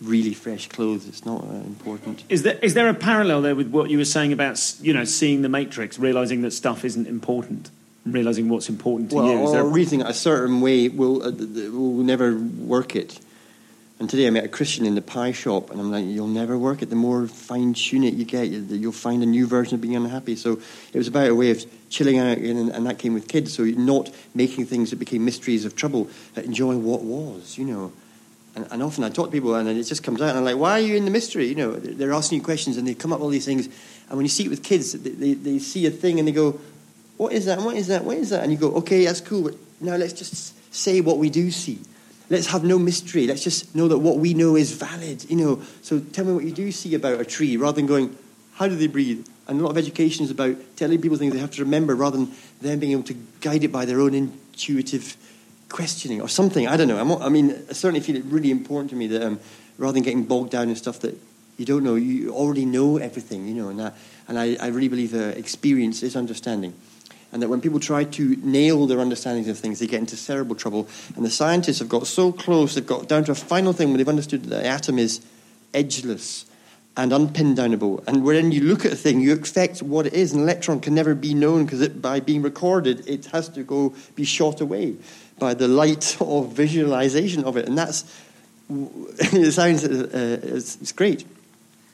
really 0.01 0.33
fresh 0.33 0.67
clothes. 0.67 1.07
It's 1.07 1.25
not 1.25 1.43
uh, 1.43 1.53
important. 1.53 2.23
Is 2.29 2.43
there 2.43 2.57
is 2.61 2.73
there 2.73 2.89
a 2.89 2.93
parallel 2.93 3.41
there 3.43 3.55
with 3.55 3.69
what 3.69 3.89
you 3.89 3.97
were 3.97 4.05
saying 4.05 4.33
about 4.33 4.75
you 4.81 4.93
know 4.93 5.03
seeing 5.05 5.43
the 5.43 5.49
Matrix, 5.49 5.99
realizing 5.99 6.41
that 6.41 6.51
stuff 6.51 6.83
isn't 6.83 7.07
important, 7.07 7.69
realizing 8.05 8.49
what's 8.49 8.67
important 8.69 9.11
to 9.11 9.17
well, 9.17 9.27
you? 9.27 9.37
Or 9.37 9.51
there- 9.51 9.63
reasoning 9.63 10.05
a 10.05 10.13
certain 10.13 10.61
way 10.61 10.89
will 10.89 11.23
uh, 11.23 11.31
will 11.31 12.03
never 12.03 12.35
work 12.35 12.95
it. 12.95 13.19
And 14.01 14.09
today 14.09 14.25
I 14.25 14.31
met 14.31 14.43
a 14.43 14.47
Christian 14.47 14.87
in 14.87 14.95
the 14.95 15.01
pie 15.03 15.31
shop, 15.31 15.69
and 15.69 15.79
I'm 15.79 15.91
like, 15.91 16.03
"You'll 16.07 16.25
never 16.25 16.57
work 16.57 16.81
it. 16.81 16.89
The 16.89 16.95
more 16.95 17.27
fine 17.27 17.75
tune 17.75 18.03
it 18.03 18.15
you 18.15 18.25
get, 18.25 18.49
you- 18.49 18.65
you'll 18.71 18.91
find 18.91 19.21
a 19.21 19.27
new 19.27 19.45
version 19.45 19.75
of 19.75 19.81
being 19.81 19.95
unhappy." 19.95 20.35
So 20.35 20.57
it 20.91 20.97
was 20.97 21.07
about 21.07 21.29
a 21.29 21.35
way 21.35 21.51
of 21.51 21.63
chilling 21.91 22.17
out, 22.17 22.39
and, 22.39 22.83
that 22.87 22.97
came 22.97 23.13
with 23.13 23.27
kids. 23.27 23.53
So 23.53 23.63
not 23.63 24.09
making 24.33 24.65
things 24.65 24.89
that 24.89 24.95
became 24.95 25.23
mysteries 25.23 25.65
of 25.65 25.75
trouble, 25.75 26.07
enjoying 26.35 26.83
what 26.83 27.03
was, 27.03 27.59
you 27.59 27.65
know. 27.65 27.91
And, 28.55 28.65
and 28.71 28.81
often 28.81 29.03
I 29.03 29.09
talk 29.09 29.27
to 29.27 29.31
people, 29.31 29.53
and 29.53 29.69
it 29.69 29.83
just 29.83 30.01
comes 30.01 30.19
out, 30.19 30.29
and 30.29 30.39
I'm 30.39 30.45
like, 30.45 30.57
"Why 30.57 30.71
are 30.79 30.83
you 30.83 30.95
in 30.95 31.05
the 31.05 31.11
mystery?" 31.11 31.47
You 31.47 31.53
know, 31.53 31.73
they're 31.73 32.11
asking 32.11 32.39
you 32.39 32.43
questions, 32.43 32.77
and 32.77 32.87
they 32.87 32.95
come 32.95 33.13
up 33.13 33.19
with 33.19 33.25
all 33.25 33.29
these 33.29 33.45
things. 33.45 33.69
And 34.09 34.17
when 34.17 34.25
you 34.25 34.29
see 34.29 34.45
it 34.45 34.49
with 34.49 34.63
kids, 34.63 34.93
they, 34.93 35.11
they, 35.11 35.33
they 35.35 35.59
see 35.59 35.85
a 35.85 35.91
thing, 35.91 36.17
and 36.17 36.27
they 36.27 36.31
go, 36.31 36.59
what 37.17 37.33
is 37.33 37.45
that? 37.45 37.61
What 37.61 37.77
is 37.77 37.85
that? 37.85 38.03
What 38.03 38.17
is 38.17 38.31
that? 38.31 38.41
And 38.41 38.51
you 38.51 38.57
go, 38.57 38.71
okay, 38.77 39.05
that's 39.05 39.21
cool, 39.21 39.43
but 39.43 39.55
now 39.79 39.95
let's 39.95 40.13
just 40.13 40.55
say 40.73 41.01
what 41.01 41.19
we 41.19 41.29
do 41.29 41.51
see. 41.51 41.77
Let's 42.31 42.47
have 42.47 42.63
no 42.63 42.79
mystery. 42.79 43.27
Let's 43.27 43.43
just 43.43 43.75
know 43.75 43.89
that 43.89 43.97
what 43.97 44.17
we 44.17 44.33
know 44.33 44.55
is 44.55 44.71
valid. 44.71 45.29
You 45.29 45.35
know, 45.35 45.61
so 45.81 45.99
tell 45.99 46.23
me 46.23 46.31
what 46.31 46.45
you 46.45 46.53
do 46.53 46.71
see 46.71 46.95
about 46.95 47.19
a 47.19 47.25
tree, 47.25 47.57
rather 47.57 47.75
than 47.75 47.87
going, 47.87 48.17
how 48.53 48.69
do 48.69 48.75
they 48.77 48.87
breathe? 48.87 49.27
And 49.49 49.59
a 49.59 49.63
lot 49.63 49.71
of 49.71 49.77
education 49.77 50.23
is 50.23 50.31
about 50.31 50.55
telling 50.77 51.01
people 51.01 51.17
things 51.17 51.33
they 51.33 51.39
have 51.39 51.51
to 51.51 51.61
remember, 51.61 51.93
rather 51.93 52.15
than 52.15 52.31
them 52.61 52.79
being 52.79 52.93
able 52.93 53.03
to 53.03 53.15
guide 53.41 53.65
it 53.65 53.71
by 53.73 53.83
their 53.83 53.99
own 53.99 54.13
intuitive 54.13 55.17
questioning 55.67 56.21
or 56.21 56.29
something. 56.29 56.69
I 56.69 56.77
don't 56.77 56.87
know. 56.87 57.19
I 57.19 57.27
mean, 57.27 57.51
I 57.69 57.73
certainly 57.73 57.99
feel 57.99 58.15
it 58.15 58.23
really 58.23 58.49
important 58.49 58.91
to 58.91 58.95
me 58.95 59.07
that 59.07 59.23
um, 59.23 59.37
rather 59.77 59.93
than 59.93 60.03
getting 60.03 60.23
bogged 60.23 60.51
down 60.51 60.69
in 60.69 60.75
stuff 60.77 61.01
that 61.01 61.19
you 61.57 61.65
don't 61.65 61.83
know, 61.83 61.95
you 61.95 62.31
already 62.31 62.63
know 62.63 62.95
everything. 62.95 63.45
You 63.45 63.55
know, 63.55 63.67
and 63.67 63.79
that, 63.81 63.97
and 64.29 64.39
I, 64.39 64.55
I 64.61 64.67
really 64.67 64.87
believe 64.87 65.13
uh, 65.13 65.33
experience 65.35 66.01
is 66.01 66.15
understanding 66.15 66.73
and 67.31 67.41
that 67.41 67.49
when 67.49 67.61
people 67.61 67.79
try 67.79 68.03
to 68.03 68.35
nail 68.43 68.87
their 68.87 68.99
understandings 68.99 69.47
of 69.47 69.57
things, 69.57 69.79
they 69.79 69.87
get 69.87 69.99
into 69.99 70.25
terrible 70.25 70.55
trouble. 70.55 70.87
And 71.15 71.25
the 71.25 71.29
scientists 71.29 71.79
have 71.79 71.89
got 71.89 72.07
so 72.07 72.31
close, 72.31 72.75
they've 72.75 72.85
got 72.85 73.07
down 73.07 73.23
to 73.25 73.31
a 73.31 73.35
final 73.35 73.73
thing 73.73 73.89
where 73.89 73.97
they've 73.97 74.09
understood 74.09 74.43
that 74.43 74.49
the 74.49 74.65
atom 74.65 74.99
is 74.99 75.21
edgeless 75.73 76.45
and 76.97 77.13
unpin 77.13 77.55
downable. 77.55 78.05
And 78.07 78.23
when 78.23 78.51
you 78.51 78.63
look 78.63 78.85
at 78.85 78.91
a 78.91 78.95
thing, 78.95 79.21
you 79.21 79.33
expect 79.33 79.81
what 79.81 80.05
it 80.05 80.13
is. 80.13 80.33
An 80.33 80.41
electron 80.41 80.81
can 80.81 80.93
never 80.93 81.15
be 81.15 81.33
known 81.33 81.65
because 81.65 81.87
by 81.89 82.19
being 82.19 82.41
recorded, 82.41 83.07
it 83.07 83.27
has 83.27 83.47
to 83.49 83.63
go 83.63 83.93
be 84.15 84.25
shot 84.25 84.59
away 84.59 84.95
by 85.39 85.53
the 85.53 85.67
light 85.67 86.17
of 86.19 86.51
visualization 86.51 87.45
of 87.45 87.55
it. 87.55 87.67
And 87.67 87.77
that's, 87.77 88.03
it 88.69 89.53
sounds, 89.53 89.85
uh, 89.85 90.39
it's, 90.43 90.75
it's 90.81 90.91
great. 90.91 91.25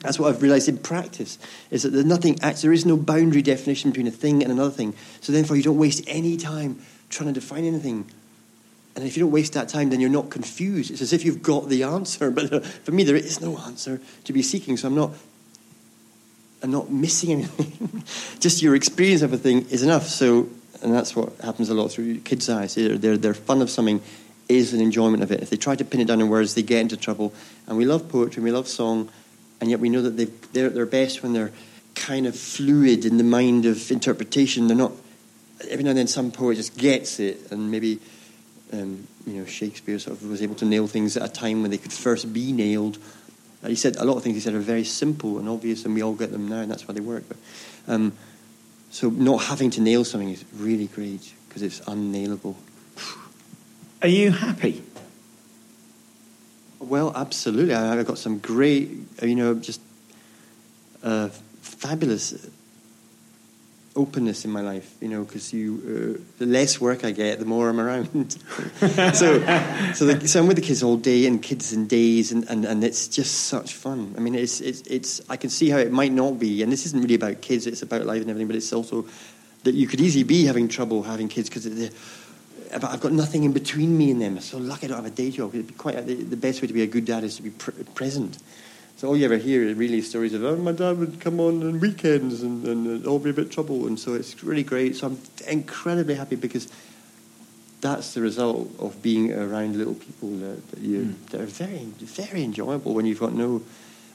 That's 0.02 0.20
what 0.20 0.30
I've 0.34 0.41
realised 0.41 0.70
in 0.70 0.78
practice 0.78 1.39
is 1.72 1.84
that 1.84 1.89
there's 1.89 2.06
nothing, 2.06 2.36
there 2.36 2.74
is 2.74 2.86
no 2.86 2.98
boundary 2.98 3.41
definition 3.41 3.91
between 3.91 4.08
a 4.08 4.12
thing 4.12 4.43
and 4.43 4.52
another 4.52 4.72
thing. 4.72 4.93
So 5.22 5.32
therefore, 5.32 5.58
you 5.58 5.64
don't 5.64 5.78
waste 5.78 6.04
any 6.08 6.38
time 6.38 6.80
trying 7.10 7.34
to 7.34 7.39
define 7.39 7.66
anything. 7.66 8.10
And 8.95 9.06
if 9.06 9.16
you 9.16 9.24
don't 9.24 9.32
waste 9.32 9.54
that 9.54 9.70
time, 9.70 9.89
then 9.89 10.00
you're 10.00 10.10
not 10.10 10.30
confused. 10.30 10.91
It's 10.91 11.02
as 11.02 11.14
if 11.14 11.26
you've 11.26 11.41
got 11.41 11.70
the 11.70 11.84
answer. 11.84 12.32
But 12.38 12.66
for 12.66 12.91
me, 12.91 13.04
there 13.04 13.16
is 13.16 13.41
no 13.41 13.58
answer 13.60 14.02
to 14.26 14.34
be 14.34 14.41
seeking. 14.41 14.78
So 14.78 14.88
I'm 14.88 14.95
not, 14.95 15.12
I'm 16.62 16.72
not 16.72 16.91
missing 16.91 17.32
anything. 17.32 18.04
Just 18.39 18.62
your 18.62 18.76
experience 18.76 19.22
of 19.24 19.34
a 19.34 19.38
thing 19.38 19.68
is 19.70 19.84
enough. 19.84 20.08
So, 20.08 20.50
and 20.82 20.93
that's 20.93 21.16
what 21.16 21.36
happens 21.41 21.70
a 21.70 21.74
lot 21.74 21.91
through 21.91 22.20
kids' 22.20 22.50
eyes. 22.50 22.76
Their, 22.76 22.98
their, 22.98 23.18
their 23.18 23.34
fun 23.34 23.62
of 23.62 23.70
something 23.70 24.02
is 24.50 24.74
an 24.74 24.82
enjoyment 24.82 25.24
of 25.24 25.32
it. 25.32 25.41
If 25.41 25.50
they 25.50 25.58
try 25.58 25.76
to 25.76 25.86
pin 25.86 26.02
it 26.02 26.08
down 26.08 26.22
in 26.22 26.30
words, 26.30 26.54
they 26.54 26.64
get 26.64 26.82
into 26.82 26.98
trouble. 26.98 27.34
And 27.68 27.78
we 27.78 27.86
love 27.86 28.10
poetry, 28.10 28.38
and 28.38 28.45
we 28.45 28.52
love 28.52 28.68
song, 28.68 29.10
and 29.60 29.70
yet 29.70 29.80
we 29.80 29.89
know 29.89 30.01
that 30.01 30.18
they've, 30.18 30.53
they're 30.53 30.68
at 30.68 30.76
their 30.76 30.86
best 30.86 31.24
when 31.24 31.34
they're 31.34 31.51
kind 31.95 32.28
of 32.28 32.36
fluid 32.36 33.05
in 33.05 33.18
the 33.18 33.24
mind 33.24 33.66
of 33.66 33.91
interpretation. 33.91 34.68
They're 34.68 34.78
not. 34.78 34.91
Every 35.70 35.84
now 35.84 35.89
and 35.89 35.99
then, 35.99 36.08
some 36.08 36.32
poet 36.32 36.55
just 36.55 36.78
gets 36.78 37.20
it, 37.20 37.51
and 37.51 37.72
maybe 37.72 37.99
um, 38.72 39.08
you 39.26 39.34
know 39.34 39.45
Shakespeare 39.45 39.97
sort 39.97 40.18
of 40.18 40.30
was 40.30 40.41
able 40.41 40.55
to 40.55 40.66
nail 40.66 40.88
things 40.88 41.18
at 41.18 41.24
a 41.24 41.32
time 41.32 41.62
when 41.62 41.72
they 41.72 41.78
could 41.78 41.93
first 41.93 42.32
be 42.32 42.51
nailed. 42.51 42.97
Uh, 43.64 43.70
he 43.70 43.76
said 43.76 43.95
a 43.95 44.05
lot 44.05 44.18
of 44.18 44.24
things 44.24 44.36
he 44.36 44.41
said 44.41 44.53
are 44.53 44.60
very 44.60 44.84
simple 44.84 45.39
and 45.39 45.49
obvious, 45.49 45.84
and 45.86 45.95
we 45.95 46.03
all 46.03 46.14
get 46.14 46.32
them 46.32 46.47
now, 46.47 46.60
and 46.60 46.70
that's 46.70 46.88
why 46.88 46.93
they 46.93 46.99
work. 46.99 47.24
But, 47.28 47.38
um, 47.88 48.14
so 48.91 49.10
not 49.10 49.43
having 49.43 49.72
to 49.72 49.82
nail 49.82 50.05
something 50.05 50.30
is 50.30 50.45
really 50.55 50.88
great 50.88 51.34
because 51.47 51.64
it's 51.64 51.82
unnailable. 51.88 52.55
Are 54.01 54.08
you 54.08 54.32
happy? 54.32 54.84
Well, 56.80 57.11
absolutely. 57.15 57.73
I, 57.73 57.99
I've 57.99 58.05
got 58.05 58.17
some 58.17 58.39
great, 58.39 58.89
you 59.21 59.36
know, 59.36 59.55
just 59.55 59.82
uh, 61.03 61.30
fabulous 61.61 62.49
openness 63.95 64.45
in 64.45 64.51
my 64.51 64.61
life, 64.61 64.95
you 65.01 65.07
know, 65.07 65.23
because 65.23 65.51
you, 65.51 66.17
uh, 66.19 66.21
the 66.38 66.45
less 66.45 66.80
work 66.80 67.03
I 67.03 67.11
get, 67.11 67.39
the 67.39 67.45
more 67.45 67.67
I'm 67.67 67.80
around. 67.80 68.32
so, 68.80 69.13
so, 69.93 70.05
the, 70.05 70.28
so 70.28 70.39
I'm 70.39 70.47
with 70.47 70.57
the 70.57 70.61
kids 70.61 70.84
all 70.84 70.97
day 70.97 71.25
and 71.25 71.41
kids 71.41 71.73
and 71.73 71.89
days, 71.89 72.32
and, 72.32 72.47
and, 72.49 72.63
and 72.63 72.84
it's 72.84 73.07
just 73.07 73.45
such 73.45 73.73
fun. 73.73 74.13
I 74.15 74.19
mean, 74.19 74.36
it's, 74.36 74.61
it's, 74.61 74.82
it's, 74.82 75.21
I 75.30 75.36
can 75.36 75.49
see 75.49 75.69
how 75.69 75.80
it 75.80 75.91
might 75.91 76.11
not 76.11 76.38
be, 76.38 76.61
and 76.61 76.71
this 76.71 76.86
isn't 76.86 77.01
really 77.01 77.15
about 77.15 77.41
kids, 77.41 77.65
it's 77.65 77.82
about 77.82 78.05
life 78.05 78.21
and 78.21 78.30
everything, 78.30 78.47
but 78.47 78.55
it's 78.55 78.71
also 78.71 79.07
that 79.63 79.73
you 79.73 79.88
could 79.88 79.99
easily 79.99 80.23
be 80.23 80.45
having 80.45 80.67
trouble 80.67 81.03
having 81.03 81.28
kids 81.28 81.49
because 81.49 81.65
but 81.65 81.91
I've 82.74 82.99
got 82.99 83.11
nothing 83.11 83.43
in 83.43 83.53
between 83.53 83.97
me 83.97 84.11
and 84.11 84.22
them. 84.22 84.36
I'm 84.36 84.41
so 84.41 84.57
lucky 84.57 84.86
I 84.86 84.89
don't 84.89 84.97
have 84.97 85.05
a 85.05 85.09
day 85.09 85.32
job. 85.32 85.53
It'd 85.53 85.68
be 85.68 85.74
quite 85.74 86.05
the, 86.05 86.15
the 86.15 86.38
best 86.38 86.61
way 86.61 86.68
to 86.68 86.74
be 86.74 86.84
a 86.84 86.88
good 86.88 87.05
dad 87.05 87.24
is 87.24 87.36
to 87.38 87.41
be 87.41 87.51
pr- 87.51 87.72
present. 87.95 88.38
So 88.97 89.07
all 89.07 89.15
you 89.15 89.26
ever 89.26 89.38
hear 89.38 89.70
are 89.70 89.74
really 89.76 90.01
stories 90.01 90.34
of, 90.34 90.43
oh, 90.43 90.55
my 90.55 90.72
dad 90.72 90.97
would 90.97 91.22
come 91.22 91.39
on 91.39 91.61
on 91.61 91.80
weekends 91.80 92.41
and, 92.41 92.65
and 92.65 93.05
all 93.05 93.20
be 93.20 93.30
a 93.30 93.34
bit 93.34 93.51
trouble. 93.51 93.86
And 93.86 93.99
so 93.99 94.15
it's 94.15 94.43
really 94.43 94.63
great. 94.63 94.95
So 94.95 95.07
I'm 95.07 95.20
incredibly 95.47 96.15
happy 96.15 96.36
because 96.36 96.68
that's 97.80 98.15
the 98.15 98.22
result 98.22 98.72
of 98.80 99.01
being 99.03 99.32
around 99.32 99.78
little 99.78 99.93
people 99.93 100.30
that, 100.38 100.72
that, 100.72 100.80
you, 100.80 100.99
mm. 100.99 101.30
that 101.30 101.41
are 101.41 101.45
very, 101.45 101.86
very 101.99 102.43
enjoyable 102.43 102.95
when 102.95 103.05
you've 103.05 103.20
got 103.20 103.34
no. 103.34 103.61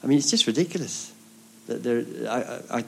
I 0.03 0.07
mean, 0.07 0.17
it's 0.17 0.29
just 0.29 0.47
ridiculous. 0.47 1.13
That 1.67 1.81
there, 1.81 2.03
I, 2.29 2.79
I, 2.79 2.85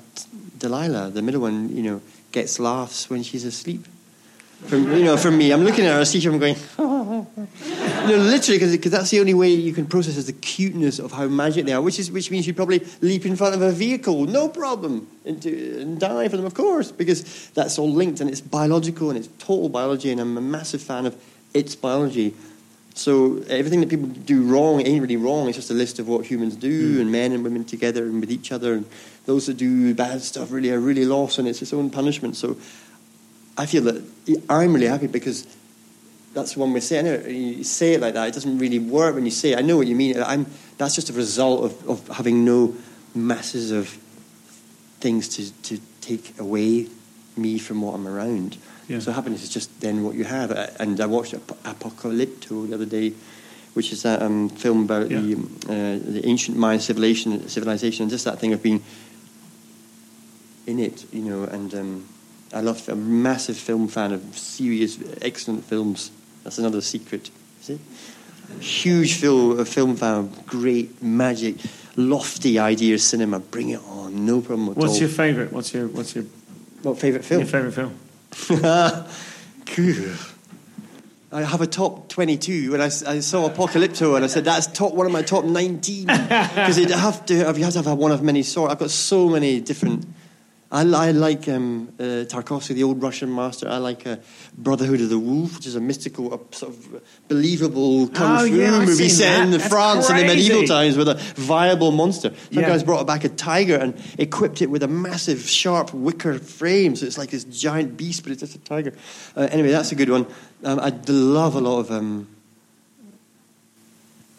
Delilah, 0.58 1.12
the 1.12 1.22
middle 1.22 1.40
one, 1.40 1.74
you 1.74 1.82
know, 1.82 2.02
gets 2.34 2.60
laughs 2.60 3.10
when 3.10 3.24
she's 3.24 3.46
asleep. 3.46 3.88
From 4.68 4.92
you 4.92 5.04
know, 5.04 5.16
from 5.16 5.38
me, 5.38 5.52
I'm 5.52 5.64
looking 5.64 5.86
at 5.86 5.94
her, 5.94 6.00
I 6.00 6.04
see 6.06 6.20
her, 6.22 6.32
I'm 6.32 6.40
going, 6.40 6.56
no, 6.78 7.28
literally, 8.18 8.58
because 8.58 8.92
that's 8.92 9.12
the 9.12 9.20
only 9.20 9.36
way 9.36 9.50
you 9.50 9.74
can 9.74 9.86
process 9.86 10.18
is 10.18 10.26
the 10.26 10.34
cuteness 10.34 10.98
of 10.98 11.12
how 11.12 11.28
magic 11.28 11.66
they 11.66 11.74
are, 11.74 11.82
which 11.82 12.00
is 12.00 12.10
which 12.10 12.32
means 12.32 12.48
you 12.48 12.54
probably 12.54 12.84
leap 13.02 13.26
in 13.28 13.36
front 13.36 13.54
of 13.54 13.62
a 13.62 13.72
vehicle, 13.72 14.26
no 14.26 14.50
problem, 14.50 15.08
into, 15.24 15.80
and 15.82 16.00
die 16.00 16.28
for 16.30 16.38
them, 16.38 16.48
of 16.48 16.56
course, 16.56 16.92
because 16.92 17.50
that's 17.50 17.78
all 17.78 17.92
linked 17.92 18.22
and 18.22 18.30
it's 18.30 18.42
biological 18.42 19.10
and 19.10 19.20
it's 19.20 19.28
total 19.38 19.70
biology, 19.70 20.12
and 20.12 20.20
I'm 20.20 20.36
a 20.36 20.42
massive 20.42 20.82
fan 20.82 21.06
of 21.06 21.16
its 21.54 21.76
biology. 21.76 22.34
So 22.96 23.44
everything 23.50 23.82
that 23.82 23.90
people 23.90 24.08
do 24.08 24.44
wrong 24.44 24.80
ain't 24.82 25.02
really 25.02 25.18
wrong. 25.18 25.50
It's 25.50 25.58
just 25.58 25.70
a 25.70 25.74
list 25.74 26.00
of 26.00 26.08
what 26.08 26.26
humans 26.26 26.56
do, 26.56 26.98
mm. 26.98 27.02
and 27.02 27.12
men 27.12 27.34
and 27.34 27.44
women 27.44 27.66
together 27.66 28.06
and 28.06 28.22
with 28.22 28.32
each 28.32 28.54
other. 28.54 28.74
And 28.74 28.86
those 29.26 29.48
that 29.48 29.58
do 29.58 29.94
bad 29.94 30.22
stuff 30.22 30.50
really 30.52 30.72
are 30.72 30.80
really 30.80 31.06
lost, 31.06 31.38
and 31.38 31.48
it's 31.48 31.62
its 31.62 31.74
own 31.74 31.90
punishment. 31.90 32.38
So 32.38 32.56
I 33.58 33.66
feel 33.66 33.84
that 33.84 34.04
I'm 34.50 34.74
really 34.74 34.88
happy 34.88 35.08
because 35.08 35.48
that's 36.34 36.54
the 36.54 36.60
one 36.60 36.74
way 36.74 36.82
to 36.82 36.86
say 36.86 37.00
it. 37.00 37.32
You 37.32 37.64
say 37.64 37.94
it 37.94 38.02
like 38.02 38.14
that, 38.14 38.28
it 38.28 38.34
doesn't 38.34 38.58
really 38.58 38.80
work 38.80 39.16
when 39.16 39.26
you 39.26 39.32
say 39.32 39.54
it. 39.54 39.58
I 39.58 39.62
know 39.62 39.78
what 39.78 39.88
you 39.88 39.96
mean. 39.96 40.22
I'm, 40.22 40.46
that's 40.78 40.96
just 40.96 41.10
a 41.10 41.14
result 41.14 41.64
of, 41.64 41.90
of 41.90 42.08
having 42.10 42.44
no 42.44 42.76
masses 43.14 43.72
of 43.72 43.88
things 45.00 45.30
to, 45.30 45.52
to 45.64 45.82
take 46.02 46.38
away 46.40 46.88
me 47.38 47.58
from 47.58 47.82
what 47.82 47.96
I'm 47.96 48.08
around. 48.08 48.58
Yeah. 48.88 49.00
So 49.00 49.12
happiness 49.12 49.44
is 49.44 49.50
just 49.50 49.80
then 49.82 50.04
what 50.04 50.16
you 50.16 50.26
have. 50.26 50.52
And 50.80 51.00
I 51.00 51.06
watched 51.06 51.34
Apocalypto 51.34 52.68
the 52.68 52.76
other 52.76 52.86
day, 52.86 53.14
which 53.74 53.92
is 53.92 54.04
that 54.04 54.22
um, 54.22 54.50
film 54.50 54.84
about 54.84 55.10
yeah. 55.10 55.22
the, 55.22 55.36
uh, 55.36 56.12
the 56.12 56.22
ancient 56.26 56.58
Mayan 56.58 56.80
civilization, 56.80 57.48
civilization, 57.48 58.04
and 58.04 58.12
just 58.12 58.26
that 58.26 58.40
thing 58.40 58.54
of 58.54 58.62
being 58.62 58.84
in 60.68 60.80
it, 60.80 61.06
you 61.14 61.22
know, 61.22 61.44
and 61.44 61.74
um, 61.74 62.06
I 62.56 62.62
love. 62.62 62.88
I'm 62.88 63.00
a 63.00 63.02
massive 63.02 63.58
film 63.58 63.90
fan 63.90 64.14
of 64.14 64.22
serious, 64.38 64.98
excellent 65.22 65.66
films. 65.66 66.10
That's 66.44 66.58
another 66.58 66.80
secret. 66.80 67.30
See, 67.60 67.80
huge 68.62 69.16
film, 69.16 69.60
a 69.60 69.66
film 69.66 69.98
fan, 69.98 70.32
great 70.46 71.04
magic, 71.04 71.58
lofty 71.98 72.58
ideas, 72.58 73.04
cinema. 73.04 73.40
Bring 73.40 73.72
it 73.72 73.82
on, 73.82 74.26
no 74.26 74.40
problem 74.40 74.70
at 74.70 74.78
what's 74.78 74.80
all. 74.80 74.88
What's 74.88 75.00
your 75.02 75.10
favourite? 75.10 75.52
What's 75.52 75.74
your 75.74 75.88
what's 75.90 76.16
your 76.16 76.24
what 76.82 76.98
favourite 76.98 77.26
film? 77.26 77.42
Your 77.42 77.50
favourite 77.50 77.74
film. 77.74 78.00
I 81.32 81.42
have 81.42 81.60
a 81.60 81.68
top 81.68 82.08
22 82.08 82.74
and 82.74 82.82
I, 82.82 82.86
I, 82.86 83.20
saw 83.20 83.50
Apocalypto 83.50 84.16
and 84.16 84.24
I 84.24 84.28
said 84.28 84.46
that's 84.46 84.68
top 84.68 84.94
one 84.94 85.06
of 85.06 85.12
my 85.12 85.22
top 85.22 85.44
19 85.44 86.06
because 86.08 86.78
you 86.80 86.88
have 86.88 87.26
to 87.26 87.34
you 87.34 87.44
have 87.44 87.74
to 87.74 87.84
have 87.84 87.98
one 87.98 88.12
of 88.12 88.24
many 88.24 88.42
sorts. 88.44 88.72
I've 88.72 88.80
got 88.80 88.92
so 88.92 89.28
many 89.28 89.60
different 89.60 90.06
I, 90.72 90.82
I 90.82 91.12
like 91.12 91.48
um, 91.48 91.94
uh, 92.00 92.26
Tarkovsky, 92.26 92.74
the 92.74 92.84
old 92.84 93.02
Russian 93.02 93.34
master. 93.34 93.70
I 93.70 93.78
like 93.78 94.06
uh, 94.08 94.18
Brotherhood 94.58 95.00
of 95.00 95.10
the 95.10 95.20
Wolf, 95.20 95.56
which 95.56 95.68
is 95.68 95.76
a 95.76 95.80
mystical, 95.80 96.34
uh, 96.34 96.38
sort 96.52 96.74
of 96.74 97.02
believable 97.28 98.08
kung 98.08 98.38
oh, 98.38 98.48
fu 98.48 98.56
yeah, 98.56 98.80
movie 98.80 99.10
set 99.10 99.48
in 99.48 99.60
France 99.60 100.08
crazy. 100.08 100.22
in 100.22 100.28
the 100.28 100.36
medieval 100.36 100.64
times 100.64 100.98
with 100.98 101.08
a 101.08 101.16
viable 101.36 101.92
monster. 101.92 102.34
Some 102.52 102.64
yeah. 102.64 102.68
guys 102.68 102.84
brought 102.84 103.06
back 103.06 103.24
a 103.24 103.30
tiger 103.30 103.76
and 103.76 103.96
equipped 104.18 104.62
it 104.62 104.70
with 104.70 104.82
a 104.82 104.88
massive, 104.88 105.48
sharp 105.48 105.94
wicker 105.94 106.40
frame, 106.40 106.96
so 106.96 107.06
it's 107.06 107.18
like 107.18 107.30
this 107.30 107.44
giant 107.44 107.96
beast, 107.96 108.24
but 108.24 108.32
it's 108.32 108.42
just 108.42 108.56
a 108.56 108.60
tiger. 108.60 108.94
Uh, 109.38 109.48
anyway, 109.52 109.70
that's 109.70 109.92
a 109.92 109.96
good 109.96 110.10
one. 110.10 110.26
Um, 110.64 110.80
I 110.80 110.90
love 111.08 111.56
a 111.56 111.62
lot 111.62 111.80
of. 111.80 111.92
Um, 111.92 112.28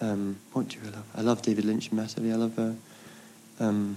um, 0.01 0.37
what 0.53 0.69
do 0.69 0.79
I 0.85 0.91
love? 0.91 1.07
I 1.15 1.21
love 1.23 1.43
David 1.43 1.65
Lynch 1.65 1.93
massively. 1.93 2.33
I 2.33 2.37
love. 2.37 2.59
Uh, 2.59 2.73
um, 3.59 3.97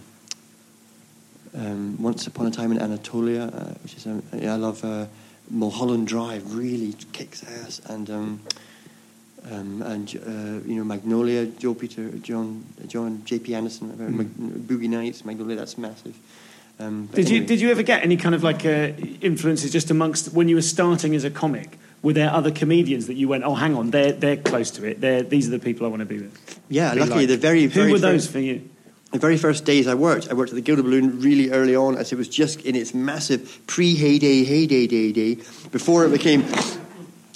um, 1.55 2.01
Once 2.01 2.27
Upon 2.27 2.47
a 2.47 2.51
Time 2.51 2.71
in 2.71 2.79
Anatolia, 2.79 3.43
uh, 3.43 3.73
which 3.83 3.95
is 3.95 4.05
um, 4.05 4.23
yeah, 4.33 4.53
I 4.53 4.57
love 4.57 4.83
uh, 4.83 5.05
Mulholland 5.49 6.07
Drive, 6.07 6.53
really 6.53 6.93
kicks 7.11 7.43
ass, 7.43 7.81
and 7.87 8.09
um, 8.09 8.41
um, 9.51 9.81
and 9.81 10.09
uh, 10.15 10.67
you 10.67 10.75
know 10.75 10.83
Magnolia, 10.83 11.45
Joe 11.45 11.73
Peter, 11.73 12.09
John, 12.17 12.65
John 12.87 13.23
J.P. 13.25 13.55
Anderson, 13.55 13.91
mm. 13.91 14.09
Mag- 14.09 14.67
Boogie 14.67 14.89
Nights, 14.89 15.25
Magnolia, 15.25 15.55
that's 15.55 15.77
massive. 15.77 16.17
Um, 16.79 17.07
did 17.07 17.25
anyway. 17.25 17.41
you 17.41 17.45
did 17.45 17.61
you 17.61 17.71
ever 17.71 17.83
get 17.83 18.03
any 18.03 18.15
kind 18.15 18.33
of 18.33 18.43
like 18.43 18.65
uh, 18.65 18.91
influences 19.21 19.71
just 19.71 19.91
amongst 19.91 20.33
when 20.33 20.47
you 20.47 20.55
were 20.55 20.61
starting 20.61 21.15
as 21.15 21.23
a 21.23 21.31
comic? 21.31 21.77
Were 22.01 22.13
there 22.13 22.31
other 22.31 22.51
comedians 22.51 23.07
that 23.07 23.15
you 23.15 23.27
went, 23.27 23.43
oh, 23.43 23.55
hang 23.55 23.75
on, 23.75 23.91
they're 23.91 24.13
they're 24.13 24.37
close 24.37 24.71
to 24.71 24.85
it. 24.85 25.01
They're, 25.01 25.21
these 25.21 25.47
are 25.47 25.51
the 25.51 25.59
people 25.59 25.85
I 25.85 25.89
want 25.89 25.99
to 25.99 26.05
be 26.05 26.19
with. 26.19 26.59
Yeah, 26.69 26.93
luckily 26.93 27.21
like. 27.21 27.27
the 27.27 27.37
very, 27.37 27.65
very 27.65 27.87
who 27.87 27.93
were 27.93 27.99
those 27.99 28.27
for 28.27 28.39
you? 28.39 28.69
The 29.12 29.20
very 29.20 29.38
first 29.38 29.66
days 29.66 29.88
I 29.88 29.95
worked, 29.95 30.30
I 30.30 30.34
worked 30.34 30.51
at 30.51 30.55
the 30.55 30.62
Gilded 30.62 30.86
Balloon 30.86 31.20
really 31.20 31.49
early 31.49 31.76
on 31.76 31.97
as 31.97 32.12
it 32.12 32.18
was 32.18 32.30
just 32.30 32.62
in 32.62 32.76
its 32.76 32.93
massive 32.93 33.62
pre 33.66 33.95
heyday, 33.95 34.43
heyday, 34.43 34.86
day, 34.86 35.12
day, 35.12 35.36
before 35.72 36.05
it 36.05 36.12
became. 36.12 36.43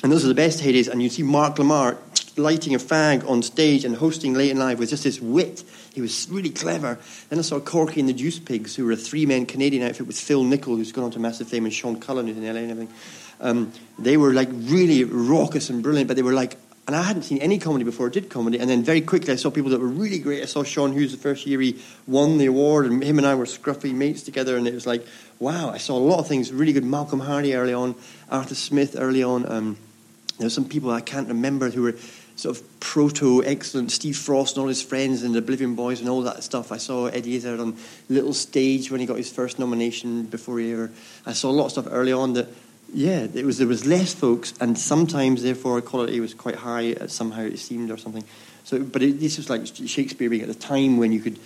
And 0.04 0.12
those 0.12 0.24
are 0.24 0.28
the 0.28 0.36
best 0.36 0.62
heydays. 0.62 0.88
And 0.88 1.02
you'd 1.02 1.14
see 1.14 1.24
Mark 1.24 1.56
Lamarr 1.56 1.98
lighting 2.38 2.76
a 2.76 2.78
fag 2.78 3.28
on 3.28 3.42
stage 3.42 3.86
and 3.86 3.96
hosting 3.96 4.34
Late 4.34 4.52
and 4.52 4.60
Live 4.60 4.80
with 4.80 4.90
just 4.90 5.04
this 5.04 5.20
wit. 5.20 5.64
He 5.94 6.02
was 6.02 6.28
really 6.30 6.50
clever. 6.50 7.00
Then 7.30 7.40
I 7.40 7.42
saw 7.42 7.60
Corky 7.60 8.00
and 8.00 8.10
the 8.10 8.14
Juice 8.14 8.40
Pigs, 8.40 8.76
who 8.76 8.86
were 8.86 8.92
a 8.92 8.98
three 8.98 9.26
man 9.26 9.46
Canadian 9.46 9.88
outfit 9.88 10.08
with 10.08 10.20
Phil 10.20 10.44
Nichol, 10.44 10.76
who's 10.76 10.92
gone 10.92 11.06
on 11.06 11.12
to 11.12 11.20
massive 11.20 11.48
fame, 11.48 11.66
and 11.66 11.74
Sean 11.74 12.00
Cullen, 12.00 12.28
who's 12.28 12.38
in 12.38 12.44
LA 12.44 12.62
and 12.62 12.72
everything. 12.72 12.94
Um, 13.40 13.74
they 14.00 14.18
were 14.18 14.34
like 14.34 14.50
really 14.52 15.04
raucous 15.04 15.70
and 15.70 15.84
brilliant, 15.84 16.08
but 16.08 16.16
they 16.16 16.24
were 16.24 16.34
like 16.34 16.63
and 16.86 16.96
I 16.96 17.04
hadn't 17.04 17.24
seen 17.24 17.38
any 17.38 17.60
comedy 17.60 17.86
before 17.86 18.08
I 18.08 18.10
did 18.10 18.30
comedy. 18.30 18.60
And 18.60 18.70
then 18.70 18.84
very 18.84 19.00
quickly 19.00 19.32
I 19.32 19.38
saw 19.38 19.50
people 19.50 19.72
that 19.72 19.80
were 19.80 19.88
really 19.88 20.20
great. 20.20 20.42
I 20.42 20.46
saw 20.46 20.64
Sean 20.64 20.92
Hughes 20.92 21.14
the 21.14 21.18
first 21.18 21.46
year 21.46 21.62
he 21.62 21.82
won 22.08 22.38
the 22.38 22.48
award, 22.48 22.86
and 22.86 23.02
him 23.02 23.18
and 23.18 23.26
I 23.26 23.36
were 23.36 23.46
scruffy 23.46 23.94
mates 23.94 24.24
together. 24.24 24.58
And 24.58 24.68
it 24.68 24.74
was 24.74 24.86
like, 24.86 25.06
wow, 25.40 25.70
I 25.70 25.78
saw 25.78 25.98
a 25.98 26.00
lot 26.00 26.20
of 26.20 26.28
things 26.28 26.52
really 26.52 26.74
good. 26.74 26.84
Malcolm 26.84 27.22
Hardee 27.22 27.56
early 27.56 27.74
on, 27.74 27.96
Arthur 28.30 28.56
Smith 28.56 28.96
early 29.00 29.24
on. 29.24 29.50
Um, 29.50 29.78
there 30.40 30.46
were 30.46 30.50
some 30.50 30.68
people 30.68 30.92
I 30.92 31.00
can't 31.00 31.30
remember 31.30 31.70
who 31.70 31.84
were 31.84 31.96
sort 32.36 32.58
of 32.58 32.80
proto 32.80 33.44
excellent. 33.46 33.92
Steve 33.92 34.18
Frost 34.18 34.58
and 34.58 34.64
all 34.64 34.68
his 34.68 34.82
friends 34.82 35.24
and 35.24 35.36
the 35.36 35.40
Oblivion 35.40 35.76
Boys 35.76 36.02
and 36.02 36.10
all 36.10 36.24
that 36.24 36.44
stuff. 36.44 36.72
I 36.72 36.78
saw 36.78 37.06
Eddie 37.06 37.36
Izzard 37.36 37.60
on 37.60 37.78
Little 38.10 38.34
Stage 38.34 38.92
when 38.92 39.00
he 39.00 39.06
got 39.06 39.18
his 39.18 39.32
first 39.32 39.60
nomination 39.60 40.24
before 40.24 40.60
he 40.60 40.74
ever. 40.74 40.92
I 41.26 41.34
saw 41.34 41.50
a 41.50 41.54
lot 41.54 41.66
of 41.66 41.72
stuff 41.72 41.88
early 41.90 42.12
on 42.12 42.34
that 42.34 42.50
yeah, 42.94 43.28
it 43.34 43.46
was 43.46 43.58
there 43.58 43.68
was 43.68 43.86
less 43.86 44.14
folks, 44.14 44.54
and 44.60 44.78
sometimes 44.78 45.44
therefore 45.44 45.82
quality 45.82 46.20
was 46.20 46.34
quite 46.34 46.56
high. 46.56 46.94
Uh, 46.94 47.08
somehow 47.08 47.42
it 47.42 47.58
seemed 47.58 47.92
or 47.92 47.98
something. 47.98 48.24
So, 48.64 48.82
but 48.84 49.02
it, 49.02 49.20
this 49.20 49.38
was 49.38 49.50
like 49.50 49.66
Shakespeare 49.66 50.30
being 50.30 50.42
at 50.42 50.48
the 50.48 50.54
time 50.54 50.98
when 50.98 51.12
you 51.12 51.20
could, 51.20 51.38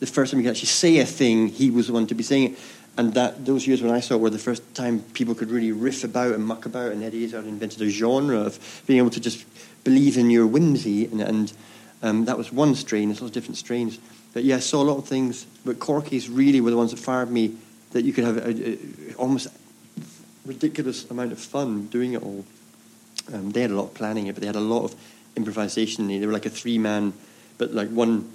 the 0.00 0.06
first 0.06 0.32
time 0.32 0.40
you 0.40 0.44
could 0.44 0.50
actually 0.50 0.66
say 0.66 0.98
a 0.98 1.06
thing, 1.06 1.48
he 1.48 1.70
was 1.70 1.86
the 1.86 1.92
one 1.92 2.06
to 2.08 2.14
be 2.14 2.22
saying 2.22 2.52
it. 2.52 2.58
And 2.98 3.12
that 3.14 3.44
those 3.44 3.66
years 3.66 3.82
when 3.82 3.92
I 3.92 4.00
saw 4.00 4.14
it 4.14 4.20
were 4.20 4.30
the 4.30 4.38
first 4.38 4.74
time 4.74 5.00
people 5.12 5.34
could 5.34 5.50
really 5.50 5.70
riff 5.70 6.02
about 6.02 6.34
and 6.34 6.44
muck 6.44 6.64
about, 6.64 6.92
and 6.92 7.04
Eddie 7.04 7.24
Izzard 7.24 7.44
invented 7.44 7.82
a 7.82 7.90
genre 7.90 8.40
of 8.40 8.82
being 8.86 8.98
able 8.98 9.10
to 9.10 9.20
just 9.20 9.44
believe 9.84 10.16
in 10.16 10.30
your 10.30 10.46
whimsy, 10.46 11.04
and, 11.04 11.20
and 11.20 11.52
um, 12.02 12.24
that 12.24 12.38
was 12.38 12.50
one 12.50 12.74
strain. 12.74 13.08
There's 13.08 13.20
lots 13.20 13.30
of 13.30 13.34
different 13.34 13.58
strains. 13.58 13.98
But 14.32 14.44
yeah, 14.44 14.56
I 14.56 14.60
saw 14.60 14.82
a 14.82 14.84
lot 14.84 14.98
of 14.98 15.06
things. 15.06 15.46
But 15.64 15.78
Corky's 15.78 16.28
really 16.28 16.60
were 16.60 16.70
the 16.70 16.76
ones 16.76 16.90
that 16.90 16.98
fired 16.98 17.30
me. 17.30 17.54
That 17.92 18.02
you 18.02 18.12
could 18.12 18.24
have 18.24 18.36
a, 18.38 18.50
a, 18.50 19.14
almost 19.14 19.48
ridiculous 20.46 21.10
amount 21.10 21.32
of 21.32 21.38
fun 21.38 21.86
doing 21.86 22.14
it 22.14 22.22
all. 22.22 22.44
Um, 23.32 23.50
they 23.50 23.62
had 23.62 23.70
a 23.70 23.74
lot 23.74 23.84
of 23.84 23.94
planning 23.94 24.28
it, 24.28 24.34
but 24.34 24.40
they 24.40 24.46
had 24.46 24.56
a 24.56 24.60
lot 24.60 24.84
of 24.84 24.94
improvisation. 25.36 26.06
They 26.06 26.24
were 26.24 26.32
like 26.32 26.46
a 26.46 26.50
three 26.50 26.78
man, 26.78 27.12
but 27.58 27.72
like 27.72 27.88
one 27.88 28.32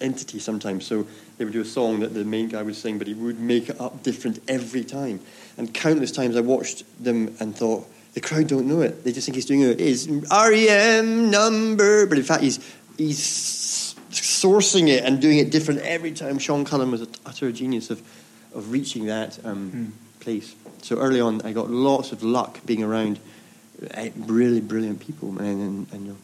entity 0.00 0.38
sometimes. 0.38 0.86
So 0.86 1.06
they 1.38 1.44
would 1.44 1.52
do 1.52 1.60
a 1.60 1.66
song 1.66 2.00
that 2.00 2.14
the 2.14 2.24
main 2.24 2.48
guy 2.48 2.62
would 2.62 2.76
sing, 2.76 2.98
but 2.98 3.06
he 3.06 3.14
would 3.14 3.40
make 3.40 3.68
it 3.68 3.80
up 3.80 4.02
different 4.02 4.40
every 4.48 4.84
time. 4.84 5.20
And 5.56 5.72
countless 5.72 6.12
times 6.12 6.36
I 6.36 6.40
watched 6.40 6.84
them 7.02 7.34
and 7.40 7.56
thought, 7.56 7.88
the 8.14 8.20
crowd 8.20 8.48
don't 8.48 8.66
know 8.66 8.80
it. 8.80 9.04
They 9.04 9.12
just 9.12 9.26
think 9.26 9.36
he's 9.36 9.46
doing. 9.46 9.62
It's 9.62 10.08
REM 10.08 11.30
number, 11.30 12.06
but 12.06 12.18
in 12.18 12.24
fact 12.24 12.42
he's 12.42 12.58
he's 12.98 13.94
sourcing 14.10 14.88
it 14.88 15.04
and 15.04 15.20
doing 15.20 15.38
it 15.38 15.50
different 15.50 15.80
every 15.82 16.12
time. 16.12 16.38
Sean 16.38 16.64
Cullen 16.64 16.90
was 16.90 17.02
an 17.02 17.08
utter 17.24 17.52
genius 17.52 17.90
of 17.90 18.02
of 18.52 18.72
reaching 18.72 19.06
that 19.06 19.38
um, 19.44 19.70
mm. 19.70 20.20
place. 20.20 20.54
So 20.82 20.98
early 20.98 21.20
on, 21.20 21.42
I 21.42 21.52
got 21.52 21.70
lots 21.70 22.12
of 22.12 22.22
luck 22.22 22.64
being 22.64 22.82
around 22.82 23.18
eh, 23.92 24.10
really 24.16 24.60
brilliant 24.60 25.00
people, 25.00 25.32
man. 25.32 25.60
And, 25.60 25.92
and. 25.92 26.16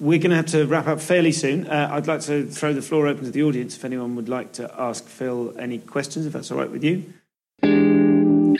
We're 0.00 0.18
going 0.18 0.30
to 0.30 0.36
have 0.36 0.46
to 0.46 0.66
wrap 0.66 0.86
up 0.86 1.00
fairly 1.00 1.32
soon. 1.32 1.66
Uh, 1.66 1.88
I'd 1.92 2.06
like 2.06 2.20
to 2.22 2.46
throw 2.46 2.72
the 2.72 2.82
floor 2.82 3.06
open 3.06 3.24
to 3.24 3.30
the 3.30 3.42
audience 3.42 3.76
if 3.76 3.84
anyone 3.84 4.16
would 4.16 4.28
like 4.28 4.52
to 4.54 4.72
ask 4.78 5.06
Phil 5.06 5.54
any 5.58 5.78
questions, 5.78 6.26
if 6.26 6.32
that's 6.32 6.50
all 6.50 6.58
right 6.58 6.70
with 6.70 6.82
you. 6.82 7.12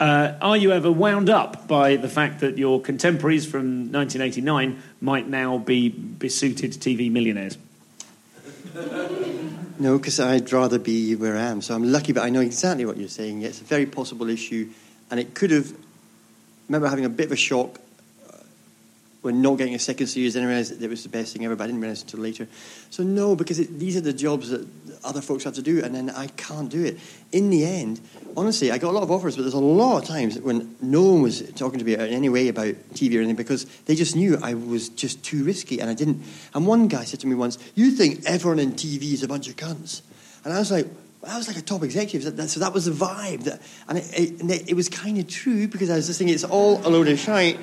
Uh, 0.00 0.36
are 0.40 0.56
you 0.56 0.72
ever 0.72 0.90
wound 0.90 1.30
up 1.30 1.68
by 1.68 1.96
the 1.96 2.08
fact 2.08 2.40
that 2.40 2.58
your 2.58 2.80
contemporaries 2.80 3.46
from 3.46 3.92
1989 3.92 4.82
might 5.00 5.28
now 5.28 5.58
be 5.58 5.88
besuited 5.88 6.72
TV 6.72 7.10
millionaires? 7.10 7.58
No, 9.78 9.98
because 9.98 10.20
I'd 10.20 10.52
rather 10.52 10.78
be 10.78 11.14
where 11.14 11.36
I 11.36 11.42
am. 11.42 11.60
So 11.60 11.74
I'm 11.74 11.90
lucky, 11.90 12.12
but 12.12 12.22
I 12.22 12.30
know 12.30 12.40
exactly 12.40 12.84
what 12.84 12.96
you're 12.96 13.08
saying. 13.08 13.42
It's 13.42 13.60
a 13.60 13.64
very 13.64 13.86
possible 13.86 14.28
issue, 14.28 14.68
and 15.10 15.20
it 15.20 15.34
could 15.34 15.50
have. 15.50 15.72
remember 16.68 16.88
having 16.88 17.04
a 17.04 17.08
bit 17.08 17.26
of 17.26 17.32
a 17.32 17.36
shock 17.36 17.78
uh, 18.28 18.36
when 19.22 19.42
not 19.42 19.58
getting 19.58 19.74
a 19.74 19.78
second 19.78 20.06
series. 20.06 20.34
Then 20.34 20.44
I 20.44 20.46
realised 20.46 20.78
that 20.78 20.84
it 20.84 20.90
was 20.90 21.02
the 21.02 21.08
best 21.08 21.32
thing 21.32 21.44
ever, 21.44 21.56
but 21.56 21.64
I 21.64 21.66
didn't 21.68 21.80
realise 21.80 22.02
until 22.02 22.20
later. 22.20 22.48
So 22.90 23.02
no, 23.02 23.36
because 23.36 23.58
it, 23.58 23.78
these 23.78 23.96
are 23.96 24.00
the 24.00 24.12
jobs 24.12 24.50
that 24.50 24.66
other 25.04 25.20
folks 25.20 25.44
have 25.44 25.54
to 25.54 25.62
do, 25.62 25.84
and 25.84 25.94
then 25.94 26.10
I 26.10 26.28
can't 26.28 26.70
do 26.70 26.84
it. 26.84 26.98
In 27.32 27.50
the 27.50 27.64
end, 27.64 28.00
honestly, 28.36 28.72
I 28.72 28.78
got 28.78 28.90
a 28.90 28.92
lot 28.92 29.02
of 29.02 29.10
offers, 29.10 29.36
but 29.36 29.42
there's 29.42 29.54
a 29.54 29.58
lot 29.58 30.02
of 30.02 30.08
times 30.08 30.38
when 30.38 30.74
no 30.80 31.02
one 31.02 31.22
was 31.22 31.42
talking 31.52 31.78
to 31.78 31.84
me 31.84 31.94
in 31.94 32.00
any 32.00 32.28
way 32.28 32.48
about 32.48 32.74
TV 32.94 33.16
or 33.16 33.18
anything 33.18 33.36
because 33.36 33.64
they 33.84 33.94
just 33.94 34.16
knew 34.16 34.38
I 34.42 34.54
was 34.54 34.88
just 34.88 35.22
too 35.22 35.44
risky, 35.44 35.80
and 35.80 35.90
I 35.90 35.94
didn't. 35.94 36.22
And 36.54 36.66
one 36.66 36.88
guy 36.88 37.04
said 37.04 37.20
to 37.20 37.26
me 37.26 37.34
once, 37.34 37.58
"You 37.74 37.90
think 37.90 38.24
everyone 38.24 38.58
in 38.58 38.72
TV 38.72 39.12
is 39.12 39.22
a 39.22 39.28
bunch 39.28 39.48
of 39.48 39.56
cunts?" 39.56 40.00
And 40.44 40.52
I 40.52 40.58
was 40.58 40.70
like. 40.70 40.86
I 41.28 41.36
was 41.36 41.48
like 41.48 41.56
a 41.56 41.62
top 41.62 41.82
executive, 41.82 42.50
so 42.50 42.60
that 42.60 42.72
was 42.72 42.84
the 42.84 42.92
vibe. 42.92 43.44
That, 43.44 43.62
and 43.88 43.98
it, 43.98 44.40
it, 44.42 44.70
it 44.70 44.74
was 44.74 44.88
kind 44.88 45.18
of 45.18 45.28
true 45.28 45.68
because 45.68 45.90
I 45.90 45.96
was 45.96 46.06
just 46.06 46.18
thinking 46.18 46.34
it's 46.34 46.44
all 46.44 46.86
a 46.86 46.88
load 46.88 47.08
of 47.08 47.18
shite. 47.18 47.58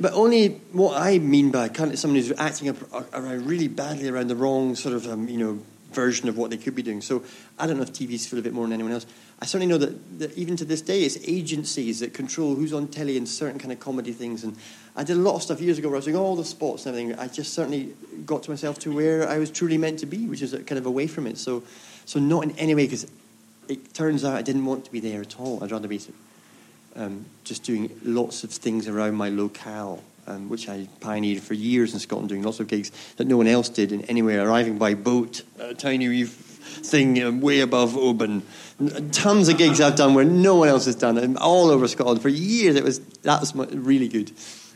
But 0.00 0.14
only 0.14 0.48
what 0.72 1.00
I 1.00 1.18
mean 1.18 1.50
by 1.50 1.68
cunt 1.68 1.92
is 1.92 2.00
someone 2.00 2.20
who's 2.20 2.32
acting 2.38 2.76
around 3.12 3.46
really 3.46 3.68
badly 3.68 4.08
around 4.08 4.28
the 4.28 4.36
wrong 4.36 4.74
sort 4.74 4.96
of, 4.96 5.06
um, 5.06 5.28
you 5.28 5.38
know, 5.38 5.62
version 5.92 6.28
of 6.28 6.36
what 6.36 6.50
they 6.50 6.56
could 6.56 6.74
be 6.74 6.82
doing. 6.82 7.00
So 7.00 7.22
I 7.58 7.66
don't 7.66 7.76
know 7.76 7.82
if 7.82 7.92
TVs 7.92 8.26
feel 8.26 8.38
a 8.38 8.42
bit 8.42 8.52
more 8.52 8.64
than 8.64 8.72
anyone 8.72 8.92
else. 8.92 9.06
I 9.40 9.44
certainly 9.44 9.66
know 9.66 9.78
that, 9.78 10.18
that 10.18 10.36
even 10.38 10.56
to 10.56 10.64
this 10.64 10.80
day, 10.80 11.02
it's 11.02 11.18
agencies 11.26 12.00
that 12.00 12.14
control 12.14 12.54
who's 12.54 12.72
on 12.72 12.88
telly 12.88 13.16
and 13.16 13.28
certain 13.28 13.58
kind 13.58 13.72
of 13.72 13.80
comedy 13.80 14.12
things. 14.12 14.44
And 14.44 14.56
I 14.96 15.04
did 15.04 15.16
a 15.16 15.20
lot 15.20 15.36
of 15.36 15.42
stuff 15.42 15.60
years 15.60 15.78
ago 15.78 15.88
where 15.88 15.96
I 15.96 15.98
was 15.98 16.04
doing 16.06 16.16
all 16.16 16.36
the 16.36 16.44
sports 16.44 16.86
and 16.86 16.96
everything. 16.96 17.18
I 17.18 17.28
just 17.28 17.52
certainly 17.52 17.94
got 18.24 18.42
to 18.44 18.50
myself 18.50 18.78
to 18.80 18.92
where 18.92 19.28
I 19.28 19.38
was 19.38 19.50
truly 19.50 19.78
meant 19.78 19.98
to 20.00 20.06
be, 20.06 20.26
which 20.26 20.42
is 20.42 20.52
kind 20.52 20.78
of 20.78 20.86
away 20.86 21.06
from 21.06 21.26
it. 21.26 21.38
So, 21.38 21.62
so 22.04 22.20
not 22.20 22.44
in 22.44 22.50
any 22.52 22.74
way, 22.74 22.84
because 22.86 23.06
it 23.68 23.94
turns 23.94 24.24
out 24.24 24.34
I 24.34 24.42
didn't 24.42 24.64
want 24.64 24.84
to 24.84 24.92
be 24.92 25.00
there 25.00 25.20
at 25.20 25.38
all. 25.38 25.62
I'd 25.62 25.70
rather 25.70 25.88
be 25.88 26.00
um, 26.96 27.24
just 27.44 27.62
doing 27.62 27.90
lots 28.02 28.44
of 28.44 28.50
things 28.50 28.88
around 28.88 29.14
my 29.14 29.28
locale 29.28 30.02
um, 30.26 30.48
which 30.48 30.68
I 30.68 30.88
pioneered 31.00 31.42
for 31.42 31.54
years 31.54 31.94
in 31.94 32.00
Scotland, 32.00 32.28
doing 32.28 32.42
lots 32.42 32.60
of 32.60 32.68
gigs 32.68 32.92
that 33.16 33.26
no 33.26 33.36
one 33.36 33.46
else 33.46 33.68
did 33.68 33.92
in 33.92 34.02
anywhere, 34.02 34.46
arriving 34.46 34.78
by 34.78 34.94
boat, 34.94 35.42
a 35.58 35.74
tiny 35.74 36.08
wee 36.08 36.24
thing 36.24 37.22
um, 37.22 37.40
way 37.40 37.60
above 37.60 37.96
Oban. 37.96 38.42
Tons 39.10 39.48
of 39.48 39.58
gigs 39.58 39.80
I've 39.80 39.96
done 39.96 40.14
where 40.14 40.24
no 40.24 40.56
one 40.56 40.68
else 40.68 40.86
has 40.86 40.94
done, 40.94 41.18
and 41.18 41.36
all 41.36 41.70
over 41.70 41.88
Scotland 41.88 42.22
for 42.22 42.28
years. 42.28 42.76
It 42.76 42.84
was 42.84 43.00
that 43.22 43.40
was 43.40 43.54
really 43.54 44.08
good. 44.08 44.32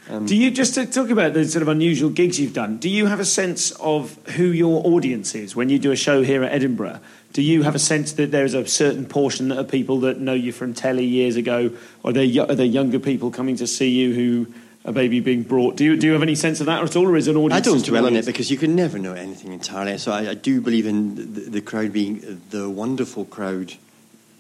Um, 0.09 0.25
do 0.25 0.37
you 0.37 0.51
just 0.51 0.75
to 0.75 0.87
talk 0.87 1.11
about 1.11 1.35
the 1.35 1.45
sort 1.47 1.63
of 1.63 1.69
unusual 1.69 2.11
gigs 2.11 2.39
you've 2.39 2.53
done? 2.53 2.77
Do 2.77 2.89
you 2.89 3.07
have 3.07 3.19
a 3.19 3.25
sense 3.25 3.73
of 3.73 4.15
who 4.37 4.45
your 4.45 4.87
audience 4.87 5.35
is 5.35 5.57
when 5.57 5.69
you 5.69 5.79
do 5.79 5.91
a 5.91 5.97
show 5.97 6.23
here 6.23 6.45
at 6.45 6.53
Edinburgh? 6.53 7.01
Do 7.33 7.43
you 7.43 7.65
have 7.65 7.75
a 7.75 7.81
sense 7.81 8.13
that 8.13 8.31
there 8.31 8.45
is 8.45 8.55
a 8.55 8.67
certain 8.67 9.05
portion 9.05 9.51
of 9.51 9.69
people 9.69 10.01
that 10.01 10.21
know 10.21 10.33
you 10.33 10.53
from 10.53 10.75
telly 10.75 11.05
years 11.05 11.37
ago, 11.37 11.73
or 12.03 12.11
are 12.11 12.13
there, 12.13 12.43
are 12.43 12.55
there 12.55 12.67
younger 12.67 12.99
people 12.99 13.31
coming 13.31 13.57
to 13.57 13.67
see 13.67 13.91
you 13.91 14.15
who 14.15 14.55
a 14.87 14.93
baby 14.93 15.19
being 15.19 15.43
brought. 15.43 15.77
Do 15.77 15.85
you, 15.85 15.97
do 15.97 16.07
you 16.07 16.13
have 16.13 16.23
any 16.23 16.37
sense 16.37 16.61
of 16.61 16.67
that 16.67 16.83
at 16.83 16.95
all, 16.95 17.09
or 17.09 17.17
is 17.17 17.27
an 17.27 17.37
audience? 17.37 17.67
I 17.67 17.71
don't 17.71 17.85
dwell 17.85 18.07
on 18.07 18.15
it 18.15 18.25
because 18.25 18.53
you 18.53 18.57
can 18.57 18.77
never 18.77 18.99
know 18.99 19.15
anything 19.15 19.53
entirely. 19.53 19.99
So 19.99 20.13
I, 20.13 20.31
I 20.31 20.35
do 20.35 20.61
believe 20.61 20.87
in 20.87 21.17
the, 21.17 21.41
the, 21.41 21.61
crowd 21.61 21.93
being 21.93 22.41
the 22.51 22.71
wonderful 22.71 23.25
crowd 23.25 23.75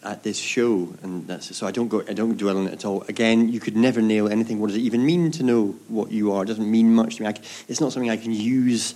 at 0.07 0.23
this 0.23 0.39
show, 0.39 0.95
and 1.03 1.27
that's 1.27 1.55
so 1.55 1.67
I 1.67 1.73
don't 1.73 1.89
go. 1.89 2.03
I 2.09 2.13
don't 2.13 2.37
dwell 2.37 2.57
on 2.57 2.69
it 2.69 2.73
at 2.73 2.85
all. 2.85 3.03
Again, 3.09 3.49
you 3.49 3.59
could 3.59 3.77
never 3.77 4.01
nail 4.01 4.29
anything. 4.29 4.61
What 4.61 4.69
does 4.69 4.77
it 4.77 4.81
even 4.83 5.05
mean 5.05 5.33
to 5.33 5.43
know 5.43 5.75
what 5.89 6.13
you 6.13 6.33
are? 6.33 6.45
It 6.45 6.47
doesn't 6.47 6.71
mean 6.71 6.95
much 6.95 7.17
to 7.17 7.23
me. 7.23 7.29
I, 7.29 7.35
it's 7.69 7.81
not 7.81 7.93
something 7.93 8.09
I 8.09 8.17
can 8.17 8.33
use 8.33 8.95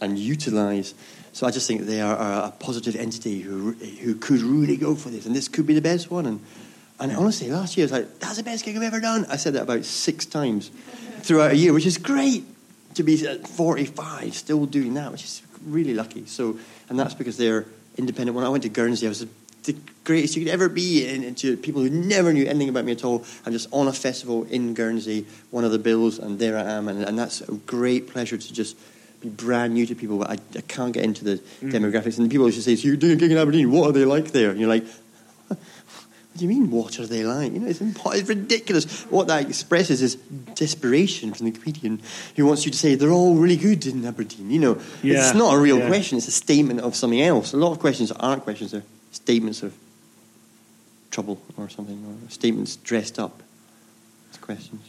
and 0.00 0.18
utilize. 0.18 0.94
So 1.32 1.46
I 1.46 1.52
just 1.52 1.68
think 1.68 1.82
they 1.82 2.00
are, 2.00 2.16
are 2.16 2.48
a 2.48 2.50
positive 2.50 2.96
entity 2.96 3.40
who 3.40 3.72
who 3.72 4.16
could 4.16 4.42
really 4.42 4.76
go 4.76 4.96
for 4.96 5.08
this, 5.08 5.24
and 5.24 5.34
this 5.34 5.46
could 5.46 5.66
be 5.66 5.74
the 5.74 5.80
best 5.80 6.10
one. 6.10 6.26
And 6.26 6.40
and 6.98 7.16
honestly, 7.16 7.48
last 7.48 7.76
year 7.76 7.84
I 7.84 7.86
was 7.86 7.92
like, 7.92 8.18
that's 8.18 8.36
the 8.36 8.42
best 8.42 8.64
gig 8.64 8.76
I've 8.76 8.82
ever 8.82 9.00
done. 9.00 9.26
I 9.30 9.36
said 9.36 9.54
that 9.54 9.62
about 9.62 9.84
six 9.84 10.26
times 10.26 10.70
throughout 11.20 11.52
a 11.52 11.56
year, 11.56 11.72
which 11.72 11.86
is 11.86 11.96
great 11.96 12.44
to 12.94 13.04
be 13.04 13.24
at 13.26 13.46
45 13.46 14.34
still 14.34 14.66
doing 14.66 14.94
that, 14.94 15.12
which 15.12 15.24
is 15.24 15.42
really 15.64 15.94
lucky. 15.94 16.26
So, 16.26 16.58
and 16.88 16.98
that's 16.98 17.14
because 17.14 17.36
they're 17.36 17.66
independent. 17.96 18.34
When 18.34 18.44
I 18.44 18.48
went 18.48 18.64
to 18.64 18.68
Guernsey, 18.68 19.06
I 19.06 19.10
was 19.10 19.24
the 19.64 19.76
greatest 20.04 20.36
you 20.36 20.44
could 20.44 20.52
ever 20.52 20.68
be, 20.68 21.06
and, 21.08 21.36
to 21.38 21.56
people 21.56 21.82
who 21.82 21.90
never 21.90 22.32
knew 22.32 22.46
anything 22.46 22.68
about 22.68 22.84
me 22.84 22.92
at 22.92 23.04
all. 23.04 23.24
I'm 23.44 23.52
just 23.52 23.68
on 23.72 23.88
a 23.88 23.92
festival 23.92 24.44
in 24.44 24.74
Guernsey, 24.74 25.26
one 25.50 25.64
of 25.64 25.72
the 25.72 25.78
bills, 25.78 26.18
and 26.18 26.38
there 26.38 26.56
I 26.56 26.62
am, 26.62 26.88
and, 26.88 27.02
and 27.04 27.18
that's 27.18 27.40
a 27.42 27.52
great 27.52 28.08
pleasure 28.08 28.36
to 28.36 28.52
just 28.52 28.76
be 29.20 29.28
brand 29.28 29.74
new 29.74 29.86
to 29.86 29.94
people. 29.94 30.18
But 30.18 30.30
I, 30.30 30.38
I 30.56 30.60
can't 30.62 30.92
get 30.92 31.04
into 31.04 31.24
the 31.24 31.36
mm. 31.60 31.72
demographics, 31.72 32.18
and 32.18 32.26
the 32.26 32.30
people 32.30 32.48
just 32.50 32.64
say, 32.64 32.76
"So 32.76 32.88
you're 32.88 32.96
doing 32.96 33.12
a 33.12 33.16
gig 33.16 33.30
in 33.30 33.38
Aberdeen? 33.38 33.70
What 33.70 33.90
are 33.90 33.92
they 33.92 34.04
like 34.04 34.32
there?" 34.32 34.50
And 34.50 34.58
you're 34.58 34.68
like, 34.68 34.84
what 36.32 36.38
do 36.38 36.44
you 36.44 36.48
mean, 36.48 36.70
what 36.70 36.98
are 37.00 37.06
they 37.06 37.24
like? 37.24 37.52
You 37.52 37.58
know, 37.58 37.66
it's, 37.66 37.80
it's 37.80 38.28
ridiculous. 38.28 39.02
What 39.04 39.26
that 39.26 39.46
expresses 39.46 40.00
is 40.00 40.14
desperation 40.54 41.34
from 41.34 41.46
the 41.46 41.52
comedian 41.58 42.00
who 42.36 42.46
wants 42.46 42.64
you 42.64 42.70
to 42.70 42.78
say 42.78 42.94
they're 42.94 43.10
all 43.10 43.34
really 43.34 43.56
good 43.56 43.84
in 43.84 44.04
Aberdeen. 44.04 44.48
You 44.48 44.60
know, 44.60 44.80
yeah, 45.02 45.18
it's 45.18 45.34
not 45.34 45.54
a 45.54 45.58
real 45.58 45.80
yeah. 45.80 45.88
question. 45.88 46.18
It's 46.18 46.28
a 46.28 46.32
statement 46.32 46.80
of 46.80 46.94
something 46.94 47.20
else. 47.20 47.52
A 47.52 47.56
lot 47.56 47.72
of 47.72 47.80
questions 47.80 48.12
aren't 48.12 48.44
questions; 48.44 48.70
they're 48.70 48.84
statements 49.30 49.62
of 49.62 49.72
trouble 51.12 51.40
or 51.56 51.68
something, 51.68 52.04
or 52.04 52.30
statements 52.30 52.74
dressed 52.74 53.16
up 53.16 53.44
as 54.32 54.38
questions. 54.38 54.82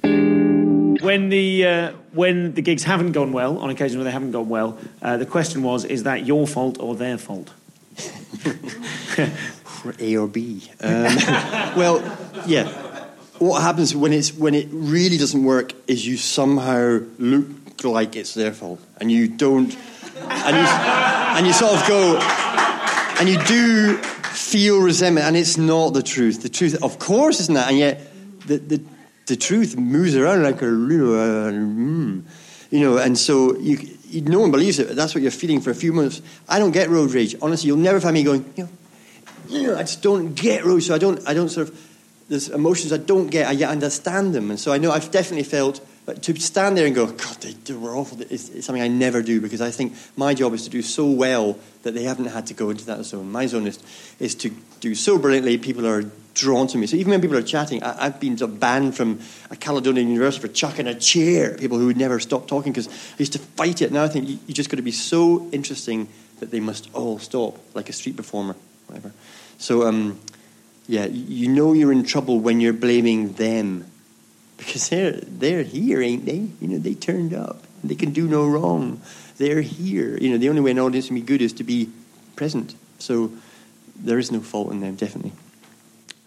When 0.00 1.28
the 1.28 1.66
uh, 1.66 1.92
when 2.12 2.54
the 2.54 2.62
gigs 2.62 2.84
haven't 2.84 3.12
gone 3.12 3.32
well, 3.32 3.58
on 3.58 3.68
occasion 3.68 3.98
when 3.98 4.06
they 4.06 4.12
haven't 4.12 4.32
gone 4.32 4.48
well, 4.48 4.78
uh, 5.02 5.18
the 5.18 5.26
question 5.26 5.62
was: 5.62 5.84
Is 5.84 6.04
that 6.04 6.24
your 6.24 6.46
fault 6.46 6.78
or 6.80 6.96
their 6.96 7.18
fault? 7.18 7.52
A 10.00 10.16
or 10.16 10.26
B. 10.26 10.70
Um, 10.80 11.16
well, 11.76 12.02
yeah. 12.46 12.66
What 13.38 13.60
happens 13.60 13.94
when 13.94 14.14
it's 14.14 14.32
when 14.32 14.54
it 14.54 14.68
really 14.70 15.18
doesn't 15.18 15.44
work 15.44 15.74
is 15.86 16.06
you 16.06 16.16
somehow 16.16 17.00
look 17.18 17.84
like 17.84 18.16
it's 18.16 18.32
their 18.32 18.52
fault, 18.52 18.80
and 18.98 19.12
you 19.12 19.28
don't, 19.28 19.76
and 20.16 20.56
you, 20.56 20.66
and 21.36 21.46
you 21.46 21.52
sort 21.52 21.74
of 21.74 21.86
go, 21.86 22.18
and 23.18 23.28
you 23.28 23.42
do 23.44 23.96
feel 23.96 24.80
resentment, 24.80 25.26
and 25.26 25.36
it's 25.36 25.56
not 25.56 25.94
the 25.94 26.02
truth. 26.02 26.42
The 26.42 26.48
truth, 26.48 26.82
of 26.82 26.98
course, 26.98 27.40
isn't 27.40 27.54
that? 27.54 27.68
And 27.68 27.78
yet, 27.78 28.06
the 28.46 28.58
the, 28.58 28.82
the 29.26 29.36
truth 29.36 29.76
moves 29.76 30.16
around 30.16 30.42
like 30.42 30.62
a 30.62 30.66
mm, 30.66 32.22
you 32.70 32.80
know, 32.80 32.98
and 32.98 33.16
so 33.18 33.56
you, 33.58 33.78
you, 34.08 34.20
no 34.22 34.40
one 34.40 34.50
believes 34.50 34.78
it. 34.78 34.94
That's 34.94 35.14
what 35.14 35.22
you're 35.22 35.30
feeling 35.30 35.60
for 35.60 35.70
a 35.70 35.74
few 35.74 35.92
months. 35.92 36.22
I 36.48 36.58
don't 36.58 36.72
get 36.72 36.90
road 36.90 37.12
rage. 37.12 37.34
Honestly, 37.40 37.68
you'll 37.68 37.76
never 37.76 38.00
find 38.00 38.14
me 38.14 38.22
going, 38.22 38.44
you 39.48 39.68
know 39.68 39.76
I 39.76 39.82
just 39.82 40.02
don't 40.02 40.34
get 40.34 40.64
road. 40.64 40.80
So 40.80 40.94
I 40.94 40.98
don't, 40.98 41.26
I 41.28 41.34
don't 41.34 41.48
sort 41.48 41.68
of, 41.68 41.92
there's 42.28 42.48
emotions 42.48 42.92
I 42.92 42.98
don't 42.98 43.28
get, 43.28 43.48
I 43.48 43.52
yet 43.52 43.70
understand 43.70 44.34
them. 44.34 44.50
And 44.50 44.58
so 44.58 44.72
I 44.72 44.78
know 44.78 44.90
I've 44.90 45.10
definitely 45.10 45.44
felt, 45.44 45.80
but 46.06 46.22
to 46.22 46.40
stand 46.40 46.78
there 46.78 46.86
and 46.86 46.94
go, 46.94 47.06
God, 47.06 47.36
they, 47.40 47.52
they 47.52 47.74
were 47.74 47.96
awful, 47.96 48.20
it's, 48.22 48.48
it's, 48.48 48.64
something 48.64 48.82
I 48.82 48.86
never 48.86 49.22
do 49.22 49.40
because 49.40 49.60
I 49.60 49.72
think 49.72 49.92
my 50.16 50.34
job 50.34 50.54
is 50.54 50.62
to 50.62 50.70
do 50.70 50.80
so 50.80 51.10
well 51.10 51.58
that 51.82 51.94
they 51.94 52.04
haven't 52.04 52.26
had 52.26 52.46
to 52.46 52.54
go 52.54 52.70
into 52.70 52.86
that 52.86 53.04
zone. 53.04 53.30
My 53.30 53.46
zone 53.46 53.66
is, 53.66 53.80
is 54.20 54.36
to 54.36 54.50
do 54.78 54.94
so 54.94 55.18
brilliantly, 55.18 55.58
people 55.58 55.84
are 55.84 56.04
drawn 56.34 56.68
to 56.68 56.78
me. 56.78 56.86
So 56.86 56.96
even 56.96 57.10
when 57.10 57.20
people 57.20 57.36
are 57.36 57.42
chatting, 57.42 57.82
I, 57.82 58.04
have 58.04 58.20
been 58.20 58.36
banned 58.36 58.96
from 58.96 59.18
a 59.50 59.56
Caledonian 59.56 60.08
university 60.08 60.46
for 60.46 60.52
chucking 60.52 60.86
a 60.86 60.94
chair 60.94 61.54
at 61.54 61.58
people 61.58 61.76
who 61.76 61.86
would 61.86 61.96
never 61.96 62.20
stop 62.20 62.46
talking 62.46 62.72
because 62.72 62.86
I 62.86 63.16
used 63.18 63.32
to 63.32 63.40
fight 63.40 63.82
it. 63.82 63.90
Now 63.90 64.04
I 64.04 64.08
think 64.08 64.28
you, 64.28 64.38
you 64.46 64.54
just 64.54 64.70
got 64.70 64.76
to 64.76 64.82
be 64.82 64.92
so 64.92 65.48
interesting 65.50 66.08
that 66.38 66.52
they 66.52 66.60
must 66.60 66.88
all 66.94 67.18
stop, 67.18 67.58
like 67.74 67.88
a 67.88 67.92
street 67.92 68.16
performer, 68.16 68.54
whatever. 68.86 69.10
So, 69.58 69.88
um, 69.88 70.20
yeah, 70.86 71.06
you 71.06 71.48
know 71.48 71.72
you're 71.72 71.90
in 71.90 72.04
trouble 72.04 72.38
when 72.38 72.60
you're 72.60 72.72
blaming 72.72 73.32
them 73.32 73.90
because 74.56 74.88
they're 74.88 75.12
they're 75.12 75.62
here, 75.62 76.00
ain't 76.00 76.24
they? 76.26 76.48
You 76.60 76.68
know, 76.68 76.78
they 76.78 76.94
turned 76.94 77.34
up. 77.34 77.62
They 77.84 77.94
can 77.94 78.12
do 78.12 78.26
no 78.26 78.46
wrong. 78.46 79.00
They're 79.38 79.60
here. 79.60 80.16
You 80.16 80.30
know, 80.30 80.38
the 80.38 80.48
only 80.48 80.60
way 80.60 80.70
an 80.70 80.78
audience 80.78 81.06
can 81.08 81.16
be 81.16 81.22
good 81.22 81.42
is 81.42 81.52
to 81.54 81.64
be 81.64 81.90
present. 82.36 82.74
So 82.98 83.32
there 83.94 84.18
is 84.18 84.32
no 84.32 84.40
fault 84.40 84.72
in 84.72 84.80
them, 84.80 84.96
definitely. 84.96 85.32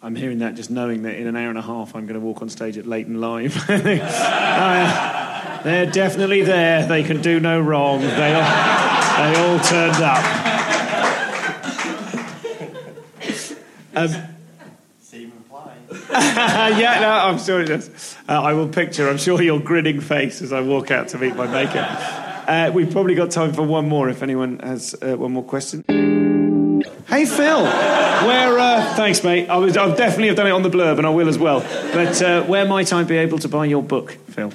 I'm 0.02 0.16
hearing 0.16 0.40
that 0.40 0.56
just 0.56 0.72
knowing 0.72 1.04
that 1.04 1.16
in 1.16 1.28
an 1.28 1.36
hour 1.36 1.50
and 1.50 1.58
a 1.58 1.62
half 1.62 1.94
I'm 1.94 2.06
going 2.06 2.20
to 2.20 2.26
walk 2.26 2.42
on 2.42 2.50
stage 2.50 2.78
at 2.78 2.86
Late 2.88 3.08
and 3.08 3.20
Live. 3.20 3.58
uh, 3.70 5.62
they're 5.64 5.92
definitely 5.92 6.42
there. 6.44 6.86
They 6.86 7.04
can 7.04 7.22
do 7.22 7.40
no 7.40 7.60
wrong. 7.60 8.00
They 8.02 8.34
all, 8.34 8.44
they 9.18 9.36
all 9.36 9.60
turned 9.60 10.02
up. 10.02 10.24
Um, 13.96 14.29
yeah, 16.12 17.00
no, 17.02 17.10
I'm 17.10 17.38
sure 17.38 17.62
it 17.62 17.68
does. 17.68 18.16
Uh, 18.28 18.42
I 18.42 18.54
will 18.54 18.68
picture, 18.68 19.08
I'm 19.08 19.20
sure, 19.20 19.40
your 19.42 19.60
grinning 19.60 20.02
face 20.02 20.42
as 20.42 20.52
I 20.52 20.62
walk 20.62 20.90
out 20.90 21.10
to 21.10 21.20
meet 21.20 21.36
my 21.36 21.46
maker. 21.46 21.86
Uh, 22.48 22.72
we've 22.74 22.92
probably 22.92 23.14
got 23.14 23.30
time 23.30 23.54
for 23.54 23.62
one 23.62 23.88
more 23.88 24.10
if 24.10 24.24
anyone 24.24 24.58
has 24.60 24.96
uh, 25.04 25.16
one 25.16 25.34
more 25.34 25.44
question. 25.44 25.84
Hey 27.08 27.26
Phil, 27.26 27.64
where? 27.64 28.58
Uh, 28.58 28.94
thanks, 28.96 29.24
mate. 29.24 29.50
I 29.50 29.58
was, 29.58 29.78
I've 29.78 29.98
definitely 29.98 30.30
have 30.30 30.38
done 30.38 30.48
it 30.48 30.52
on 30.52 30.64
the 30.64 30.70
blurb, 30.72 30.98
and 30.98 31.06
I 31.06 31.12
will 31.12 31.30
as 31.30 31.38
well. 31.38 31.60
But 31.94 32.20
uh, 32.24 32.44
where 32.44 32.66
might 32.66 32.92
I 32.92 33.04
be 33.04 33.18
able 33.18 33.38
to 33.40 33.48
buy 33.48 33.66
your 33.66 33.84
book, 33.84 34.14
Phil? 34.32 34.52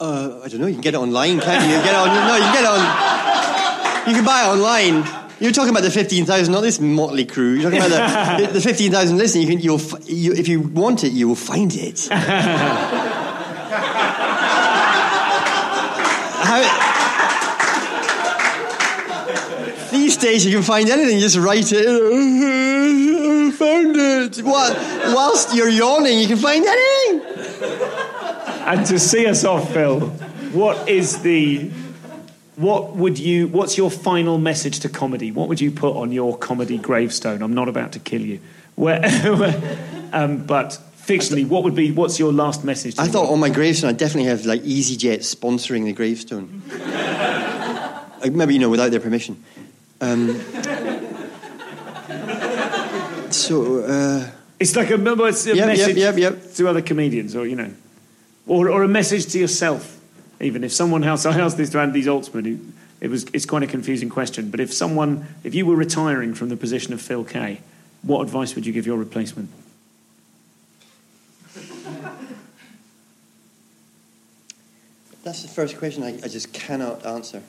Uh, 0.00 0.40
I 0.42 0.48
don't 0.48 0.60
know. 0.60 0.68
You 0.68 0.74
can 0.74 0.80
get 0.80 0.94
it 0.94 0.98
online, 0.98 1.40
can't 1.40 1.68
you? 1.68 1.76
You 1.76 1.82
get 1.82 1.92
it 1.92 1.96
on. 1.96 2.06
No, 2.08 2.34
you 2.34 2.42
can 2.42 2.54
get 2.54 2.62
it 2.62 2.70
on. 2.70 4.08
You 4.08 4.14
can 4.14 4.24
buy 4.24 4.44
it 4.44 4.48
online. 4.48 5.17
You're 5.40 5.52
talking 5.52 5.70
about 5.70 5.84
the 5.84 5.90
fifteen 5.90 6.24
thousand, 6.24 6.52
not 6.52 6.62
this 6.62 6.80
motley 6.80 7.24
crew. 7.24 7.52
You're 7.54 7.70
talking 7.70 7.86
about 7.86 8.40
the, 8.40 8.46
the 8.54 8.60
fifteen 8.60 8.90
thousand. 8.90 9.18
Listen, 9.18 9.40
you 9.40 9.46
can. 9.46 9.60
You'll. 9.60 9.80
You, 10.04 10.32
if 10.32 10.48
you 10.48 10.60
want 10.60 11.04
it, 11.04 11.12
you 11.12 11.28
will 11.28 11.36
find 11.36 11.72
it. 11.74 12.08
How, 16.40 16.62
these 19.90 20.16
days, 20.16 20.44
you 20.44 20.52
can 20.52 20.62
find 20.62 20.88
anything. 20.88 21.16
You 21.16 21.20
just 21.20 21.36
write 21.36 21.70
it. 21.70 21.84
Found 23.58 23.96
it. 23.96 24.38
What? 24.44 24.76
Whilst 25.14 25.54
you're 25.54 25.68
yawning, 25.68 26.18
you 26.18 26.26
can 26.26 26.36
find 26.36 26.64
anything. 26.64 27.22
And 28.66 28.86
to 28.86 28.98
see 28.98 29.26
us 29.26 29.44
off, 29.44 29.72
Phil, 29.72 30.00
what 30.52 30.88
is 30.88 31.22
the 31.22 31.70
what 32.58 32.96
would 32.96 33.20
you 33.20 33.46
what's 33.46 33.78
your 33.78 33.88
final 33.88 34.36
message 34.36 34.80
to 34.80 34.88
comedy? 34.88 35.30
What 35.30 35.48
would 35.48 35.60
you 35.60 35.70
put 35.70 35.96
on 35.96 36.10
your 36.10 36.36
comedy 36.36 36.76
gravestone? 36.76 37.40
I'm 37.40 37.54
not 37.54 37.68
about 37.68 37.92
to 37.92 38.00
kill 38.00 38.20
you. 38.20 38.40
Where, 38.74 39.00
um, 40.12 40.44
but 40.44 40.78
fictionally, 40.96 41.46
what 41.46 41.62
would 41.62 41.76
be 41.76 41.92
what's 41.92 42.18
your 42.18 42.32
last 42.32 42.64
message? 42.64 42.96
To 42.96 43.02
I 43.02 43.06
thought 43.06 43.30
on 43.30 43.38
my 43.38 43.48
gravestone 43.48 43.90
I'd 43.90 43.96
definitely 43.96 44.28
have 44.30 44.44
like 44.44 44.62
EasyJet 44.62 45.20
sponsoring 45.20 45.84
the 45.84 45.92
gravestone. 45.92 46.62
Like, 48.20 48.32
Maybe 48.32 48.54
you 48.54 48.58
know 48.58 48.68
without 48.68 48.90
their 48.90 48.98
permission. 48.98 49.44
Um, 50.00 50.40
so 53.30 53.84
uh, 53.84 54.28
it's 54.58 54.74
like 54.74 54.90
a, 54.90 55.24
it's 55.26 55.46
a 55.46 55.54
yep, 55.54 55.66
message 55.68 55.96
yep, 55.96 56.18
yep. 56.18 56.52
to 56.54 56.66
other 56.66 56.82
comedians, 56.82 57.36
or 57.36 57.46
you 57.46 57.54
know, 57.54 57.72
or 58.48 58.70
or 58.70 58.82
a 58.82 58.88
message 58.88 59.26
to 59.26 59.38
yourself. 59.38 59.97
Even 60.40 60.62
if 60.62 60.72
someone 60.72 61.04
else, 61.04 61.26
I 61.26 61.38
asked 61.38 61.56
this 61.56 61.70
to 61.70 61.80
Andy 61.80 62.02
Zaltzman, 62.02 62.44
who 62.44 62.58
it 63.00 63.10
was 63.10 63.24
it's 63.32 63.46
quite 63.46 63.62
a 63.62 63.66
confusing 63.66 64.08
question. 64.08 64.50
But 64.50 64.60
if 64.60 64.72
someone, 64.72 65.26
if 65.44 65.54
you 65.54 65.66
were 65.66 65.76
retiring 65.76 66.34
from 66.34 66.48
the 66.48 66.56
position 66.56 66.92
of 66.92 67.00
Phil 67.00 67.24
Kay, 67.24 67.60
what 68.02 68.22
advice 68.22 68.54
would 68.54 68.66
you 68.66 68.72
give 68.72 68.86
your 68.86 68.96
replacement? 68.96 69.50
that's 75.24 75.42
the 75.42 75.48
first 75.48 75.76
question 75.76 76.02
I, 76.02 76.14
I 76.24 76.28
just 76.28 76.54
cannot 76.54 77.04
answer. 77.04 77.42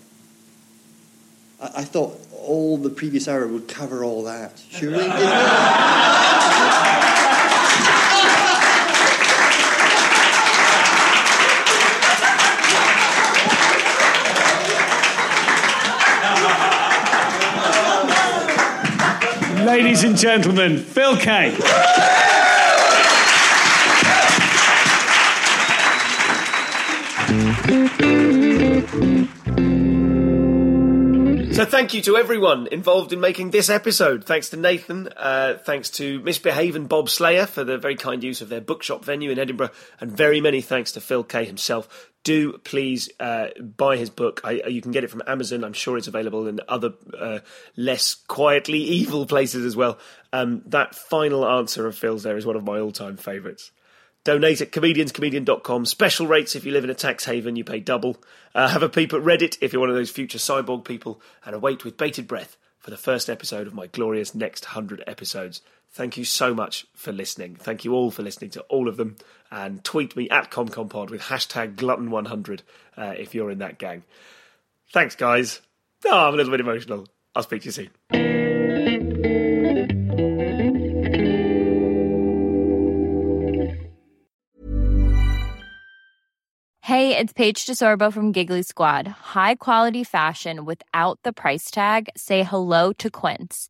I, 1.62 1.72
I 1.78 1.84
thought 1.84 2.20
all 2.34 2.78
the 2.78 2.90
previous 2.90 3.28
hour 3.28 3.48
would 3.48 3.68
cover 3.68 4.04
all 4.04 4.24
that. 4.24 4.62
Surely, 4.70 5.06
Ladies 19.82 20.04
and 20.04 20.18
gentlemen, 20.18 20.78
Phil 20.78 21.16
Kay. 21.16 21.56
So 31.54 31.64
thank 31.64 31.94
you 31.94 32.02
to 32.02 32.18
everyone 32.18 32.68
involved 32.68 33.14
in 33.14 33.22
making 33.22 33.52
this 33.52 33.70
episode. 33.70 34.26
Thanks 34.26 34.50
to 34.50 34.58
Nathan, 34.58 35.08
uh, 35.16 35.60
thanks 35.64 35.90
to 35.92 36.20
Miss 36.24 36.40
Behave 36.40 36.76
and 36.76 36.90
Bob 36.90 37.10
Slayer 37.10 37.46
for 37.46 37.64
the 37.64 37.78
very 37.78 37.96
kind 37.96 38.22
use 38.22 38.42
of 38.42 38.50
their 38.50 38.60
bookshop 38.60 39.06
venue 39.06 39.32
in 39.32 39.40
Edinburgh, 39.40 39.72
and 40.02 40.12
very 40.12 40.42
many 40.42 40.60
thanks 40.60 40.92
to 40.92 41.00
Phil 41.00 41.24
Kay 41.24 41.46
himself. 41.46 42.12
Do 42.24 42.58
please 42.60 43.10
uh, 43.20 43.48
buy 43.60 43.98
his 43.98 44.10
book. 44.10 44.42
I, 44.44 44.62
you 44.68 44.82
can 44.82 44.92
get 44.92 45.04
it 45.04 45.10
from 45.10 45.24
Amazon. 45.26 45.64
I'm 45.64 45.74
sure 45.74 45.98
it's 45.98 46.08
available 46.08 46.48
in 46.48 46.60
other 46.68 46.94
uh, 47.18 47.40
less 47.78 48.14
quietly 48.14 48.80
evil 49.00 49.26
places 49.26 49.66
as 49.66 49.76
well. 49.76 49.98
Um, 50.34 50.62
that 50.68 50.96
final 50.96 51.48
answer 51.48 51.88
of 51.88 51.98
Phil's 51.98 52.24
there 52.24 52.38
is 52.38 52.46
one 52.46 52.56
of 52.56 52.66
my 52.66 52.80
all-time 52.80 53.18
favourites. 53.18 53.72
Donate 54.26 54.62
at 54.62 54.72
comedianscomedian.com. 54.72 55.86
Special 55.86 56.28
rates 56.28 56.56
if 56.56 56.66
you 56.66 56.74
live 56.74 56.84
in 56.84 56.90
a 56.90 56.96
tax 56.96 57.26
haven, 57.26 57.56
you 57.56 57.64
pay 57.64 57.80
double. 57.80 58.18
Uh, 58.54 58.68
have 58.68 58.84
a 58.84 58.90
peep 58.90 59.14
at 59.14 59.22
Reddit 59.22 59.58
if 59.62 59.72
you're 59.72 59.80
one 59.80 59.90
of 59.90 59.96
those 59.96 60.12
future 60.12 60.38
cyborg 60.38 60.84
people, 60.84 61.22
and 61.46 61.56
await 61.56 61.86
with 61.86 61.98
bated 61.98 62.28
breath 62.28 62.58
for 62.80 62.92
the 62.92 62.98
first 62.98 63.30
episode 63.30 63.66
of 63.66 63.74
my 63.74 63.88
glorious 63.88 64.36
next 64.36 64.66
100 64.66 65.04
episodes. 65.08 65.62
Thank 65.92 66.18
you 66.18 66.24
so 66.26 66.54
much 66.54 66.86
for 66.94 67.12
listening. 67.12 67.56
Thank 67.56 67.84
you 67.84 67.94
all 67.94 68.12
for 68.12 68.22
listening 68.22 68.52
to 68.52 68.62
all 68.64 68.88
of 68.88 68.98
them. 68.98 69.18
And 69.52 69.84
tweet 69.84 70.16
me 70.16 70.30
at 70.30 70.52
ComComPod 70.52 71.10
with 71.10 71.22
hashtag 71.22 71.76
Glutton100 71.76 72.62
uh, 72.96 73.16
if 73.18 73.34
you're 73.34 73.50
in 73.50 73.58
that 73.60 73.80
gang. 73.80 74.04
Thanks, 74.94 75.16
guys. 75.16 75.62
Oh, 76.06 76.28
I'm 76.28 76.34
a 76.34 76.38
little 76.38 76.52
bit 76.52 76.60
emotional. 76.60 77.08
I'll 77.36 77.44
speak 77.44 77.64
to 77.64 77.66
you 77.66 77.72
soon. 77.72 77.90
Hey, 86.82 87.16
it's 87.16 87.34
Paige 87.34 87.66
DeSorbo 87.66 88.12
from 88.12 88.32
Giggly 88.32 88.64
Squad. 88.64 89.08
High 89.08 89.56
quality 89.56 90.04
fashion 90.04 90.66
without 90.66 91.20
the 91.24 91.32
price 91.32 91.70
tag. 91.70 92.10
Say 92.18 92.44
hello 92.44 92.94
to 92.94 93.10
Quince. 93.12 93.70